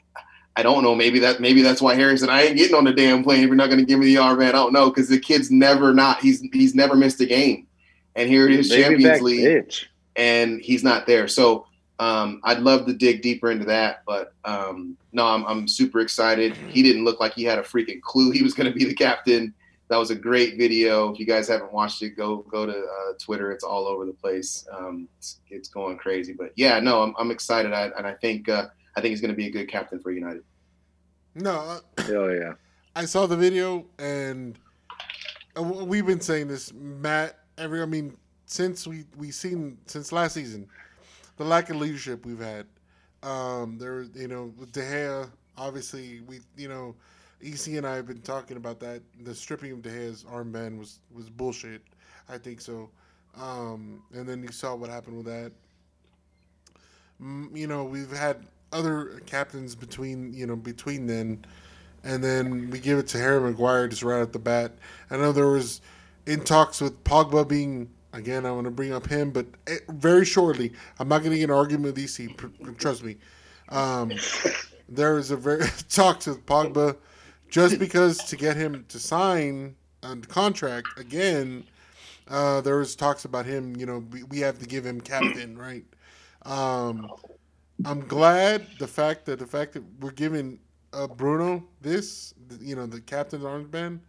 I 0.57 0.63
don't 0.63 0.83
know. 0.83 0.95
Maybe 0.95 1.19
that 1.19 1.39
maybe 1.41 1.61
that's 1.61 1.81
why 1.81 1.95
Harry 1.95 2.17
said 2.17 2.29
I 2.29 2.43
ain't 2.43 2.57
getting 2.57 2.75
on 2.75 2.85
the 2.85 2.93
damn 2.93 3.23
plane. 3.23 3.41
If 3.41 3.47
you're 3.47 3.55
not 3.55 3.67
going 3.67 3.79
to 3.79 3.85
give 3.85 3.99
me 3.99 4.05
the 4.05 4.17
R 4.17 4.35
man. 4.37 4.49
I 4.49 4.51
don't 4.53 4.73
know 4.73 4.89
because 4.89 5.09
the 5.09 5.19
kid's 5.19 5.51
never 5.51 5.93
not. 5.93 6.19
He's 6.21 6.39
he's 6.53 6.73
never 6.73 6.95
missed 6.95 7.19
a 7.19 7.25
game, 7.25 7.67
and 8.15 8.29
here 8.29 8.47
it 8.47 8.57
is, 8.57 8.69
Baby 8.69 8.83
Champions 9.03 9.21
League, 9.21 9.45
bitch. 9.45 9.85
and 10.15 10.61
he's 10.61 10.81
not 10.83 11.05
there. 11.07 11.27
So 11.27 11.67
um, 11.99 12.41
I'd 12.43 12.59
love 12.59 12.85
to 12.87 12.93
dig 12.93 13.21
deeper 13.21 13.51
into 13.51 13.65
that, 13.65 14.03
but 14.05 14.33
um, 14.43 14.97
no, 15.13 15.25
I'm 15.25 15.45
I'm 15.45 15.67
super 15.67 16.01
excited. 16.01 16.55
He 16.69 16.83
didn't 16.83 17.05
look 17.05 17.19
like 17.19 17.33
he 17.33 17.43
had 17.43 17.57
a 17.57 17.63
freaking 17.63 18.01
clue 18.01 18.31
he 18.31 18.43
was 18.43 18.53
going 18.53 18.71
to 18.71 18.77
be 18.77 18.85
the 18.85 18.93
captain. 18.93 19.53
That 19.87 19.97
was 19.97 20.09
a 20.09 20.15
great 20.15 20.57
video. 20.57 21.11
If 21.13 21.19
you 21.19 21.25
guys 21.25 21.47
haven't 21.47 21.71
watched 21.71 22.01
it, 22.01 22.11
go 22.11 22.37
go 22.37 22.65
to 22.65 22.77
uh, 22.77 23.13
Twitter. 23.19 23.51
It's 23.51 23.63
all 23.63 23.87
over 23.87 24.05
the 24.05 24.13
place. 24.13 24.67
Um, 24.71 25.07
it's, 25.19 25.39
it's 25.49 25.69
going 25.69 25.97
crazy. 25.97 26.33
But 26.33 26.51
yeah, 26.55 26.79
no, 26.79 27.03
I'm, 27.03 27.13
I'm 27.17 27.31
excited, 27.31 27.71
I, 27.71 27.91
and 27.97 28.05
I 28.05 28.13
think 28.13 28.49
uh, 28.49 28.67
I 28.97 29.01
think 29.01 29.11
he's 29.11 29.21
going 29.21 29.31
to 29.31 29.37
be 29.37 29.47
a 29.47 29.51
good 29.51 29.69
captain 29.69 29.99
for 29.99 30.11
United. 30.11 30.43
No, 31.35 31.51
uh, 31.51 32.01
Hell 32.03 32.33
yeah. 32.33 32.53
I 32.95 33.05
saw 33.05 33.25
the 33.25 33.35
video 33.35 33.85
and 33.99 34.57
uh, 35.57 35.61
we've 35.63 36.05
been 36.05 36.21
saying 36.21 36.47
this, 36.47 36.73
Matt. 36.73 37.39
Every, 37.57 37.81
I 37.81 37.85
mean, 37.85 38.17
since 38.45 38.87
we 38.87 39.05
we 39.17 39.31
seen 39.31 39.77
since 39.85 40.11
last 40.11 40.33
season, 40.33 40.67
the 41.37 41.43
lack 41.45 41.69
of 41.69 41.77
leadership 41.77 42.25
we've 42.25 42.39
had. 42.39 42.65
Um, 43.23 43.77
there, 43.77 44.03
you 44.15 44.27
know, 44.27 44.53
with 44.57 44.71
De 44.71 44.81
Gea, 44.81 45.29
obviously, 45.57 46.21
we, 46.27 46.39
you 46.57 46.67
know, 46.67 46.95
EC 47.41 47.69
and 47.77 47.85
I 47.87 47.95
have 47.95 48.07
been 48.07 48.21
talking 48.21 48.57
about 48.57 48.79
that. 48.81 49.01
The 49.23 49.33
stripping 49.35 49.71
of 49.71 49.81
De 49.81 49.89
Gea's 49.89 50.23
armband 50.25 50.77
was 50.77 50.99
was 51.13 51.29
bullshit. 51.29 51.81
I 52.29 52.37
think 52.37 52.61
so. 52.61 52.89
Um, 53.39 54.03
and 54.13 54.27
then 54.27 54.41
you 54.43 54.51
saw 54.51 54.75
what 54.75 54.89
happened 54.89 55.17
with 55.17 55.25
that. 55.25 55.51
Mm, 57.21 57.55
You 57.55 57.67
know, 57.67 57.83
we've 57.83 58.11
had 58.11 58.45
other 58.71 59.21
captains 59.25 59.75
between, 59.75 60.33
you 60.33 60.45
know, 60.45 60.55
between 60.55 61.07
then 61.07 61.45
and 62.03 62.23
then 62.23 62.69
we 62.71 62.79
give 62.79 62.99
it 62.99 63.07
to 63.09 63.17
Harry 63.19 63.41
Maguire 63.41 63.87
just 63.89 64.03
right 64.03 64.21
at 64.21 64.33
the 64.33 64.39
bat. 64.39 64.73
I 65.11 65.17
know 65.17 65.33
there 65.33 65.49
was 65.49 65.81
in 66.25 66.41
talks 66.43 66.81
with 66.81 67.03
Pogba 67.03 67.47
being 67.47 67.89
again. 68.15 68.45
I 68.45 68.51
want 68.51 68.65
to 68.65 68.71
bring 68.71 68.93
up 68.93 69.05
him, 69.05 69.31
but 69.31 69.45
eh, 69.67 69.77
very 69.89 70.25
shortly. 70.25 70.73
I'm 70.99 71.07
not 71.07 71.19
going 71.19 71.31
to 71.31 71.37
get 71.37 71.45
an 71.45 71.55
argument 71.55 71.95
with 71.95 72.19
EC. 72.19 72.77
Trust 72.77 73.03
me. 73.03 73.17
Um, 73.69 74.11
there 74.89 75.17
is 75.17 75.31
a 75.31 75.37
very 75.37 75.65
talks 75.89 76.27
with 76.27 76.45
Pogba 76.45 76.95
just 77.49 77.77
because 77.79 78.17
to 78.17 78.35
get 78.35 78.55
him 78.55 78.85
to 78.89 78.99
sign 78.99 79.75
a 80.03 80.15
contract 80.15 80.87
again. 80.97 81.63
Uh, 82.27 82.61
there 82.61 82.77
was 82.77 82.95
talks 82.95 83.25
about 83.25 83.45
him. 83.45 83.75
You 83.75 83.85
know, 83.85 84.03
we, 84.11 84.23
we 84.23 84.39
have 84.39 84.57
to 84.59 84.65
give 84.65 84.85
him 84.85 84.99
captain, 85.01 85.57
right? 85.57 85.85
Um, 86.43 87.11
I'm 87.85 88.01
glad 88.07 88.67
the 88.79 88.87
fact 88.87 89.25
that 89.25 89.39
the 89.39 89.45
fact 89.45 89.73
that 89.73 89.83
we're 89.99 90.11
giving 90.11 90.59
uh, 90.93 91.07
Bruno 91.07 91.63
this, 91.81 92.33
you 92.59 92.75
know, 92.75 92.85
the 92.85 93.01
captain's 93.01 93.43
armband, 93.43 93.99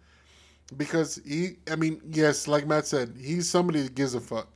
because 0.77 1.21
he, 1.27 1.57
I 1.71 1.77
mean, 1.77 2.01
yes, 2.11 2.49
like 2.49 2.67
Matt 2.67 2.87
said, 2.87 3.17
he's 3.19 3.49
somebody 3.49 3.83
that 3.83 3.95
gives 3.95 4.15
a 4.15 4.21
fuck, 4.21 4.49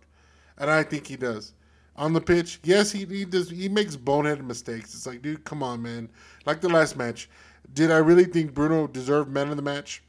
and 0.58 0.70
I 0.70 0.82
think 0.82 1.06
he 1.06 1.16
does. 1.16 1.52
On 1.96 2.12
the 2.12 2.20
pitch, 2.20 2.60
yes, 2.64 2.90
he, 2.90 3.04
he 3.04 3.24
does. 3.24 3.50
He 3.50 3.68
makes 3.68 3.96
boneheaded 3.96 4.44
mistakes. 4.44 4.94
It's 4.94 5.06
like, 5.06 5.22
dude, 5.22 5.44
come 5.44 5.62
on, 5.62 5.82
man. 5.82 6.08
Like 6.46 6.60
the 6.60 6.68
last 6.68 6.96
match, 6.96 7.28
did 7.74 7.90
I 7.90 7.98
really 7.98 8.24
think 8.24 8.54
Bruno 8.54 8.86
deserved 8.86 9.30
man 9.30 9.50
of 9.50 9.56
the 9.56 9.62
match 9.62 10.02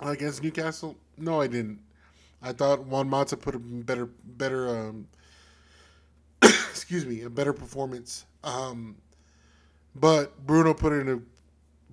against 0.00 0.42
Newcastle? 0.42 0.96
No, 1.16 1.40
I 1.40 1.48
didn't. 1.48 1.80
I 2.40 2.52
thought 2.52 2.84
Juan 2.84 3.08
Mata 3.08 3.36
put 3.36 3.56
a 3.56 3.58
better, 3.58 4.06
better, 4.06 4.68
um, 4.68 5.08
excuse 6.42 7.04
me, 7.04 7.22
a 7.22 7.30
better 7.30 7.52
performance. 7.52 8.24
Um, 8.44 8.96
but 9.96 10.46
Bruno 10.46 10.74
put 10.74 10.92
in 10.92 11.08
a 11.08 11.18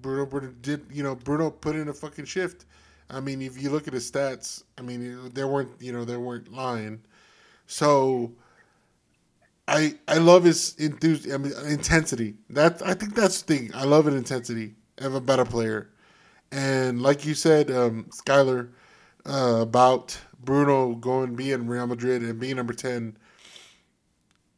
Bruno, 0.02 0.26
Bruno 0.28 0.54
did 0.62 0.86
you 0.92 1.02
know 1.02 1.16
Bruno 1.16 1.50
put 1.50 1.76
in 1.76 1.88
a 1.88 1.94
fucking 1.94 2.26
shift. 2.26 2.66
I 3.10 3.20
mean, 3.20 3.42
if 3.42 3.62
you 3.62 3.70
look 3.70 3.88
at 3.88 3.94
his 3.94 4.10
stats, 4.10 4.64
I 4.78 4.82
mean, 4.82 5.32
they 5.34 5.44
weren't 5.44 5.72
you 5.82 5.92
know 5.92 6.06
they 6.06 6.18
weren't 6.18 6.52
lying. 6.52 7.02
So 7.68 8.34
I 9.68 9.98
I 10.08 10.18
love 10.18 10.44
his 10.44 10.76
enthusi- 10.78 11.34
I 11.34 11.38
mean, 11.38 11.54
intensity. 11.68 12.36
That 12.50 12.82
I 12.86 12.94
think 12.94 13.16
that's 13.16 13.42
the 13.42 13.56
thing. 13.58 13.72
I 13.74 13.84
love 13.86 14.08
an 14.08 14.16
intensity. 14.16 14.76
of 15.00 15.14
a 15.14 15.20
better 15.22 15.44
player. 15.46 15.90
And 16.52 17.02
like 17.02 17.26
you 17.26 17.36
said, 17.36 17.72
um, 17.72 18.06
Skyler, 18.12 18.70
uh, 19.26 19.60
about 19.62 20.18
Bruno 20.44 20.96
going 20.96 21.36
being 21.36 21.68
Real 21.68 21.88
Madrid 21.88 22.24
and 22.24 22.40
being 22.40 22.58
number 22.58 22.74
ten. 22.74 23.18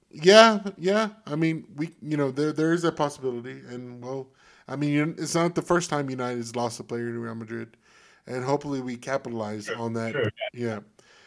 Yeah, 0.10 0.60
yeah. 0.78 1.10
I 1.26 1.36
mean, 1.36 1.66
we 1.76 1.94
you 2.02 2.18
know 2.18 2.32
there 2.32 2.54
there 2.54 2.74
is 2.74 2.84
a 2.84 2.92
possibility, 2.92 3.60
and 3.70 4.04
well, 4.04 4.28
I 4.68 4.76
mean 4.76 5.16
it's 5.18 5.36
not 5.36 5.56
the 5.56 5.62
first 5.62 5.90
time 5.90 6.10
United's 6.10 6.56
lost 6.56 6.80
a 6.80 6.84
player 6.84 7.12
to 7.12 7.20
Real 7.20 7.36
Madrid, 7.36 7.76
and 8.28 8.44
hopefully 8.44 8.82
we 8.82 8.96
capitalize 8.96 9.70
on 9.70 9.94
that. 9.94 10.12
Sure. 10.12 10.32
Yeah. 10.54 10.80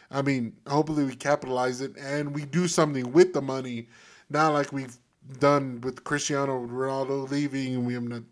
I 0.09 0.21
mean, 0.21 0.53
hopefully 0.67 1.05
we 1.05 1.15
capitalize 1.15 1.81
it 1.81 1.95
and 1.97 2.35
we 2.35 2.45
do 2.45 2.67
something 2.67 3.11
with 3.11 3.33
the 3.33 3.41
money, 3.41 3.87
not 4.29 4.53
like 4.53 4.71
we've 4.71 4.97
done 5.39 5.79
with 5.81 6.03
Cristiano 6.03 6.65
Ronaldo 6.65 7.29
leaving 7.29 7.75
and 7.75 7.85
we 7.85 7.93
haven't 7.93 8.25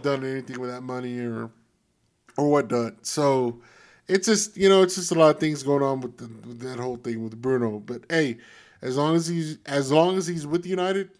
done 0.00 0.24
anything 0.24 0.60
with 0.60 0.70
that 0.70 0.82
money 0.82 1.18
or 1.20 1.50
or 2.36 2.50
whatnot. 2.50 3.04
So 3.04 3.60
it's 4.08 4.26
just 4.26 4.56
you 4.56 4.68
know 4.68 4.82
it's 4.82 4.94
just 4.94 5.10
a 5.10 5.14
lot 5.14 5.34
of 5.34 5.40
things 5.40 5.62
going 5.62 5.82
on 5.82 6.00
with, 6.00 6.16
the, 6.18 6.48
with 6.48 6.60
that 6.60 6.78
whole 6.78 6.96
thing 6.96 7.22
with 7.22 7.40
Bruno. 7.40 7.80
But 7.80 8.02
hey, 8.08 8.38
as 8.80 8.96
long 8.96 9.16
as 9.16 9.26
he's 9.26 9.58
as 9.66 9.90
long 9.90 10.16
as 10.16 10.26
he's 10.26 10.46
with 10.46 10.66
United, 10.66 11.10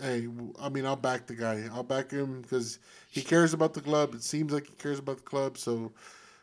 hey, 0.00 0.28
I 0.60 0.68
mean 0.68 0.86
I'll 0.86 0.96
back 0.96 1.26
the 1.26 1.34
guy. 1.34 1.64
I'll 1.72 1.82
back 1.82 2.10
him 2.10 2.42
because 2.42 2.78
he 3.10 3.22
cares 3.22 3.52
about 3.52 3.74
the 3.74 3.80
club. 3.80 4.14
It 4.14 4.22
seems 4.22 4.52
like 4.52 4.66
he 4.66 4.74
cares 4.74 4.98
about 4.98 5.16
the 5.18 5.22
club, 5.24 5.58
so 5.58 5.92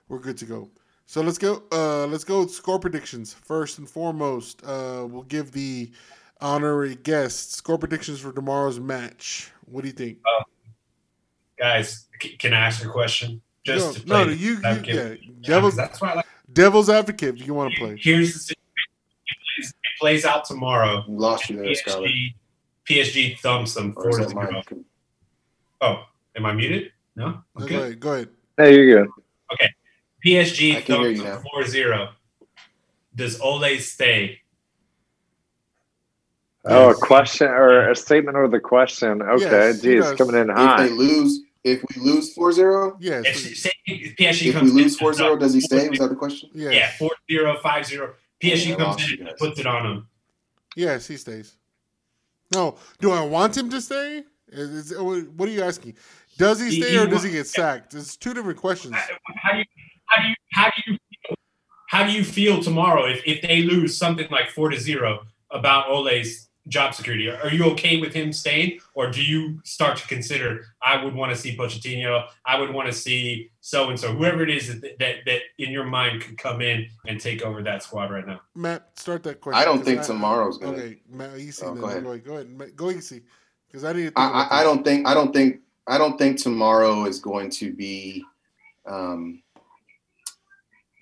we're 0.10 0.20
good 0.20 0.38
to 0.38 0.46
go. 0.46 0.70
So 1.06 1.22
let's 1.22 1.38
go. 1.38 1.64
Uh, 1.72 2.08
let's 2.08 2.24
go 2.24 2.42
with 2.42 2.52
score 2.52 2.80
predictions 2.80 3.34
first 3.34 3.78
and 3.78 3.90
foremost. 3.90 4.64
Uh, 4.66 5.06
we'll 5.10 5.24
give 5.24 5.52
the 5.52 5.92
honorary 6.42 6.96
guest 6.96 7.54
score 7.54 7.78
predictions 7.78 8.20
for 8.20 8.32
tomorrow's 8.32 8.80
match. 8.80 9.52
What 9.66 9.82
do 9.82 9.88
you 9.88 9.94
think? 9.94 10.18
Guys, 11.58 12.08
c- 12.22 12.36
can 12.38 12.54
I 12.54 12.60
ask 12.60 12.84
a 12.84 12.90
question? 12.90 13.42
Just 13.64 13.86
no, 13.86 14.02
to 14.02 14.08
no, 14.08 14.26
play 14.26 14.34
you, 14.36 14.56
you 14.58 14.62
advocate? 14.66 14.96
yeah, 14.96 15.10
Yeah, 15.42 15.48
devil's 15.48 15.74
'cause 15.74 15.78
that's 15.78 16.02
why 16.02 16.12
I 16.12 16.14
like. 16.16 16.26
devil's 16.52 16.90
advocate. 16.90 17.40
If 17.40 17.48
you 17.48 17.54
want 17.54 17.74
to 17.74 17.80
play, 17.80 17.98
Here's 18.00 18.34
the 18.34 18.40
situation. 18.40 18.62
It 19.28 19.38
plays, 19.58 19.70
it 19.70 20.00
plays 20.00 20.26
out 20.26 20.46
tomorrow. 20.46 21.04
We 21.08 21.16
lost 21.16 21.50
you 21.50 21.58
there, 21.58 21.72
Skyler. 21.72 22.06
PSG, 22.08 22.36
PSG 22.90 23.40
thumps 23.40 23.74
them 23.74 23.94
Or 23.96 24.04
four 24.04 24.20
to 24.20 24.30
zero. 24.30 24.52
mine? 24.52 24.86
Oh, 25.82 26.04
am 26.36 26.46
I 26.46 26.54
muted? 26.54 26.92
No. 27.16 27.42
No, 27.58 27.64
Okay. 27.66 27.74
go 27.76 27.82
ahead. 27.82 28.00
Go 28.00 28.14
ahead. 28.14 28.30
Hey, 28.58 28.76
you're 28.76 29.04
good. 29.06 29.12
PSG 30.26 30.78
I 30.78 30.82
can 30.82 30.96
hear 31.02 31.16
thumps 31.16 31.22
them 31.24 31.44
now. 31.44 31.60
4-0. 31.62 32.10
Does 33.16 33.40
Ole 33.40 33.78
stay? 33.80 34.42
Oh, 36.68 36.90
a 36.90 36.96
question 36.96 37.48
or 37.48 37.92
a 37.92 37.96
statement 37.96 38.36
or 38.36 38.48
the 38.48 38.60
question. 38.60 39.22
Okay, 39.22 39.44
Yes, 39.44 39.82
he 39.82 39.94
geez, 39.94 40.04
does. 40.04 40.18
coming 40.18 40.36
in 40.42 40.50
If 40.50 40.78
they 40.78 40.90
lose, 40.90 41.42
if 41.64 41.84
we 41.96 42.02
lose 42.02 42.36
4-0, 42.36 42.98
Yes. 43.00 43.26
If, 43.28 43.58
say 43.58 43.72
PSG 43.88 44.48
if 44.48 44.62
we 44.62 44.72
lose 44.72 45.00
in, 45.00 45.08
4-0, 45.08 45.40
does 45.40 45.54
he 45.54 45.62
stay? 45.62 45.88
Was 45.90 46.00
that 46.00 46.10
the 46.10 46.16
question? 46.16 46.50
yes. 46.56 46.98
Yeah, 47.00 47.08
4-0, 47.30 47.62
5-0. 47.62 48.14
PSG 48.42 48.74
I 48.74 48.76
comes 48.78 49.12
in 49.14 49.28
and 49.28 49.38
puts 49.38 49.60
it 49.60 49.68
on 49.68 49.86
him. 49.86 50.08
Yes, 50.76 51.08
he 51.08 51.18
stays. 51.18 51.56
No, 52.54 52.78
do 53.00 53.12
I 53.12 53.22
want 53.22 53.58
him 53.58 53.70
to 53.70 53.82
stay? 53.82 54.24
Is, 54.50 54.70
is- 54.92 54.94
oh, 54.98 55.22
what 55.22 55.50
are 55.50 55.52
you 55.52 55.64
asking? 55.64 55.96
Does 56.38 56.60
he 56.60 56.70
He- 56.70 56.82
stay 56.82 56.92
he 56.92 56.98
or 57.00 57.08
does 57.08 57.24
he 57.24 57.32
get 57.32 57.48
sacked? 57.48 57.94
It's 57.94 58.16
two 58.18 58.34
different 58.34 58.60
questions. 58.60 58.96
How 58.96 59.52
do 59.54 59.58
you 59.60 59.66
how 60.08 60.22
do 60.22 60.28
you 60.28 60.36
how 60.54 60.66
do 60.70 60.82
you 60.92 60.98
feel, 60.98 61.36
how 61.90 62.06
do 62.06 62.12
you 62.12 62.24
feel 62.24 62.62
tomorrow 62.62 63.06
if, 63.06 63.22
if 63.26 63.42
they 63.42 63.62
lose 63.64 63.98
something 63.98 64.28
like 64.30 64.50
four 64.50 64.70
to 64.70 64.80
zero 64.80 65.26
about 65.52 65.88
Ole's 65.90 66.50
job 66.68 66.94
security? 66.96 67.30
Are 67.30 67.50
you 67.50 67.66
okay 67.72 68.00
with 68.00 68.14
him 68.14 68.34
staying, 68.34 68.80
or 68.94 69.10
do 69.12 69.24
you 69.24 69.60
start 69.64 69.98
to 69.98 70.08
consider 70.08 70.66
I 70.82 71.04
would 71.04 71.14
want 71.14 71.32
to 71.34 71.38
see 71.38 71.56
Pochettino, 71.56 72.28
I 72.46 72.60
would 72.60 72.74
want 72.74 72.88
to 72.88 72.94
see 72.94 73.52
so 73.62 73.90
and 73.90 74.00
so, 74.00 74.14
whoever 74.14 74.44
it 74.44 74.50
is 74.50 74.80
that, 74.82 75.00
that 75.00 75.16
that 75.26 75.42
in 75.58 75.72
your 75.72 75.86
mind 75.86 76.22
could 76.22 76.38
come 76.38 76.62
in 76.62 76.88
and 77.08 77.20
take 77.20 77.42
over 77.42 77.62
that 77.64 77.84
squad 77.84 78.12
right 78.12 78.26
now? 78.26 78.42
Matt, 78.56 78.98
start 78.98 79.24
that 79.24 79.42
question. 79.42 79.62
I 79.62 79.66
don't 79.66 79.84
think 79.84 80.02
tomorrow's 80.04 80.58
gonna- 80.58 80.78
Okay, 80.78 81.00
Matt, 81.10 81.38
easy. 81.38 81.64
Oh, 81.66 81.74
then. 81.74 81.82
go 81.82 81.88
ahead. 81.88 82.04
Go 82.04 82.10
ahead. 82.10 82.24
Go 82.26 82.34
ahead. 82.36 82.50
Matt, 82.50 82.76
Go 82.76 82.92
easy. 82.92 83.22
Because 83.68 83.84
I 83.84 83.94
need 83.94 84.08
to 84.08 84.20
I, 84.20 84.28
I, 84.28 84.60
I 84.62 84.64
don't 84.64 84.84
think 84.84 85.08
I 85.08 85.14
don't 85.14 85.34
think 85.34 85.60
I 85.88 85.98
don't 85.98 86.18
think 86.18 86.40
tomorrow 86.40 87.06
is 87.06 87.20
going 87.20 87.50
to 87.52 87.74
be 87.74 88.24
um, 88.86 89.42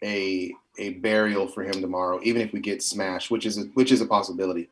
a 0.03 0.51
a 0.80 0.93
burial 0.95 1.47
for 1.47 1.64
him 1.64 1.74
tomorrow, 1.74 2.20
even 2.24 2.41
if 2.41 2.51
we 2.51 2.59
get 2.59 2.82
smashed, 2.82 3.30
which 3.30 3.45
is 3.45 3.59
a, 3.59 3.61
which 3.76 3.91
is 3.91 4.01
a 4.01 4.05
possibility. 4.07 4.70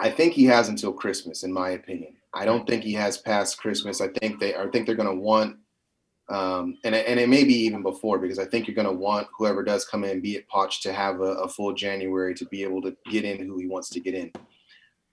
I 0.00 0.10
think 0.10 0.32
he 0.32 0.44
has 0.46 0.68
until 0.68 0.92
Christmas, 0.92 1.44
in 1.44 1.52
my 1.52 1.70
opinion. 1.70 2.14
I 2.34 2.44
don't 2.44 2.66
think 2.66 2.82
he 2.82 2.92
has 2.94 3.18
past 3.18 3.58
Christmas. 3.58 4.00
I 4.00 4.08
think 4.08 4.40
they 4.40 4.54
I 4.54 4.66
think 4.68 4.86
they're 4.86 4.96
going 4.96 5.08
to 5.08 5.22
want, 5.22 5.56
um, 6.28 6.78
and 6.84 6.94
and 6.94 7.20
it 7.20 7.28
may 7.28 7.44
be 7.44 7.54
even 7.54 7.82
before 7.82 8.18
because 8.18 8.38
I 8.38 8.46
think 8.46 8.66
you're 8.66 8.74
going 8.74 8.86
to 8.86 8.92
want 8.92 9.28
whoever 9.36 9.62
does 9.62 9.84
come 9.84 10.04
in, 10.04 10.20
be 10.20 10.36
it 10.36 10.48
Poch, 10.48 10.80
to 10.82 10.92
have 10.92 11.20
a, 11.20 11.34
a 11.34 11.48
full 11.48 11.72
January 11.74 12.34
to 12.34 12.46
be 12.46 12.62
able 12.62 12.80
to 12.82 12.96
get 13.10 13.24
in 13.24 13.46
who 13.46 13.58
he 13.58 13.66
wants 13.66 13.90
to 13.90 14.00
get 14.00 14.14
in. 14.14 14.32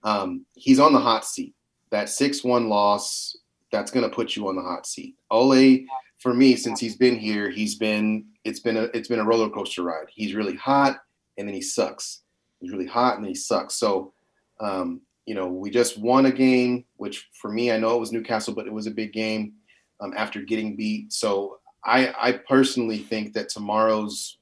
Um, 0.02 0.46
he's 0.54 0.80
on 0.80 0.92
the 0.92 0.98
hot 0.98 1.26
seat. 1.26 1.54
That 1.90 2.08
six 2.08 2.42
one 2.42 2.68
loss 2.68 3.36
that's 3.70 3.90
going 3.90 4.08
to 4.08 4.14
put 4.14 4.34
you 4.34 4.48
on 4.48 4.56
the 4.56 4.62
hot 4.62 4.86
seat. 4.86 5.14
Ole, 5.30 5.84
for 6.18 6.34
me, 6.34 6.56
since 6.56 6.80
he's 6.80 6.96
been 6.96 7.16
here, 7.16 7.50
he's 7.50 7.74
been 7.76 8.26
it's 8.44 8.60
been 8.60 8.76
a 8.76 8.84
it's 8.94 9.08
been 9.08 9.20
a 9.20 9.24
roller 9.24 9.50
coaster 9.50 9.82
ride. 9.82 10.06
He's 10.10 10.34
really 10.34 10.56
hot 10.56 11.00
and 11.38 11.48
then 11.48 11.54
he 11.54 11.62
sucks. 11.62 12.22
He's 12.60 12.72
really 12.72 12.86
hot 12.86 13.16
and 13.16 13.24
then 13.24 13.30
he 13.30 13.34
sucks. 13.34 13.74
So, 13.74 14.12
um, 14.60 15.00
you 15.26 15.34
know, 15.34 15.48
we 15.48 15.70
just 15.70 15.98
won 15.98 16.26
a 16.26 16.32
game, 16.32 16.84
which 16.96 17.28
for 17.40 17.50
me, 17.50 17.70
I 17.70 17.78
know 17.78 17.96
it 17.96 18.00
was 18.00 18.12
Newcastle, 18.12 18.54
but 18.54 18.66
it 18.66 18.72
was 18.72 18.86
a 18.86 18.90
big 18.90 19.12
game 19.12 19.54
um, 20.00 20.12
after 20.16 20.42
getting 20.42 20.76
beat. 20.76 21.12
So, 21.12 21.58
I 21.84 22.12
I 22.20 22.32
personally 22.32 22.98
think 22.98 23.32
that 23.34 23.48
tomorrow's 23.48 24.38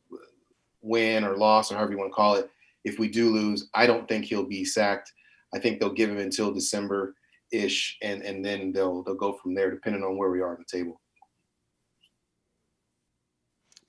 win 0.80 1.24
or 1.24 1.36
loss 1.36 1.70
or 1.70 1.76
however 1.76 1.92
you 1.92 1.98
want 1.98 2.10
to 2.10 2.14
call 2.14 2.34
it, 2.36 2.50
if 2.84 2.98
we 2.98 3.08
do 3.08 3.30
lose, 3.30 3.68
I 3.74 3.86
don't 3.86 4.08
think 4.08 4.24
he'll 4.24 4.46
be 4.46 4.64
sacked. 4.64 5.12
I 5.54 5.58
think 5.58 5.78
they'll 5.78 5.92
give 5.92 6.10
him 6.10 6.18
until 6.18 6.52
December 6.52 7.14
ish, 7.52 7.96
and 8.02 8.22
and 8.22 8.44
then 8.44 8.72
they'll 8.72 9.02
they'll 9.02 9.14
go 9.14 9.32
from 9.32 9.54
there, 9.54 9.70
depending 9.70 10.02
on 10.02 10.16
where 10.16 10.30
we 10.30 10.40
are 10.40 10.50
on 10.50 10.64
the 10.66 10.78
table. 10.78 11.00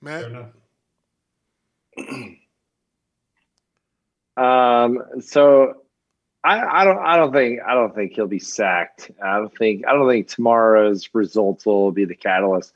Matt, 0.00 0.30
Fair. 0.30 0.52
Um, 4.36 5.02
so 5.20 5.79
I, 6.42 6.82
I 6.82 6.84
don't 6.84 6.98
I 6.98 7.16
don't 7.16 7.32
think 7.32 7.60
I 7.66 7.74
don't 7.74 7.94
think 7.94 8.12
he'll 8.14 8.26
be 8.26 8.38
sacked. 8.38 9.10
I 9.22 9.38
don't 9.38 9.56
think 9.56 9.86
I 9.86 9.92
don't 9.92 10.08
think 10.08 10.28
tomorrow's 10.28 11.08
results 11.12 11.66
will 11.66 11.92
be 11.92 12.06
the 12.06 12.14
catalyst, 12.14 12.74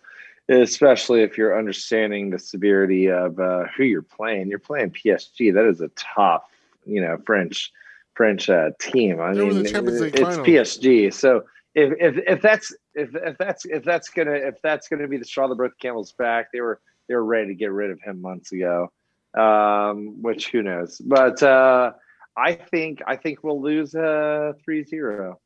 especially 0.48 1.22
if 1.22 1.38
you're 1.38 1.58
understanding 1.58 2.30
the 2.30 2.38
severity 2.38 3.10
of 3.10 3.40
uh, 3.40 3.64
who 3.76 3.84
you're 3.84 4.02
playing. 4.02 4.48
You're 4.48 4.58
playing 4.58 4.90
PSG. 4.90 5.54
That 5.54 5.66
is 5.66 5.80
a 5.80 5.88
tough, 5.96 6.44
you 6.84 7.00
know, 7.00 7.16
French 7.24 7.72
French 8.14 8.50
uh, 8.50 8.70
team. 8.78 9.20
I 9.20 9.32
mean, 9.32 9.62
League 9.62 9.66
it's 9.66 10.20
final. 10.20 10.44
PSG. 10.44 11.12
So 11.14 11.44
if, 11.74 11.94
if 11.98 12.22
if 12.26 12.42
that's 12.42 12.74
if 12.94 13.14
if 13.14 13.38
that's 13.38 13.64
if 13.64 13.82
that's 13.82 14.10
gonna 14.10 14.32
if 14.32 14.60
that's 14.62 14.88
gonna 14.88 15.08
be 15.08 15.16
the 15.16 15.24
straw 15.24 15.48
that 15.48 15.54
broke 15.54 15.72
the 15.78 15.88
camel's 15.88 16.12
back, 16.12 16.52
they 16.52 16.60
were 16.60 16.80
they 17.08 17.14
were 17.14 17.24
ready 17.24 17.48
to 17.48 17.54
get 17.54 17.72
rid 17.72 17.90
of 17.90 18.00
him 18.02 18.20
months 18.20 18.52
ago 18.52 18.90
um, 19.34 20.22
which 20.22 20.48
who 20.48 20.62
knows? 20.62 20.98
But 20.98 21.42
uh, 21.42 21.92
I 22.36 22.54
think 22.54 23.00
I 23.06 23.16
think 23.16 23.44
we'll 23.44 23.60
lose 23.60 23.94
uh 23.94 24.52
3-0. 24.68 25.36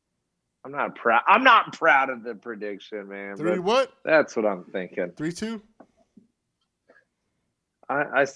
I'm 0.65 0.73
not 0.73 0.97
proud. 0.97 1.23
I'm 1.27 1.45
not 1.45 1.73
proud 1.73 2.11
of 2.11 2.23
the 2.23 2.35
prediction, 2.35 3.09
man. 3.09 3.37
three 3.37 3.59
what? 3.59 3.93
that's 4.05 4.37
what 4.37 4.45
I'm 4.45 4.65
thinking. 4.65 5.13
Three 5.17 5.33
two. 5.33 5.63
I, 7.89 8.03
I 8.03 8.27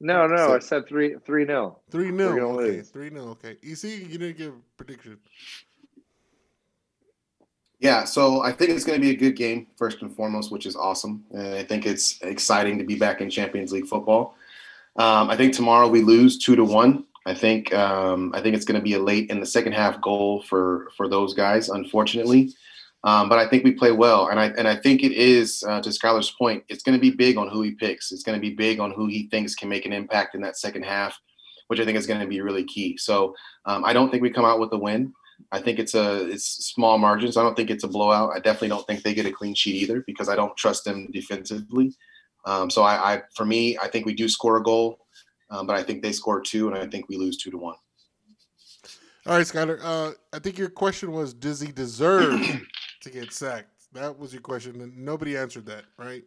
no 0.00 0.26
no 0.26 0.54
I 0.54 0.58
said 0.58 0.86
three 0.88 1.16
three 1.24 1.44
nil. 1.44 1.80
Three 1.90 2.10
We're 2.10 2.34
nil. 2.34 2.58
Okay, 2.58 2.76
lose. 2.76 2.88
three 2.90 3.10
nil. 3.10 3.28
Okay. 3.30 3.56
You 3.62 3.76
see, 3.76 4.02
you 4.02 4.18
didn't 4.18 4.36
give 4.36 4.52
a 4.52 4.60
prediction. 4.76 5.18
Yeah, 7.80 8.04
so 8.04 8.42
I 8.42 8.50
think 8.50 8.70
it's 8.70 8.84
going 8.84 9.00
to 9.00 9.06
be 9.06 9.12
a 9.12 9.16
good 9.16 9.36
game 9.36 9.68
first 9.76 10.02
and 10.02 10.14
foremost, 10.14 10.50
which 10.50 10.66
is 10.66 10.74
awesome, 10.74 11.24
and 11.30 11.54
I 11.54 11.62
think 11.62 11.86
it's 11.86 12.20
exciting 12.22 12.76
to 12.78 12.84
be 12.84 12.96
back 12.96 13.20
in 13.20 13.30
Champions 13.30 13.70
League 13.70 13.86
football. 13.86 14.34
Um, 14.96 15.30
I 15.30 15.36
think 15.36 15.54
tomorrow 15.54 15.86
we 15.86 16.02
lose 16.02 16.38
two 16.38 16.56
to 16.56 16.64
one. 16.64 17.04
I 17.28 17.34
think 17.34 17.74
um, 17.74 18.32
I 18.34 18.40
think 18.40 18.56
it's 18.56 18.64
going 18.64 18.80
to 18.80 18.84
be 18.84 18.94
a 18.94 18.98
late 18.98 19.28
in 19.28 19.38
the 19.38 19.46
second 19.46 19.72
half 19.72 20.00
goal 20.00 20.42
for 20.42 20.90
for 20.96 21.08
those 21.08 21.34
guys, 21.34 21.68
unfortunately. 21.68 22.54
Um, 23.04 23.28
but 23.28 23.38
I 23.38 23.46
think 23.46 23.64
we 23.64 23.72
play 23.72 23.92
well, 23.92 24.28
and 24.28 24.40
I 24.40 24.46
and 24.58 24.66
I 24.66 24.74
think 24.74 25.04
it 25.04 25.12
is 25.12 25.62
uh, 25.68 25.82
to 25.82 25.90
Skylar's 25.90 26.30
point. 26.30 26.64
It's 26.68 26.82
going 26.82 26.96
to 26.96 27.00
be 27.00 27.10
big 27.10 27.36
on 27.36 27.48
who 27.48 27.60
he 27.60 27.72
picks. 27.72 28.12
It's 28.12 28.22
going 28.22 28.36
to 28.36 28.40
be 28.40 28.54
big 28.54 28.80
on 28.80 28.92
who 28.92 29.06
he 29.06 29.28
thinks 29.28 29.54
can 29.54 29.68
make 29.68 29.84
an 29.84 29.92
impact 29.92 30.34
in 30.34 30.40
that 30.40 30.56
second 30.56 30.84
half, 30.84 31.20
which 31.66 31.80
I 31.80 31.84
think 31.84 31.98
is 31.98 32.06
going 32.06 32.20
to 32.20 32.26
be 32.26 32.40
really 32.40 32.64
key. 32.64 32.96
So 32.96 33.34
um, 33.66 33.84
I 33.84 33.92
don't 33.92 34.10
think 34.10 34.22
we 34.22 34.30
come 34.30 34.46
out 34.46 34.58
with 34.58 34.72
a 34.72 34.78
win. 34.78 35.12
I 35.52 35.60
think 35.60 35.78
it's 35.78 35.94
a 35.94 36.26
it's 36.28 36.46
small 36.74 36.96
margins. 36.96 37.36
I 37.36 37.42
don't 37.42 37.54
think 37.54 37.70
it's 37.70 37.84
a 37.84 37.88
blowout. 37.88 38.32
I 38.34 38.40
definitely 38.40 38.68
don't 38.70 38.86
think 38.86 39.02
they 39.02 39.14
get 39.14 39.26
a 39.26 39.32
clean 39.32 39.54
sheet 39.54 39.82
either 39.82 40.02
because 40.06 40.30
I 40.30 40.34
don't 40.34 40.56
trust 40.56 40.84
them 40.84 41.08
defensively. 41.12 41.94
Um, 42.46 42.70
so 42.70 42.82
I, 42.82 43.14
I, 43.14 43.22
for 43.34 43.44
me, 43.44 43.76
I 43.76 43.88
think 43.88 44.06
we 44.06 44.14
do 44.14 44.28
score 44.28 44.56
a 44.56 44.62
goal, 44.62 45.06
um, 45.50 45.66
but 45.66 45.76
I 45.76 45.82
think 45.82 46.02
they 46.02 46.12
score 46.12 46.40
two, 46.40 46.68
and 46.68 46.76
I 46.76 46.86
think 46.86 47.08
we 47.08 47.16
lose 47.16 47.36
two 47.36 47.50
to 47.50 47.58
one. 47.58 47.76
All 49.26 49.34
right, 49.36 49.46
Skyler. 49.46 49.78
Uh, 49.82 50.12
I 50.32 50.38
think 50.38 50.58
your 50.58 50.70
question 50.70 51.12
was, 51.12 51.34
does 51.34 51.60
he 51.60 51.70
deserve 51.72 52.40
to 53.02 53.10
get 53.10 53.32
sacked? 53.32 53.68
That 53.92 54.18
was 54.18 54.32
your 54.32 54.42
question, 54.42 54.80
and 54.80 54.96
nobody 54.96 55.36
answered 55.36 55.66
that, 55.66 55.84
right? 55.98 56.22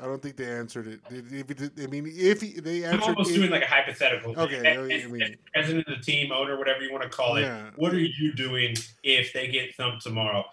I 0.00 0.06
don't 0.06 0.20
think 0.20 0.36
they 0.36 0.50
answered 0.50 0.88
it. 0.88 1.00
If, 1.08 1.32
if 1.32 1.56
did- 1.56 1.80
I 1.80 1.86
mean, 1.86 2.10
if 2.12 2.40
he, 2.40 2.58
they 2.60 2.84
I'm 2.84 3.00
almost 3.00 3.30
it- 3.30 3.34
doing 3.34 3.50
like 3.50 3.62
a 3.62 3.66
hypothetical. 3.66 4.34
Okay, 4.38 4.56
As- 4.66 4.78
I 4.78 4.82
mean- 4.82 4.92
as- 4.92 5.10
mean- 5.30 5.36
president 5.54 5.88
of 5.88 5.98
the 5.98 6.02
team, 6.04 6.32
owner, 6.32 6.58
whatever 6.58 6.82
you 6.82 6.90
want 6.92 7.04
to 7.04 7.08
call 7.08 7.36
it. 7.36 7.42
Yeah. 7.42 7.70
What 7.76 7.92
are 7.94 8.00
you 8.00 8.32
doing 8.34 8.74
if 9.04 9.32
they 9.32 9.46
get 9.48 9.74
thumped 9.76 10.02
tomorrow? 10.02 10.44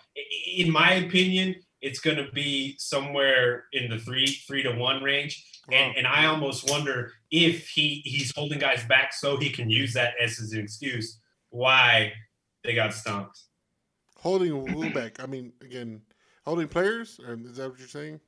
In 0.55 0.71
my 0.71 0.93
opinion, 0.93 1.55
it's 1.81 1.99
going 1.99 2.17
to 2.17 2.31
be 2.31 2.75
somewhere 2.77 3.65
in 3.73 3.89
the 3.89 3.97
three 3.97 4.27
three 4.27 4.61
to 4.61 4.71
one 4.73 5.01
range, 5.01 5.43
and 5.73 5.95
and 5.97 6.07
I 6.07 6.25
almost 6.25 6.69
wonder 6.69 7.13
if 7.31 7.67
he 7.67 8.01
he's 8.05 8.31
holding 8.35 8.59
guys 8.59 8.83
back 8.85 9.13
so 9.13 9.37
he 9.37 9.49
can 9.49 9.69
use 9.69 9.93
that 9.93 10.13
as 10.21 10.37
his 10.37 10.53
excuse 10.53 11.19
why 11.49 12.13
they 12.63 12.73
got 12.73 12.93
stomped. 12.93 13.41
holding 14.17 14.49
who 14.49 14.89
back. 14.91 15.21
I 15.21 15.25
mean, 15.25 15.51
again, 15.61 16.01
holding 16.45 16.67
players. 16.67 17.19
Or 17.27 17.33
is 17.33 17.57
that 17.57 17.69
what 17.69 17.79
you're 17.79 17.87
saying? 17.87 18.19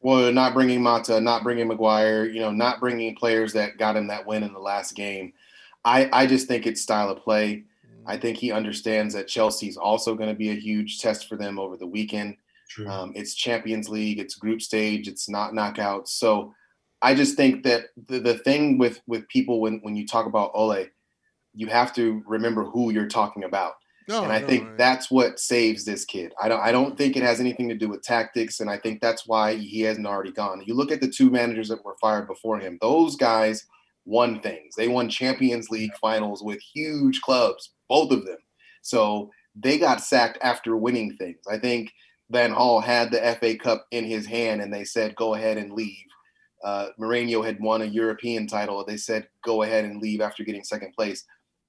Well, 0.00 0.32
not 0.32 0.54
bringing 0.54 0.82
Mata, 0.82 1.20
not 1.20 1.42
bringing 1.42 1.68
Maguire, 1.68 2.24
you 2.24 2.40
know, 2.40 2.50
not 2.50 2.80
bringing 2.80 3.14
players 3.14 3.52
that 3.52 3.76
got 3.76 3.96
him 3.96 4.06
that 4.06 4.26
win 4.26 4.42
in 4.42 4.52
the 4.54 4.58
last 4.58 4.94
game. 4.94 5.34
I, 5.84 6.08
I 6.12 6.26
just 6.26 6.48
think 6.48 6.66
it's 6.66 6.80
style 6.80 7.10
of 7.10 7.22
play. 7.22 7.64
I 8.06 8.16
think 8.16 8.38
he 8.38 8.50
understands 8.50 9.12
that 9.14 9.28
Chelsea's 9.28 9.76
also 9.76 10.14
going 10.14 10.30
to 10.30 10.34
be 10.34 10.50
a 10.50 10.54
huge 10.54 11.00
test 11.00 11.28
for 11.28 11.36
them 11.36 11.58
over 11.58 11.76
the 11.76 11.86
weekend. 11.86 12.36
True. 12.68 12.88
Um, 12.88 13.12
it's 13.14 13.34
Champions 13.34 13.88
League, 13.90 14.18
it's 14.18 14.36
group 14.36 14.62
stage, 14.62 15.06
it's 15.06 15.28
not 15.28 15.52
knockouts. 15.52 16.08
So 16.08 16.54
I 17.02 17.14
just 17.14 17.36
think 17.36 17.64
that 17.64 17.86
the, 18.08 18.18
the 18.20 18.38
thing 18.38 18.78
with 18.78 19.00
with 19.06 19.28
people 19.28 19.60
when 19.60 19.80
when 19.82 19.96
you 19.96 20.06
talk 20.06 20.26
about 20.26 20.50
Ole, 20.54 20.86
you 21.54 21.66
have 21.68 21.92
to 21.94 22.22
remember 22.26 22.64
who 22.64 22.90
you're 22.92 23.08
talking 23.08 23.44
about. 23.44 23.74
No, 24.08 24.24
and 24.24 24.32
I 24.32 24.40
no, 24.40 24.46
think 24.46 24.64
I- 24.64 24.74
that's 24.76 25.10
what 25.10 25.38
saves 25.38 25.84
this 25.84 26.04
kid. 26.04 26.32
I 26.42 26.48
don't 26.48 26.60
I 26.60 26.72
don't 26.72 26.96
think 26.98 27.16
it 27.16 27.22
has 27.22 27.40
anything 27.40 27.68
to 27.68 27.74
do 27.74 27.88
with 27.88 28.02
tactics, 28.02 28.60
and 28.60 28.68
I 28.68 28.76
think 28.78 29.00
that's 29.00 29.26
why 29.26 29.54
he 29.54 29.82
hasn't 29.82 30.06
already 30.06 30.32
gone. 30.32 30.62
You 30.66 30.74
look 30.74 30.90
at 30.90 31.00
the 31.00 31.10
two 31.10 31.30
managers 31.30 31.68
that 31.68 31.84
were 31.84 31.96
fired 32.00 32.26
before 32.26 32.58
him; 32.58 32.78
those 32.80 33.16
guys 33.16 33.64
won 34.04 34.40
things. 34.40 34.74
They 34.76 34.88
won 34.88 35.08
Champions 35.08 35.70
League 35.70 35.94
finals 36.00 36.42
with 36.42 36.60
huge 36.74 37.20
clubs, 37.20 37.74
both 37.88 38.10
of 38.10 38.24
them. 38.24 38.38
So 38.82 39.30
they 39.54 39.78
got 39.78 40.00
sacked 40.00 40.38
after 40.42 40.76
winning 40.76 41.16
things. 41.16 41.40
I 41.48 41.58
think 41.58 41.92
Van 42.30 42.52
Gaal 42.54 42.82
had 42.82 43.10
the 43.10 43.20
FA 43.38 43.56
Cup 43.56 43.86
in 43.90 44.04
his 44.04 44.26
hand, 44.26 44.60
and 44.60 44.72
they 44.72 44.84
said, 44.84 45.16
"Go 45.16 45.34
ahead 45.34 45.56
and 45.56 45.72
leave." 45.72 46.06
Uh, 46.62 46.88
Mourinho 46.98 47.44
had 47.44 47.60
won 47.60 47.82
a 47.82 47.86
European 47.86 48.46
title. 48.46 48.84
They 48.84 48.96
said, 48.96 49.28
"Go 49.44 49.62
ahead 49.62 49.84
and 49.84 50.00
leave" 50.00 50.20
after 50.20 50.44
getting 50.44 50.64
second 50.64 50.92
place. 50.92 51.24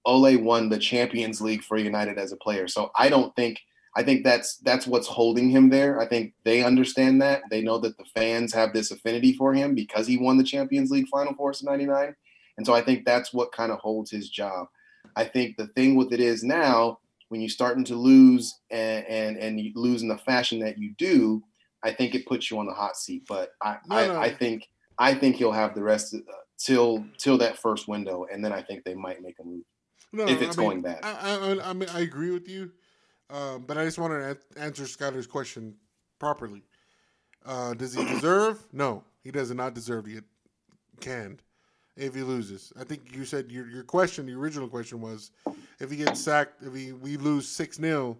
Ole 0.05 0.37
won 0.37 0.69
the 0.69 0.79
Champions 0.79 1.41
League 1.41 1.63
for 1.63 1.77
United 1.77 2.17
as 2.17 2.31
a 2.31 2.37
player. 2.37 2.67
So 2.67 2.91
I 2.97 3.09
don't 3.09 3.35
think 3.35 3.61
I 3.95 4.03
think 4.03 4.23
that's 4.23 4.57
that's 4.57 4.87
what's 4.87 5.07
holding 5.07 5.49
him 5.49 5.69
there. 5.69 5.99
I 5.99 6.07
think 6.07 6.33
they 6.43 6.63
understand 6.63 7.21
that. 7.21 7.41
They 7.49 7.61
know 7.61 7.77
that 7.79 7.97
the 7.97 8.05
fans 8.15 8.53
have 8.53 8.73
this 8.73 8.91
affinity 8.91 9.33
for 9.33 9.53
him 9.53 9.75
because 9.75 10.07
he 10.07 10.17
won 10.17 10.37
the 10.37 10.43
Champions 10.43 10.91
League 10.91 11.09
final 11.09 11.33
for 11.33 11.49
us 11.49 11.61
in 11.61 11.69
99. 11.69 12.15
And 12.57 12.65
so 12.65 12.73
I 12.73 12.81
think 12.81 13.05
that's 13.05 13.33
what 13.33 13.51
kind 13.51 13.71
of 13.71 13.79
holds 13.79 14.09
his 14.09 14.29
job. 14.29 14.67
I 15.15 15.25
think 15.25 15.57
the 15.57 15.67
thing 15.67 15.95
with 15.95 16.13
it 16.13 16.21
is 16.21 16.43
now 16.43 16.99
when 17.29 17.41
you're 17.41 17.49
starting 17.49 17.83
to 17.85 17.95
lose 17.95 18.59
and 18.69 19.05
and, 19.07 19.37
and 19.37 19.59
you 19.59 19.73
lose 19.75 20.03
in 20.03 20.07
the 20.07 20.17
fashion 20.19 20.59
that 20.59 20.77
you 20.77 20.93
do, 20.97 21.43
I 21.83 21.91
think 21.91 22.15
it 22.15 22.25
puts 22.25 22.49
you 22.49 22.59
on 22.59 22.67
the 22.67 22.73
hot 22.73 22.95
seat. 22.95 23.23
But 23.27 23.51
I 23.61 23.77
No, 23.87 23.95
I, 23.95 24.07
no. 24.07 24.19
I 24.19 24.33
think 24.33 24.69
I 25.01 25.15
think 25.15 25.37
he'll 25.37 25.51
have 25.51 25.73
the 25.73 25.81
rest 25.81 26.13
of, 26.13 26.21
uh, 26.21 26.33
till 26.59 27.03
till 27.17 27.37
that 27.39 27.57
first 27.57 27.87
window, 27.87 28.27
and 28.31 28.45
then 28.45 28.53
I 28.53 28.61
think 28.61 28.83
they 28.83 28.93
might 28.93 29.21
make 29.21 29.39
a 29.39 29.43
move. 29.43 29.63
No, 30.13 30.25
if 30.27 30.41
I 30.41 30.45
it's 30.45 30.57
mean, 30.57 30.67
going 30.67 30.81
bad. 30.81 30.99
I, 31.03 31.37
I, 31.37 31.69
I 31.69 31.73
mean, 31.73 31.89
I 31.89 32.01
agree 32.01 32.29
with 32.31 32.47
you, 32.47 32.71
um, 33.31 33.63
but 33.65 33.77
I 33.77 33.85
just 33.85 33.97
want 33.97 34.13
to 34.13 34.61
answer 34.61 34.83
Skyler's 34.83 35.25
question 35.25 35.75
properly. 36.19 36.61
Uh, 37.43 37.73
does 37.73 37.95
he 37.95 38.05
deserve? 38.05 38.63
No, 38.73 39.03
he 39.23 39.31
does 39.31 39.51
not 39.51 39.73
deserve 39.73 40.05
to 40.05 40.11
get 40.11 40.23
canned 40.99 41.41
if 41.97 42.13
he 42.13 42.21
loses. 42.21 42.71
I 42.79 42.83
think 42.83 43.15
you 43.15 43.25
said 43.25 43.51
your 43.51 43.67
your 43.67 43.83
question, 43.83 44.27
the 44.27 44.33
original 44.33 44.67
question 44.67 45.01
was, 45.01 45.31
if 45.79 45.89
he 45.89 45.97
gets 45.97 46.21
sacked, 46.21 46.61
if 46.61 46.75
he 46.75 46.91
we 46.91 47.17
lose 47.17 47.47
six 47.47 47.77
0 47.77 48.17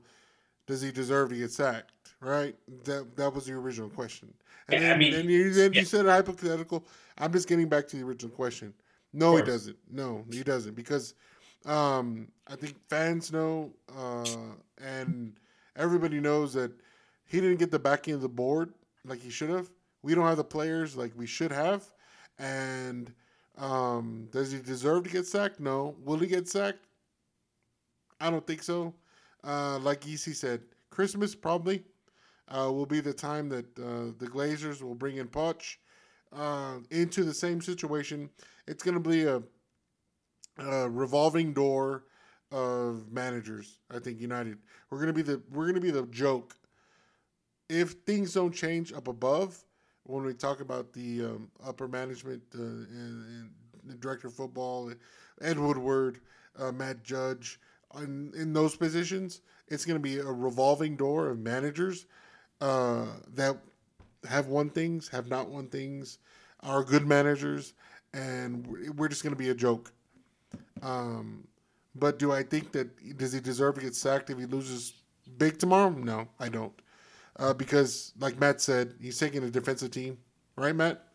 does 0.67 0.81
he 0.81 0.91
deserve 0.91 1.29
to 1.29 1.35
get 1.35 1.51
sacked? 1.51 1.91
Right? 2.21 2.55
That 2.85 3.15
that 3.17 3.33
was 3.33 3.47
the 3.47 3.53
original 3.53 3.89
question. 3.89 4.33
And 4.69 4.81
Yeah, 4.81 4.87
I 4.87 4.89
then, 4.91 4.99
mean, 4.99 5.13
and 5.15 5.29
you, 5.29 5.53
then 5.53 5.73
yeah. 5.73 5.79
you 5.81 5.85
said 5.85 6.05
hypothetical. 6.05 6.85
I'm 7.17 7.33
just 7.33 7.47
getting 7.47 7.67
back 7.67 7.87
to 7.89 7.97
the 7.97 8.03
original 8.03 8.31
question. 8.31 8.73
No, 9.13 9.35
he 9.35 9.41
doesn't. 9.41 9.77
No, 9.91 10.23
he 10.31 10.43
doesn't 10.43 10.75
because 10.75 11.15
um, 11.65 12.27
I 12.47 12.55
think 12.55 12.77
fans 12.89 13.31
know, 13.31 13.71
uh, 13.97 14.25
and 14.81 15.33
everybody 15.75 16.19
knows 16.19 16.53
that 16.53 16.71
he 17.25 17.41
didn't 17.41 17.57
get 17.57 17.71
the 17.71 17.79
backing 17.79 18.13
of 18.13 18.21
the 18.21 18.29
board 18.29 18.73
like 19.05 19.19
he 19.19 19.29
should 19.29 19.49
have. 19.49 19.69
We 20.03 20.15
don't 20.15 20.27
have 20.27 20.37
the 20.37 20.43
players 20.43 20.95
like 20.95 21.11
we 21.15 21.27
should 21.27 21.51
have, 21.51 21.83
and 22.39 23.13
um, 23.57 24.27
does 24.31 24.51
he 24.51 24.59
deserve 24.59 25.03
to 25.03 25.09
get 25.09 25.27
sacked? 25.27 25.59
No. 25.59 25.95
Will 26.03 26.17
he 26.17 26.27
get 26.27 26.47
sacked? 26.47 26.85
I 28.19 28.29
don't 28.29 28.45
think 28.45 28.63
so. 28.63 28.93
Uh, 29.43 29.79
like 29.79 30.07
EC 30.07 30.35
said, 30.35 30.61
Christmas 30.89 31.35
probably 31.35 31.83
uh, 32.51 32.71
will 32.71 32.85
be 32.85 32.99
the 32.99 33.13
time 33.13 33.49
that 33.49 33.65
uh, 33.79 34.11
the 34.17 34.27
Glazers 34.27 34.81
will 34.81 34.95
bring 34.95 35.17
in 35.17 35.27
Poch 35.27 35.77
uh, 36.35 36.77
into 36.89 37.23
the 37.23 37.33
same 37.33 37.61
situation. 37.61 38.29
It's 38.67 38.83
going 38.83 39.01
to 39.01 39.09
be 39.09 39.23
a, 39.23 39.41
a 40.63 40.89
revolving 40.89 41.53
door 41.53 42.03
of 42.51 43.11
managers. 43.11 43.79
I 43.89 43.99
think 43.99 44.19
United. 44.19 44.57
We're 44.89 44.97
going 44.97 45.07
to 45.07 45.13
be 45.13 45.21
the 45.21 45.41
we're 45.51 45.63
going 45.63 45.75
to 45.75 45.81
be 45.81 45.91
the 45.91 46.05
joke. 46.07 46.55
If 47.69 47.91
things 48.05 48.33
don't 48.33 48.53
change 48.53 48.91
up 48.91 49.07
above, 49.07 49.63
when 50.03 50.25
we 50.25 50.33
talk 50.33 50.59
about 50.59 50.91
the 50.91 51.23
um, 51.23 51.49
upper 51.65 51.87
management 51.87 52.41
uh, 52.53 52.61
and, 52.61 52.89
and 52.89 53.49
the 53.85 53.95
director 53.95 54.27
of 54.27 54.33
football, 54.33 54.91
Ed 55.41 55.57
Woodward, 55.57 56.19
uh, 56.59 56.73
Matt 56.73 57.01
Judge, 57.03 57.61
in, 57.97 58.33
in 58.35 58.51
those 58.51 58.75
positions, 58.75 59.41
it's 59.69 59.85
going 59.85 59.95
to 59.95 60.03
be 60.03 60.17
a 60.17 60.25
revolving 60.25 60.97
door 60.97 61.29
of 61.29 61.39
managers 61.39 62.07
uh, 62.61 63.05
that 63.35 63.57
have 64.29 64.47
won 64.47 64.69
things, 64.69 65.09
have 65.09 65.27
not 65.27 65.49
won 65.49 65.67
things, 65.67 66.19
are 66.61 66.83
good 66.83 67.07
managers, 67.07 67.73
and 68.13 68.67
we're- 68.67 69.09
just 69.09 69.23
going 69.23 69.33
to 69.33 69.39
be 69.39 69.49
a 69.49 69.55
joke. 69.55 69.91
Um, 70.81 71.47
but 71.95 72.19
do 72.19 72.31
I 72.31 72.43
think 72.43 72.71
that 72.73 73.17
does 73.17 73.33
he 73.33 73.39
deserve 73.39 73.75
to 73.75 73.81
get 73.81 73.95
sacked 73.95 74.29
if 74.29 74.37
he 74.37 74.45
loses 74.45 74.93
big 75.37 75.57
tomorrow? 75.59 75.89
No, 75.89 76.27
I 76.39 76.49
don't. 76.49 76.73
Uh, 77.37 77.53
because, 77.53 78.13
like 78.19 78.39
Matt 78.39 78.61
said, 78.61 78.95
he's 79.01 79.17
taking 79.19 79.43
a 79.43 79.49
defensive 79.49 79.91
team, 79.91 80.17
right, 80.55 80.75
Matt? 80.75 81.07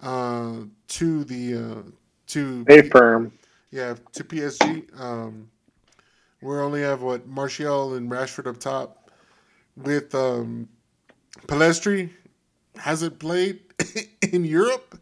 Uh, 0.00 0.64
to 0.88 1.24
the 1.24 1.54
uh, 1.56 1.82
to 2.28 2.62
Stay 2.64 2.88
firm. 2.88 3.32
yeah, 3.70 3.94
to 4.12 4.24
PSG. 4.24 5.00
Um, 5.00 5.48
we 6.42 6.56
only 6.56 6.82
have 6.82 7.02
what 7.02 7.26
Martial 7.26 7.94
and 7.94 8.10
Rashford 8.10 8.46
up 8.48 8.58
top, 8.58 9.10
with 9.76 10.14
um, 10.14 10.68
Pellistri 11.46 12.10
hasn't 12.76 13.18
played 13.18 13.60
in 14.32 14.44
Europe. 14.44 15.00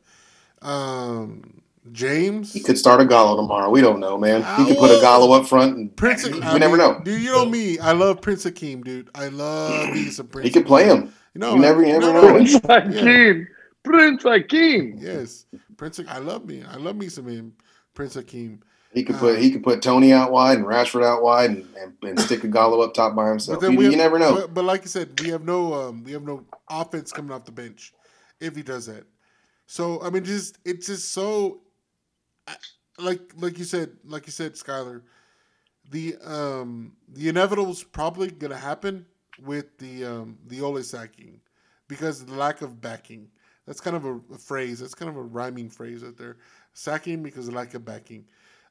Um, 0.62 1.62
James 1.92 2.52
He 2.52 2.60
could 2.60 2.78
start 2.78 3.00
Ighalo 3.00 3.36
tomorrow. 3.36 3.70
We 3.70 3.80
don't 3.80 4.00
know, 4.00 4.18
man. 4.18 4.42
He 4.58 4.66
could 4.66 4.78
put 4.78 4.90
Ighalo 4.90 5.40
up 5.40 5.46
front, 5.48 5.76
and 5.76 5.96
Prince. 5.96 6.28
we 6.28 6.40
I 6.42 6.58
never 6.58 6.76
mean, 6.76 6.86
know. 6.86 7.00
Dude, 7.02 7.20
you 7.20 7.30
know 7.32 7.46
me. 7.46 7.78
I 7.78 7.92
love 7.92 8.20
Prince 8.20 8.44
Akeem, 8.44 8.84
dude. 8.84 9.08
I 9.14 9.28
love 9.28 9.88
me 9.94 10.10
some 10.10 10.28
Prince. 10.28 10.46
He 10.46 10.52
could 10.52 10.66
play 10.66 10.84
him. 10.84 11.12
You 11.34 11.40
know, 11.40 11.54
You 11.54 11.60
never- 11.60 11.80
you 11.82 11.92
never 11.98 12.12
no, 12.12 12.20
know. 12.22 12.32
Prince 12.34 12.52
Hakeem. 12.64 13.48
Prince 13.82 14.22
Hakeem. 14.22 14.96
Yes, 15.00 15.46
Prince. 15.78 16.00
I 16.06 16.18
love 16.18 16.44
me. 16.44 16.62
I 16.62 16.76
love 16.76 16.96
me 16.96 17.08
some 17.08 17.26
him, 17.26 17.54
Prince 17.94 18.16
Akeem. 18.16 18.60
He 18.92 19.04
could 19.04 19.16
Uh, 19.16 19.20
put 19.20 19.38
he 19.38 19.50
could 19.52 19.62
put 19.62 19.82
Tony 19.82 20.12
out 20.12 20.32
wide 20.32 20.58
and 20.58 20.66
Rashford 20.66 21.04
out 21.04 21.22
wide, 21.22 21.50
and, 21.50 21.74
and, 21.76 21.94
and 22.02 22.20
stick 22.26 22.40
Ighalo 22.40 22.84
up 22.84 22.92
top 22.94 23.14
by 23.14 23.28
himself. 23.28 23.62
You, 23.62 23.70
we 23.70 23.84
you 23.84 23.90
have- 23.92 23.98
never 23.98 24.18
know. 24.18 24.34
But, 24.34 24.54
but 24.54 24.64
like 24.64 24.82
you 24.82 24.88
said, 24.88 25.18
we 25.20 25.28
have 25.28 25.44
no 25.44 25.72
um, 25.74 26.02
we 26.04 26.12
have 26.12 26.22
no 26.22 26.44
offense 26.68 27.12
coming 27.12 27.30
off 27.30 27.44
the 27.44 27.52
bench 27.52 27.92
if 28.40 28.56
he 28.56 28.62
does 28.62 28.86
that. 28.86 29.04
So 29.66 30.02
I 30.02 30.10
mean, 30.10 30.24
just 30.24 30.58
it's 30.64 30.86
just 30.86 31.12
so 31.12 31.60
like 32.98 33.20
like 33.36 33.58
you 33.58 33.64
said, 33.64 33.90
like 34.04 34.26
you 34.26 34.32
said, 34.32 34.54
Skyler. 34.54 35.02
The 35.90 36.16
um 36.24 36.92
the 37.08 37.28
inevitable's 37.28 37.82
probably 37.82 38.30
gonna 38.30 38.56
happen 38.56 39.06
with 39.44 39.76
the 39.78 40.04
um 40.04 40.38
the 40.46 40.60
Ole 40.60 40.82
sacking 40.82 41.40
because 41.88 42.20
of 42.20 42.28
the 42.28 42.34
lack 42.34 42.62
of 42.62 42.80
backing. 42.80 43.28
That's 43.66 43.80
kind 43.80 43.96
of 43.96 44.04
a, 44.04 44.20
a 44.34 44.38
phrase. 44.38 44.80
That's 44.80 44.94
kind 44.94 45.08
of 45.08 45.16
a 45.16 45.22
rhyming 45.22 45.68
phrase 45.68 46.02
out 46.04 46.16
there. 46.16 46.36
Sacking 46.74 47.22
because 47.22 47.48
of 47.48 47.54
lack 47.54 47.74
of 47.74 47.84
backing. 47.84 48.24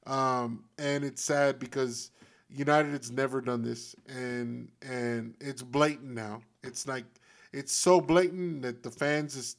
Um, 0.05 0.63
and 0.77 1.03
it's 1.03 1.23
sad 1.23 1.59
because 1.59 2.11
United's 2.49 3.11
never 3.11 3.41
done 3.41 3.61
this, 3.61 3.95
and 4.07 4.69
and 4.81 5.35
it's 5.39 5.61
blatant 5.61 6.11
now. 6.11 6.41
It's 6.63 6.87
like 6.87 7.05
it's 7.53 7.71
so 7.71 8.01
blatant 8.01 8.63
that 8.63 8.83
the 8.83 8.89
fans 8.89 9.35
just 9.35 9.57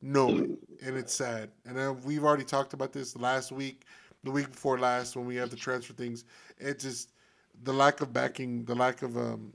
know 0.00 0.28
it, 0.38 0.50
and 0.84 0.96
it's 0.96 1.14
sad. 1.14 1.50
And 1.66 1.78
uh, 1.78 1.94
we've 2.04 2.24
already 2.24 2.44
talked 2.44 2.72
about 2.74 2.92
this 2.92 3.16
last 3.16 3.52
week, 3.52 3.84
the 4.24 4.30
week 4.30 4.50
before 4.50 4.78
last, 4.78 5.16
when 5.16 5.26
we 5.26 5.36
had 5.36 5.50
the 5.50 5.56
transfer 5.56 5.92
things. 5.92 6.24
It 6.58 6.80
just 6.80 7.12
the 7.62 7.72
lack 7.72 8.00
of 8.00 8.12
backing, 8.12 8.64
the 8.64 8.74
lack 8.74 9.02
of 9.02 9.16
um, 9.16 9.52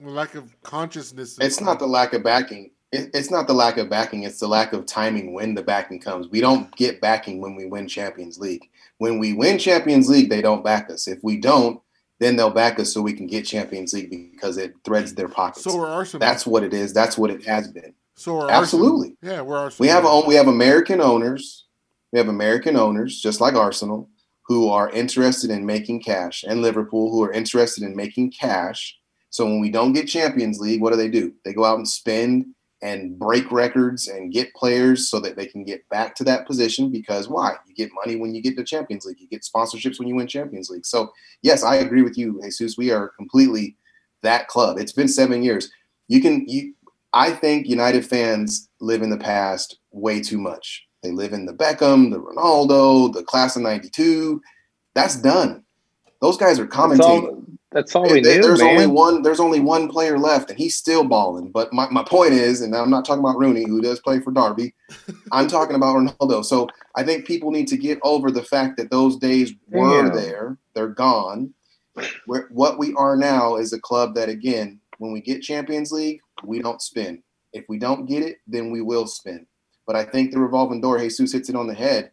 lack 0.00 0.34
of 0.36 0.60
consciousness. 0.62 1.38
It's 1.40 1.60
not 1.60 1.78
the 1.78 1.86
lack 1.86 2.12
of 2.12 2.22
backing. 2.22 2.70
It, 2.92 3.10
it's 3.14 3.30
not 3.30 3.46
the 3.46 3.54
lack 3.54 3.76
of 3.76 3.88
backing. 3.88 4.24
It's 4.24 4.40
the 4.40 4.48
lack 4.48 4.72
of 4.72 4.86
timing 4.86 5.32
when 5.32 5.54
the 5.54 5.62
backing 5.62 6.00
comes. 6.00 6.28
We 6.28 6.40
don't 6.40 6.74
get 6.76 7.00
backing 7.00 7.40
when 7.40 7.54
we 7.54 7.66
win 7.66 7.86
Champions 7.86 8.38
League. 8.38 8.68
When 8.98 9.18
we 9.18 9.32
win 9.32 9.58
Champions 9.58 10.08
League, 10.08 10.28
they 10.28 10.42
don't 10.42 10.64
back 10.64 10.90
us. 10.90 11.06
If 11.06 11.22
we 11.22 11.38
don't, 11.38 11.80
then 12.18 12.36
they'll 12.36 12.50
back 12.50 12.78
us 12.78 12.92
so 12.92 13.00
we 13.00 13.14
can 13.14 13.26
get 13.26 13.46
Champions 13.46 13.92
League 13.92 14.32
because 14.32 14.58
it 14.58 14.74
threads 14.84 15.14
their 15.14 15.28
pockets. 15.28 15.64
So 15.64 15.80
are 15.80 15.86
Arsenal. 15.86 16.20
That's 16.20 16.46
what 16.46 16.62
it 16.62 16.74
is. 16.74 16.92
That's 16.92 17.16
what 17.16 17.30
it 17.30 17.44
has 17.46 17.68
been. 17.68 17.94
so 18.14 18.48
absolutely. 18.50 19.16
Arsenal. 19.22 19.36
Yeah, 19.36 19.42
we're 19.42 19.58
Arsenal. 19.58 19.84
We 19.84 19.88
have 19.88 20.26
we 20.26 20.34
have 20.34 20.48
American 20.48 21.00
owners. 21.00 21.66
We 22.12 22.18
have 22.18 22.28
American 22.28 22.76
owners, 22.76 23.20
just 23.20 23.40
like 23.40 23.54
Arsenal, 23.54 24.10
who 24.42 24.68
are 24.68 24.90
interested 24.90 25.50
in 25.50 25.64
making 25.64 26.02
cash, 26.02 26.44
and 26.46 26.60
Liverpool, 26.60 27.10
who 27.10 27.22
are 27.22 27.32
interested 27.32 27.84
in 27.84 27.94
making 27.94 28.32
cash. 28.32 28.98
So 29.30 29.44
when 29.44 29.60
we 29.60 29.70
don't 29.70 29.92
get 29.92 30.08
Champions 30.08 30.58
League, 30.58 30.82
what 30.82 30.90
do 30.90 30.96
they 30.96 31.08
do? 31.08 31.32
They 31.44 31.52
go 31.52 31.64
out 31.64 31.78
and 31.78 31.88
spend 31.88 32.46
and 32.82 33.18
break 33.18 33.50
records 33.52 34.08
and 34.08 34.32
get 34.32 34.54
players 34.54 35.08
so 35.08 35.20
that 35.20 35.36
they 35.36 35.46
can 35.46 35.64
get 35.64 35.86
back 35.90 36.14
to 36.16 36.24
that 36.24 36.46
position. 36.46 36.90
Because 36.90 37.28
why? 37.28 37.54
You 37.66 37.74
get 37.74 37.90
money 37.94 38.16
when 38.16 38.34
you 38.34 38.42
get 38.42 38.56
to 38.56 38.64
Champions 38.64 39.04
League. 39.04 39.20
You 39.20 39.28
get 39.28 39.42
sponsorships 39.42 39.98
when 39.98 40.08
you 40.08 40.14
win 40.14 40.26
Champions 40.26 40.70
League. 40.70 40.86
So 40.86 41.12
yes, 41.42 41.62
I 41.62 41.76
agree 41.76 42.02
with 42.02 42.16
you, 42.16 42.40
Jesus. 42.42 42.78
We 42.78 42.90
are 42.90 43.08
completely 43.08 43.76
that 44.22 44.48
club. 44.48 44.78
It's 44.78 44.92
been 44.92 45.08
seven 45.08 45.42
years. 45.42 45.70
You 46.08 46.20
can 46.20 46.46
you. 46.48 46.74
I 47.12 47.32
think 47.32 47.66
United 47.66 48.06
fans 48.06 48.68
live 48.80 49.02
in 49.02 49.10
the 49.10 49.18
past 49.18 49.78
way 49.90 50.20
too 50.20 50.38
much. 50.38 50.86
They 51.02 51.10
live 51.10 51.32
in 51.32 51.44
the 51.44 51.52
Beckham, 51.52 52.10
the 52.10 52.20
Ronaldo, 52.20 53.12
the 53.12 53.24
class 53.24 53.56
of 53.56 53.62
92. 53.62 54.40
That's 54.94 55.16
done. 55.16 55.64
Those 56.20 56.36
guys 56.36 56.58
are 56.58 56.66
commentating. 56.66 57.58
All, 57.72 57.80
that's 57.80 57.94
all 57.94 58.02
we 58.10 58.20
There- 58.20 58.36
knew, 58.36 58.42
there's 58.42 58.60
man. 58.60 58.70
only 58.70 58.86
one 58.86 59.22
there's 59.22 59.40
only 59.40 59.60
one 59.60 59.88
player 59.88 60.18
left 60.18 60.50
and 60.50 60.58
he's 60.58 60.76
still 60.76 61.04
balling. 61.04 61.50
But 61.50 61.72
my, 61.72 61.88
my 61.90 62.02
point 62.04 62.32
is, 62.32 62.60
and 62.60 62.74
I'm 62.74 62.90
not 62.90 63.04
talking 63.04 63.22
about 63.24 63.38
Rooney, 63.38 63.64
who 63.66 63.80
does 63.80 64.00
play 64.00 64.20
for 64.20 64.30
Derby. 64.32 64.74
I'm 65.32 65.48
talking 65.48 65.76
about 65.76 65.96
Ronaldo. 65.96 66.44
So 66.44 66.68
I 66.96 67.02
think 67.04 67.26
people 67.26 67.50
need 67.50 67.68
to 67.68 67.76
get 67.76 67.98
over 68.02 68.30
the 68.30 68.42
fact 68.42 68.76
that 68.78 68.90
those 68.90 69.16
days 69.16 69.52
were 69.70 70.04
Damn. 70.08 70.16
there. 70.16 70.58
They're 70.74 70.88
gone. 70.88 71.54
We're, 72.26 72.48
what 72.48 72.78
we 72.78 72.94
are 72.94 73.16
now 73.16 73.56
is 73.56 73.72
a 73.72 73.80
club 73.80 74.14
that 74.14 74.28
again, 74.28 74.80
when 74.98 75.12
we 75.12 75.20
get 75.20 75.42
Champions 75.42 75.92
League, 75.92 76.20
we 76.44 76.60
don't 76.60 76.80
spin. 76.82 77.22
If 77.52 77.64
we 77.68 77.78
don't 77.78 78.06
get 78.06 78.22
it, 78.22 78.38
then 78.46 78.70
we 78.70 78.80
will 78.80 79.06
spin. 79.06 79.46
But 79.86 79.96
I 79.96 80.04
think 80.04 80.30
the 80.30 80.38
revolving 80.38 80.80
door, 80.80 80.98
Jesus 80.98 81.32
hits 81.32 81.48
it 81.48 81.56
on 81.56 81.66
the 81.66 81.74
head. 81.74 82.12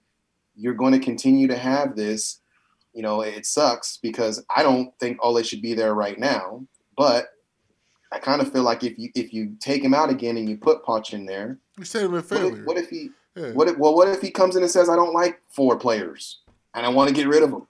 You're 0.55 0.73
going 0.73 0.93
to 0.93 0.99
continue 0.99 1.47
to 1.47 1.57
have 1.57 1.95
this. 1.95 2.39
You 2.97 3.03
know, 3.03 3.21
it 3.21 3.45
sucks 3.45 3.97
because 3.97 4.43
I 4.55 4.63
don't 4.63 4.91
think 4.99 5.19
Ole 5.21 5.43
should 5.43 5.61
be 5.61 5.75
there 5.75 5.93
right 5.93 6.17
now. 6.17 6.65
But 6.97 7.27
I 8.11 8.17
kind 8.17 8.41
of 8.41 8.51
feel 8.51 8.63
like 8.63 8.83
if 8.83 8.97
you 8.97 9.11
if 9.13 9.31
you 9.31 9.55
take 9.59 9.83
him 9.83 9.93
out 9.93 10.09
again 10.09 10.35
and 10.35 10.49
you 10.49 10.57
put 10.57 10.83
Poch 10.83 11.13
in 11.13 11.27
there, 11.27 11.59
We 11.77 11.85
said 11.85 12.05
him 12.05 12.13
a 12.13 12.15
what 12.15 12.25
failure. 12.25 12.59
if, 12.61 12.65
what 12.65 12.77
if 12.77 12.89
he 12.89 13.11
yeah. 13.35 13.51
what 13.51 13.67
if, 13.67 13.77
well 13.77 13.93
what 13.93 14.07
if 14.07 14.19
he 14.19 14.31
comes 14.31 14.55
in 14.55 14.63
and 14.63 14.71
says 14.71 14.89
I 14.89 14.95
don't 14.95 15.13
like 15.13 15.39
four 15.47 15.77
players 15.77 16.39
and 16.73 16.87
I 16.87 16.89
want 16.89 17.07
to 17.07 17.13
get 17.13 17.27
rid 17.27 17.43
of 17.43 17.51
them 17.51 17.67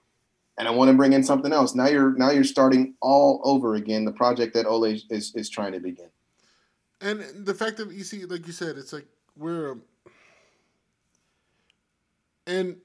and 0.58 0.66
I 0.66 0.72
want 0.72 0.92
to 0.92 0.96
bring 0.96 1.12
in 1.12 1.26
something 1.26 1.52
else. 1.52 1.76
Now 1.76 1.88
you're 1.88 2.14
now 2.14 2.32
you're 2.32 2.46
starting 2.46 2.94
all 3.02 3.42
over 3.44 3.76
again 3.76 4.06
the 4.06 4.14
project 4.14 4.54
that 4.54 4.66
Ole 4.66 4.86
is 4.86 5.34
is 5.36 5.50
trying 5.50 5.74
to 5.74 5.82
begin. 5.82 6.10
And 7.02 7.22
the 7.46 7.54
fact 7.54 7.76
that 7.78 7.92
you 7.92 8.06
see, 8.06 8.24
like 8.24 8.48
you 8.48 8.54
said, 8.54 8.78
it's 8.78 8.94
like 8.94 9.08
we're, 9.36 9.72
um, 9.74 9.82
and 12.48 12.78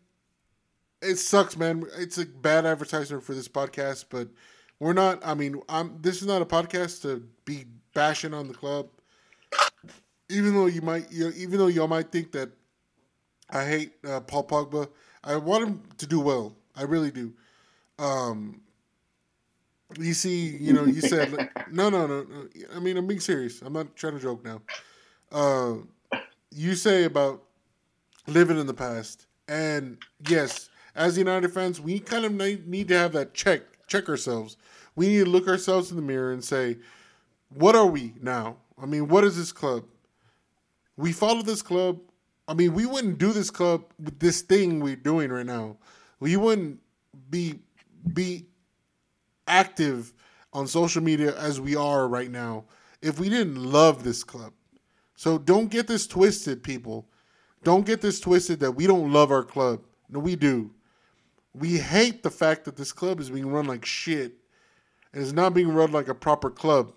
it 1.02 1.16
sucks, 1.16 1.56
man. 1.56 1.84
It's 1.98 2.18
a 2.18 2.26
bad 2.26 2.64
advertisement 2.64 3.22
for 3.24 3.34
this 3.34 3.48
podcast, 3.48 4.06
but 4.08 4.28
we're 4.78 4.92
not. 4.92 5.24
I 5.24 5.34
mean, 5.34 5.60
I'm. 5.68 5.98
This 6.00 6.22
is 6.22 6.26
not 6.26 6.42
a 6.42 6.46
podcast 6.46 7.02
to 7.02 7.26
be 7.44 7.64
bashing 7.94 8.32
on 8.32 8.48
the 8.48 8.54
club, 8.54 8.88
even 10.28 10.54
though 10.54 10.66
you 10.66 10.80
might, 10.80 11.10
you 11.10 11.32
even 11.36 11.58
though 11.58 11.66
y'all 11.66 11.88
might 11.88 12.10
think 12.10 12.32
that 12.32 12.50
I 13.50 13.64
hate 13.64 13.92
uh, 14.08 14.20
Paul 14.20 14.46
Pogba. 14.46 14.88
I 15.24 15.36
want 15.36 15.64
him 15.64 15.82
to 15.98 16.06
do 16.06 16.20
well. 16.20 16.56
I 16.74 16.82
really 16.82 17.10
do. 17.10 17.32
Um, 17.98 18.62
you 19.98 20.14
see, 20.14 20.56
you 20.56 20.72
know, 20.72 20.84
you 20.84 21.00
said 21.00 21.30
no, 21.70 21.90
no, 21.90 22.06
no, 22.06 22.22
no. 22.22 22.48
I 22.74 22.80
mean, 22.80 22.96
I'm 22.96 23.06
being 23.06 23.20
serious. 23.20 23.62
I'm 23.62 23.72
not 23.72 23.94
trying 23.94 24.14
to 24.14 24.20
joke 24.20 24.44
now. 24.44 24.62
Uh, 25.30 25.74
you 26.50 26.74
say 26.74 27.04
about 27.04 27.42
living 28.26 28.58
in 28.58 28.66
the 28.66 28.74
past, 28.74 29.26
and 29.48 29.98
yes, 30.28 30.70
as 30.94 31.18
United 31.18 31.52
fans, 31.52 31.80
we 31.80 31.98
kind 31.98 32.24
of 32.24 32.32
need 32.32 32.88
to 32.88 32.98
have 32.98 33.12
that 33.12 33.34
check, 33.34 33.62
check 33.86 34.08
ourselves. 34.08 34.56
We 34.94 35.08
need 35.08 35.24
to 35.24 35.30
look 35.30 35.48
ourselves 35.48 35.90
in 35.90 35.96
the 35.96 36.02
mirror 36.02 36.32
and 36.32 36.44
say, 36.44 36.76
what 37.54 37.74
are 37.74 37.86
we 37.86 38.14
now? 38.20 38.56
I 38.80 38.86
mean, 38.86 39.08
what 39.08 39.24
is 39.24 39.36
this 39.36 39.52
club? 39.52 39.84
We 40.96 41.12
follow 41.12 41.42
this 41.42 41.62
club. 41.62 42.00
I 42.48 42.54
mean, 42.54 42.74
we 42.74 42.86
wouldn't 42.86 43.18
do 43.18 43.32
this 43.32 43.50
club 43.50 43.84
with 44.02 44.18
this 44.18 44.42
thing 44.42 44.80
we're 44.80 44.96
doing 44.96 45.30
right 45.30 45.46
now. 45.46 45.76
We 46.20 46.36
wouldn't 46.36 46.80
be 47.30 47.60
be 48.12 48.46
active 49.46 50.12
on 50.52 50.66
social 50.66 51.02
media 51.02 51.36
as 51.38 51.60
we 51.60 51.76
are 51.76 52.08
right 52.08 52.30
now 52.30 52.64
if 53.00 53.18
we 53.18 53.28
didn't 53.28 53.56
love 53.56 54.04
this 54.04 54.22
club. 54.24 54.52
So 55.14 55.38
don't 55.38 55.70
get 55.70 55.86
this 55.86 56.06
twisted, 56.06 56.62
people. 56.62 57.06
Don't 57.64 57.86
get 57.86 58.00
this 58.00 58.20
twisted 58.20 58.60
that 58.60 58.72
we 58.72 58.86
don't 58.86 59.12
love 59.12 59.30
our 59.30 59.44
club. 59.44 59.82
No, 60.08 60.18
we 60.18 60.36
do. 60.36 60.70
We 61.54 61.78
hate 61.78 62.22
the 62.22 62.30
fact 62.30 62.64
that 62.64 62.76
this 62.76 62.92
club 62.92 63.20
is 63.20 63.30
being 63.30 63.50
run 63.50 63.66
like 63.66 63.84
shit 63.84 64.32
and 65.12 65.22
it's 65.22 65.32
not 65.32 65.54
being 65.54 65.72
run 65.72 65.92
like 65.92 66.08
a 66.08 66.14
proper 66.14 66.50
club. 66.50 66.92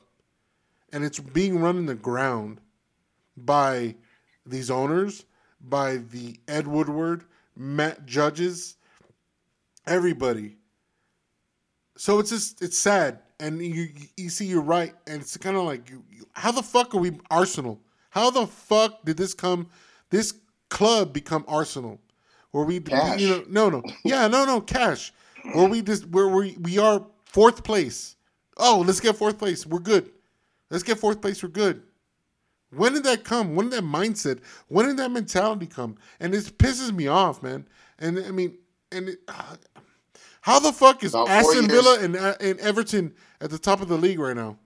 And 0.94 1.03
it's 1.03 1.19
being 1.19 1.60
run 1.60 1.77
in 1.77 1.86
the 1.88 1.95
ground 1.95 2.61
by 3.36 3.95
these 4.45 4.72
owners, 4.72 5.26
by 5.60 5.98
the 5.98 6.40
Ed 6.48 6.68
Woodward, 6.68 7.26
Matt 7.57 8.06
Judges, 8.06 8.77
everybody. 9.86 10.56
So 11.98 12.19
it's 12.19 12.30
just 12.30 12.61
it's 12.61 12.77
sad, 12.77 13.19
and 13.40 13.61
you 13.61 13.90
you 14.18 14.30
see 14.30 14.45
you're 14.45 14.61
right, 14.61 14.94
and 15.07 15.22
it's 15.22 15.36
kind 15.38 15.56
of 15.56 15.64
like 15.64 15.90
you, 15.90 16.03
you- 16.11 16.27
how 16.34 16.52
the 16.52 16.64
fuck 16.64 16.94
are 16.94 16.99
we 16.99 17.18
Arsenal? 17.32 17.80
How 18.10 18.30
the 18.30 18.48
fuck 18.48 19.03
did 19.06 19.18
this 19.18 19.34
come? 19.34 19.68
This 20.10 20.34
club 20.69 21.14
become 21.14 21.45
Arsenal, 21.48 21.99
where 22.56 22.64
we 22.64 22.80
Cash. 22.80 23.19
you 23.19 23.27
know 23.27 23.44
no 23.49 23.69
no 23.69 23.84
yeah 24.06 24.30
no 24.30 24.45
no 24.45 24.61
cash, 24.61 25.11
where 25.53 25.68
we 25.68 25.82
just 25.82 26.07
where 26.07 26.30
we 26.30 26.56
we 26.61 26.77
are 26.77 27.06
fourth 27.26 27.65
place. 27.65 28.15
Oh, 28.56 28.82
let's 28.88 29.02
get 29.02 29.18
fourth 29.18 29.38
place. 29.38 29.65
We're 29.65 29.80
good. 29.80 30.10
Let's 30.69 30.84
get 30.84 30.98
fourth 30.98 31.19
place. 31.19 31.44
We're 31.44 31.49
good. 31.49 31.84
When 32.72 32.94
did 32.94 33.03
that 33.03 33.26
come? 33.26 33.56
When 33.56 33.69
did 33.69 33.80
that 33.80 33.84
mindset? 33.84 34.40
When 34.69 34.88
did 34.88 34.95
that 34.98 35.11
mentality 35.11 35.68
come? 35.68 35.98
And 36.22 36.34
it 36.34 36.57
pisses 36.57 36.95
me 36.95 37.07
off, 37.07 37.44
man. 37.44 37.68
And 37.99 38.19
I 38.19 38.32
mean, 38.32 38.57
and 38.90 39.10
it, 39.10 39.19
uh, 39.27 39.57
how 40.40 40.60
the 40.60 40.72
fuck 40.72 41.03
is 41.03 41.14
About 41.14 41.27
Aston. 41.27 41.68
Villa 41.68 41.99
and 41.99 42.15
uh, 42.15 42.36
and 42.40 42.57
Everton 42.61 43.14
at 43.41 43.49
the 43.49 43.60
top 43.60 43.82
of 43.82 43.90
the 43.90 43.98
league 43.98 44.19
right 44.19 44.36
now? 44.36 44.57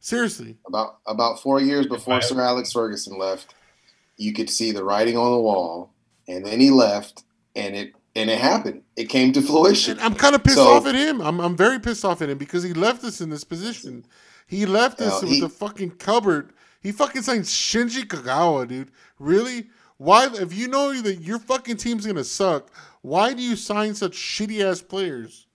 Seriously, 0.00 0.56
About 0.66 0.98
about 1.06 1.40
four 1.40 1.60
years 1.60 1.86
before 1.86 2.20
Sir 2.22 2.40
Alex 2.40 2.72
Ferguson 2.72 3.16
left, 3.16 3.54
you 4.16 4.32
could 4.32 4.50
see 4.50 4.72
the 4.72 4.82
writing 4.82 5.16
on 5.16 5.30
the 5.30 5.40
wall, 5.40 5.92
and 6.26 6.44
then 6.44 6.60
he 6.60 6.70
left, 6.70 7.22
and 7.56 7.74
it 7.74 7.94
and 8.14 8.30
it 8.30 8.38
happened. 8.38 8.82
It 8.96 9.08
came 9.08 9.32
to 9.32 9.42
fruition. 9.42 9.92
and 9.98 10.00
I'm 10.00 10.14
kind 10.14 10.34
of 10.34 10.42
pissed 10.44 10.56
So- 10.56 10.68
off 10.68 10.86
at 10.86 10.94
him. 10.94 11.20
I'm 11.20 11.40
I'm 11.40 11.56
very 11.56 11.78
pissed 11.80 12.04
off 12.04 12.22
at 12.22 12.30
him 12.30 12.38
because 12.38 12.62
he 12.62 12.72
left 12.72 13.02
us 13.04 13.20
in 13.20 13.30
this 13.30 13.44
position. 13.44 14.04
He 14.46 14.64
left 14.66 15.00
us 15.00 15.12
Hell, 15.14 15.20
with 15.22 15.30
he- 15.30 15.40
the 15.40 15.48
fucking 15.48 15.90
cupboard. 15.92 16.52
He 16.80 16.92
fucking 16.92 17.22
signed 17.22 17.44
Shinji 17.44 18.04
Kagawa, 18.06 18.68
dude. 18.68 18.92
Really? 19.18 19.68
Why? 19.98 20.28
If 20.32 20.52
you 20.54 20.68
know 20.68 20.94
that 21.02 21.16
your 21.16 21.38
fucking 21.40 21.78
team's 21.78 22.06
gonna 22.06 22.22
suck, 22.24 22.70
why 23.02 23.32
do 23.32 23.42
you 23.42 23.56
sign 23.56 23.94
such 23.94 24.12
shitty 24.12 24.62
ass 24.62 24.82
players? 24.82 25.45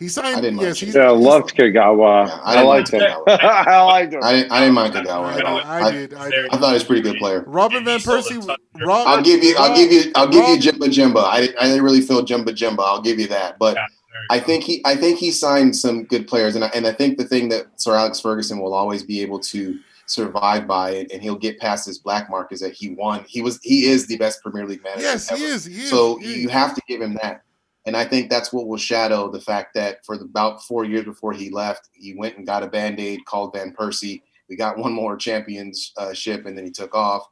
He 0.00 0.08
signed. 0.08 0.34
I 0.34 0.40
didn't 0.40 0.58
yes, 0.60 0.78
Shinji. 0.78 0.86
he's, 0.86 0.94
Yeah, 0.94 1.02
I 1.02 1.10
loved 1.10 1.54
Kagawa. 1.54 2.26
Yeah, 2.26 2.40
I, 2.42 2.54
didn't 2.54 2.68
liked 2.68 2.90
him. 2.90 3.00
Kagawa. 3.02 3.24
I 3.42 3.82
liked 3.82 4.12
him. 4.14 4.20
I 4.24 4.32
didn't. 4.32 4.50
I 4.52 4.60
didn't 4.60 4.74
mind 4.74 4.94
Kagawa. 4.94 5.24
I, 5.26 5.38
at 5.38 5.44
all. 5.44 5.58
I, 5.58 5.80
I, 5.82 5.90
did. 5.92 6.14
I 6.14 6.24
I 6.24 6.30
did. 6.30 6.46
I 6.50 6.56
thought 6.56 6.68
he 6.68 6.72
was 6.74 6.82
a 6.82 6.86
pretty 6.86 7.02
good 7.02 7.16
player. 7.18 7.44
Robin 7.46 7.84
Van 7.84 7.98
Persie. 8.00 8.38
a 8.38 8.40
ton 8.40 8.50
of 8.50 8.80
Rob, 8.88 9.06
I'll 9.06 9.22
give 9.22 9.44
you. 9.44 9.54
I'll 9.58 9.76
give 9.76 9.92
you. 9.92 10.10
I'll 10.14 10.26
give 10.26 10.42
you 10.48 10.54
Rob- 10.54 10.80
Jimba 10.80 10.86
Jimba. 10.88 11.24
I 11.24 11.40
didn't, 11.42 11.58
I 11.60 11.64
didn't 11.66 11.82
really 11.84 12.00
feel 12.00 12.24
Jimba 12.24 12.46
Jimba. 12.46 12.80
I'll 12.80 13.02
give 13.02 13.20
you 13.20 13.26
that. 13.28 13.58
But 13.58 13.76
Yeah, 13.76 13.82
you 13.82 14.26
I 14.30 14.38
go. 14.38 14.46
think 14.46 14.64
he. 14.64 14.80
I 14.86 14.96
think 14.96 15.18
he 15.18 15.30
signed 15.30 15.76
some 15.76 16.04
good 16.04 16.26
players, 16.26 16.54
and 16.56 16.64
I, 16.64 16.68
and 16.74 16.86
I 16.86 16.92
think 16.92 17.18
the 17.18 17.24
thing 17.24 17.50
that 17.50 17.66
Sir 17.78 17.94
Alex 17.94 18.20
Ferguson 18.20 18.58
will 18.58 18.72
always 18.72 19.02
be 19.02 19.20
able 19.20 19.38
to 19.40 19.78
survive 20.06 20.66
by, 20.66 20.90
it 20.90 21.12
and 21.12 21.22
he'll 21.22 21.36
get 21.36 21.60
past 21.60 21.86
his 21.86 21.98
black 21.98 22.28
mark, 22.30 22.52
is 22.52 22.60
that 22.60 22.72
he 22.72 22.88
won. 22.94 23.22
He 23.28 23.42
was. 23.42 23.60
He 23.62 23.84
is 23.84 24.06
the 24.06 24.16
best 24.16 24.40
Premier 24.42 24.66
League 24.66 24.82
manager. 24.82 25.02
Yes, 25.02 25.28
he 25.28 25.44
is. 25.44 25.66
He 25.66 25.82
is. 25.82 25.90
So 25.90 26.16
he 26.18 26.24
is. 26.30 26.36
you 26.38 26.48
have 26.48 26.74
to 26.74 26.80
give 26.88 27.02
him 27.02 27.18
that. 27.22 27.42
And 27.86 27.96
I 27.96 28.04
think 28.04 28.28
that's 28.28 28.52
what 28.52 28.66
will 28.66 28.76
shadow 28.76 29.30
the 29.30 29.40
fact 29.40 29.74
that 29.74 30.04
for 30.04 30.18
the, 30.18 30.24
about 30.24 30.62
four 30.64 30.84
years 30.84 31.04
before 31.04 31.32
he 31.32 31.50
left, 31.50 31.88
he 31.94 32.14
went 32.14 32.36
and 32.36 32.46
got 32.46 32.62
a 32.62 32.68
band 32.68 33.00
aid 33.00 33.24
called 33.24 33.54
Van 33.54 33.74
Persie. 33.74 34.22
We 34.48 34.56
got 34.56 34.76
one 34.76 34.92
more 34.92 35.16
championship, 35.16 36.44
and 36.44 36.56
then 36.56 36.64
he 36.64 36.70
took 36.70 36.94
off. 36.94 37.26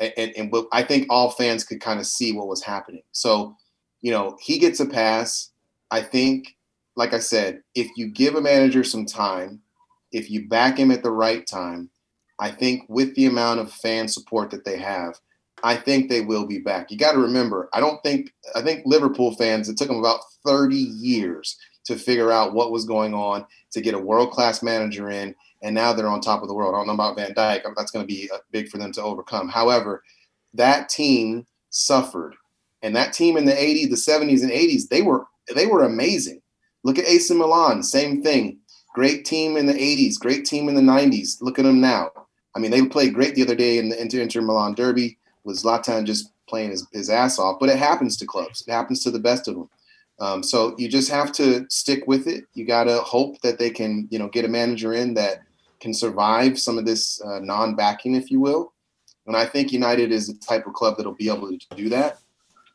And, 0.00 0.12
and, 0.16 0.32
and 0.36 0.54
I 0.72 0.82
think 0.82 1.06
all 1.08 1.30
fans 1.30 1.64
could 1.64 1.80
kind 1.80 2.00
of 2.00 2.06
see 2.06 2.32
what 2.32 2.48
was 2.48 2.62
happening. 2.62 3.02
So, 3.12 3.56
you 4.00 4.10
know, 4.10 4.36
he 4.40 4.58
gets 4.58 4.80
a 4.80 4.86
pass. 4.86 5.50
I 5.90 6.00
think, 6.00 6.56
like 6.96 7.12
I 7.12 7.18
said, 7.18 7.62
if 7.74 7.88
you 7.96 8.08
give 8.08 8.34
a 8.34 8.40
manager 8.40 8.82
some 8.82 9.06
time, 9.06 9.60
if 10.10 10.30
you 10.30 10.48
back 10.48 10.78
him 10.78 10.90
at 10.90 11.02
the 11.02 11.10
right 11.10 11.46
time, 11.46 11.90
I 12.40 12.50
think 12.50 12.84
with 12.88 13.14
the 13.14 13.26
amount 13.26 13.60
of 13.60 13.72
fan 13.72 14.08
support 14.08 14.50
that 14.50 14.64
they 14.64 14.78
have, 14.78 15.20
I 15.62 15.76
think 15.76 16.08
they 16.08 16.20
will 16.20 16.46
be 16.46 16.58
back. 16.58 16.90
You 16.90 16.98
got 16.98 17.12
to 17.12 17.18
remember, 17.18 17.68
I 17.72 17.80
don't 17.80 18.02
think 18.02 18.32
I 18.54 18.62
think 18.62 18.82
Liverpool 18.84 19.34
fans 19.36 19.68
it 19.68 19.76
took 19.76 19.88
them 19.88 19.98
about 19.98 20.20
30 20.44 20.76
years 20.76 21.56
to 21.84 21.96
figure 21.96 22.30
out 22.30 22.54
what 22.54 22.72
was 22.72 22.84
going 22.84 23.14
on 23.14 23.46
to 23.72 23.80
get 23.80 23.94
a 23.94 23.98
world-class 23.98 24.62
manager 24.62 25.10
in 25.10 25.34
and 25.62 25.74
now 25.74 25.92
they're 25.92 26.08
on 26.08 26.20
top 26.20 26.42
of 26.42 26.48
the 26.48 26.54
world. 26.54 26.74
I 26.74 26.78
don't 26.78 26.88
know 26.88 26.94
about 26.94 27.16
Van 27.16 27.34
Dijk. 27.34 27.62
That's 27.76 27.92
going 27.92 28.06
to 28.06 28.12
be 28.12 28.28
uh, 28.32 28.38
big 28.50 28.68
for 28.68 28.78
them 28.78 28.92
to 28.92 29.02
overcome. 29.02 29.48
However, 29.48 30.02
that 30.54 30.88
team 30.88 31.46
suffered. 31.70 32.34
And 32.82 32.94
that 32.96 33.12
team 33.12 33.36
in 33.36 33.44
the 33.44 33.52
80s, 33.52 33.90
the 33.90 33.96
70s 33.96 34.42
and 34.42 34.50
80s, 34.50 34.88
they 34.88 35.02
were 35.02 35.24
they 35.54 35.66
were 35.66 35.84
amazing. 35.84 36.42
Look 36.84 36.98
at 36.98 37.06
AC 37.06 37.32
Milan, 37.34 37.82
same 37.82 38.22
thing. 38.22 38.58
Great 38.94 39.24
team 39.24 39.56
in 39.56 39.66
the 39.66 39.72
80s, 39.72 40.18
great 40.18 40.44
team 40.44 40.68
in 40.68 40.74
the 40.74 40.80
90s. 40.80 41.40
Look 41.40 41.58
at 41.58 41.64
them 41.64 41.80
now. 41.80 42.10
I 42.54 42.58
mean, 42.58 42.70
they 42.70 42.84
played 42.84 43.14
great 43.14 43.34
the 43.34 43.42
other 43.42 43.54
day 43.54 43.78
in 43.78 43.88
the 43.88 44.00
Inter, 44.00 44.20
Inter 44.20 44.42
Milan 44.42 44.74
Derby 44.74 45.16
with 45.44 45.62
Zlatan 45.62 46.04
just 46.04 46.30
playing 46.48 46.70
his, 46.70 46.86
his 46.92 47.10
ass 47.10 47.38
off. 47.38 47.58
But 47.60 47.68
it 47.68 47.78
happens 47.78 48.16
to 48.18 48.26
clubs. 48.26 48.64
It 48.66 48.72
happens 48.72 49.02
to 49.04 49.10
the 49.10 49.18
best 49.18 49.48
of 49.48 49.54
them. 49.54 49.68
Um, 50.20 50.42
so 50.42 50.74
you 50.78 50.88
just 50.88 51.10
have 51.10 51.32
to 51.32 51.66
stick 51.68 52.04
with 52.06 52.26
it. 52.26 52.44
You 52.54 52.66
got 52.66 52.84
to 52.84 52.98
hope 53.00 53.40
that 53.40 53.58
they 53.58 53.70
can, 53.70 54.06
you 54.10 54.18
know, 54.18 54.28
get 54.28 54.44
a 54.44 54.48
manager 54.48 54.92
in 54.92 55.14
that 55.14 55.42
can 55.80 55.92
survive 55.92 56.58
some 56.58 56.78
of 56.78 56.86
this 56.86 57.20
uh, 57.22 57.40
non-backing, 57.40 58.14
if 58.14 58.30
you 58.30 58.40
will. 58.40 58.72
And 59.26 59.36
I 59.36 59.46
think 59.46 59.72
United 59.72 60.12
is 60.12 60.28
the 60.28 60.34
type 60.34 60.66
of 60.66 60.74
club 60.74 60.96
that'll 60.96 61.14
be 61.14 61.28
able 61.28 61.48
to 61.48 61.58
do 61.76 61.88
that. 61.88 62.18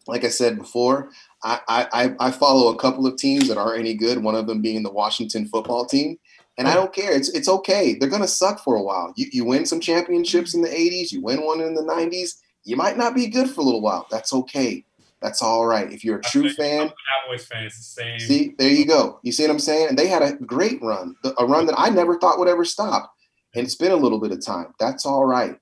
Like 0.07 0.23
I 0.23 0.29
said 0.29 0.57
before, 0.57 1.09
I, 1.43 1.59
I, 1.67 2.15
I 2.19 2.31
follow 2.31 2.71
a 2.71 2.77
couple 2.77 3.05
of 3.05 3.17
teams 3.17 3.47
that 3.47 3.57
aren't 3.57 3.79
any 3.79 3.93
good. 3.93 4.23
One 4.23 4.35
of 4.35 4.47
them 4.47 4.61
being 4.61 4.81
the 4.81 4.91
Washington 4.91 5.47
football 5.47 5.85
team, 5.85 6.17
and 6.57 6.67
I 6.67 6.73
don't 6.73 6.93
care. 6.93 7.11
It's 7.11 7.29
it's 7.29 7.49
okay. 7.49 7.93
They're 7.93 8.09
gonna 8.09 8.27
suck 8.27 8.63
for 8.63 8.75
a 8.75 8.81
while. 8.81 9.13
You 9.17 9.27
you 9.31 9.43
win 9.43 9.65
some 9.65 9.81
championships 9.81 10.53
in 10.53 10.61
the 10.61 10.69
'80s. 10.69 11.11
You 11.11 11.21
win 11.21 11.45
one 11.45 11.59
in 11.59 11.75
the 11.75 11.81
'90s. 11.81 12.35
You 12.67 12.75
might 12.75 12.97
not 12.97 13.15
be 13.15 13.27
good 13.27 13.49
for 13.49 13.61
a 13.61 13.63
little 13.63 13.79
while. 13.79 14.07
That's 14.11 14.33
okay. 14.33 14.83
That's 15.21 15.41
all 15.41 15.65
right. 15.65 15.91
If 15.91 16.03
you're 16.03 16.17
a 16.17 16.21
true 16.21 16.49
fan, 16.49 16.91
Cowboys 17.25 17.45
fans, 17.45 17.77
the 17.77 17.81
same. 17.81 18.19
See, 18.19 18.55
there 18.57 18.69
you 18.69 18.85
go. 18.85 19.19
You 19.23 19.31
see 19.31 19.43
what 19.43 19.51
I'm 19.51 19.59
saying? 19.59 19.87
And 19.89 19.97
they 19.97 20.07
had 20.07 20.21
a 20.21 20.33
great 20.33 20.81
run, 20.81 21.15
a 21.39 21.45
run 21.45 21.65
that 21.67 21.79
I 21.79 21.89
never 21.89 22.19
thought 22.19 22.37
would 22.37 22.49
ever 22.49 22.65
stop. 22.65 23.13
And 23.55 23.65
it's 23.65 23.75
been 23.75 23.93
a 23.93 23.95
little 23.95 24.19
bit 24.19 24.33
of 24.33 24.45
time. 24.45 24.73
That's 24.79 25.05
all 25.05 25.25
right. 25.25 25.57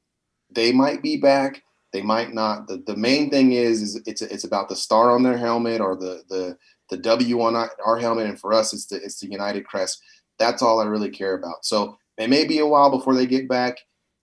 They 0.50 0.72
might 0.72 1.04
be 1.04 1.18
back. 1.18 1.62
They 1.94 2.02
might 2.02 2.34
not. 2.34 2.68
The, 2.68 2.84
the 2.88 2.98
main 2.98 3.30
thing 3.30 3.54
is, 3.54 3.84
is 3.84 4.02
it's 4.08 4.24
it's 4.24 4.44
about 4.44 4.68
the 4.68 4.76
star 4.76 5.12
on 5.12 5.22
their 5.22 5.38
helmet 5.38 5.82
or 5.82 5.96
the 5.96 6.24
the 6.28 6.58
the 6.90 6.98
W 6.98 7.42
on 7.42 7.56
our 7.56 8.00
helmet. 8.00 8.26
And 8.26 8.40
for 8.40 8.52
us, 8.52 8.74
it's 8.74 8.88
the 8.88 8.96
it's 8.96 9.20
the 9.20 9.30
United 9.30 9.66
crest. 9.68 10.02
That's 10.40 10.64
all 10.64 10.80
I 10.80 10.86
really 10.86 11.12
care 11.12 11.36
about. 11.36 11.66
So 11.66 12.00
it 12.18 12.32
may 12.32 12.46
be 12.46 12.60
a 12.60 12.68
while 12.68 12.90
before 12.90 13.14
they 13.14 13.28
get 13.28 13.48
back 13.48 13.78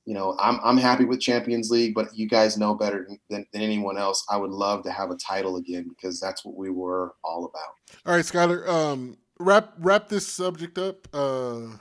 you 0.04 0.14
know, 0.14 0.36
I'm 0.40 0.58
I'm 0.64 0.76
happy 0.76 1.04
with 1.04 1.20
Champions 1.20 1.70
League, 1.70 1.94
but 1.94 2.16
you 2.16 2.28
guys 2.28 2.58
know 2.58 2.74
better 2.74 3.08
than, 3.30 3.46
than 3.52 3.62
anyone 3.62 3.96
else. 3.96 4.24
I 4.28 4.36
would 4.36 4.50
love 4.50 4.82
to 4.84 4.90
have 4.90 5.10
a 5.10 5.16
title 5.16 5.56
again 5.56 5.88
because 5.88 6.18
that's 6.18 6.44
what 6.44 6.56
we 6.56 6.70
were 6.70 7.14
all 7.22 7.44
about. 7.44 8.00
All 8.06 8.14
right, 8.14 8.24
Skyler, 8.24 8.66
um, 8.68 9.16
wrap 9.38 9.72
wrap 9.78 10.08
this 10.08 10.26
subject 10.26 10.76
up. 10.78 11.06
Uh, 11.14 11.76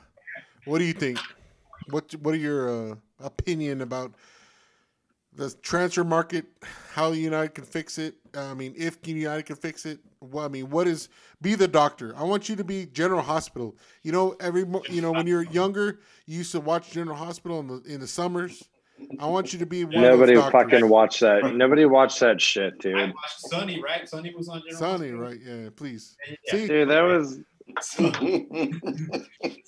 what 0.66 0.80
do 0.80 0.86
you 0.86 0.94
think? 0.94 1.20
What 1.90 2.14
what 2.22 2.36
are 2.36 2.38
your 2.38 2.92
uh, 2.92 2.96
opinion 3.20 3.82
about 3.82 4.14
the 5.34 5.50
transfer 5.62 6.04
market? 6.04 6.46
How 6.94 7.12
United 7.12 7.56
can 7.56 7.64
fix 7.64 7.98
it? 7.98 8.16
Uh, 8.36 8.52
I 8.52 8.54
mean, 8.54 8.74
if 8.78 8.98
United 9.06 9.46
can 9.46 9.56
fix 9.56 9.86
it, 9.86 10.00
well, 10.20 10.46
I 10.46 10.48
mean, 10.50 10.70
what 10.70 10.88
is 10.88 11.10
be 11.42 11.56
the 11.56 11.68
doctor? 11.68 12.14
I 12.18 12.24
want 12.24 12.50
you 12.50 12.56
to 12.56 12.64
be 12.64 12.86
General 12.86 13.22
Hospital. 13.22 13.76
You 14.04 14.12
know, 14.12 14.36
every 14.40 14.66
you 14.90 15.02
know 15.02 15.12
when 15.12 15.28
you're 15.28 15.44
younger, 15.44 16.00
you 16.26 16.40
used 16.40 16.52
to 16.52 16.60
watch 16.60 16.92
General 16.92 17.18
Hospital 17.18 17.60
in 17.60 17.68
the 17.68 17.82
in 17.86 18.00
the 18.02 18.08
summers. 18.08 18.64
I 19.20 19.26
want 19.26 19.52
you 19.52 19.58
to 19.60 19.66
be 19.66 19.84
one 19.84 20.02
nobody 20.02 20.36
fucking 20.36 20.88
watch 20.88 21.22
that. 21.22 21.56
Nobody 21.56 21.86
watch 21.86 22.20
that 22.20 22.40
shit, 22.40 22.78
dude. 22.80 22.96
I 22.98 23.06
watched 23.06 23.40
Sunny, 23.40 23.82
right? 23.82 24.08
Sunny 24.08 24.34
was 24.36 24.48
on 24.48 24.60
General 24.60 24.78
Sunny, 24.78 25.10
Hospital. 25.10 25.20
right? 25.20 25.40
Yeah, 25.44 25.70
please. 25.76 26.16
Yeah. 26.30 26.36
See, 26.52 26.68
dude, 26.68 26.90
that 26.90 27.02
was. 27.02 27.40
So, 27.82 28.12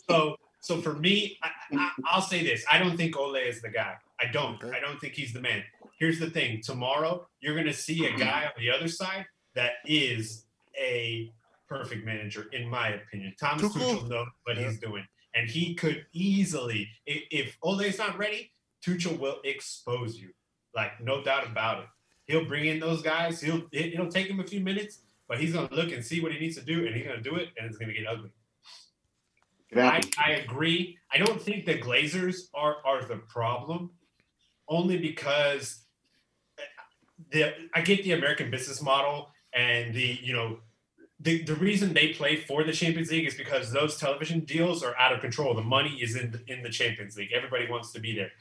so, 0.10 0.36
so 0.64 0.82
for 0.82 0.94
me, 0.94 1.38
I, 1.44 1.50
will 1.72 1.78
mm-hmm. 1.78 2.22
say 2.22 2.42
this: 2.42 2.64
I 2.72 2.80
don't 2.80 2.96
think 2.96 3.18
Ole 3.18 3.36
is 3.36 3.62
the 3.62 3.70
guy. 3.70 3.96
I 4.22 4.32
don't. 4.32 4.64
I 4.64 4.80
don't 4.80 5.00
think 5.00 5.14
he's 5.14 5.34
the 5.34 5.42
man. 5.42 5.62
Here's 6.00 6.20
the 6.20 6.30
thing: 6.30 6.62
tomorrow, 6.62 7.28
you're 7.42 7.54
going 7.54 7.68
to 7.68 7.74
see 7.74 8.06
a 8.06 8.18
guy 8.18 8.46
on 8.46 8.54
the 8.58 8.72
other 8.72 8.88
side 8.88 9.26
that 9.56 9.74
is 9.86 10.46
a 10.80 11.30
perfect 11.68 12.06
manager, 12.06 12.48
in 12.54 12.70
my 12.70 12.92
opinion. 12.92 13.36
Thomas 13.38 13.64
Tuchel, 13.64 14.04
Tuchel 14.04 14.10
knows 14.10 14.28
what 14.46 14.56
yeah. 14.56 14.70
he's 14.70 14.80
doing, 14.80 15.06
and 15.36 15.50
he 15.50 15.76
could 15.76 16.06
easily, 16.14 16.88
if, 17.06 17.24
if 17.30 17.58
Ole's 17.62 17.98
not 17.98 18.18
ready, 18.18 18.50
Tuchel 18.86 19.20
will 19.20 19.40
expose 19.44 20.18
you, 20.18 20.30
like 20.74 20.92
no 21.04 21.22
doubt 21.22 21.46
about 21.46 21.80
it. 21.80 21.90
He'll 22.26 22.46
bring 22.46 22.68
in 22.68 22.80
those 22.80 23.02
guys. 23.02 23.42
He'll 23.42 23.64
it, 23.74 24.00
will 24.00 24.08
take 24.08 24.28
him 24.28 24.40
a 24.40 24.48
few 24.48 24.62
minutes, 24.62 25.00
but 25.28 25.42
he's 25.42 25.52
gonna 25.52 25.68
look 25.74 25.92
and 25.92 26.06
see 26.06 26.22
what 26.22 26.32
he 26.32 26.40
needs 26.40 26.56
to 26.56 26.64
do, 26.64 26.86
and 26.86 26.96
he's 26.96 27.06
gonna 27.06 27.20
do 27.20 27.36
it, 27.36 27.50
and 27.58 27.68
it's 27.68 27.78
gonna 27.78 27.92
get 27.92 28.08
ugly. 28.08 28.32
I, 29.78 30.02
I 30.18 30.32
agree. 30.32 30.98
I 31.12 31.18
don't 31.18 31.42
think 31.42 31.66
the 31.66 31.78
Glazers 31.78 32.48
are 32.54 32.78
are 32.86 33.04
the 33.04 33.18
problem, 33.18 33.92
only 34.68 34.98
because 34.98 35.84
eh, 36.60 36.64
the 37.32 37.54
I 37.74 37.82
get 37.82 38.04
the 38.04 38.14
American 38.14 38.52
business 38.52 38.82
model 38.82 39.30
and 39.54 39.94
the 39.94 40.20
you 40.22 40.34
know 40.34 40.58
the, 41.20 41.44
the 41.44 41.56
reason 41.56 41.94
they 41.94 42.10
play 42.10 42.36
for 42.36 42.64
the 42.64 42.74
Champions 42.74 43.10
League 43.10 43.26
is 43.26 43.36
because 43.36 43.72
those 43.72 43.98
television 43.98 44.42
deals 44.42 44.84
are 44.84 44.96
out 44.98 45.14
of 45.14 45.22
control. 45.22 45.54
The 45.54 45.62
money 45.62 46.00
is 46.02 46.16
in 46.18 46.32
the, 46.32 46.42
in 46.48 46.64
the 46.64 46.70
Champions 46.70 47.16
League. 47.16 47.32
Everybody 47.34 47.70
wants 47.70 47.92
to 47.94 48.00
be 48.00 48.16
there, 48.16 48.32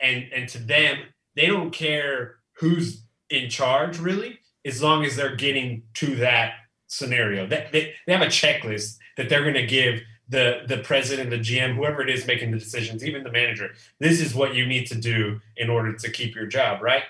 and 0.00 0.26
and 0.34 0.48
to 0.50 0.58
them, 0.58 0.98
they 1.36 1.46
don't 1.46 1.72
care 1.72 2.36
who's 2.52 3.04
in 3.30 3.48
charge 3.48 3.98
really, 3.98 4.38
as 4.64 4.82
long 4.82 5.04
as 5.04 5.16
they're 5.16 5.36
getting 5.36 5.82
to 5.94 6.16
that 6.16 6.54
scenario. 6.86 7.46
That 7.46 7.72
they, 7.72 7.94
they 8.06 8.12
have 8.12 8.22
a 8.22 8.26
checklist 8.26 8.98
that 9.16 9.28
they're 9.28 9.42
going 9.42 9.54
to 9.54 9.66
give 9.66 10.00
the 10.28 10.62
the 10.66 10.78
president, 10.78 11.30
the 11.30 11.38
GM, 11.38 11.74
whoever 11.74 12.02
it 12.02 12.10
is 12.10 12.26
making 12.26 12.50
the 12.50 12.58
decisions, 12.58 13.04
even 13.04 13.22
the 13.22 13.32
manager. 13.32 13.72
This 13.98 14.20
is 14.20 14.34
what 14.34 14.54
you 14.54 14.66
need 14.66 14.86
to 14.88 14.94
do 14.94 15.40
in 15.56 15.70
order 15.70 15.94
to 15.94 16.10
keep 16.10 16.34
your 16.34 16.46
job, 16.46 16.82
right? 16.82 17.04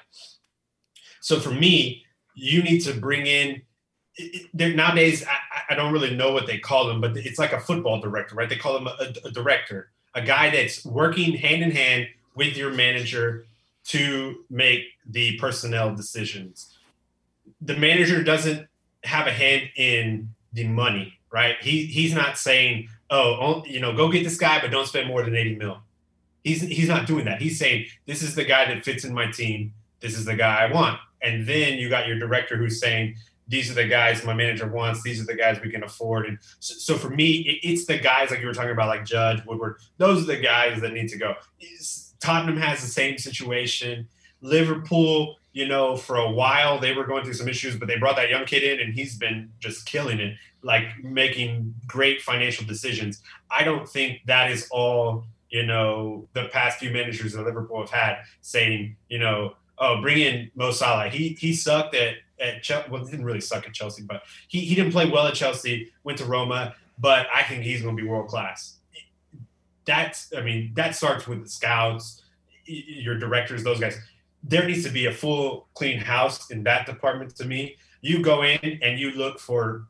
So 1.20 1.40
for 1.40 1.50
me, 1.50 2.04
you 2.38 2.62
need 2.62 2.80
to 2.80 2.94
bring 2.94 3.26
in 3.26 3.62
nowadays 4.52 5.24
I, 5.24 5.72
I, 5.72 5.76
don't 5.76 5.92
really 5.92 6.14
know 6.14 6.32
what 6.32 6.46
they 6.46 6.58
call 6.58 6.88
them 6.88 7.00
but 7.00 7.16
it's 7.16 7.38
like 7.38 7.52
a 7.52 7.60
football 7.60 8.00
director 8.00 8.34
right 8.34 8.48
they 8.48 8.56
call 8.56 8.76
him 8.76 8.86
a, 8.88 9.12
a, 9.24 9.30
director 9.30 9.90
a 10.14 10.22
guy 10.22 10.50
that's 10.50 10.84
working 10.84 11.34
hand 11.34 11.62
in 11.62 11.70
hand 11.70 12.08
with 12.34 12.56
your 12.56 12.72
manager 12.72 13.46
to 13.84 14.44
make 14.50 14.84
the 15.08 15.36
personnel 15.36 15.94
decisions 15.94 16.76
the 17.60 17.76
manager 17.76 18.22
doesn't 18.22 18.66
have 19.04 19.26
a 19.26 19.32
hand 19.32 19.68
in 19.76 20.28
the 20.52 20.64
money 20.66 21.18
right 21.30 21.56
he 21.60 21.86
he's 21.86 22.14
not 22.14 22.36
saying 22.36 22.88
Oh, 23.10 23.36
oh 23.40 23.64
you 23.66 23.80
know 23.80 23.94
go 23.94 24.10
get 24.10 24.24
this 24.24 24.36
guy 24.36 24.60
but 24.60 24.70
don't 24.70 24.86
spend 24.86 25.08
more 25.08 25.22
than 25.22 25.34
80 25.34 25.56
mil 25.56 25.78
he's 26.44 26.60
he's 26.60 26.88
not 26.88 27.06
doing 27.06 27.24
that 27.24 27.40
he's 27.40 27.58
saying 27.58 27.86
this 28.06 28.22
is 28.22 28.34
the 28.34 28.44
guy 28.44 28.66
that 28.66 28.84
fits 28.84 29.04
in 29.04 29.14
my 29.14 29.30
team 29.30 29.72
this 30.00 30.16
is 30.16 30.24
the 30.24 30.36
guy 30.36 30.66
i 30.66 30.72
want 30.72 30.98
and 31.22 31.46
then 31.46 31.74
you 31.78 31.88
got 31.88 32.06
your 32.06 32.18
director 32.18 32.56
who's 32.56 32.80
saying, 32.80 33.16
these 33.48 33.70
are 33.70 33.74
the 33.74 33.86
guys 33.86 34.24
my 34.24 34.34
manager 34.34 34.68
wants. 34.68 35.02
These 35.02 35.20
are 35.20 35.24
the 35.24 35.34
guys 35.34 35.58
we 35.62 35.70
can 35.70 35.82
afford. 35.82 36.26
And 36.26 36.38
so, 36.60 36.74
so 36.74 36.98
for 36.98 37.08
me, 37.08 37.38
it, 37.38 37.68
it's 37.68 37.86
the 37.86 37.98
guys 37.98 38.30
like 38.30 38.40
you 38.40 38.46
were 38.46 38.52
talking 38.52 38.72
about, 38.72 38.88
like 38.88 39.04
Judge, 39.04 39.44
Woodward. 39.46 39.76
Those 39.96 40.22
are 40.22 40.26
the 40.26 40.40
guys 40.40 40.80
that 40.80 40.92
need 40.92 41.08
to 41.08 41.18
go. 41.18 41.34
It's, 41.58 42.14
Tottenham 42.20 42.58
has 42.58 42.82
the 42.82 42.88
same 42.88 43.16
situation. 43.16 44.06
Liverpool, 44.42 45.36
you 45.52 45.66
know, 45.66 45.96
for 45.96 46.16
a 46.16 46.30
while 46.30 46.78
they 46.78 46.92
were 46.94 47.04
going 47.04 47.24
through 47.24 47.34
some 47.34 47.48
issues, 47.48 47.76
but 47.76 47.88
they 47.88 47.96
brought 47.96 48.16
that 48.16 48.28
young 48.28 48.44
kid 48.44 48.62
in 48.62 48.80
and 48.80 48.94
he's 48.94 49.16
been 49.16 49.50
just 49.60 49.86
killing 49.86 50.20
it, 50.20 50.36
like 50.62 50.86
making 51.02 51.74
great 51.86 52.20
financial 52.22 52.66
decisions. 52.66 53.22
I 53.50 53.64
don't 53.64 53.88
think 53.88 54.20
that 54.26 54.50
is 54.50 54.68
all, 54.70 55.24
you 55.50 55.64
know, 55.64 56.28
the 56.32 56.44
past 56.46 56.78
few 56.78 56.90
managers 56.90 57.32
that 57.32 57.42
Liverpool 57.42 57.80
have 57.80 57.90
had 57.90 58.18
saying, 58.40 58.96
you 59.08 59.18
know, 59.18 59.54
oh, 59.78 60.00
bring 60.00 60.18
in 60.18 60.50
Mo 60.54 60.70
Salah. 60.70 61.08
He 61.08 61.36
he 61.40 61.52
sucked 61.52 61.94
at 61.94 62.16
at 62.40 62.62
Chelsea. 62.62 62.90
Well, 62.90 63.04
he 63.04 63.10
didn't 63.10 63.24
really 63.24 63.40
suck 63.40 63.66
at 63.66 63.72
Chelsea, 63.72 64.02
but 64.02 64.22
he 64.48 64.60
he 64.60 64.74
didn't 64.74 64.92
play 64.92 65.08
well 65.08 65.26
at 65.26 65.34
Chelsea. 65.34 65.92
Went 66.04 66.18
to 66.18 66.24
Roma, 66.24 66.74
but 66.98 67.26
I 67.34 67.42
think 67.44 67.62
he's 67.62 67.82
going 67.82 67.96
to 67.96 68.02
be 68.02 68.08
world 68.08 68.28
class. 68.28 68.76
That's 69.84 70.32
I 70.36 70.42
mean 70.42 70.72
that 70.74 70.94
starts 70.94 71.26
with 71.26 71.42
the 71.42 71.48
scouts, 71.48 72.22
your 72.66 73.18
directors, 73.18 73.64
those 73.64 73.80
guys. 73.80 73.98
There 74.42 74.66
needs 74.66 74.84
to 74.84 74.90
be 74.90 75.06
a 75.06 75.12
full 75.12 75.68
clean 75.74 75.98
house 75.98 76.50
in 76.50 76.62
that 76.64 76.86
department. 76.86 77.34
To 77.36 77.44
me, 77.44 77.76
you 78.00 78.22
go 78.22 78.42
in 78.42 78.78
and 78.82 78.98
you 78.98 79.12
look 79.12 79.40
for 79.40 79.86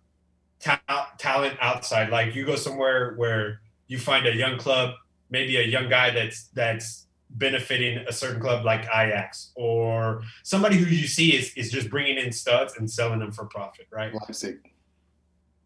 ta- 0.60 1.12
talent 1.18 1.56
outside. 1.60 2.10
Like 2.10 2.34
you 2.34 2.44
go 2.44 2.56
somewhere 2.56 3.14
where 3.16 3.60
you 3.86 3.98
find 3.98 4.26
a 4.26 4.34
young 4.34 4.58
club, 4.58 4.94
maybe 5.30 5.56
a 5.56 5.62
young 5.62 5.88
guy 5.88 6.10
that's 6.10 6.48
that's 6.48 7.06
benefiting 7.30 7.98
a 8.08 8.12
certain 8.12 8.40
club 8.40 8.64
like 8.64 8.84
Ajax 8.84 9.52
or 9.54 10.22
somebody 10.42 10.76
who 10.76 10.86
you 10.86 11.06
see 11.06 11.36
is, 11.36 11.52
is 11.56 11.70
just 11.70 11.90
bringing 11.90 12.16
in 12.16 12.32
studs 12.32 12.74
and 12.78 12.90
selling 12.90 13.18
them 13.18 13.32
for 13.32 13.44
profit, 13.46 13.86
right? 13.90 14.12
Leipzig. 14.14 14.58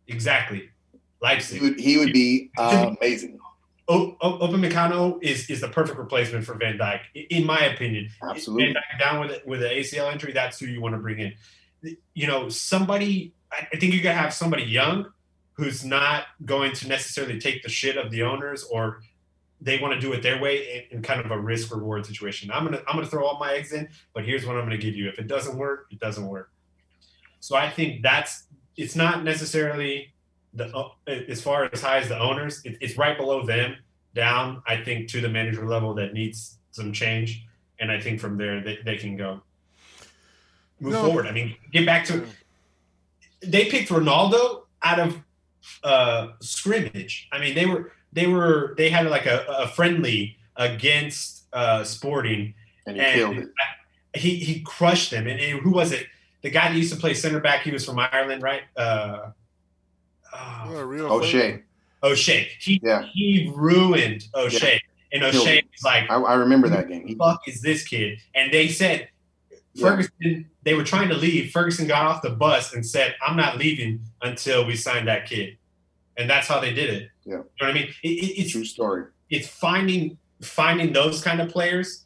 Exactly. 0.09 0.69
Leipzig. 1.21 1.61
He 1.61 1.69
would, 1.69 1.81
he 1.81 1.99
would 1.99 2.13
be 2.13 2.51
uh, 2.59 2.95
amazing. 3.01 3.39
O- 3.89 4.17
O- 4.21 4.39
Upamecano 4.39 5.19
is 5.23 5.49
is 5.51 5.61
the 5.61 5.69
perfect 5.69 5.99
replacement 5.99 6.45
for 6.45 6.55
Van 6.55 6.79
Dijk, 6.79 7.01
in 7.15 7.45
my 7.47 7.61
opinion. 7.67 8.09
Absolutely. 8.23 8.73
Van 8.73 8.75
Dijk 8.75 8.99
down 8.99 9.21
with 9.21 9.47
with 9.47 9.63
an 9.63 9.71
ACL 9.71 10.13
injury, 10.13 10.33
that's 10.33 10.59
who 10.59 10.67
you 10.67 10.81
want 10.81 10.95
to 10.95 11.01
bring 11.01 11.19
in. 11.19 11.35
You 12.15 12.27
know, 12.27 12.49
somebody. 12.49 13.35
I 13.53 13.77
think 13.77 13.95
you 13.95 14.03
gotta 14.03 14.19
have 14.19 14.33
somebody 14.35 14.65
young 14.65 15.07
who's 15.55 15.85
not 15.85 16.25
going 16.45 16.73
to 16.73 16.89
necessarily 16.89 17.39
take 17.39 17.63
the 17.63 17.69
shit 17.69 17.97
of 17.97 18.11
the 18.11 18.23
owners 18.23 18.65
or 18.65 19.03
they 19.61 19.79
want 19.79 19.95
to 19.95 20.01
do 20.01 20.13
it 20.13 20.23
their 20.23 20.41
way 20.41 20.87
in, 20.91 20.99
in 20.99 21.03
kind 21.03 21.21
of 21.21 21.31
a 21.31 21.39
risk 21.39 21.73
reward 21.73 22.05
situation. 22.07 22.51
I'm 22.53 22.65
gonna 22.65 22.83
I'm 22.89 22.97
gonna 22.97 23.07
throw 23.07 23.25
all 23.25 23.39
my 23.39 23.53
eggs 23.53 23.73
in, 23.73 23.89
but 24.15 24.25
here's 24.25 24.45
what 24.47 24.57
I'm 24.57 24.65
gonna 24.65 24.79
give 24.79 24.97
you. 24.97 25.09
If 25.09 25.19
it 25.19 25.29
doesn't 25.29 25.57
work, 25.57 25.87
it 25.91 26.01
doesn't 26.01 26.27
work. 26.27 26.51
So 27.41 27.57
I 27.57 27.71
think 27.71 28.03
that's 28.03 28.45
it's 28.77 28.97
not 28.97 29.25
necessarily 29.25 30.13
the 30.55 30.75
uh, 30.77 30.89
as 31.07 31.41
far 31.41 31.69
as 31.73 31.81
high 31.81 31.99
as 31.99 32.09
the 32.09 32.19
owners, 32.19 32.61
it, 32.65 32.79
it's 32.81 32.97
right 32.97 33.17
below 33.17 33.45
them, 33.45 33.77
down. 34.15 34.63
I 34.67 34.77
think 34.83 35.09
to 35.11 35.21
the 35.21 35.29
manager 35.29 35.67
level 35.67 35.95
that 35.95 36.13
needs 36.13 36.59
some 36.73 36.93
change, 36.93 37.47
and 37.79 37.91
I 37.91 38.01
think 38.01 38.21
from 38.21 38.37
there 38.37 38.63
they, 38.63 38.79
they 38.85 38.97
can 38.97 39.17
go 39.17 39.43
move 40.81 40.93
No. 40.93 41.07
forward. 41.07 41.27
I 41.27 41.33
mean, 41.33 41.57
get 41.71 41.87
back 41.87 42.05
to 42.07 42.27
they 43.45 43.67
picked 43.67 43.89
Ronaldo 43.91 44.63
out 44.83 44.99
of 45.01 45.19
uh, 45.85 46.29
scrimmage. 46.41 47.29
I 47.33 47.39
mean, 47.41 47.55
they 47.55 47.67
were 47.67 47.93
they 48.13 48.27
were 48.27 48.75
they 48.77 48.89
had 48.91 49.07
like 49.07 49.27
a, 49.27 49.45
a 49.49 49.69
friendly 49.69 50.37
against 50.57 51.45
uh, 51.53 51.85
Sporting, 51.85 52.55
And 52.87 52.97
he 52.97 53.03
killed 53.13 53.37
it. 53.39 53.49
he 54.15 54.37
he 54.37 54.61
crushed 54.61 55.11
them. 55.11 55.27
And, 55.27 55.41
and 55.41 55.61
who 55.61 55.71
was 55.71 55.93
it? 55.93 56.07
The 56.43 56.51
guy 56.51 56.69
that 56.69 56.77
used 56.77 56.93
to 56.93 56.99
play 56.99 57.15
center 57.15 57.41
back. 57.41 57.63
He 57.63 57.71
was 57.71 57.85
from 57.87 57.99
Ireland, 57.99 58.43
right? 58.43 58.63
Uh, 58.77 59.31
Oh, 60.35 60.65
oh, 60.69 60.83
real 60.85 61.13
O'Shea. 61.13 61.63
O'Shea. 62.03 62.49
He 62.59 62.81
Yeah. 62.83 63.03
he 63.13 63.53
ruined 63.55 64.29
O'Shea, 64.35 64.81
and 65.13 65.21
Killed 65.23 65.35
O'Shea 65.35 65.57
him. 65.59 65.69
was 65.73 65.85
like, 65.85 66.11
I, 66.11 66.15
I 66.17 66.35
remember 66.35 66.69
that 66.71 66.89
game. 66.89 67.03
He, 67.07 67.13
"Who 67.13 67.19
the 67.19 67.25
fuck 67.25 67.47
is 67.47 67.61
this 67.61 67.87
kid?" 67.87 68.19
And 68.35 68.51
they 68.53 68.69
said 68.69 69.09
Yeah. 69.75 69.89
Ferguson. 69.89 70.51
They 70.65 70.75
were 70.75 70.85
trying 70.85 71.09
to 71.09 71.15
leave. 71.15 71.51
Ferguson 71.51 71.87
got 71.87 72.05
off 72.07 72.23
the 72.23 72.31
bus 72.31 72.73
and 72.75 72.85
said, 72.85 73.15
"I'm 73.27 73.37
not 73.37 73.57
leaving 73.59 74.01
until 74.21 74.67
we 74.67 74.77
sign 74.77 75.07
that 75.07 75.27
kid," 75.27 75.57
and 76.17 76.29
that's 76.29 76.47
how 76.47 76.61
they 76.61 76.73
did 76.75 76.91
it. 76.91 77.09
Yeah. 77.25 77.33
You 77.33 77.39
know 77.39 77.45
what 77.61 77.71
I 77.71 77.73
mean? 77.73 77.89
It, 78.03 78.09
it, 78.09 78.41
it's 78.41 78.53
true 78.53 78.65
story. 78.65 79.07
it's 79.31 79.49
finding 79.49 80.19
finding 80.43 80.93
those 80.93 81.23
kind 81.23 81.41
of 81.41 81.49
players 81.49 82.05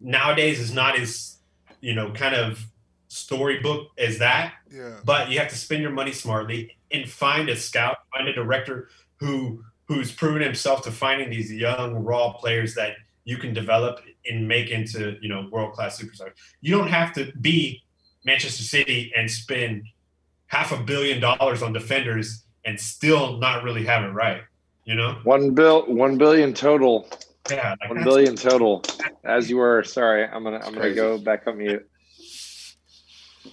nowadays 0.00 0.58
is 0.58 0.72
not 0.72 0.98
as 0.98 1.36
you 1.80 1.94
know 1.94 2.10
kind 2.12 2.34
of 2.34 2.64
storybook 3.08 3.88
as 3.98 4.18
that 4.18 4.54
Yeah. 4.70 4.96
but 5.04 5.30
you 5.30 5.38
have 5.38 5.48
to 5.50 5.56
spend 5.56 5.82
your 5.82 5.92
money 5.92 6.12
smartly 6.12 6.76
and 6.90 7.08
find 7.08 7.48
a 7.48 7.56
scout 7.56 7.98
find 8.12 8.26
a 8.28 8.32
director 8.32 8.88
who 9.20 9.62
who's 9.86 10.10
proven 10.10 10.42
himself 10.42 10.82
to 10.84 10.90
finding 10.90 11.30
these 11.30 11.52
young 11.52 11.94
raw 11.94 12.32
players 12.32 12.74
that 12.74 12.96
you 13.24 13.36
can 13.38 13.52
develop 13.54 14.00
and 14.26 14.46
make 14.46 14.70
into 14.70 15.16
you 15.20 15.28
know 15.28 15.48
world 15.50 15.72
class 15.72 16.00
superstars 16.00 16.32
you 16.60 16.70
don't 16.76 16.88
have 16.88 17.12
to 17.12 17.32
be 17.40 17.82
manchester 18.24 18.62
city 18.62 19.12
and 19.16 19.30
spend 19.30 19.82
half 20.46 20.72
a 20.72 20.76
billion 20.82 21.20
dollars 21.20 21.62
on 21.62 21.72
defenders 21.72 22.44
and 22.64 22.78
still 22.78 23.38
not 23.38 23.62
really 23.62 23.84
have 23.84 24.04
it 24.04 24.08
right 24.12 24.42
you 24.84 24.94
know 24.94 25.18
One 25.24 25.54
bill, 25.54 25.84
one 25.86 26.18
billion 26.18 26.52
total. 26.54 27.08
yeah 27.50 27.74
like 27.90 28.04
billion 28.04 28.36
total. 28.36 28.82
As 29.24 29.48
you 29.50 29.56
were. 29.56 29.82
Sorry, 29.82 30.24
I'm 30.26 30.44
gonna 30.44 30.56
I'm 30.58 30.72
gonna 30.72 30.80
Crazy. 30.80 30.96
go 30.96 31.18
back 31.18 31.46
on 31.46 31.56
mute. 31.58 31.86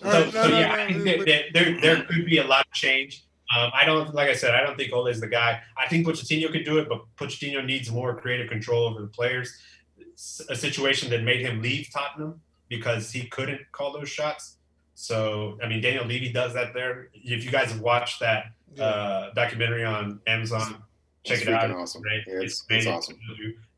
So, 0.02 0.08
right, 0.10 0.26
no, 0.26 0.32
so 0.32 0.48
no, 0.50 0.60
yeah, 0.60 0.68
no, 0.68 0.74
I 0.84 0.88
think 0.88 1.04
that, 1.06 1.26
that 1.26 1.44
there 1.54 1.82
there 1.82 2.04
could 2.04 2.26
be 2.26 2.38
a 2.40 2.44
lot 2.46 2.66
of 2.66 2.72
change. 2.74 3.24
Um, 3.56 3.72
I 3.74 3.86
don't 3.86 4.14
like 4.14 4.30
I 4.30 4.34
said, 4.36 4.56
I 4.56 4.62
don't 4.62 4.78
think 4.78 4.94
Ole 4.94 5.08
is 5.08 5.20
the 5.20 5.28
guy. 5.28 5.62
I 5.78 5.88
think 5.88 6.06
Pochettino 6.08 6.52
could 6.52 6.64
do 6.66 6.78
it, 6.80 6.88
but 6.88 7.02
Pochettino 7.18 7.66
needs 7.66 7.92
more 7.92 8.16
creative 8.20 8.50
control 8.50 8.86
over 8.88 9.02
the 9.02 9.08
players. 9.08 9.58
It's 9.98 10.42
a 10.50 10.56
situation 10.56 11.10
that 11.10 11.24
made 11.24 11.42
him 11.42 11.62
leave 11.62 11.90
Tottenham 11.92 12.42
because 12.70 13.12
he 13.12 13.28
couldn't 13.28 13.62
call 13.72 13.92
those 13.92 14.10
shots. 14.10 14.58
So 14.96 15.58
I 15.64 15.68
mean, 15.68 15.82
Daniel 15.82 16.06
Levy 16.06 16.32
does 16.32 16.54
that 16.54 16.74
there. 16.74 17.10
If 17.14 17.44
you 17.44 17.52
guys 17.52 17.72
have 17.72 17.82
watched 17.82 18.20
that 18.22 18.46
uh, 18.80 19.32
documentary 19.36 19.84
on 19.84 20.22
Amazon, 20.28 20.84
check 21.24 21.40
It's 21.40 21.48
it 21.48 21.54
out. 21.54 21.72
awesome. 21.72 22.02
Great. 22.04 22.24
Yeah, 22.28 22.34
it's- 22.36 22.64
made 22.70 22.78
it's 22.78 22.88
awesome. 22.88 23.18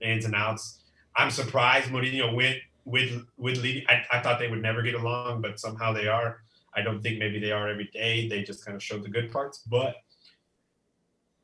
ins 0.01 0.25
and 0.25 0.35
outs. 0.35 0.79
I'm 1.15 1.31
surprised 1.31 1.89
Mourinho 1.89 2.35
went 2.35 2.57
with 2.85 3.25
with 3.37 3.57
Levy. 3.57 3.85
I, 3.89 4.03
I 4.11 4.19
thought 4.19 4.39
they 4.39 4.49
would 4.49 4.61
never 4.61 4.81
get 4.81 4.95
along, 4.95 5.41
but 5.41 5.59
somehow 5.59 5.93
they 5.93 6.07
are. 6.07 6.41
I 6.75 6.81
don't 6.81 7.01
think 7.01 7.19
maybe 7.19 7.39
they 7.39 7.51
are 7.51 7.67
every 7.69 7.89
day. 7.93 8.27
They 8.27 8.41
just 8.43 8.65
kind 8.65 8.75
of 8.75 8.83
show 8.83 8.97
the 8.97 9.09
good 9.09 9.31
parts, 9.31 9.59
but 9.69 9.95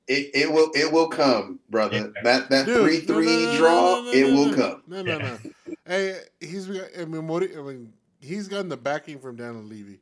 It, 0.08 0.32
it 0.34 0.52
will 0.52 0.72
it 0.74 0.92
will 0.92 1.08
come, 1.08 1.60
brother. 1.70 1.98
Yeah. 2.16 2.22
That 2.24 2.50
that 2.50 2.66
Dude, 2.66 2.82
three 2.84 3.00
three 3.02 3.26
no, 3.46 3.52
no, 3.52 3.58
draw, 3.58 3.96
no, 3.96 4.02
no, 4.04 4.12
it 4.12 4.28
no, 4.30 4.36
will 4.36 4.46
no. 4.48 4.56
come. 4.56 4.84
No, 4.88 5.02
no, 5.04 5.18
Yeah. 5.18 5.38
no. 5.44 5.76
Hey, 5.86 6.20
he's. 6.40 6.70
I 6.70 7.06
mean, 7.06 7.26
what? 7.28 7.42
I 7.44 7.62
mean, 7.62 7.92
he's 8.20 8.48
gotten 8.48 8.70
the 8.70 8.78
backing 8.78 9.18
from 9.20 9.36
Daniel 9.38 9.64
Levy. 9.64 10.00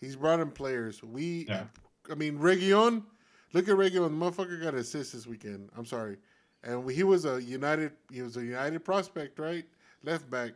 He's 0.00 0.16
brought 0.16 0.40
in 0.40 0.50
players. 0.50 1.02
We, 1.02 1.44
Yeah. 1.48 1.64
I 2.10 2.14
mean, 2.14 2.38
Reguilón. 2.38 3.02
Look 3.52 3.68
at 3.68 3.76
Reguilón. 3.76 4.08
The 4.18 4.24
motherfucker 4.44 4.62
got 4.62 4.72
an 4.74 4.80
assist 4.80 5.12
this 5.12 5.26
weekend. 5.26 5.68
I'm 5.76 5.84
sorry, 5.84 6.16
and 6.62 6.90
he 6.90 7.02
was 7.02 7.24
a 7.26 7.42
United. 7.42 7.92
He 8.10 8.22
was 8.22 8.36
a 8.38 8.42
United 8.42 8.84
prospect, 8.84 9.38
right? 9.38 9.64
Left 10.02 10.28
back. 10.30 10.52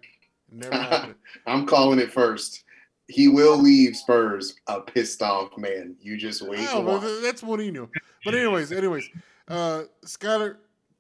Never 0.51 0.74
happened. 0.90 1.14
I'm 1.47 1.66
calling 1.66 1.98
it 1.98 2.10
first. 2.12 2.64
He 3.08 3.28
will 3.28 3.58
leave 3.58 3.96
Spurs 3.96 4.54
a 4.68 4.80
pissed 4.80 5.22
off 5.22 5.56
man. 5.58 5.96
You 6.00 6.16
just 6.16 6.42
wait 6.42 6.66
Oh, 6.70 6.78
and 6.78 6.86
well, 6.86 7.00
watch. 7.00 7.22
that's 7.22 7.42
Mourinho. 7.42 7.88
But 8.24 8.34
anyways, 8.34 8.72
anyways, 8.72 9.08
uh, 9.48 9.82
Skyler, 10.06 10.56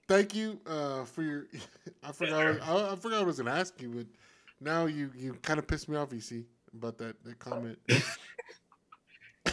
thank 0.08 0.34
you 0.34 0.60
uh, 0.66 1.04
for 1.04 1.22
your. 1.22 1.46
I 2.02 2.12
forgot. 2.12 2.60
I, 2.62 2.92
I 2.92 2.96
forgot 2.96 3.04
what 3.04 3.12
I 3.12 3.22
was 3.22 3.38
gonna 3.38 3.52
ask 3.52 3.80
you, 3.80 3.88
but 3.88 4.06
now 4.60 4.86
you 4.86 5.10
you 5.16 5.34
kind 5.42 5.58
of 5.58 5.66
pissed 5.66 5.88
me 5.88 5.96
off, 5.96 6.12
EC, 6.12 6.44
about 6.74 6.98
that 6.98 7.22
that 7.24 7.38
comment. 7.38 7.78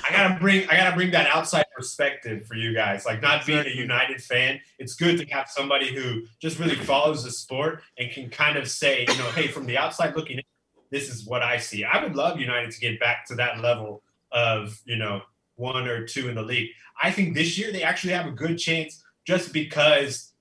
I 0.03 0.11
gotta 0.11 0.39
bring 0.39 0.67
I 0.69 0.77
gotta 0.77 0.95
bring 0.95 1.11
that 1.11 1.27
outside 1.27 1.65
perspective 1.75 2.45
for 2.45 2.55
you 2.55 2.73
guys. 2.73 3.05
Like 3.05 3.21
not 3.21 3.45
being 3.45 3.65
a 3.65 3.69
United 3.69 4.21
fan, 4.21 4.59
it's 4.77 4.95
good 4.95 5.17
to 5.17 5.25
have 5.33 5.49
somebody 5.49 5.93
who 5.93 6.23
just 6.39 6.59
really 6.59 6.75
follows 6.75 7.23
the 7.23 7.31
sport 7.31 7.81
and 7.97 8.11
can 8.11 8.29
kind 8.29 8.57
of 8.57 8.69
say, 8.69 9.01
you 9.01 9.17
know, 9.17 9.29
hey, 9.31 9.47
from 9.47 9.65
the 9.65 9.77
outside 9.77 10.15
looking 10.15 10.37
in, 10.37 10.43
this 10.91 11.09
is 11.09 11.25
what 11.25 11.41
I 11.43 11.57
see. 11.57 11.83
I 11.83 12.03
would 12.03 12.15
love 12.15 12.39
United 12.39 12.71
to 12.71 12.79
get 12.79 12.99
back 12.99 13.25
to 13.27 13.35
that 13.35 13.59
level 13.59 14.01
of, 14.31 14.79
you 14.85 14.97
know, 14.97 15.21
one 15.55 15.87
or 15.87 16.05
two 16.05 16.29
in 16.29 16.35
the 16.35 16.41
league. 16.41 16.69
I 17.01 17.11
think 17.11 17.33
this 17.33 17.57
year 17.57 17.71
they 17.71 17.83
actually 17.83 18.13
have 18.13 18.27
a 18.27 18.31
good 18.31 18.57
chance 18.57 19.03
just 19.25 19.53
because 19.53 20.33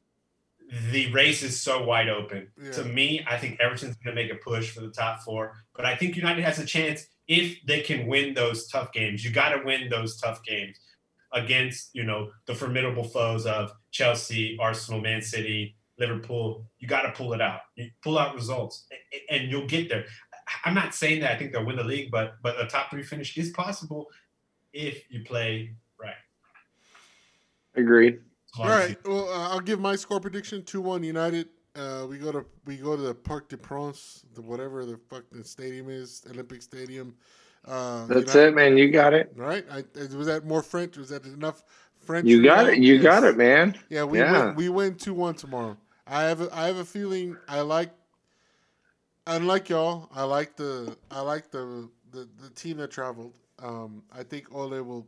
the 0.90 1.10
race 1.12 1.42
is 1.42 1.60
so 1.60 1.84
wide 1.84 2.08
open. 2.08 2.48
Yeah. 2.62 2.70
To 2.72 2.84
me, 2.84 3.24
I 3.28 3.36
think 3.38 3.58
Everton's 3.60 3.96
going 3.96 4.14
to 4.14 4.22
make 4.22 4.32
a 4.32 4.36
push 4.36 4.70
for 4.70 4.80
the 4.80 4.90
top 4.90 5.22
four, 5.22 5.56
but 5.74 5.84
I 5.84 5.96
think 5.96 6.16
United 6.16 6.44
has 6.44 6.58
a 6.58 6.66
chance 6.66 7.06
if 7.26 7.58
they 7.66 7.80
can 7.80 8.06
win 8.06 8.34
those 8.34 8.68
tough 8.68 8.92
games. 8.92 9.24
You 9.24 9.30
got 9.30 9.50
to 9.50 9.62
win 9.64 9.88
those 9.88 10.18
tough 10.18 10.42
games 10.44 10.78
against, 11.32 11.90
you 11.94 12.04
know, 12.04 12.30
the 12.46 12.54
formidable 12.54 13.04
foes 13.04 13.46
of 13.46 13.72
Chelsea, 13.90 14.56
Arsenal, 14.60 15.00
Man 15.00 15.22
City, 15.22 15.76
Liverpool. 15.98 16.64
You 16.78 16.88
got 16.88 17.02
to 17.02 17.12
pull 17.12 17.32
it 17.34 17.40
out. 17.40 17.60
You 17.76 17.90
pull 18.02 18.18
out 18.18 18.34
results, 18.34 18.86
and 19.30 19.50
you'll 19.50 19.66
get 19.66 19.88
there. 19.88 20.04
I'm 20.64 20.74
not 20.74 20.94
saying 20.94 21.20
that 21.20 21.32
I 21.32 21.36
think 21.38 21.52
they'll 21.52 21.64
win 21.64 21.76
the 21.76 21.84
league, 21.84 22.10
but 22.10 22.36
but 22.42 22.60
a 22.60 22.66
top 22.66 22.90
three 22.90 23.02
finish 23.02 23.36
is 23.36 23.50
possible 23.50 24.06
if 24.72 25.10
you 25.10 25.24
play 25.24 25.74
right. 26.00 26.14
Agreed. 27.74 28.20
All 28.58 28.66
right. 28.68 28.96
Well, 29.06 29.28
uh, 29.28 29.50
I'll 29.50 29.60
give 29.60 29.80
my 29.80 29.94
score 29.96 30.20
prediction: 30.20 30.64
two 30.64 30.80
one 30.80 31.02
United. 31.02 31.48
Uh, 31.76 32.06
we 32.08 32.18
go 32.18 32.32
to 32.32 32.44
we 32.64 32.76
go 32.76 32.96
to 32.96 33.02
the 33.02 33.14
Parc 33.14 33.48
de 33.48 33.56
France, 33.56 34.24
the 34.34 34.42
whatever 34.42 34.84
the 34.84 34.98
fuck 35.08 35.24
the 35.30 35.44
stadium 35.44 35.88
is, 35.88 36.22
Olympic 36.30 36.62
Stadium. 36.62 37.14
Uh, 37.64 38.06
That's 38.06 38.20
United- 38.34 38.48
it, 38.48 38.54
man. 38.54 38.78
You 38.78 38.90
got 38.90 39.14
it. 39.14 39.32
Right? 39.36 39.64
I, 39.70 39.84
was 40.16 40.26
that 40.26 40.44
more 40.44 40.62
French? 40.62 40.96
Was 40.96 41.10
that 41.10 41.24
enough 41.24 41.62
French? 42.00 42.26
You 42.26 42.42
got 42.42 42.64
y'all? 42.66 42.74
it. 42.74 42.78
You 42.78 42.94
Yes. 42.94 43.02
got 43.02 43.24
it, 43.24 43.36
man. 43.36 43.76
Yeah, 43.90 44.04
we 44.04 44.18
Yeah. 44.18 44.46
win, 44.46 44.54
we 44.56 44.68
win 44.70 44.94
two 44.94 45.14
one 45.14 45.34
tomorrow. 45.34 45.76
I 46.06 46.22
have 46.22 46.40
a, 46.40 46.48
I 46.56 46.66
have 46.66 46.78
a 46.78 46.84
feeling 46.84 47.36
I 47.48 47.60
like 47.60 47.90
unlike 49.28 49.68
y'all, 49.68 50.08
I 50.14 50.24
like 50.24 50.56
the 50.56 50.96
I 51.10 51.20
like 51.20 51.50
the 51.50 51.88
the, 52.10 52.28
the 52.42 52.50
team 52.50 52.78
that 52.78 52.90
traveled. 52.90 53.34
Um, 53.62 54.02
I 54.12 54.22
think 54.22 54.54
Ole 54.54 54.82
will 54.82 55.06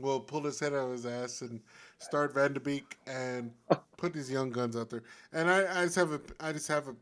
will 0.00 0.20
pull 0.20 0.42
his 0.42 0.58
head 0.58 0.72
out 0.72 0.86
of 0.86 0.92
his 0.92 1.06
ass 1.06 1.42
and 1.42 1.60
start 1.98 2.34
Van 2.34 2.52
de 2.52 2.60
Beek 2.60 2.96
and 3.06 3.52
put 3.96 4.12
these 4.12 4.30
young 4.30 4.50
guns 4.50 4.76
out 4.76 4.90
there. 4.90 5.02
And 5.32 5.50
I, 5.50 5.80
I 5.80 5.84
just 5.84 5.96
have 5.96 6.12
a 6.12 6.20
I 6.40 6.52
just 6.52 6.68
have 6.68 6.88
a 6.88 6.94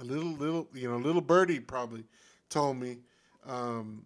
a 0.00 0.04
little 0.04 0.32
little 0.32 0.68
you 0.74 0.88
know 0.88 0.96
little 0.96 1.20
birdie 1.20 1.60
probably 1.60 2.04
told 2.48 2.76
me 2.76 2.98
um, 3.46 4.04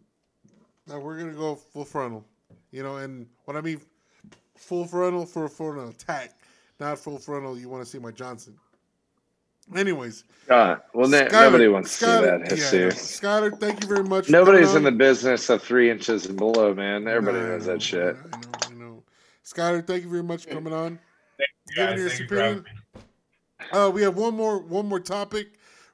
that 0.87 1.01
we're 1.01 1.19
gonna 1.19 1.33
go 1.33 1.55
full 1.55 1.85
frontal. 1.85 2.25
You 2.71 2.83
know, 2.83 2.97
and 2.97 3.27
what 3.45 3.57
I 3.57 3.61
mean 3.61 3.81
full 4.57 4.87
frontal 4.87 5.27
for 5.27 5.49
for 5.49 5.79
an 5.79 5.89
attack, 5.89 6.39
not 6.79 6.99
full 6.99 7.19
frontal. 7.19 7.59
You 7.59 7.69
want 7.69 7.85
to 7.85 7.91
see 7.91 7.99
my 7.99 8.11
Johnson. 8.11 8.57
Anyways, 9.75 10.25
Uh, 10.49 10.77
well, 10.95 11.09
ne- 11.09 11.27
Skylar- 11.27 11.33
nobody 11.33 11.67
wants 11.69 11.99
to 11.99 12.05
see 12.05 12.07
that, 12.07 12.41
yeah, 12.43 12.55
Jesus. 12.89 13.21
no. 13.23 13.51
Thank 13.51 13.83
you 13.83 13.89
very 13.89 14.05
much. 14.05 14.31
Nobody's 14.31 14.75
in 14.77 14.85
the 14.85 14.93
business 14.93 15.51
of 15.51 15.61
three 15.63 15.91
inches 15.91 16.27
and 16.27 16.37
below, 16.37 16.73
man. 16.73 17.09
Everybody 17.09 17.39
No, 17.41 17.49
knows 17.49 17.67
know, 17.67 17.73
that 17.73 17.83
shit. 17.83 18.17
I 18.17 18.37
know, 18.39 18.49
I 18.63 18.75
know. 18.75 19.03
Skylar, 19.45 19.85
thank 19.85 20.05
you 20.05 20.09
very 20.11 20.23
much 20.23 20.45
for 20.45 20.51
coming 20.51 20.73
on. 20.73 20.99
giving 21.75 21.97
guys. 21.97 21.99
your 22.01 22.09
Thank 22.29 22.31
you 22.31 22.63
for 22.63 22.63
me. 22.63 23.03
Uh, 23.73 23.91
we 23.91 24.03
have 24.03 24.17
one 24.17 24.35
more 24.37 24.59
one 24.59 24.87
more 24.87 25.01
topic, 25.01 25.49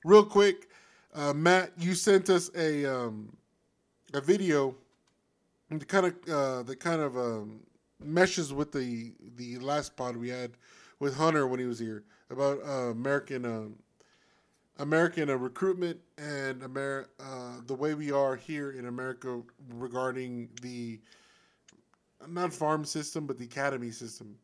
real 0.05 0.25
quick. 0.25 0.69
Uh, 1.15 1.33
Matt, 1.33 1.73
you 1.79 1.95
sent 1.95 2.29
us 2.29 2.51
a 2.55 2.85
um, 2.85 3.35
a 4.13 4.21
video 4.21 4.75
that 5.71 5.89
kind 5.89 6.07
of 6.07 6.15
uh, 6.31 6.63
that 6.65 6.79
kind 6.81 7.01
of 7.01 7.17
um, 7.17 7.61
meshes 8.05 8.53
with 8.53 8.71
the 8.73 9.13
the 9.37 9.59
last 9.61 9.97
pod 9.97 10.17
we 10.19 10.29
had 10.29 10.53
with 10.99 11.17
Hunter 11.17 11.47
when 11.47 11.59
he 11.59 11.67
was 11.67 11.79
here 11.79 12.05
about 12.33 12.59
uh, 12.67 12.91
American 12.91 13.45
um, 13.45 13.77
American 14.79 15.31
uh, 15.31 15.37
recruitment 15.37 15.99
and 16.19 16.63
Amer- 16.63 17.09
uh, 17.21 17.61
the 17.67 17.75
way 17.75 17.95
we 17.95 18.11
are 18.11 18.37
here 18.37 18.73
in 18.73 18.87
America 18.87 19.43
regarding 19.75 20.49
the 20.63 20.99
not 22.29 22.53
farm 22.53 22.85
system 22.85 23.27
but 23.27 23.39
the 23.39 23.45
academy 23.45 23.91
system. 23.91 24.37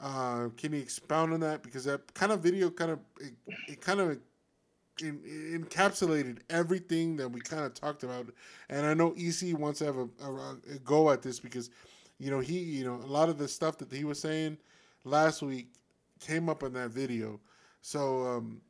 Uh, 0.00 0.48
can 0.56 0.72
you 0.72 0.80
expound 0.80 1.32
on 1.32 1.40
that? 1.40 1.62
Because 1.62 1.84
that 1.84 2.12
kind 2.14 2.32
of 2.32 2.40
video 2.40 2.70
kind 2.70 2.92
of 2.92 3.00
it, 3.20 3.32
it 3.68 3.80
kind 3.80 4.00
of 4.00 4.18
in, 5.02 5.18
encapsulated 5.64 6.38
everything 6.48 7.16
that 7.16 7.28
we 7.28 7.40
kind 7.40 7.64
of 7.64 7.74
talked 7.74 8.02
about. 8.02 8.26
And 8.68 8.86
I 8.86 8.94
know 8.94 9.14
EC 9.16 9.58
wants 9.58 9.80
to 9.80 9.86
have 9.86 9.96
a, 9.96 10.08
a, 10.22 10.56
a 10.74 10.78
go 10.84 11.10
at 11.10 11.22
this 11.22 11.40
because 11.40 11.70
you 12.18 12.30
know 12.30 12.40
he 12.40 12.58
you 12.58 12.84
know 12.84 12.94
a 12.94 13.10
lot 13.10 13.28
of 13.28 13.38
the 13.38 13.48
stuff 13.48 13.78
that 13.78 13.92
he 13.92 14.04
was 14.04 14.20
saying 14.20 14.58
last 15.04 15.42
week 15.42 15.68
came 16.20 16.48
up 16.48 16.62
in 16.62 16.72
that 16.74 16.90
video. 16.90 17.40
So 17.82 18.24
um, 18.26 18.60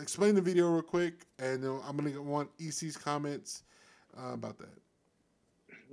explain 0.00 0.34
the 0.34 0.40
video 0.40 0.70
real 0.70 0.82
quick, 0.82 1.26
and 1.38 1.64
I'm 1.86 1.96
gonna 1.96 2.20
want 2.22 2.48
EC's 2.58 2.96
comments 2.96 3.62
uh, 4.18 4.32
about 4.32 4.58
that. 4.58 4.78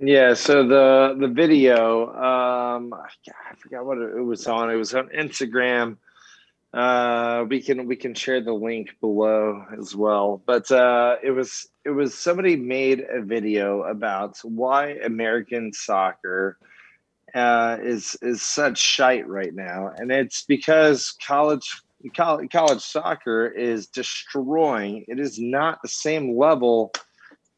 Yeah, 0.00 0.34
so 0.34 0.66
the 0.66 1.16
the 1.18 1.28
video, 1.28 2.08
um, 2.14 2.92
I 2.92 3.54
forgot 3.58 3.86
what 3.86 3.98
it 3.98 4.24
was 4.24 4.46
on. 4.46 4.70
It 4.70 4.76
was 4.76 4.94
on 4.94 5.08
Instagram. 5.08 5.96
Uh, 6.72 7.44
we 7.48 7.62
can 7.62 7.86
we 7.86 7.94
can 7.94 8.14
share 8.14 8.40
the 8.40 8.52
link 8.52 8.96
below 9.00 9.64
as 9.78 9.94
well. 9.94 10.42
But 10.44 10.70
uh, 10.72 11.16
it 11.22 11.30
was 11.30 11.68
it 11.84 11.90
was 11.90 12.14
somebody 12.14 12.56
made 12.56 13.06
a 13.08 13.22
video 13.22 13.82
about 13.82 14.38
why 14.42 14.98
American 15.04 15.72
soccer 15.72 16.58
uh, 17.34 17.78
is 17.82 18.16
is 18.22 18.42
such 18.42 18.78
shite 18.78 19.28
right 19.28 19.54
now, 19.54 19.92
and 19.96 20.10
it's 20.10 20.44
because 20.44 21.14
college 21.26 21.82
college, 22.12 22.80
soccer 22.80 23.46
is 23.46 23.86
destroying. 23.86 25.04
It 25.08 25.18
is 25.18 25.38
not 25.38 25.80
the 25.82 25.88
same 25.88 26.36
level 26.36 26.92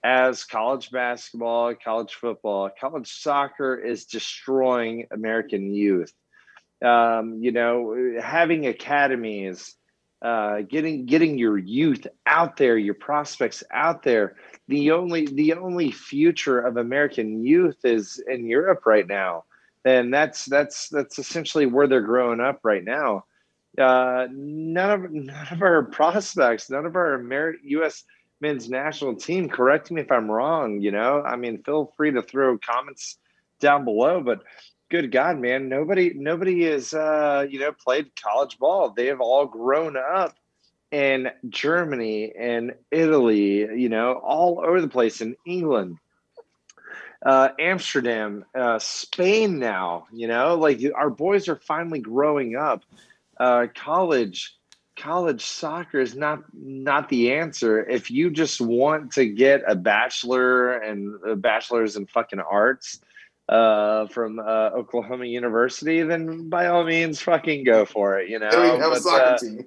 as 0.05 0.45
college 0.45 0.91
basketball, 0.91 1.75
college 1.75 2.15
football, 2.15 2.71
college 2.81 3.11
soccer 3.11 3.75
is 3.75 4.05
destroying 4.05 5.07
American 5.11 5.75
youth. 5.75 6.13
Um, 6.85 7.39
you 7.41 7.53
know, 7.53 8.17
having 8.23 8.67
academies, 8.67 9.75
uh, 10.23 10.61
getting 10.63 11.07
getting 11.07 11.39
your 11.39 11.59
youth 11.59 12.07
out 12.27 12.57
there, 12.57 12.79
your 12.79 12.95
prospects 12.95 13.65
out 13.73 14.03
there. 14.03 14.37
The 14.69 14.93
only 14.93 15.27
the 15.27 15.55
only 15.55 15.91
future 15.91 16.61
of 16.61 16.77
American 16.77 17.45
youth 17.45 17.85
is 17.85 18.23
in 18.29 18.47
Europe 18.47 18.87
right 18.87 19.07
now, 19.07 19.45
and 19.87 20.13
that's 20.13 20.45
that's 20.45 20.89
that's 20.89 21.19
essentially 21.19 21.67
where 21.67 21.87
they're 21.87 22.01
growing 22.01 22.41
up 22.41 22.61
right 22.63 22.85
now. 22.85 23.25
Uh, 23.79 24.27
none 24.31 24.91
of 24.91 25.11
none 25.13 25.49
of 25.51 25.63
our 25.63 25.85
prospects, 25.85 26.69
none 26.71 26.87
of 26.87 26.97
our 26.97 27.19
Ameri- 27.19 27.59
U.S 27.63 28.05
men's 28.41 28.69
national 28.69 29.17
team. 29.17 29.49
Correct 29.49 29.91
me 29.91 30.01
if 30.01 30.13
I'm 30.13 30.31
wrong. 30.31 30.81
You 30.81 30.93
know, 30.93 31.23
I 31.23 31.37
mean, 31.37 31.63
feel 31.63 31.93
free 31.97 32.13
to 32.13 32.23
throw 32.23 32.59
comments 32.59 33.19
down 33.61 33.85
below, 33.85 34.21
but 34.21 34.43
good 34.91 35.11
God, 35.11 35.39
man, 35.39 35.69
nobody, 35.69 36.13
nobody 36.15 36.65
is, 36.65 36.93
uh, 36.95 37.47
you 37.49 37.59
know, 37.59 37.73
played 37.73 38.11
college 38.21 38.59
ball. 38.59 38.91
They 38.91 39.07
have 39.07 39.21
all 39.21 39.47
grown 39.47 39.97
up 39.97 40.37
in 40.91 41.31
Germany 41.49 42.33
and 42.39 42.75
Italy, 42.91 43.59
you 43.81 43.89
know, 43.89 44.15
all 44.15 44.63
over 44.65 44.81
the 44.81 44.89
place 44.89 45.21
in 45.21 45.37
England. 45.47 45.99
Uh, 47.27 47.49
Amsterdam, 47.59 48.45
uh, 48.55 48.79
Spain 48.79 49.59
now, 49.59 50.07
you 50.13 50.29
know, 50.29 50.55
like 50.55 50.81
our 50.95 51.11
boys 51.11 51.49
are 51.49 51.57
finally 51.57 51.99
growing 51.99 52.55
up. 52.55 52.85
Uh, 53.37 53.67
college, 53.75 54.55
college 54.97 55.45
soccer 55.45 55.99
is 55.99 56.15
not 56.15 56.45
not 56.55 57.09
the 57.09 57.33
answer 57.33 57.85
if 57.85 58.13
you 58.13 58.31
just 58.31 58.61
want 58.61 59.11
to 59.15 59.27
get 59.27 59.65
a 59.67 59.75
bachelor 59.75 60.75
and 60.75 61.17
a 61.27 61.35
bachelor's 61.35 61.97
in 61.97 62.07
fucking 62.07 62.39
arts 62.39 63.01
uh, 63.49 64.07
from 64.09 64.41
uh, 64.41 64.71
Oklahoma 64.75 65.25
University, 65.27 66.03
then 66.03 66.49
by 66.49 66.67
all 66.67 66.85
means, 66.85 67.21
fucking 67.21 67.65
go 67.65 67.85
for 67.85 68.19
it. 68.19 68.29
You 68.29 68.39
know, 68.41 68.51
They 68.51 68.79
have 68.79 68.93
a 68.93 69.01
soccer 69.01 69.23
uh, 69.23 69.39
team. 69.39 69.67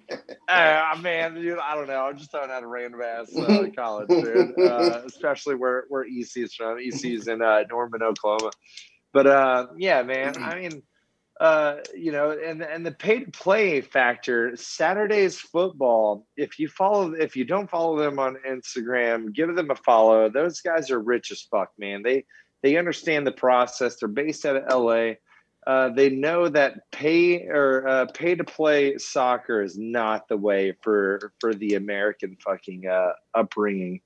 Ah, 0.49 0.99
man, 1.01 1.35
dude, 1.35 1.59
I 1.59 1.75
don't 1.75 1.87
know. 1.87 2.05
I'm 2.05 2.17
just 2.17 2.31
throwing 2.31 2.51
out 2.51 2.63
a 2.63 2.67
random 2.67 3.01
ass 3.01 3.35
uh, 3.35 3.67
college, 3.75 4.09
dude. 4.09 4.59
Uh, 4.59 5.01
especially 5.05 5.55
where 5.55 5.85
where 5.89 6.03
EC 6.03 6.37
is 6.37 6.53
from. 6.55 6.79
EC 6.79 7.05
is 7.05 7.27
in 7.27 7.41
uh, 7.41 7.63
Norman, 7.69 8.03
Oklahoma. 8.03 8.51
But 9.13 9.27
uh, 9.27 9.67
yeah, 9.77 10.03
man. 10.03 10.35
I 10.37 10.59
mean, 10.59 10.83
uh, 11.39 11.77
you 11.95 12.11
know, 12.11 12.31
and 12.31 12.61
and 12.61 12.85
the 12.85 12.91
pay 12.91 13.23
to 13.23 13.31
play 13.31 13.79
factor. 13.79 14.57
Saturday's 14.57 15.39
football. 15.39 16.27
If 16.35 16.59
you 16.59 16.67
follow, 16.67 17.13
if 17.13 17.37
you 17.37 17.45
don't 17.45 17.69
follow 17.69 17.97
them 17.97 18.19
on 18.19 18.37
Instagram, 18.45 19.33
give 19.33 19.55
them 19.55 19.71
a 19.71 19.75
follow. 19.75 20.29
Those 20.29 20.59
guys 20.59 20.91
are 20.91 20.99
rich 20.99 21.31
as 21.31 21.41
fuck, 21.41 21.71
man. 21.79 22.03
They 22.03 22.25
they 22.61 22.77
understand 22.77 23.25
the 23.25 23.31
process. 23.31 23.95
They're 23.95 24.09
based 24.09 24.45
out 24.45 24.55
of 24.57 24.83
LA. 24.83 25.13
Uh, 25.67 25.89
they 25.89 26.09
know 26.09 26.47
that 26.49 26.89
pay 26.91 27.45
or 27.47 27.87
uh, 27.87 28.05
pay 28.13 28.35
to 28.35 28.43
play 28.43 28.97
soccer 28.97 29.61
is 29.61 29.77
not 29.77 30.27
the 30.27 30.37
way 30.37 30.73
for 30.81 31.33
for 31.39 31.53
the 31.53 31.75
American 31.75 32.37
fucking 32.43 32.87
uh, 32.87 33.11
upbringing. 33.33 34.01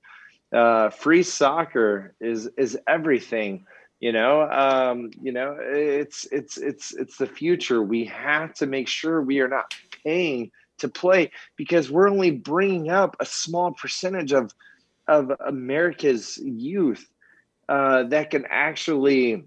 Uh, 0.52 0.90
free 0.90 1.22
soccer 1.22 2.14
is 2.20 2.48
is 2.58 2.78
everything. 2.86 3.64
You 4.00 4.12
know, 4.12 4.42
um, 4.50 5.10
you 5.22 5.32
know, 5.32 5.56
it's 5.58 6.26
it's 6.30 6.58
it's 6.58 6.92
it's 6.92 7.16
the 7.16 7.26
future. 7.26 7.82
We 7.82 8.04
have 8.06 8.52
to 8.54 8.66
make 8.66 8.88
sure 8.88 9.22
we 9.22 9.40
are 9.40 9.48
not 9.48 9.74
paying 10.04 10.50
to 10.78 10.88
play 10.88 11.30
because 11.56 11.90
we're 11.90 12.10
only 12.10 12.32
bringing 12.32 12.90
up 12.90 13.16
a 13.20 13.24
small 13.24 13.72
percentage 13.72 14.32
of 14.32 14.52
of 15.06 15.32
America's 15.46 16.38
youth 16.38 17.08
uh, 17.68 18.04
that 18.04 18.30
can 18.30 18.44
actually 18.48 19.44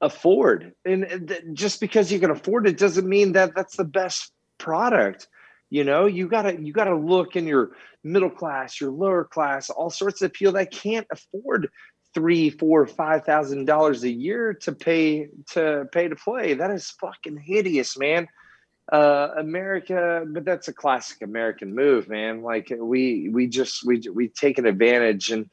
afford. 0.00 0.74
And 0.84 1.28
th- 1.28 1.42
just 1.52 1.80
because 1.80 2.12
you 2.12 2.18
can 2.18 2.30
afford 2.30 2.66
it 2.66 2.78
doesn't 2.78 3.08
mean 3.08 3.32
that 3.32 3.54
that's 3.54 3.76
the 3.76 3.84
best 3.84 4.32
product. 4.58 5.28
You 5.70 5.84
know, 5.84 6.06
you 6.06 6.28
gotta 6.28 6.60
you 6.60 6.72
gotta 6.72 6.94
look 6.94 7.34
in 7.34 7.46
your 7.46 7.72
middle 8.04 8.30
class, 8.30 8.80
your 8.80 8.90
lower 8.90 9.24
class, 9.24 9.70
all 9.70 9.90
sorts 9.90 10.20
of 10.20 10.32
people 10.32 10.52
that 10.54 10.70
can't 10.70 11.06
afford 11.10 11.68
three, 12.14 12.50
four, 12.50 12.86
five 12.86 13.24
thousand 13.24 13.64
dollars 13.64 14.04
a 14.04 14.10
year 14.10 14.52
to 14.54 14.72
pay 14.72 15.28
to 15.52 15.86
pay 15.92 16.08
to 16.08 16.16
play. 16.16 16.54
That 16.54 16.70
is 16.70 16.90
fucking 17.00 17.38
hideous, 17.38 17.96
man. 17.96 18.28
Uh, 18.90 19.28
America, 19.38 20.26
but 20.28 20.44
that's 20.44 20.68
a 20.68 20.72
classic 20.72 21.22
American 21.22 21.74
move, 21.74 22.08
man. 22.08 22.42
Like 22.42 22.70
we 22.78 23.30
we 23.30 23.46
just 23.46 23.86
we 23.86 24.02
we 24.12 24.28
taken 24.28 24.66
advantage, 24.66 25.30
and 25.30 25.48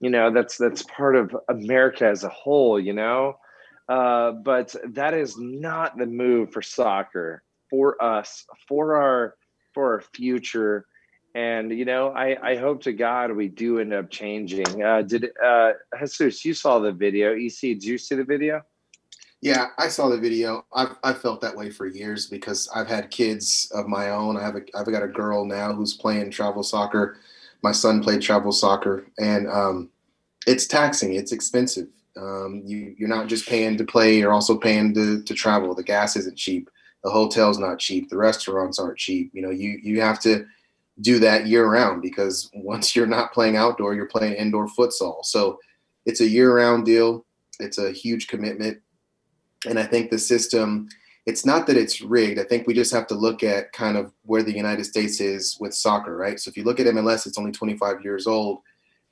you 0.00 0.10
know 0.10 0.30
that's 0.30 0.56
that's 0.56 0.82
part 0.82 1.16
of 1.16 1.36
America 1.48 2.06
as 2.06 2.24
a 2.24 2.28
whole. 2.28 2.78
You 2.78 2.92
know, 2.92 3.38
uh, 3.88 4.32
but 4.32 4.74
that 4.94 5.14
is 5.14 5.38
not 5.38 5.96
the 5.98 6.06
move 6.06 6.52
for 6.52 6.62
soccer 6.62 7.42
for 7.70 8.02
us 8.02 8.46
for 8.68 8.96
our 8.96 9.34
for 9.72 9.94
our 9.94 10.00
future 10.00 10.86
and 11.34 11.72
you 11.72 11.84
know 11.84 12.10
i 12.10 12.36
i 12.52 12.56
hope 12.56 12.80
to 12.80 12.92
god 12.92 13.32
we 13.32 13.48
do 13.48 13.80
end 13.80 13.92
up 13.92 14.08
changing 14.10 14.82
uh 14.82 15.02
did 15.02 15.30
uh 15.44 15.72
jesus 15.98 16.44
you 16.44 16.54
saw 16.54 16.78
the 16.78 16.92
video 16.92 17.34
ec 17.34 17.60
did 17.60 17.84
you 17.84 17.98
see 17.98 18.14
the 18.14 18.24
video 18.24 18.62
Yeah, 19.40 19.66
I 19.76 19.88
saw 19.88 20.08
the 20.08 20.16
video. 20.16 20.64
I've, 20.72 20.96
I've 21.04 21.20
felt 21.20 21.42
that 21.42 21.54
way 21.54 21.68
for 21.68 21.86
years 21.86 22.28
because 22.28 22.66
I've 22.74 22.86
had 22.86 23.10
kids 23.10 23.70
of 23.74 23.86
my 23.86 24.08
own. 24.08 24.38
I 24.38 24.42
have 24.42 24.56
a, 24.56 24.62
I've 24.74 24.90
got 24.90 25.02
a 25.02 25.08
girl 25.08 25.44
now 25.44 25.74
who's 25.74 25.92
playing 25.92 26.30
travel 26.30 26.62
soccer. 26.62 27.18
My 27.64 27.72
son 27.72 28.02
played 28.02 28.20
travel 28.20 28.52
soccer, 28.52 29.06
and 29.18 29.48
um, 29.48 29.88
it's 30.46 30.66
taxing. 30.66 31.14
It's 31.14 31.32
expensive. 31.32 31.88
Um, 32.14 32.60
you, 32.66 32.94
you're 32.98 33.08
not 33.08 33.26
just 33.26 33.48
paying 33.48 33.78
to 33.78 33.84
play. 33.84 34.18
You're 34.18 34.34
also 34.34 34.58
paying 34.58 34.92
to, 34.92 35.22
to 35.22 35.34
travel. 35.34 35.74
The 35.74 35.82
gas 35.82 36.14
isn't 36.14 36.36
cheap. 36.36 36.68
The 37.04 37.10
hotel's 37.10 37.58
not 37.58 37.78
cheap. 37.78 38.10
The 38.10 38.18
restaurants 38.18 38.78
aren't 38.78 38.98
cheap. 38.98 39.30
You 39.32 39.40
know, 39.40 39.50
you 39.50 39.78
you 39.82 40.02
have 40.02 40.20
to 40.20 40.44
do 41.00 41.18
that 41.20 41.46
year 41.46 41.66
round 41.66 42.02
because 42.02 42.50
once 42.54 42.94
you're 42.94 43.06
not 43.06 43.32
playing 43.32 43.56
outdoor, 43.56 43.94
you're 43.94 44.08
playing 44.08 44.34
indoor 44.34 44.66
futsal. 44.66 45.24
So 45.24 45.58
it's 46.04 46.20
a 46.20 46.28
year 46.28 46.54
round 46.54 46.84
deal. 46.84 47.24
It's 47.60 47.78
a 47.78 47.92
huge 47.92 48.26
commitment. 48.28 48.78
And 49.66 49.78
I 49.78 49.84
think 49.84 50.10
the 50.10 50.18
system, 50.18 50.90
it's 51.26 51.46
not 51.46 51.66
that 51.66 51.76
it's 51.76 52.02
rigged. 52.02 52.38
I 52.38 52.44
think 52.44 52.66
we 52.66 52.74
just 52.74 52.92
have 52.92 53.06
to 53.06 53.14
look 53.14 53.42
at 53.42 53.72
kind 53.72 53.96
of 53.96 54.12
where 54.24 54.42
the 54.42 54.54
United 54.54 54.84
States 54.84 55.20
is 55.20 55.56
with 55.58 55.74
soccer, 55.74 56.16
right? 56.16 56.38
So 56.38 56.50
if 56.50 56.56
you 56.56 56.64
look 56.64 56.80
at 56.80 56.86
MLS, 56.86 57.26
it's 57.26 57.38
only 57.38 57.52
25 57.52 58.04
years 58.04 58.26
old. 58.26 58.58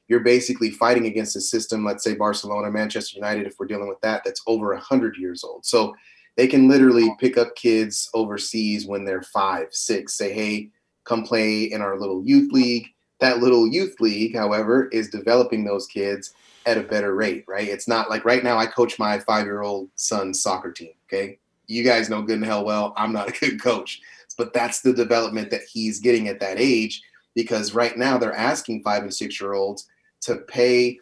You're 0.08 0.20
basically 0.20 0.70
fighting 0.70 1.06
against 1.06 1.36
a 1.36 1.40
system, 1.40 1.84
let's 1.84 2.04
say 2.04 2.14
Barcelona, 2.14 2.70
Manchester 2.70 3.16
United, 3.16 3.46
if 3.46 3.54
we're 3.58 3.66
dealing 3.66 3.88
with 3.88 4.00
that, 4.02 4.22
that's 4.24 4.42
over 4.46 4.74
100 4.74 5.16
years 5.16 5.42
old. 5.42 5.64
So 5.64 5.94
They 6.36 6.46
can 6.46 6.68
literally 6.68 7.14
pick 7.18 7.36
up 7.38 7.54
kids 7.56 8.10
overseas 8.14 8.86
when 8.86 9.04
they're 9.04 9.22
five, 9.22 9.68
six, 9.70 10.14
say, 10.14 10.32
hey, 10.32 10.70
come 11.04 11.24
play 11.24 11.64
in 11.64 11.82
our 11.82 11.98
little 11.98 12.22
youth 12.24 12.52
league. 12.52 12.88
That 13.20 13.40
little 13.40 13.68
youth 13.68 14.00
league, 14.00 14.34
however, 14.34 14.88
is 14.88 15.10
developing 15.10 15.64
those 15.64 15.86
kids 15.86 16.34
at 16.66 16.78
a 16.78 16.82
better 16.82 17.14
rate, 17.14 17.44
right? 17.46 17.68
It's 17.68 17.88
not 17.88 18.10
like 18.10 18.24
right 18.24 18.42
now 18.42 18.56
I 18.58 18.66
coach 18.66 18.98
my 18.98 19.18
five 19.18 19.44
year 19.44 19.62
old 19.62 19.90
son's 19.94 20.42
soccer 20.42 20.72
team. 20.72 20.92
Okay. 21.06 21.38
You 21.66 21.84
guys 21.84 22.10
know 22.10 22.22
good 22.22 22.36
and 22.36 22.44
hell 22.44 22.64
well, 22.64 22.92
I'm 22.96 23.12
not 23.12 23.28
a 23.28 23.32
good 23.40 23.62
coach, 23.62 24.00
but 24.36 24.52
that's 24.52 24.80
the 24.80 24.92
development 24.92 25.50
that 25.50 25.62
he's 25.70 26.00
getting 26.00 26.28
at 26.28 26.40
that 26.40 26.58
age 26.58 27.02
because 27.34 27.74
right 27.74 27.96
now 27.96 28.18
they're 28.18 28.34
asking 28.34 28.82
five 28.82 29.02
and 29.02 29.14
six 29.14 29.40
year 29.40 29.54
olds 29.54 29.88
to 30.22 30.36
pay 30.36 30.98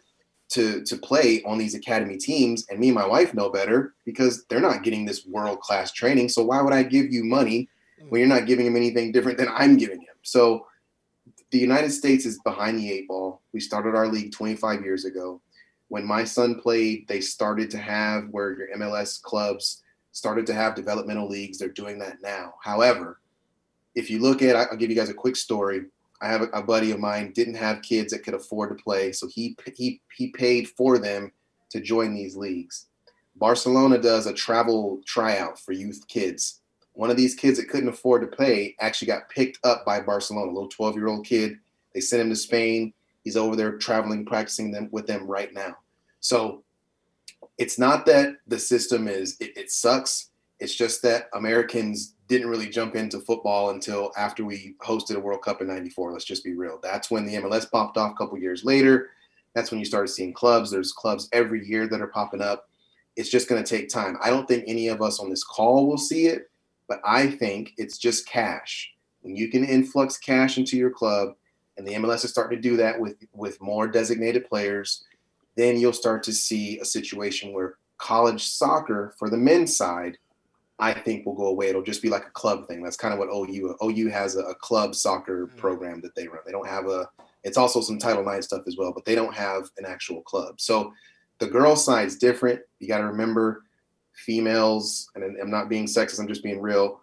to 0.51 0.83
to 0.83 0.97
play 0.97 1.41
on 1.43 1.57
these 1.57 1.75
academy 1.75 2.17
teams. 2.17 2.67
And 2.69 2.79
me 2.79 2.89
and 2.89 2.95
my 2.95 3.07
wife 3.07 3.33
know 3.33 3.49
better 3.49 3.93
because 4.05 4.45
they're 4.45 4.59
not 4.59 4.83
getting 4.83 5.05
this 5.05 5.25
world 5.25 5.61
class 5.61 5.91
training. 5.91 6.29
So 6.29 6.43
why 6.43 6.61
would 6.61 6.73
i 6.73 6.83
give 6.83 7.11
you 7.11 7.23
money 7.23 7.69
when 8.09 8.19
you're 8.19 8.27
not 8.27 8.47
giving 8.47 8.65
him 8.65 8.75
anything 8.75 9.11
different 9.11 9.37
than 9.37 9.49
i'm 9.49 9.77
giving 9.77 10.01
him? 10.01 10.15
So 10.21 10.67
the 11.51 11.59
united 11.59 11.91
states 11.91 12.25
is 12.25 12.39
behind 12.39 12.77
the 12.77 12.91
eight 12.91 13.07
ball. 13.07 13.41
We 13.53 13.59
started 13.59 13.95
our 13.95 14.07
league 14.07 14.31
25 14.33 14.83
years 14.83 15.05
ago. 15.05 15.41
When 15.87 16.05
my 16.05 16.23
son 16.25 16.59
played 16.59 17.07
they 17.07 17.21
started 17.21 17.71
to 17.71 17.77
have 17.77 18.27
where 18.29 18.57
your 18.57 18.67
mls 18.77 19.21
clubs 19.21 19.81
started 20.11 20.45
to 20.45 20.53
have 20.53 20.75
developmental 20.75 21.27
leagues 21.27 21.57
they're 21.57 21.69
doing 21.69 21.97
that 21.99 22.21
now 22.21 22.53
however 22.61 23.19
if 23.95 24.09
you 24.09 24.19
look 24.19 24.41
at 24.41 24.55
i'll 24.55 24.77
give 24.77 24.89
you 24.89 24.95
guys 24.95 25.09
a 25.09 25.13
quick 25.13 25.35
story 25.35 25.83
I 26.21 26.27
have 26.27 26.41
a, 26.41 26.45
a, 26.53 26.61
buddy 26.61 26.91
of 26.91 26.99
mine 26.99 27.31
didn't 27.31 27.55
have 27.55 27.81
kids 27.81 28.13
that 28.13 28.23
could 28.23 28.35
afford 28.35 28.69
to 28.69 28.83
play, 28.83 29.11
so 29.11 29.27
he 29.27 29.57
he 29.75 30.01
he 30.15 30.29
paid 30.29 30.69
for 30.69 30.99
them 30.99 31.31
to 31.71 31.81
join 31.81 32.13
these 32.13 32.35
leagues. 32.35 32.87
Barcelona 33.35 33.97
does 33.97 34.27
a 34.27 34.33
travel 34.33 35.01
tryout 35.05 35.59
for 35.59 35.71
youth 35.71 36.07
kids. 36.07 36.61
One 36.93 37.09
of 37.09 37.17
these 37.17 37.33
kids 37.33 37.57
that 37.57 37.69
couldn't 37.69 37.89
afford 37.89 38.21
to 38.21 38.35
play 38.35 38.75
actually 38.79 39.07
got 39.07 39.29
picked 39.29 39.57
up 39.63 39.83
by 39.85 40.01
Barcelona, 40.01 40.51
a 40.51 40.53
little 40.53 40.69
12 40.69 40.95
year 40.95 41.07
old 41.07 41.25
kid. 41.25 41.57
They 41.93 42.01
sent 42.01 42.21
him 42.21 42.29
to 42.29 42.35
Spain. 42.35 42.93
He's 43.23 43.37
over 43.37 43.55
there 43.55 43.77
traveling, 43.77 44.25
practicing 44.25 44.71
them 44.71 44.89
with 44.91 45.07
them 45.07 45.25
right 45.25 45.51
now. 45.53 45.77
So 46.19 46.63
it's 47.61 47.77
not 47.77 48.07
that 48.07 48.37
the 48.47 48.57
system 48.57 49.07
is 49.07 49.37
it, 49.39 49.55
it 49.55 49.71
sucks. 49.71 50.31
It's 50.59 50.73
just 50.73 51.03
that 51.03 51.29
Americans 51.35 52.15
didn't 52.27 52.49
really 52.49 52.67
jump 52.67 52.95
into 52.95 53.19
football 53.19 53.69
until 53.69 54.11
after 54.17 54.43
we 54.43 54.75
hosted 54.81 55.15
a 55.15 55.19
World 55.19 55.43
Cup 55.43 55.61
in 55.61 55.67
94. 55.67 56.11
Let's 56.11 56.25
just 56.25 56.43
be 56.43 56.53
real. 56.53 56.79
That's 56.81 57.11
when 57.11 57.23
the 57.23 57.35
MLS 57.35 57.69
popped 57.69 57.97
off 57.97 58.13
a 58.13 58.15
couple 58.15 58.39
years 58.39 58.65
later. 58.65 59.11
That's 59.53 59.69
when 59.69 59.79
you 59.79 59.85
started 59.85 60.07
seeing 60.07 60.33
clubs. 60.33 60.71
There's 60.71 60.91
clubs 60.91 61.29
every 61.33 61.63
year 61.67 61.87
that 61.87 62.01
are 62.01 62.07
popping 62.07 62.41
up. 62.41 62.67
It's 63.15 63.29
just 63.29 63.47
going 63.47 63.63
to 63.63 63.69
take 63.69 63.89
time. 63.89 64.17
I 64.23 64.31
don't 64.31 64.47
think 64.47 64.63
any 64.65 64.87
of 64.87 65.03
us 65.03 65.19
on 65.19 65.29
this 65.29 65.43
call 65.43 65.85
will 65.85 65.99
see 65.99 66.25
it, 66.25 66.49
but 66.87 66.99
I 67.05 67.27
think 67.27 67.73
it's 67.77 67.99
just 67.99 68.27
cash. 68.27 68.91
When 69.21 69.35
you 69.35 69.49
can 69.49 69.63
influx 69.63 70.17
cash 70.17 70.57
into 70.57 70.77
your 70.77 70.89
club, 70.89 71.35
and 71.77 71.87
the 71.87 71.93
MLS 71.93 72.25
is 72.25 72.31
starting 72.31 72.57
to 72.57 72.69
do 72.69 72.75
that 72.77 72.99
with, 72.99 73.17
with 73.33 73.61
more 73.61 73.87
designated 73.87 74.49
players, 74.49 75.03
then 75.55 75.79
you'll 75.79 75.93
start 75.93 76.23
to 76.23 76.33
see 76.33 76.79
a 76.79 76.85
situation 76.85 77.53
where 77.53 77.75
college 77.97 78.47
soccer 78.47 79.13
for 79.17 79.29
the 79.29 79.37
men's 79.37 79.75
side– 79.75 80.17
I 80.81 80.93
think 80.93 81.27
will 81.27 81.35
go 81.35 81.45
away. 81.45 81.69
It'll 81.69 81.83
just 81.83 82.01
be 82.01 82.09
like 82.09 82.25
a 82.25 82.31
club 82.31 82.67
thing. 82.67 82.81
That's 82.81 82.97
kind 82.97 83.13
of 83.13 83.19
what 83.19 83.29
OU 83.29 83.77
OU 83.83 84.09
has 84.09 84.35
a, 84.35 84.41
a 84.41 84.55
club 84.55 84.95
soccer 84.95 85.45
mm-hmm. 85.45 85.57
program 85.57 86.01
that 86.01 86.15
they 86.15 86.27
run. 86.27 86.39
They 86.43 86.51
don't 86.51 86.67
have 86.67 86.87
a. 86.87 87.07
It's 87.43 87.57
also 87.57 87.81
some 87.81 87.99
Title 87.99 88.27
IX 88.27 88.43
stuff 88.43 88.63
as 88.67 88.77
well, 88.77 88.91
but 88.91 89.05
they 89.05 89.15
don't 89.15 89.33
have 89.33 89.69
an 89.77 89.85
actual 89.85 90.21
club. 90.23 90.59
So 90.59 90.91
the 91.37 91.47
girl 91.47 91.75
side's 91.75 92.17
different. 92.17 92.61
You 92.79 92.87
got 92.87 92.97
to 92.97 93.05
remember, 93.05 93.63
females, 94.13 95.09
and 95.15 95.23
I'm 95.39 95.51
not 95.51 95.69
being 95.69 95.85
sexist. 95.85 96.19
I'm 96.19 96.27
just 96.27 96.43
being 96.43 96.61
real. 96.61 97.01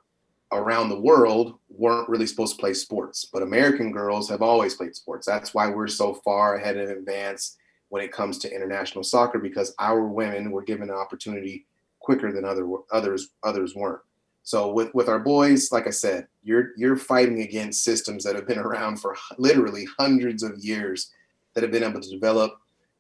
Around 0.51 0.89
the 0.89 1.01
world, 1.01 1.59
weren't 1.69 2.09
really 2.09 2.27
supposed 2.27 2.57
to 2.57 2.61
play 2.61 2.73
sports, 2.73 3.29
but 3.33 3.43
American 3.43 3.93
girls 3.93 4.29
have 4.29 4.43
always 4.43 4.75
played 4.75 4.97
sports. 4.97 5.27
That's 5.27 5.55
why 5.55 5.69
we're 5.69 5.89
so 5.89 6.15
far 6.15 6.57
ahead 6.57 6.77
in 6.77 6.91
advance 6.91 7.59
when 7.89 8.03
it 8.03 8.13
comes 8.13 8.39
to 8.39 8.55
international 8.55 9.05
soccer 9.05 9.39
because 9.39 9.75
our 9.79 10.05
women 10.05 10.51
were 10.51 10.63
given 10.63 10.91
an 10.91 10.97
opportunity 10.97 11.67
quicker 12.01 12.33
than 12.33 12.45
other 12.45 12.69
others 12.93 13.31
others 13.43 13.75
weren't. 13.75 14.01
So 14.43 14.73
with 14.73 14.95
with 14.95 15.09
our 15.09 15.19
boys, 15.19 15.73
like 15.73 15.87
I 15.87 15.91
said, 15.91 16.27
you're 16.43 16.71
you're 16.77 16.97
fighting 16.97 17.43
against 17.43 17.85
systems 17.85 18.25
that 18.25 18.35
have 18.35 18.47
been 18.47 18.59
around 18.59 18.99
for 18.99 19.17
literally 19.39 19.87
hundreds 19.99 20.43
of 20.43 20.59
years 20.59 21.13
that 21.55 21.63
have 21.63 21.73
been 21.73 21.83
able 21.83 22.01
to 22.01 22.11
develop, 22.11 22.53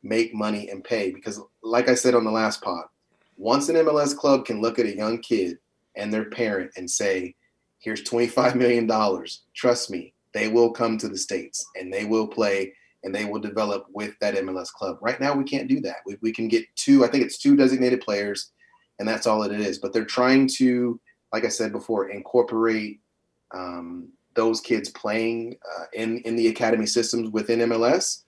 make 0.02 0.34
money, 0.34 0.68
and 0.68 0.84
pay. 0.84 1.10
Because 1.10 1.40
like 1.62 1.88
I 1.88 1.94
said 1.94 2.14
on 2.14 2.24
the 2.24 2.30
last 2.30 2.60
pod, 2.60 2.84
once 3.36 3.68
an 3.68 3.76
MLS 3.76 4.16
club 4.16 4.44
can 4.44 4.60
look 4.60 4.78
at 4.78 4.86
a 4.86 4.94
young 4.96 5.20
kid 5.20 5.58
and 5.96 6.12
their 6.12 6.26
parent 6.26 6.72
and 6.76 6.90
say, 6.90 7.34
"Here's 7.78 8.02
25 8.02 8.56
million 8.56 8.86
dollars," 8.86 9.42
trust 9.54 9.90
me, 9.90 10.12
they 10.34 10.48
will 10.48 10.70
come 10.70 10.98
to 10.98 11.08
the 11.08 11.16
states 11.16 11.66
and 11.78 11.92
they 11.92 12.04
will 12.04 12.26
play 12.26 12.74
and 13.04 13.14
they 13.14 13.24
will 13.24 13.40
develop 13.40 13.86
with 13.92 14.14
that 14.20 14.34
MLS 14.34 14.68
club. 14.72 14.98
Right 15.00 15.20
now, 15.20 15.34
we 15.34 15.44
can't 15.44 15.68
do 15.68 15.80
that. 15.82 15.96
We, 16.04 16.16
we 16.20 16.32
can 16.32 16.48
get 16.48 16.64
two, 16.74 17.04
I 17.04 17.08
think 17.08 17.24
it's 17.24 17.38
two 17.38 17.56
designated 17.56 18.00
players 18.00 18.50
and 18.98 19.08
that's 19.08 19.26
all 19.26 19.42
it 19.42 19.52
is. 19.52 19.78
But 19.78 19.92
they're 19.92 20.04
trying 20.04 20.48
to, 20.56 21.00
like 21.32 21.44
I 21.44 21.48
said 21.48 21.72
before, 21.72 22.10
incorporate 22.10 23.00
um, 23.54 24.08
those 24.34 24.60
kids 24.60 24.88
playing 24.90 25.56
uh, 25.76 25.84
in 25.92 26.18
in 26.18 26.36
the 26.36 26.48
academy 26.48 26.86
systems 26.86 27.30
within 27.30 27.60
MLS. 27.60 28.24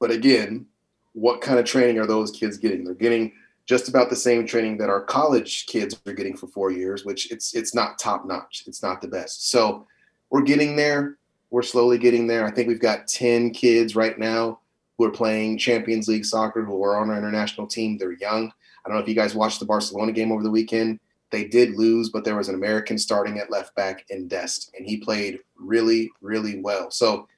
But 0.00 0.10
again, 0.10 0.66
what 1.12 1.40
kind 1.40 1.58
of 1.58 1.64
training 1.64 1.98
are 1.98 2.06
those 2.06 2.30
kids 2.30 2.56
getting? 2.58 2.84
They're 2.84 2.94
getting 2.94 3.32
just 3.66 3.88
about 3.88 4.10
the 4.10 4.16
same 4.16 4.46
training 4.46 4.78
that 4.78 4.88
our 4.88 5.02
college 5.02 5.66
kids 5.66 6.00
are 6.06 6.12
getting 6.12 6.36
for 6.36 6.46
four 6.46 6.70
years, 6.70 7.04
which 7.04 7.30
it's 7.30 7.54
it's 7.54 7.74
not 7.74 7.98
top 7.98 8.26
notch. 8.26 8.64
It's 8.66 8.82
not 8.82 9.00
the 9.00 9.08
best. 9.08 9.50
So 9.50 9.86
we're 10.30 10.42
getting 10.42 10.76
there. 10.76 11.16
We're 11.50 11.62
slowly 11.62 11.98
getting 11.98 12.26
there. 12.26 12.46
I 12.46 12.50
think 12.50 12.68
we've 12.68 12.80
got 12.80 13.08
10 13.08 13.50
kids 13.50 13.96
right 13.96 14.18
now 14.18 14.60
who 14.96 15.04
are 15.04 15.10
playing 15.10 15.58
Champions 15.58 16.08
League 16.08 16.24
soccer 16.24 16.64
who 16.64 16.82
are 16.84 16.98
on 16.98 17.10
our 17.10 17.16
international 17.16 17.66
team. 17.66 17.96
They're 17.96 18.12
young. 18.12 18.52
I 18.84 18.88
don't 18.88 18.96
know 18.96 19.02
if 19.02 19.08
you 19.08 19.14
guys 19.14 19.34
watched 19.34 19.60
the 19.60 19.66
Barcelona 19.66 20.12
game 20.12 20.32
over 20.32 20.42
the 20.42 20.50
weekend. 20.50 21.00
They 21.30 21.44
did 21.44 21.76
lose, 21.76 22.10
but 22.10 22.24
there 22.24 22.36
was 22.36 22.48
an 22.48 22.54
American 22.54 22.98
starting 22.98 23.38
at 23.38 23.50
left 23.50 23.74
back 23.74 24.06
in 24.08 24.28
Dest, 24.28 24.70
and 24.76 24.86
he 24.86 24.96
played 24.96 25.40
really, 25.56 26.10
really 26.20 26.60
well. 26.60 26.90
So 26.90 27.28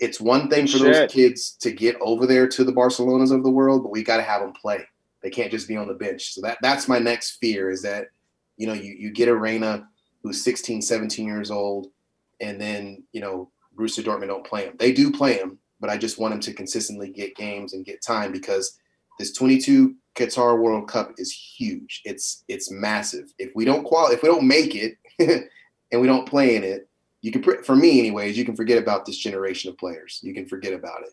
it's 0.00 0.20
one 0.20 0.50
thing 0.50 0.66
for 0.66 0.78
Shit. 0.78 0.92
those 0.92 1.12
kids 1.12 1.50
to 1.60 1.70
get 1.70 1.96
over 2.00 2.26
there 2.26 2.48
to 2.48 2.64
the 2.64 2.72
Barcelonas 2.72 3.32
of 3.32 3.44
the 3.44 3.50
world, 3.50 3.82
but 3.82 3.92
we 3.92 4.02
got 4.02 4.16
to 4.16 4.22
have 4.22 4.42
them 4.42 4.52
play. 4.52 4.84
They 5.22 5.30
can't 5.30 5.50
just 5.50 5.68
be 5.68 5.76
on 5.76 5.88
the 5.88 5.94
bench. 5.94 6.34
So 6.34 6.40
that 6.42 6.58
that's 6.60 6.88
my 6.88 6.98
next 6.98 7.38
fear 7.38 7.70
is 7.70 7.82
that, 7.82 8.08
you 8.56 8.66
know, 8.66 8.74
you, 8.74 8.92
you 8.92 9.10
get 9.10 9.28
a 9.28 9.34
Reyna 9.34 9.88
who's 10.22 10.42
16, 10.42 10.82
17 10.82 11.26
years 11.26 11.50
old, 11.50 11.88
and 12.40 12.60
then, 12.60 13.04
you 13.12 13.20
know, 13.20 13.50
Borussia 13.76 14.02
Dortmund 14.02 14.28
don't 14.28 14.46
play 14.46 14.64
him. 14.64 14.74
They 14.78 14.92
do 14.92 15.10
play 15.10 15.34
him, 15.34 15.58
but 15.80 15.90
I 15.90 15.96
just 15.96 16.18
want 16.18 16.34
him 16.34 16.40
to 16.40 16.54
consistently 16.54 17.10
get 17.10 17.36
games 17.36 17.72
and 17.72 17.84
get 17.84 18.02
time 18.02 18.32
because 18.32 18.78
this 19.18 19.32
22 19.32 19.94
Qatar 20.16 20.58
World 20.58 20.88
Cup 20.88 21.12
is 21.18 21.32
huge. 21.32 22.02
It's 22.04 22.44
it's 22.48 22.70
massive. 22.70 23.32
If 23.38 23.52
we 23.54 23.64
don't 23.64 23.84
qual, 23.84 24.10
if 24.10 24.22
we 24.22 24.28
don't 24.28 24.48
make 24.48 24.74
it, 24.74 24.96
and 25.92 26.00
we 26.00 26.06
don't 26.06 26.28
play 26.28 26.56
in 26.56 26.64
it, 26.64 26.88
you 27.22 27.30
can 27.30 27.62
for 27.62 27.76
me 27.76 27.98
anyways. 27.98 28.36
You 28.36 28.44
can 28.44 28.56
forget 28.56 28.78
about 28.78 29.04
this 29.04 29.18
generation 29.18 29.70
of 29.70 29.78
players. 29.78 30.20
You 30.22 30.34
can 30.34 30.46
forget 30.46 30.72
about 30.72 31.02
it. 31.02 31.12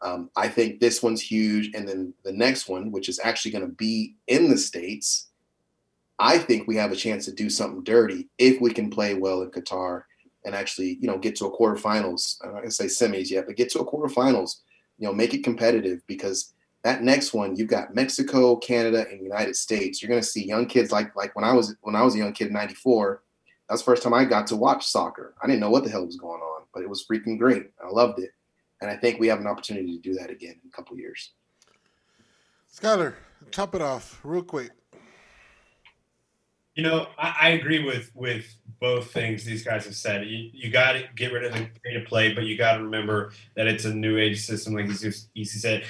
Um, 0.00 0.30
I 0.36 0.48
think 0.48 0.78
this 0.78 1.02
one's 1.02 1.20
huge, 1.20 1.74
and 1.74 1.86
then 1.86 2.14
the 2.24 2.32
next 2.32 2.68
one, 2.68 2.92
which 2.92 3.08
is 3.08 3.20
actually 3.22 3.50
going 3.50 3.66
to 3.66 3.74
be 3.74 4.14
in 4.28 4.48
the 4.48 4.56
states, 4.56 5.28
I 6.18 6.38
think 6.38 6.66
we 6.66 6.76
have 6.76 6.92
a 6.92 6.96
chance 6.96 7.24
to 7.24 7.32
do 7.32 7.50
something 7.50 7.82
dirty 7.82 8.28
if 8.38 8.60
we 8.60 8.72
can 8.72 8.90
play 8.90 9.14
well 9.14 9.42
in 9.42 9.50
Qatar 9.50 10.02
and 10.44 10.54
actually, 10.54 10.98
you 11.00 11.06
know, 11.06 11.18
get 11.18 11.36
to 11.36 11.46
a 11.46 11.56
quarterfinals. 11.56 12.38
I'm 12.44 12.54
not 12.54 12.64
to 12.64 12.70
say 12.70 12.86
semis 12.86 13.30
yet, 13.30 13.46
but 13.46 13.56
get 13.56 13.70
to 13.70 13.80
a 13.80 13.86
quarterfinals. 13.86 14.60
You 14.98 15.06
know, 15.06 15.14
make 15.14 15.34
it 15.34 15.44
competitive 15.44 16.00
because 16.06 16.54
that 16.82 17.02
next 17.02 17.34
one, 17.34 17.56
you've 17.56 17.68
got 17.68 17.94
Mexico, 17.94 18.56
Canada, 18.56 19.06
and 19.10 19.22
United 19.22 19.56
States. 19.56 20.00
You're 20.00 20.08
going 20.08 20.20
to 20.20 20.26
see 20.26 20.44
young 20.44 20.66
kids 20.66 20.92
like 20.92 21.14
like 21.16 21.34
when 21.36 21.44
I 21.44 21.52
was 21.52 21.76
when 21.82 21.96
I 21.96 22.02
was 22.02 22.14
a 22.14 22.18
young 22.18 22.32
kid 22.32 22.48
in 22.48 22.52
'94. 22.52 23.22
That 23.68 23.74
was 23.74 23.80
the 23.82 23.84
first 23.84 24.02
time 24.02 24.14
I 24.14 24.24
got 24.24 24.46
to 24.48 24.56
watch 24.56 24.86
soccer. 24.86 25.34
I 25.42 25.46
didn't 25.46 25.60
know 25.60 25.70
what 25.70 25.84
the 25.84 25.90
hell 25.90 26.06
was 26.06 26.16
going 26.16 26.40
on, 26.40 26.62
but 26.72 26.82
it 26.82 26.88
was 26.88 27.06
freaking 27.06 27.38
great. 27.38 27.70
I 27.84 27.90
loved 27.90 28.18
it, 28.20 28.30
and 28.80 28.90
I 28.90 28.96
think 28.96 29.20
we 29.20 29.28
have 29.28 29.40
an 29.40 29.46
opportunity 29.46 29.96
to 29.96 30.02
do 30.02 30.14
that 30.14 30.30
again 30.30 30.54
in 30.62 30.70
a 30.72 30.74
couple 30.74 30.96
years. 30.96 31.32
Skyler, 32.74 33.14
top 33.50 33.74
it 33.74 33.82
off 33.82 34.20
real 34.22 34.42
quick. 34.42 34.70
You 36.78 36.84
know, 36.84 37.08
I, 37.18 37.34
I, 37.40 37.48
agree 37.48 37.82
with 37.82 38.12
with 38.14 38.54
both 38.78 39.10
things 39.10 39.44
these 39.44 39.64
guys 39.64 39.84
have 39.86 39.96
said. 39.96 40.24
You, 40.28 40.48
you 40.52 40.70
got 40.70 40.92
to 40.92 41.02
get 41.16 41.32
rid 41.32 41.42
of 41.42 41.52
the 41.52 41.68
pay 41.82 41.94
to 41.94 42.04
play, 42.06 42.32
but 42.32 42.44
you 42.44 42.56
got 42.56 42.76
to 42.76 42.84
remember 42.84 43.32
that 43.56 43.66
it's 43.66 43.84
a 43.84 43.92
new 43.92 44.16
age 44.16 44.40
system, 44.46 44.74
like 44.74 44.88
he 45.34 45.44
said. 45.44 45.82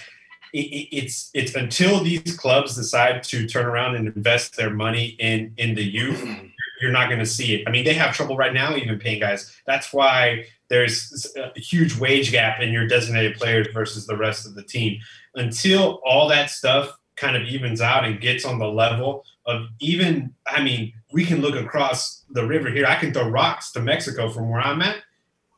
It, 0.54 0.88
it's 0.90 1.30
it's 1.34 1.54
until 1.54 2.02
these 2.02 2.34
clubs 2.38 2.74
decide 2.74 3.22
to 3.24 3.46
turn 3.46 3.66
around 3.66 3.96
and 3.96 4.08
invest 4.08 4.56
their 4.56 4.70
money 4.70 5.08
in 5.18 5.52
in 5.58 5.74
the 5.74 5.84
youth 5.84 6.26
you're 6.80 6.92
not 6.92 7.08
going 7.08 7.18
to 7.18 7.26
see 7.26 7.54
it. 7.54 7.68
I 7.68 7.70
mean 7.70 7.84
they 7.84 7.92
have 7.92 8.14
trouble 8.14 8.38
right 8.38 8.54
now 8.54 8.74
even 8.74 8.98
paying 8.98 9.20
guys. 9.20 9.54
That's 9.66 9.92
why 9.92 10.46
there's 10.70 11.30
a 11.36 11.60
huge 11.60 11.98
wage 11.98 12.32
gap 12.32 12.62
in 12.62 12.72
your 12.72 12.86
designated 12.86 13.36
players 13.36 13.66
versus 13.74 14.06
the 14.06 14.16
rest 14.16 14.46
of 14.46 14.54
the 14.54 14.62
team. 14.62 15.00
Until 15.34 16.00
all 16.02 16.28
that 16.28 16.48
stuff 16.48 16.96
kind 17.18 17.36
of 17.36 17.42
evens 17.42 17.80
out 17.80 18.04
and 18.04 18.20
gets 18.20 18.44
on 18.44 18.58
the 18.58 18.68
level 18.68 19.24
of 19.46 19.66
even. 19.80 20.34
I 20.46 20.62
mean, 20.62 20.92
we 21.12 21.24
can 21.24 21.40
look 21.40 21.54
across 21.54 22.24
the 22.30 22.46
river 22.46 22.70
here. 22.70 22.86
I 22.86 22.96
can 22.96 23.12
throw 23.12 23.28
rocks 23.28 23.72
to 23.72 23.80
Mexico 23.80 24.30
from 24.30 24.50
where 24.50 24.60
I'm 24.60 24.82
at. 24.82 24.96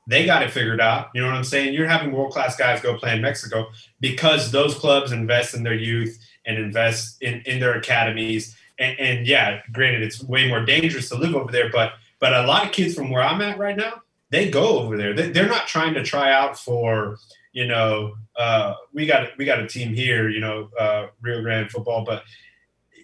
They 0.07 0.27
got 0.27 0.43
it 0.43 0.51
figured 0.51 0.81
out. 0.81 1.09
You 1.15 1.21
know 1.21 1.29
what 1.29 1.37
I'm 1.37 1.45
saying? 1.45 1.75
You're 1.75 1.87
having 1.87 2.13
world 2.13 2.33
class 2.33 2.57
guys 2.57 2.81
go 2.81 2.97
play 2.97 3.15
in 3.15 3.23
Mexico 3.23 3.69
because 4.01 4.51
those 4.51 4.75
clubs 4.75 5.13
invest 5.13 5.55
in 5.55 5.63
their 5.63 5.75
youth 5.75 6.19
and 6.47 6.59
invest 6.59 7.23
in, 7.23 7.43
in 7.47 7.61
their 7.61 7.75
academies. 7.75 8.57
And, 8.79 8.99
and 8.99 9.27
yeah, 9.27 9.61
granted, 9.73 10.03
it's 10.03 10.23
way 10.23 10.49
more 10.49 10.65
dangerous 10.65 11.09
to 11.11 11.17
live 11.17 11.37
over 11.37 11.53
there, 11.53 11.71
but 11.71 11.93
but 12.19 12.35
a 12.35 12.47
lot 12.47 12.67
of 12.67 12.73
kids 12.73 12.95
from 12.95 13.11
where 13.11 13.23
I'm 13.23 13.41
at 13.41 13.59
right 13.59 13.77
now, 13.77 14.03
they 14.31 14.51
go 14.51 14.79
over 14.81 14.97
there. 14.97 15.15
They, 15.15 15.31
they're 15.31 15.49
not 15.49 15.67
trying 15.67 15.95
to 15.95 16.05
try 16.05 16.33
out 16.33 16.59
for 16.59 17.19
you 17.53 17.67
know 17.67 18.15
uh, 18.41 18.75
we 18.95 19.05
got 19.05 19.37
we 19.37 19.45
got 19.45 19.61
a 19.61 19.67
team 19.67 19.93
here, 19.93 20.31
you 20.31 20.41
know, 20.41 20.71
uh, 20.79 21.09
Rio 21.21 21.43
Grande 21.43 21.71
football, 21.71 22.05
but 22.05 22.23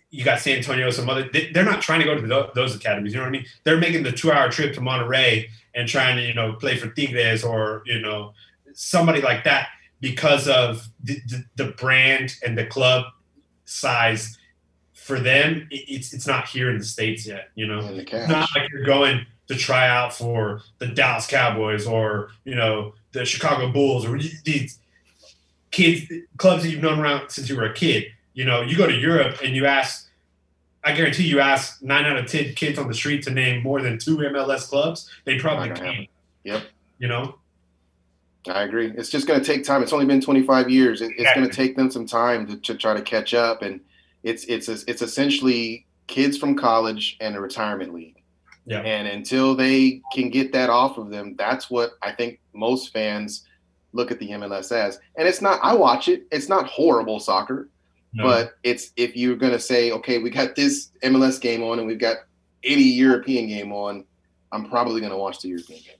you 0.09 0.25
got 0.25 0.41
San 0.41 0.57
Antonio, 0.57 0.91
some 0.91 1.11
other. 1.11 1.29
They, 1.31 1.51
they're 1.51 1.65
not 1.65 1.83
trying 1.83 2.01
to 2.01 2.07
go 2.07 2.19
to 2.19 2.51
those 2.55 2.75
academies. 2.75 3.13
You 3.13 3.19
know 3.19 3.25
what 3.25 3.29
I 3.29 3.33
mean? 3.33 3.47
They're 3.65 3.77
making 3.77 4.03
the 4.03 4.13
two-hour 4.13 4.51
trip 4.51 4.73
to 4.75 4.81
Monterrey 4.81 5.49
and 5.75 5.87
trying 5.87 6.17
to 6.17 6.23
you 6.23 6.33
know 6.33 6.55
play 6.55 6.77
for 6.77 6.89
Tigres 6.89 7.45
or 7.45 7.83
you 7.85 8.01
know 8.01 8.33
somebody 8.73 9.21
like 9.21 9.45
that 9.45 9.69
because 10.01 10.49
of 10.49 10.89
the, 11.03 11.19
the, 11.27 11.45
the 11.57 11.71
brand 11.73 12.37
and 12.45 12.57
the 12.57 12.67
club 12.67 13.05
size. 13.67 14.39
For 14.95 15.21
them, 15.21 15.69
it, 15.71 15.85
it's 15.87 16.15
it's 16.15 16.27
not 16.27 16.49
here 16.49 16.71
in 16.71 16.79
the 16.79 16.85
states 16.85 17.27
yet. 17.27 17.51
You 17.55 17.67
know, 17.67 17.81
not 18.29 18.49
like 18.57 18.71
you're 18.71 18.85
going 18.85 19.27
to 19.49 19.55
try 19.55 19.89
out 19.89 20.13
for 20.13 20.63
the 20.79 20.89
Dallas 20.89 21.27
Cowboys 21.27 21.87
or 21.87 22.31
you 22.45 22.55
know 22.55 22.95
the 23.13 23.25
Chicago 23.25 23.71
Bulls 23.71 24.05
or 24.05 24.19
these 24.19 24.79
kids 25.71 26.11
clubs 26.37 26.63
that 26.63 26.71
you've 26.71 26.83
known 26.83 26.99
around 26.99 27.29
since 27.31 27.49
you 27.49 27.57
were 27.57 27.67
a 27.67 27.75
kid. 27.75 28.07
You 28.35 28.45
know, 28.45 28.63
you 28.63 28.77
go 28.77 28.87
to 28.87 28.95
Europe 28.95 29.39
and 29.43 29.55
you 29.55 29.67
ask. 29.67 30.05
I 30.85 30.93
guarantee 30.93 31.25
you 31.25 31.41
ask 31.41 31.83
nine 31.83 32.05
out 32.05 32.17
of 32.17 32.31
ten 32.31 32.55
kids 32.55 32.79
on 32.79 32.87
the 32.87 32.95
street 32.95 33.25
to 33.25 33.31
name 33.31 33.63
more 33.65 33.83
than 33.83 33.99
two 33.99 34.19
MLS 34.19 34.69
clubs, 34.69 35.11
they 35.25 35.37
probably 35.37 35.71
can't. 35.71 36.09
Yep. 36.45 36.63
You 37.01 37.09
know, 37.09 37.35
I 38.49 38.63
agree. 38.63 38.93
It's 38.97 39.11
just 39.11 39.27
going 39.27 39.41
to 39.41 39.45
take 39.45 39.65
time. 39.65 39.83
It's 39.83 39.93
only 39.93 40.07
been 40.07 40.21
25 40.21 40.71
years. 40.71 41.03
It, 41.03 41.13
it's 41.19 41.35
going 41.35 41.49
to 41.49 41.55
take 41.55 41.77
them 41.77 41.91
some 41.91 42.07
time 42.07 42.47
to, 42.47 42.57
to 42.59 42.75
try 42.77 42.95
to 42.95 43.03
catch 43.03 43.35
up, 43.35 43.63
and 43.63 43.81
it's 44.23 44.45
it's 44.45 44.69
it's 44.69 45.03
essentially 45.03 45.87
kids 46.07 46.39
from 46.39 46.55
college 46.55 47.17
and 47.21 47.35
a 47.35 47.41
retirement 47.41 47.93
league. 47.93 48.16
Yeah. 48.67 48.81
And 48.81 49.07
until 49.09 49.55
they 49.55 50.03
can 50.13 50.29
get 50.29 50.53
that 50.53 50.69
off 50.71 50.99
of 50.99 51.09
them, 51.11 51.37
that's 51.39 51.71
what 51.71 51.93
I 52.03 52.11
think 52.13 52.41
most 52.53 52.93
fans 52.93 53.45
look 53.93 54.11
at 54.11 54.19
the 54.19 54.31
MLS 54.31 54.73
as. 54.73 54.99
And 55.17 55.27
it's 55.29 55.41
not. 55.41 55.61
I 55.63 55.73
watch 55.75 56.09
it. 56.09 56.27
It's 56.33 56.49
not 56.49 56.67
horrible 56.67 57.21
soccer, 57.21 57.69
No. 58.13 58.25
but 58.25 58.55
it's 58.65 58.91
if 58.97 59.17
you're 59.17 59.37
going 59.37 59.53
to 59.53 59.61
say, 59.61 59.93
okay, 59.93 60.19
we 60.19 60.31
got 60.31 60.57
this 60.57 60.91
MLS 61.05 61.41
game 61.41 61.63
on, 61.63 61.79
and 61.79 61.87
we've 61.87 61.99
got 62.01 62.17
any 62.65 62.83
European 62.83 63.47
game 63.47 63.73
on, 63.73 64.05
I'm 64.51 64.69
probably 64.69 65.01
going 65.01 65.13
to 65.13 65.19
watch 65.19 65.41
the 65.41 65.49
European 65.49 65.81
game. 65.83 65.93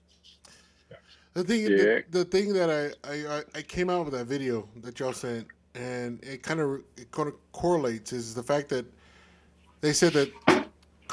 The 1.33 1.43
thing, 1.43 1.61
Yeah. 1.61 1.67
the, 1.67 2.03
the 2.09 2.25
thing 2.25 2.51
that 2.53 2.69
I, 2.69 3.09
I 3.09 3.43
I 3.55 3.61
came 3.61 3.89
out 3.89 4.05
with 4.05 4.13
that 4.15 4.25
video 4.25 4.67
that 4.81 4.99
y'all 4.99 5.13
sent, 5.13 5.47
and 5.75 6.21
it 6.23 6.41
kind 6.43 6.59
of 6.59 6.81
it 6.97 7.11
kind 7.11 7.29
of 7.29 7.35
correlates 7.51 8.11
is 8.11 8.33
the 8.33 8.43
fact 8.43 8.69
that 8.69 8.85
they 9.81 9.93
said 9.93 10.13
that 10.13 10.31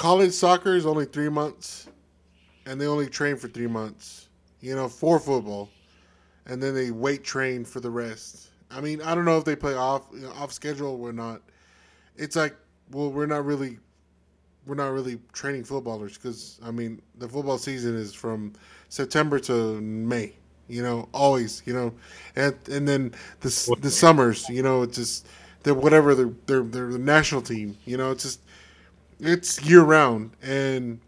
college 0.05 0.33
soccer 0.33 0.75
is 0.75 0.85
only 0.85 1.03
three 1.03 1.29
months, 1.29 1.87
and 2.67 2.79
they 2.79 2.85
only 2.85 3.07
train 3.07 3.35
for 3.35 3.47
three 3.47 3.65
months, 3.65 4.29
you 4.61 4.75
know, 4.75 4.87
for 4.87 5.19
football, 5.19 5.67
and 6.45 6.61
then 6.61 6.75
they 6.75 6.91
weight 6.91 7.23
train 7.23 7.65
for 7.65 7.79
the 7.79 7.89
rest. 7.89 8.49
I 8.69 8.81
mean, 8.81 9.01
I 9.01 9.15
don't 9.15 9.25
know 9.25 9.39
if 9.39 9.45
they 9.45 9.55
play 9.55 9.73
off 9.73 10.03
you 10.13 10.19
know, 10.19 10.31
off 10.33 10.51
schedule 10.51 11.01
or 11.01 11.11
not. 11.11 11.41
It's 12.17 12.35
like, 12.35 12.55
well, 12.91 13.11
we're 13.11 13.25
not 13.25 13.45
really, 13.45 13.79
we're 14.67 14.75
not 14.75 14.91
really 14.91 15.17
training 15.33 15.63
footballers 15.63 16.19
because 16.19 16.59
I 16.63 16.69
mean, 16.69 17.01
the 17.17 17.27
football 17.27 17.57
season 17.57 17.95
is 17.95 18.13
from 18.13 18.53
September 18.89 19.39
to 19.39 19.81
May. 19.81 20.33
You 20.67 20.83
know, 20.83 21.09
always. 21.15 21.63
You 21.65 21.73
know, 21.73 21.93
and 22.35 22.55
and 22.69 22.87
then 22.87 23.15
the 23.39 23.77
the 23.81 23.89
summers. 23.89 24.47
You 24.49 24.61
know, 24.61 24.83
it's 24.83 24.97
just 24.97 25.27
they're 25.63 25.73
whatever 25.73 26.13
they're 26.13 26.33
they're 26.45 26.61
they're 26.61 26.91
the 26.91 26.99
national 26.99 27.41
team. 27.41 27.75
You 27.85 27.97
know, 27.97 28.11
it's 28.11 28.21
just 28.21 28.39
it's 29.19 29.63
year 29.63 29.81
round. 29.83 30.31
And 30.41 30.99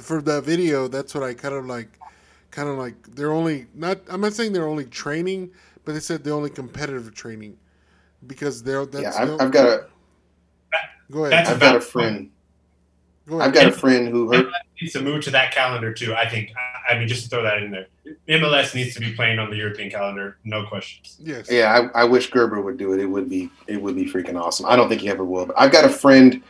for 0.00 0.20
that 0.22 0.44
video, 0.44 0.88
that's 0.88 1.14
what 1.14 1.22
I 1.24 1.34
kind 1.34 1.54
of 1.54 1.66
like. 1.66 1.98
Kind 2.50 2.68
of 2.68 2.76
like 2.76 2.94
they're 3.14 3.32
only 3.32 3.66
not. 3.74 3.98
I'm 4.10 4.20
not 4.20 4.34
saying 4.34 4.52
they're 4.52 4.68
only 4.68 4.84
training, 4.84 5.50
but 5.86 5.92
they 5.92 6.00
said 6.00 6.22
they're 6.22 6.34
only 6.34 6.50
competitive 6.50 7.14
training 7.14 7.56
because 8.26 8.62
they're 8.62 8.84
that's 8.84 9.02
yeah, 9.02 9.22
I've, 9.22 9.28
they're- 9.28 9.40
I've 9.40 9.50
got 9.52 9.66
a 9.66 9.86
go 11.10 11.24
ahead. 11.24 11.32
That's 11.32 11.48
I've 11.50 11.60
got 11.60 11.76
a 11.76 11.78
valid 11.78 11.84
friend. 11.84 12.30
go 13.26 13.36
ahead. 13.40 13.48
I've 13.48 13.54
got 13.54 13.66
a 13.68 13.72
friend 13.72 14.06
who 14.08 14.30
heard. 14.30 14.50
needs 14.82 14.92
to 14.92 15.00
move 15.00 15.24
to 15.24 15.30
that 15.30 15.52
calendar 15.54 15.94
too. 15.94 16.14
I 16.14 16.28
think. 16.28 16.50
I- 16.56 16.72
I 16.92 16.98
mean, 16.98 17.06
just 17.06 17.22
to 17.22 17.28
throw 17.30 17.42
that 17.44 17.62
in 17.62 17.70
there, 17.70 17.86
MLS 18.28 18.74
needs 18.74 18.92
to 18.94 19.00
be 19.00 19.12
playing 19.14 19.38
on 19.38 19.48
the 19.50 19.56
European 19.56 19.88
calendar, 19.88 20.36
no 20.42 20.66
questions. 20.66 21.16
yes. 21.20 21.48
Yeah, 21.48 21.88
I, 21.94 22.02
I 22.02 22.04
wish 22.04 22.28
Garber 22.28 22.60
would 22.60 22.76
do 22.76 22.92
it. 22.92 22.98
It 23.00 23.06
would 23.06 23.30
be 23.30 23.50
it 23.68 23.80
would 23.80 23.94
be 23.94 24.04
freaking 24.04 24.38
awesome. 24.38 24.66
I 24.66 24.74
don't 24.76 24.88
think 24.88 25.00
he 25.00 25.08
ever 25.08 25.24
will. 25.24 25.46
But 25.46 25.56
I've 25.58 25.70
got 25.72 25.84
a 25.84 25.88
friend 25.88 26.42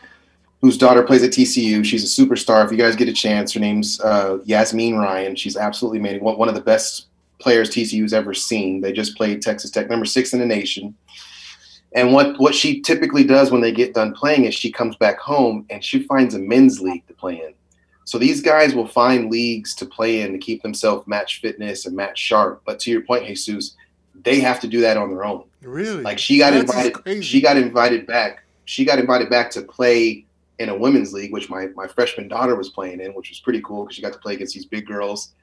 whose 0.63 0.77
daughter 0.77 1.03
plays 1.03 1.21
at 1.21 1.31
TCU. 1.31 1.83
She's 1.83 2.05
a 2.05 2.21
superstar. 2.21 2.63
If 2.63 2.71
you 2.71 2.77
guys 2.77 2.95
get 2.95 3.09
a 3.09 3.13
chance, 3.13 3.51
her 3.51 3.59
name's 3.59 3.99
uh, 3.99 4.37
Yazmeen 4.47 4.97
Ryan. 4.97 5.35
She's 5.35 5.57
absolutely 5.57 5.99
amazing. 5.99 6.23
One 6.23 6.47
of 6.47 6.55
the 6.55 6.61
best 6.61 7.07
players 7.39 7.69
TCU's 7.69 8.13
ever 8.13 8.33
seen. 8.33 8.79
They 8.79 8.93
just 8.93 9.17
played 9.17 9.41
Texas 9.41 9.71
Tech, 9.71 9.89
number 9.89 10.05
six 10.05 10.31
in 10.31 10.39
the 10.39 10.45
nation. 10.45 10.95
And 11.91 12.13
what 12.13 12.39
what 12.39 12.55
she 12.55 12.79
typically 12.79 13.25
does 13.25 13.51
when 13.51 13.59
they 13.59 13.73
get 13.73 13.93
done 13.93 14.13
playing 14.13 14.45
is 14.45 14.55
she 14.55 14.71
comes 14.71 14.95
back 14.95 15.19
home 15.19 15.65
and 15.69 15.83
she 15.83 16.03
finds 16.03 16.33
a 16.33 16.39
men's 16.39 16.79
league 16.79 17.05
to 17.07 17.13
play 17.13 17.41
in. 17.41 17.53
So 18.05 18.17
these 18.17 18.41
guys 18.41 18.73
will 18.73 18.87
find 18.87 19.29
leagues 19.29 19.75
to 19.75 19.85
play 19.85 20.21
in 20.21 20.31
to 20.31 20.37
keep 20.37 20.63
themselves 20.63 21.05
match 21.07 21.41
fitness 21.41 21.85
and 21.85 21.93
match 21.93 22.17
sharp. 22.17 22.61
But 22.65 22.79
to 22.79 22.89
your 22.89 23.01
point, 23.01 23.25
Jesus, 23.25 23.75
they 24.23 24.39
have 24.39 24.61
to 24.61 24.67
do 24.67 24.79
that 24.79 24.95
on 24.95 25.09
their 25.09 25.25
own. 25.25 25.43
Really? 25.61 26.03
Like 26.03 26.19
she 26.19 26.37
got 26.37 26.51
That's 26.53 26.73
invited, 26.73 27.23
she 27.25 27.41
got 27.41 27.57
invited 27.57 28.07
back. 28.07 28.45
She 28.63 28.85
got 28.85 28.97
invited 28.97 29.29
back 29.29 29.51
to 29.51 29.61
play 29.61 30.25
in 30.59 30.69
a 30.69 30.77
women's 30.77 31.13
league, 31.13 31.31
which 31.31 31.49
my 31.49 31.67
my 31.75 31.87
freshman 31.87 32.27
daughter 32.27 32.55
was 32.55 32.69
playing 32.69 33.01
in, 33.01 33.13
which 33.13 33.29
was 33.29 33.39
pretty 33.39 33.61
cool 33.61 33.83
because 33.83 33.95
she 33.95 34.01
got 34.01 34.13
to 34.13 34.19
play 34.19 34.33
against 34.35 34.53
these 34.53 34.65
big 34.65 34.85
girls. 34.85 35.33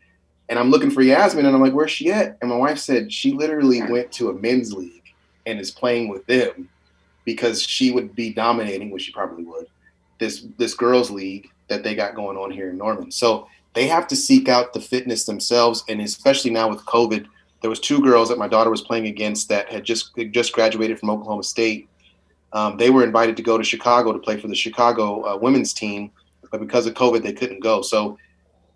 And 0.49 0.59
I'm 0.59 0.71
looking 0.71 0.91
for 0.91 1.03
Yazmeen, 1.03 1.47
and 1.47 1.49
I'm 1.49 1.61
like, 1.61 1.73
"Where's 1.73 1.91
she 1.91 2.11
at?" 2.11 2.37
And 2.41 2.51
my 2.51 2.57
wife 2.57 2.79
said 2.79 3.13
she 3.13 3.33
literally 3.33 3.83
went 3.83 4.13
to 4.13 4.31
a 4.31 4.35
men's 4.35 4.73
league 4.73 5.13
and 5.47 5.61
is 5.61 5.71
playing 5.71 6.09
with 6.09 6.27
them 6.27 6.69
because 7.25 7.63
she 7.63 7.91
would 7.91 8.15
be 8.15 8.33
dominating, 8.33 8.91
which 8.91 9.03
she 9.03 9.13
probably 9.13 9.45
would, 9.45 9.67
this 10.19 10.47
this 10.59 10.75
girls' 10.75 11.11
league 11.11 11.49
that 11.69 11.83
they 11.83 11.95
got 11.95 12.15
going 12.15 12.37
on 12.37 12.51
here 12.51 12.71
in 12.71 12.79
Norman. 12.79 13.11
So 13.11 13.47
they 13.75 13.87
have 13.87 14.07
to 14.09 14.17
seek 14.17 14.49
out 14.49 14.73
the 14.73 14.81
fitness 14.81 15.25
themselves, 15.25 15.85
and 15.89 16.01
especially 16.01 16.51
now 16.51 16.69
with 16.69 16.85
COVID, 16.87 17.27
there 17.61 17.71
was 17.71 17.81
two 17.81 18.01
girls 18.01 18.29
that 18.29 18.39
my 18.39 18.49
daughter 18.49 18.71
was 18.71 18.83
playing 18.83 19.07
against 19.07 19.49
that 19.49 19.71
had 19.71 19.85
just 19.85 20.17
just 20.31 20.53
graduated 20.53 20.99
from 20.99 21.11
Oklahoma 21.11 21.45
State. 21.45 21.89
Um, 22.53 22.77
they 22.77 22.91
were 22.91 23.05
invited 23.05 23.37
to 23.37 23.43
go 23.43 23.57
to 23.57 23.65
Chicago 23.65 24.13
to 24.13 24.19
play 24.19 24.39
for 24.39 24.49
the 24.49 24.55
Chicago 24.55 25.23
uh, 25.23 25.37
women's 25.37 25.73
team, 25.73 26.11
but 26.51 26.61
because 26.61 26.87
of 26.87 26.95
COVID, 26.95 27.23
they 27.23 27.33
couldn't 27.33 27.61
go. 27.61 27.83
So 27.83 28.19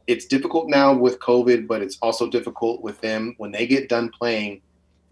it's 0.06 0.26
difficult 0.26 0.68
now 0.68 0.94
with 0.94 1.18
COVID, 1.18 1.66
but 1.66 1.82
it's 1.82 1.98
also 2.02 2.28
difficult 2.28 2.82
with 2.82 3.00
them 3.00 3.34
when 3.38 3.50
they 3.50 3.66
get 3.66 3.88
done 3.88 4.10
playing. 4.10 4.60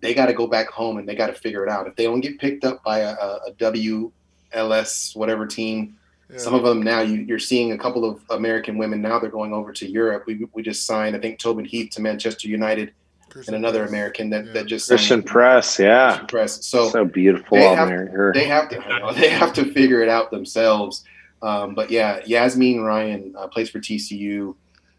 They 0.00 0.14
got 0.14 0.26
to 0.26 0.34
go 0.34 0.46
back 0.46 0.68
home 0.68 0.98
and 0.98 1.08
they 1.08 1.14
got 1.14 1.28
to 1.28 1.32
figure 1.32 1.64
it 1.64 1.70
out. 1.70 1.86
If 1.86 1.96
they 1.96 2.04
don't 2.04 2.20
get 2.20 2.38
picked 2.38 2.64
up 2.64 2.82
by 2.82 3.00
a, 3.00 3.12
a, 3.12 3.52
WLS 3.58 5.16
whatever 5.16 5.46
team, 5.46 5.96
Yeah. 6.28 6.38
some 6.38 6.54
of 6.54 6.62
them 6.62 6.82
now 6.82 7.00
you, 7.00 7.20
you're 7.20 7.38
seeing 7.38 7.72
a 7.72 7.78
couple 7.78 8.04
of 8.04 8.22
American 8.30 8.78
women 8.78 9.00
now 9.00 9.18
they're 9.18 9.30
going 9.30 9.52
over 9.52 9.72
to 9.72 9.86
Europe. 9.88 10.24
We, 10.26 10.46
we 10.52 10.62
just 10.62 10.86
signed 10.86 11.14
I 11.16 11.20
think 11.20 11.38
Tobin 11.38 11.64
Heath 11.64 11.90
to 11.92 12.00
Manchester 12.02 12.48
United 12.48 12.92
Christen 13.32 13.54
and 13.54 13.64
another 13.64 13.80
Press. 13.80 13.90
American 13.90 14.30
that, 14.30 14.46
Yeah. 14.46 14.52
that 14.52 14.66
just 14.66 14.88
Christen 14.88 15.08
signed 15.20 15.26
Press, 15.26 15.78
yeah, 15.78 16.08
Christen 16.10 16.26
Press. 16.26 16.64
So, 16.66 16.88
so 16.90 17.04
beautiful 17.04 17.58
they 17.58 17.64
have- 17.64 17.88
there. 17.88 18.30
They 18.34 18.44
have 18.44 18.68
to 18.68 19.12
they 19.16 19.28
have 19.30 19.52
to 19.54 19.64
figure 19.72 20.02
it 20.02 20.08
out 20.08 20.30
themselves. 20.30 21.04
Um, 21.42 21.74
but 21.74 21.90
yeah, 21.90 22.20
Yazmeen 22.20 22.84
Ryan 22.84 23.34
uh, 23.36 23.48
plays 23.48 23.68
for 23.68 23.80
TCU, 23.80 24.54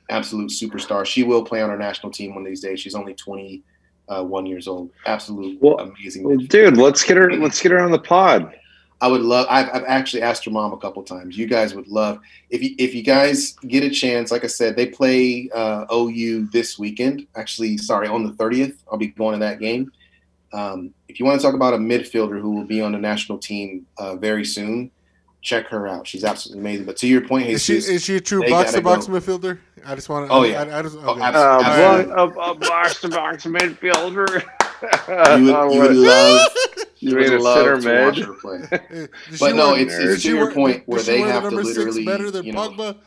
absolute 0.10 0.51
superstar. 0.51 1.05
She 1.05 1.23
will 1.23 1.43
play 1.43 1.61
on 1.61 1.69
our 1.69 1.77
national 1.77 2.11
team 2.11 2.34
one 2.35 2.43
of 2.43 2.47
these 2.49 2.60
days. 2.61 2.80
She's 2.81 2.95
only 2.95 3.14
21 3.14 4.45
years 4.45 4.68
old. 4.68 4.89
Absolute 5.05 5.61
Well, 5.61 5.77
amazing. 5.80 6.23
Well, 6.23 6.35
dude, 6.38 6.76
let's 6.77 7.03
get 7.03 7.15
her. 7.18 7.31
Let's 7.34 7.61
get 7.61 7.72
her 7.72 7.80
on 7.80 7.91
the 7.91 7.99
pod. 7.99 8.53
I 9.04 9.08
would 9.08 9.22
love. 9.22 9.46
I've, 9.50 9.68
I've 9.76 9.84
actually 9.84 10.22
asked 10.22 10.46
her 10.46 10.52
mom 10.52 10.72
a 10.72 10.78
couple 10.78 11.04
times. 11.04 11.38
You 11.38 11.46
guys 11.46 11.76
would 11.76 11.88
love 11.90 12.20
if 12.50 12.64
you 12.64 12.74
if 12.80 12.96
you 12.96 13.04
guys 13.04 13.52
get 13.68 13.84
a 13.84 13.90
chance. 13.90 14.32
Like 14.32 14.44
I 14.46 14.48
said, 14.48 14.78
they 14.78 14.86
play 14.88 15.50
uh, 15.54 15.86
OU 15.94 16.48
this 16.54 16.80
weekend. 16.80 17.28
Actually, 17.36 17.78
sorry, 17.78 18.08
on 18.08 18.24
the 18.24 18.32
thirtieth. 18.34 18.82
I'll 18.90 18.98
be 18.98 19.08
going 19.08 19.34
to 19.34 19.40
that 19.46 19.60
game. 19.60 19.92
Um, 20.54 20.94
if 21.10 21.20
you 21.20 21.26
want 21.26 21.42
to 21.42 21.46
talk 21.46 21.54
about 21.56 21.74
a 21.74 21.78
midfielder 21.78 22.40
who 22.40 22.52
will 22.52 22.64
be 22.64 22.80
on 22.82 22.92
the 22.94 22.98
national 22.98 23.40
team 23.40 23.86
uh, 23.98 24.16
very 24.16 24.46
soon, 24.46 24.90
check 25.42 25.68
her 25.68 25.88
out. 25.88 26.08
She's 26.08 26.24
absolutely 26.24 26.62
amazing. 26.62 26.86
But 26.86 26.96
to 26.98 27.08
your 27.08 27.28
point, 27.28 27.48
Is 27.48 27.62
she 27.64 27.76
is 27.78 28.04
she 28.06 28.16
a 28.16 28.22
true 28.22 28.40
they 28.42 28.52
box 28.52 28.72
to 28.74 28.82
box 28.82 29.08
go. 29.08 29.14
midfielder? 29.14 29.58
I 29.86 29.96
just 29.96 30.08
want 30.08 30.30
to. 30.30 30.34
Oh, 30.34 30.44
yeah. 30.44 30.62
I, 30.64 30.80
I 30.80 30.82
just, 30.82 30.96
Oh, 31.02 31.10
okay. 31.12 31.22
abs- 31.22 31.36
Uh, 31.38 31.62
Absolutely. 31.62 32.14
a, 32.14 32.52
a 32.52 32.56
box 32.56 33.02
to 33.02 33.10
box 33.10 33.46
midfielder. 33.46 34.44
you 35.40 35.46
would, 35.54 35.74
you 35.74 35.80
would 35.82 35.96
love 36.08 36.48
You 37.04 37.16
would 37.16 37.26
a 37.34 37.40
love 37.40 37.82
center 37.82 37.82
to 37.82 38.06
watch 38.06 38.20
her 38.20 38.34
play. 39.00 39.08
But 39.40 39.56
no, 39.56 39.76
it's- 39.76 39.98
it's 40.00 40.24
to 40.24 40.30
your 40.30 40.46
wear- 40.46 40.54
point 40.54 40.84
where 40.88 41.02
they 41.02 41.20
wear 41.20 41.28
the 41.28 41.34
have 41.34 41.50
to 41.50 41.56
literally, 41.56 42.06
better 42.06 42.32
than 42.32 42.46
you 42.46 42.54
know, 42.54 42.70
Pogba. 42.70 42.98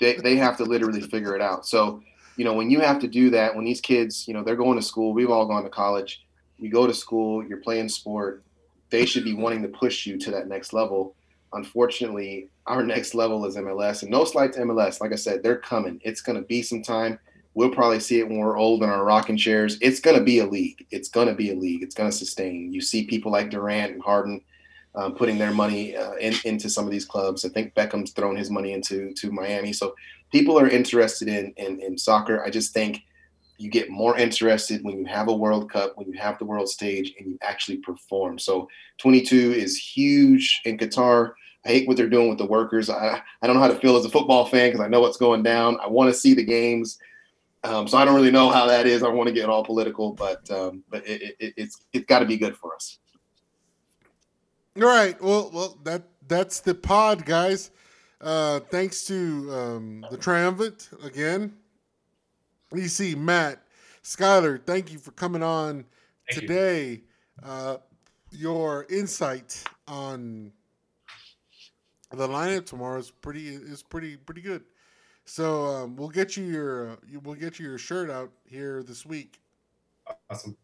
they, 0.00 0.16
they 0.16 0.36
have 0.36 0.56
to 0.58 0.64
literally 0.64 1.00
figure 1.00 1.34
it 1.34 1.42
out. 1.42 1.66
So, 1.66 2.02
you 2.36 2.44
know, 2.44 2.52
when 2.54 2.70
you 2.70 2.80
have 2.80 2.98
to 3.00 3.08
do 3.08 3.30
that, 3.30 3.54
when 3.54 3.64
these 3.64 3.80
kids, 3.80 4.26
you 4.28 4.34
know, 4.34 4.42
they're 4.42 4.56
going 4.56 4.76
to 4.78 4.84
school, 4.84 5.12
we've 5.14 5.30
all 5.30 5.46
gone 5.46 5.62
to 5.64 5.70
college, 5.70 6.24
you 6.58 6.70
go 6.70 6.86
to 6.86 6.94
school, 6.94 7.44
you're 7.46 7.58
playing 7.58 7.88
sport, 7.88 8.42
they 8.90 9.04
should 9.06 9.24
be 9.24 9.34
wanting 9.34 9.62
to 9.62 9.68
push 9.68 10.06
you 10.06 10.16
to 10.18 10.30
that 10.30 10.46
next 10.48 10.72
level. 10.72 11.14
Unfortunately, 11.52 12.48
our 12.66 12.82
next 12.94 13.14
level 13.14 13.44
is 13.46 13.56
MLS, 13.56 14.02
and 14.02 14.10
no 14.10 14.24
slight 14.24 14.52
to 14.54 14.60
MLS. 14.60 15.00
Like 15.00 15.12
I 15.12 15.16
said, 15.16 15.42
they're 15.42 15.56
coming. 15.58 16.00
It's 16.04 16.20
going 16.20 16.36
to 16.36 16.46
be 16.46 16.62
some 16.62 16.82
time. 16.82 17.18
We'll 17.56 17.70
probably 17.70 18.00
see 18.00 18.20
it 18.20 18.28
when 18.28 18.36
we're 18.36 18.58
old 18.58 18.82
in 18.82 18.90
our 18.90 19.02
rocking 19.02 19.38
chairs. 19.38 19.78
It's 19.80 19.98
going 19.98 20.18
to 20.18 20.22
be 20.22 20.40
a 20.40 20.46
league. 20.46 20.86
It's 20.90 21.08
going 21.08 21.26
to 21.26 21.34
be 21.34 21.52
a 21.52 21.54
league. 21.54 21.82
It's 21.82 21.94
going 21.94 22.10
to 22.10 22.16
sustain. 22.16 22.70
You 22.70 22.82
see 22.82 23.06
people 23.06 23.32
like 23.32 23.48
Durant 23.48 23.94
and 23.94 24.02
Harden 24.02 24.42
um, 24.94 25.14
putting 25.14 25.38
their 25.38 25.52
money 25.52 25.96
uh, 25.96 26.16
in, 26.16 26.34
into 26.44 26.68
some 26.68 26.84
of 26.84 26.90
these 26.90 27.06
clubs. 27.06 27.46
I 27.46 27.48
think 27.48 27.74
Beckham's 27.74 28.12
thrown 28.12 28.36
his 28.36 28.50
money 28.50 28.74
into 28.74 29.10
to 29.14 29.32
Miami. 29.32 29.72
So 29.72 29.94
people 30.30 30.58
are 30.58 30.68
interested 30.68 31.28
in, 31.28 31.54
in 31.56 31.80
in 31.80 31.96
soccer. 31.96 32.44
I 32.44 32.50
just 32.50 32.74
think 32.74 33.02
you 33.56 33.70
get 33.70 33.88
more 33.88 34.18
interested 34.18 34.84
when 34.84 34.98
you 34.98 35.06
have 35.06 35.28
a 35.28 35.34
World 35.34 35.72
Cup, 35.72 35.96
when 35.96 36.12
you 36.12 36.18
have 36.18 36.38
the 36.38 36.44
world 36.44 36.68
stage, 36.68 37.14
and 37.18 37.26
you 37.26 37.38
actually 37.40 37.78
perform. 37.78 38.38
So 38.38 38.68
22 38.98 39.52
is 39.52 39.78
huge 39.78 40.60
in 40.66 40.76
Qatar. 40.76 41.32
I 41.64 41.70
hate 41.70 41.88
what 41.88 41.96
they're 41.96 42.10
doing 42.10 42.28
with 42.28 42.36
the 42.36 42.44
workers. 42.44 42.90
I, 42.90 43.22
I 43.40 43.46
don't 43.46 43.56
know 43.56 43.62
how 43.62 43.68
to 43.68 43.78
feel 43.78 43.96
as 43.96 44.04
a 44.04 44.10
football 44.10 44.44
fan 44.44 44.68
because 44.68 44.84
I 44.84 44.88
know 44.88 45.00
what's 45.00 45.16
going 45.16 45.42
down. 45.42 45.78
I 45.80 45.88
want 45.88 46.12
to 46.12 46.20
see 46.20 46.34
the 46.34 46.44
games. 46.44 46.98
Um, 47.64 47.88
so 47.88 47.98
I 47.98 48.04
don't 48.04 48.14
really 48.14 48.30
know 48.30 48.50
how 48.50 48.66
that 48.66 48.86
is. 48.86 49.02
I 49.02 49.08
want 49.08 49.28
to 49.28 49.34
get 49.34 49.48
all 49.48 49.64
political, 49.64 50.12
but 50.12 50.48
um, 50.50 50.84
but 50.88 51.06
it, 51.06 51.36
it, 51.40 51.54
it's 51.56 51.86
it's 51.92 52.06
got 52.06 52.20
to 52.20 52.26
be 52.26 52.36
good 52.36 52.56
for 52.56 52.74
us. 52.74 52.98
All 54.76 54.84
right. 54.84 55.20
Well, 55.20 55.50
well, 55.52 55.78
that 55.84 56.04
that's 56.28 56.60
the 56.60 56.74
pod, 56.74 57.24
guys. 57.24 57.70
Uh, 58.20 58.60
thanks 58.60 59.04
to 59.04 59.52
um, 59.52 60.06
the 60.10 60.16
triumvirate 60.16 60.88
again. 61.02 61.54
EC, 62.74 63.16
Matt, 63.16 63.62
Skyler, 64.02 64.60
thank 64.64 64.92
you 64.92 64.98
for 64.98 65.12
coming 65.12 65.42
on 65.42 65.84
Thank 66.28 66.42
you. 66.42 66.48
today. 66.48 67.02
Uh, 67.42 67.76
your 68.30 68.86
insight 68.90 69.62
on 69.86 70.52
the 72.10 72.28
lineup 72.28 72.66
tomorrow 72.66 72.98
is 72.98 73.10
pretty 73.10 73.48
is 73.48 73.82
pretty 73.82 74.16
pretty 74.16 74.40
good. 74.40 74.62
So 75.28 75.66
um, 75.66 75.96
we'll 75.96 76.08
get 76.08 76.36
you 76.36 76.44
your 76.44 76.90
uh, 76.92 76.96
you- 77.06 77.20
we'll 77.20 77.34
get 77.34 77.58
you 77.58 77.68
your 77.68 77.78
shirt 77.78 78.08
out 78.10 78.30
here 78.44 78.82
this 78.82 79.04
week. 79.04 79.40
Awesome. 80.30 80.56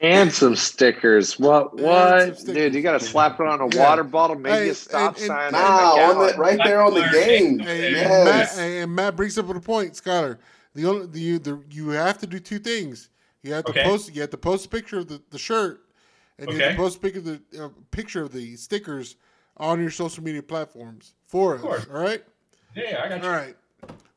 And 0.00 0.30
some 0.32 0.56
stickers. 0.56 1.38
What? 1.38 1.78
What? 1.78 2.36
stickers. 2.36 2.44
Dude, 2.44 2.74
you 2.74 2.82
got 2.82 3.00
to 3.00 3.06
slap 3.06 3.38
it 3.40 3.46
on 3.46 3.60
a 3.60 3.74
Yeah. 3.74 3.88
water 3.88 4.02
bottle, 4.04 4.36
maybe 4.36 4.64
Hey, 4.64 4.68
a 4.70 4.74
stop 4.74 5.12
and- 5.14 5.18
and- 5.22 5.26
sign. 5.28 5.46
and- 5.46 5.56
and 5.56 5.64
a 5.64 5.68
Nah, 5.68 6.10
on 6.20 6.26
the, 6.26 6.34
right 6.36 6.58
there 6.64 6.82
on 6.82 6.94
the 6.94 7.08
game. 7.12 7.60
Hey, 7.60 7.86
and, 7.86 7.96
Yes. 7.96 8.56
Matt, 8.56 8.64
and 8.66 8.94
Matt 8.94 9.16
brings 9.16 9.38
up 9.38 9.48
a 9.48 9.60
point, 9.60 9.94
Skyler. 9.94 10.38
The 10.74 10.86
only 10.86 11.06
the, 11.06 11.20
you 11.20 11.38
the 11.38 11.62
you 11.70 11.90
have 11.90 12.18
to 12.18 12.26
do 12.26 12.40
two 12.40 12.58
things. 12.58 13.08
You 13.44 13.52
have 13.52 13.64
to 13.66 13.70
Okay. 13.70 13.84
post 13.84 14.12
you 14.12 14.20
have 14.22 14.30
to 14.30 14.36
post 14.36 14.66
a 14.66 14.68
picture 14.68 14.98
of 14.98 15.06
the, 15.08 15.22
the 15.30 15.38
shirt, 15.38 15.80
and 16.40 16.50
you 16.50 16.58
have 16.58 16.72
to 16.72 16.76
post 16.76 16.96
a 16.96 17.00
picture 17.00 17.18
of 17.20 17.24
the 17.26 17.64
uh, 17.64 17.68
picture 17.92 18.22
of 18.22 18.32
the 18.32 18.56
stickers 18.56 19.14
on 19.58 19.80
your 19.80 19.92
social 19.92 20.24
media 20.24 20.42
platforms 20.42 21.14
for 21.28 21.54
us. 21.54 21.60
course. 21.60 21.86
All 21.94 22.00
right. 22.02 22.24
Yeah, 22.74 22.90
yeah, 22.90 23.02
I 23.04 23.08
got 23.08 23.22
you. 23.22 23.28
All 23.28 23.34
right. 23.34 23.56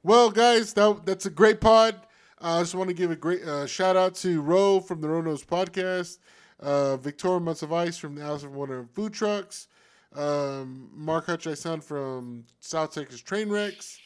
Well, 0.03 0.31
guys, 0.31 0.73
that 0.73 1.05
that's 1.05 1.25
a 1.25 1.29
great 1.29 1.61
pod. 1.61 1.95
Uh, 2.41 2.57
I 2.57 2.61
just 2.61 2.75
want 2.75 2.89
to 2.89 2.95
give 2.95 3.11
a 3.11 3.15
great 3.15 3.43
uh, 3.43 3.65
shout 3.67 3.95
out 3.95 4.15
to 4.15 4.41
Ro 4.41 4.79
from 4.79 5.01
the 5.01 5.09
Ro 5.09 5.21
Knows 5.21 5.43
podcast, 5.43 6.19
uh, 6.59 6.97
Victoria 6.97 7.39
Months 7.39 7.61
of 7.61 7.73
Ice 7.73 7.97
from 7.97 8.15
the 8.15 8.21
Alice 8.21 8.43
of 8.43 8.53
Wonder 8.55 8.88
Food 8.93 9.13
Trucks, 9.13 9.67
um, 10.15 10.89
Mark 10.93 11.25
Hutchison 11.25 11.81
from 11.81 12.45
South 12.59 12.93
Texas 12.93 13.21
Train 13.21 13.49
Wrecks, 13.49 13.99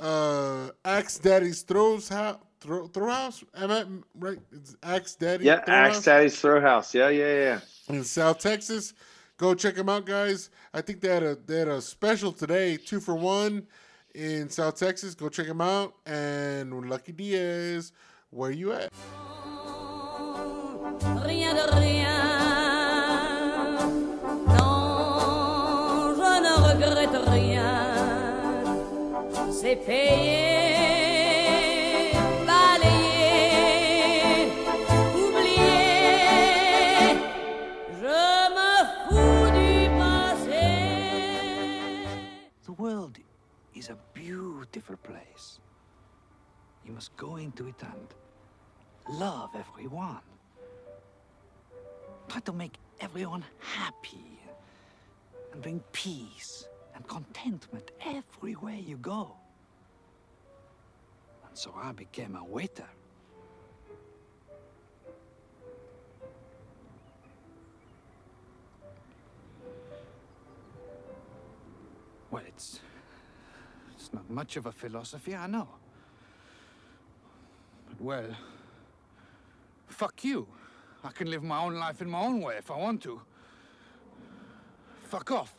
uh, 0.00 0.70
Axe 0.84 1.18
Daddy's 1.18 1.62
Throws 1.62 2.08
House. 2.08 2.38
Throw, 2.60 2.88
throw 2.88 3.08
house, 3.08 3.44
am 3.56 3.70
I 3.70 3.84
right? 4.18 4.38
It's 4.50 4.74
Axe 4.82 5.14
Daddy. 5.14 5.44
Yeah, 5.44 5.60
Throw 5.60 5.74
Axe 5.74 5.94
House? 5.94 6.04
Daddy's 6.04 6.40
Throw 6.40 6.60
House. 6.60 6.92
Yeah, 6.92 7.08
yeah, 7.08 7.34
yeah. 7.34 7.60
in 7.88 8.02
South 8.02 8.40
Texas. 8.40 8.94
Go 9.36 9.54
check 9.54 9.76
them 9.76 9.88
out, 9.88 10.04
guys. 10.04 10.50
I 10.74 10.80
think 10.80 11.00
they 11.00 11.08
had 11.08 11.22
a 11.22 11.36
they 11.36 11.60
had 11.60 11.68
a 11.68 11.80
special 11.80 12.32
today, 12.32 12.76
two 12.76 12.98
for 12.98 13.14
one 13.14 13.68
in 14.18 14.50
South 14.50 14.76
Texas. 14.76 15.14
Go 15.14 15.28
check 15.28 15.46
them 15.46 15.60
out. 15.60 15.94
And 16.04 16.88
Lucky 16.90 17.12
Diaz, 17.12 17.92
where 18.30 18.50
you 18.50 18.72
at? 18.72 18.92
Rien 21.24 21.54
de 21.54 21.68
beautiful 44.70 44.96
place. 44.96 45.60
You 46.84 46.92
must 46.92 47.16
go 47.16 47.36
into 47.36 47.68
it 47.68 47.82
and 47.82 49.18
love 49.18 49.50
everyone. 49.54 50.20
Try 52.28 52.40
to 52.40 52.52
make 52.52 52.74
everyone 53.00 53.44
happy 53.58 54.40
and 55.52 55.62
bring 55.62 55.82
peace 55.92 56.68
and 56.94 57.06
contentment 57.06 57.90
everywhere 58.04 58.74
you 58.74 58.96
go. 58.98 59.34
And 61.48 61.56
so 61.56 61.72
I 61.76 61.92
became 61.92 62.36
a 62.36 62.44
waiter. 62.44 62.88
Well, 72.30 72.42
it's 72.46 72.80
it's 74.08 74.14
not 74.14 74.30
much 74.30 74.56
of 74.56 74.64
a 74.64 74.72
philosophy, 74.72 75.36
I 75.36 75.46
know. 75.46 75.68
But 77.88 78.00
well, 78.00 78.36
fuck 79.88 80.24
you. 80.24 80.46
I 81.04 81.10
can 81.10 81.30
live 81.30 81.42
my 81.42 81.60
own 81.60 81.74
life 81.74 82.00
in 82.00 82.08
my 82.08 82.22
own 82.22 82.40
way 82.40 82.56
if 82.56 82.70
I 82.70 82.78
want 82.78 83.02
to. 83.02 83.20
Fuck 85.04 85.30
off. 85.30 85.46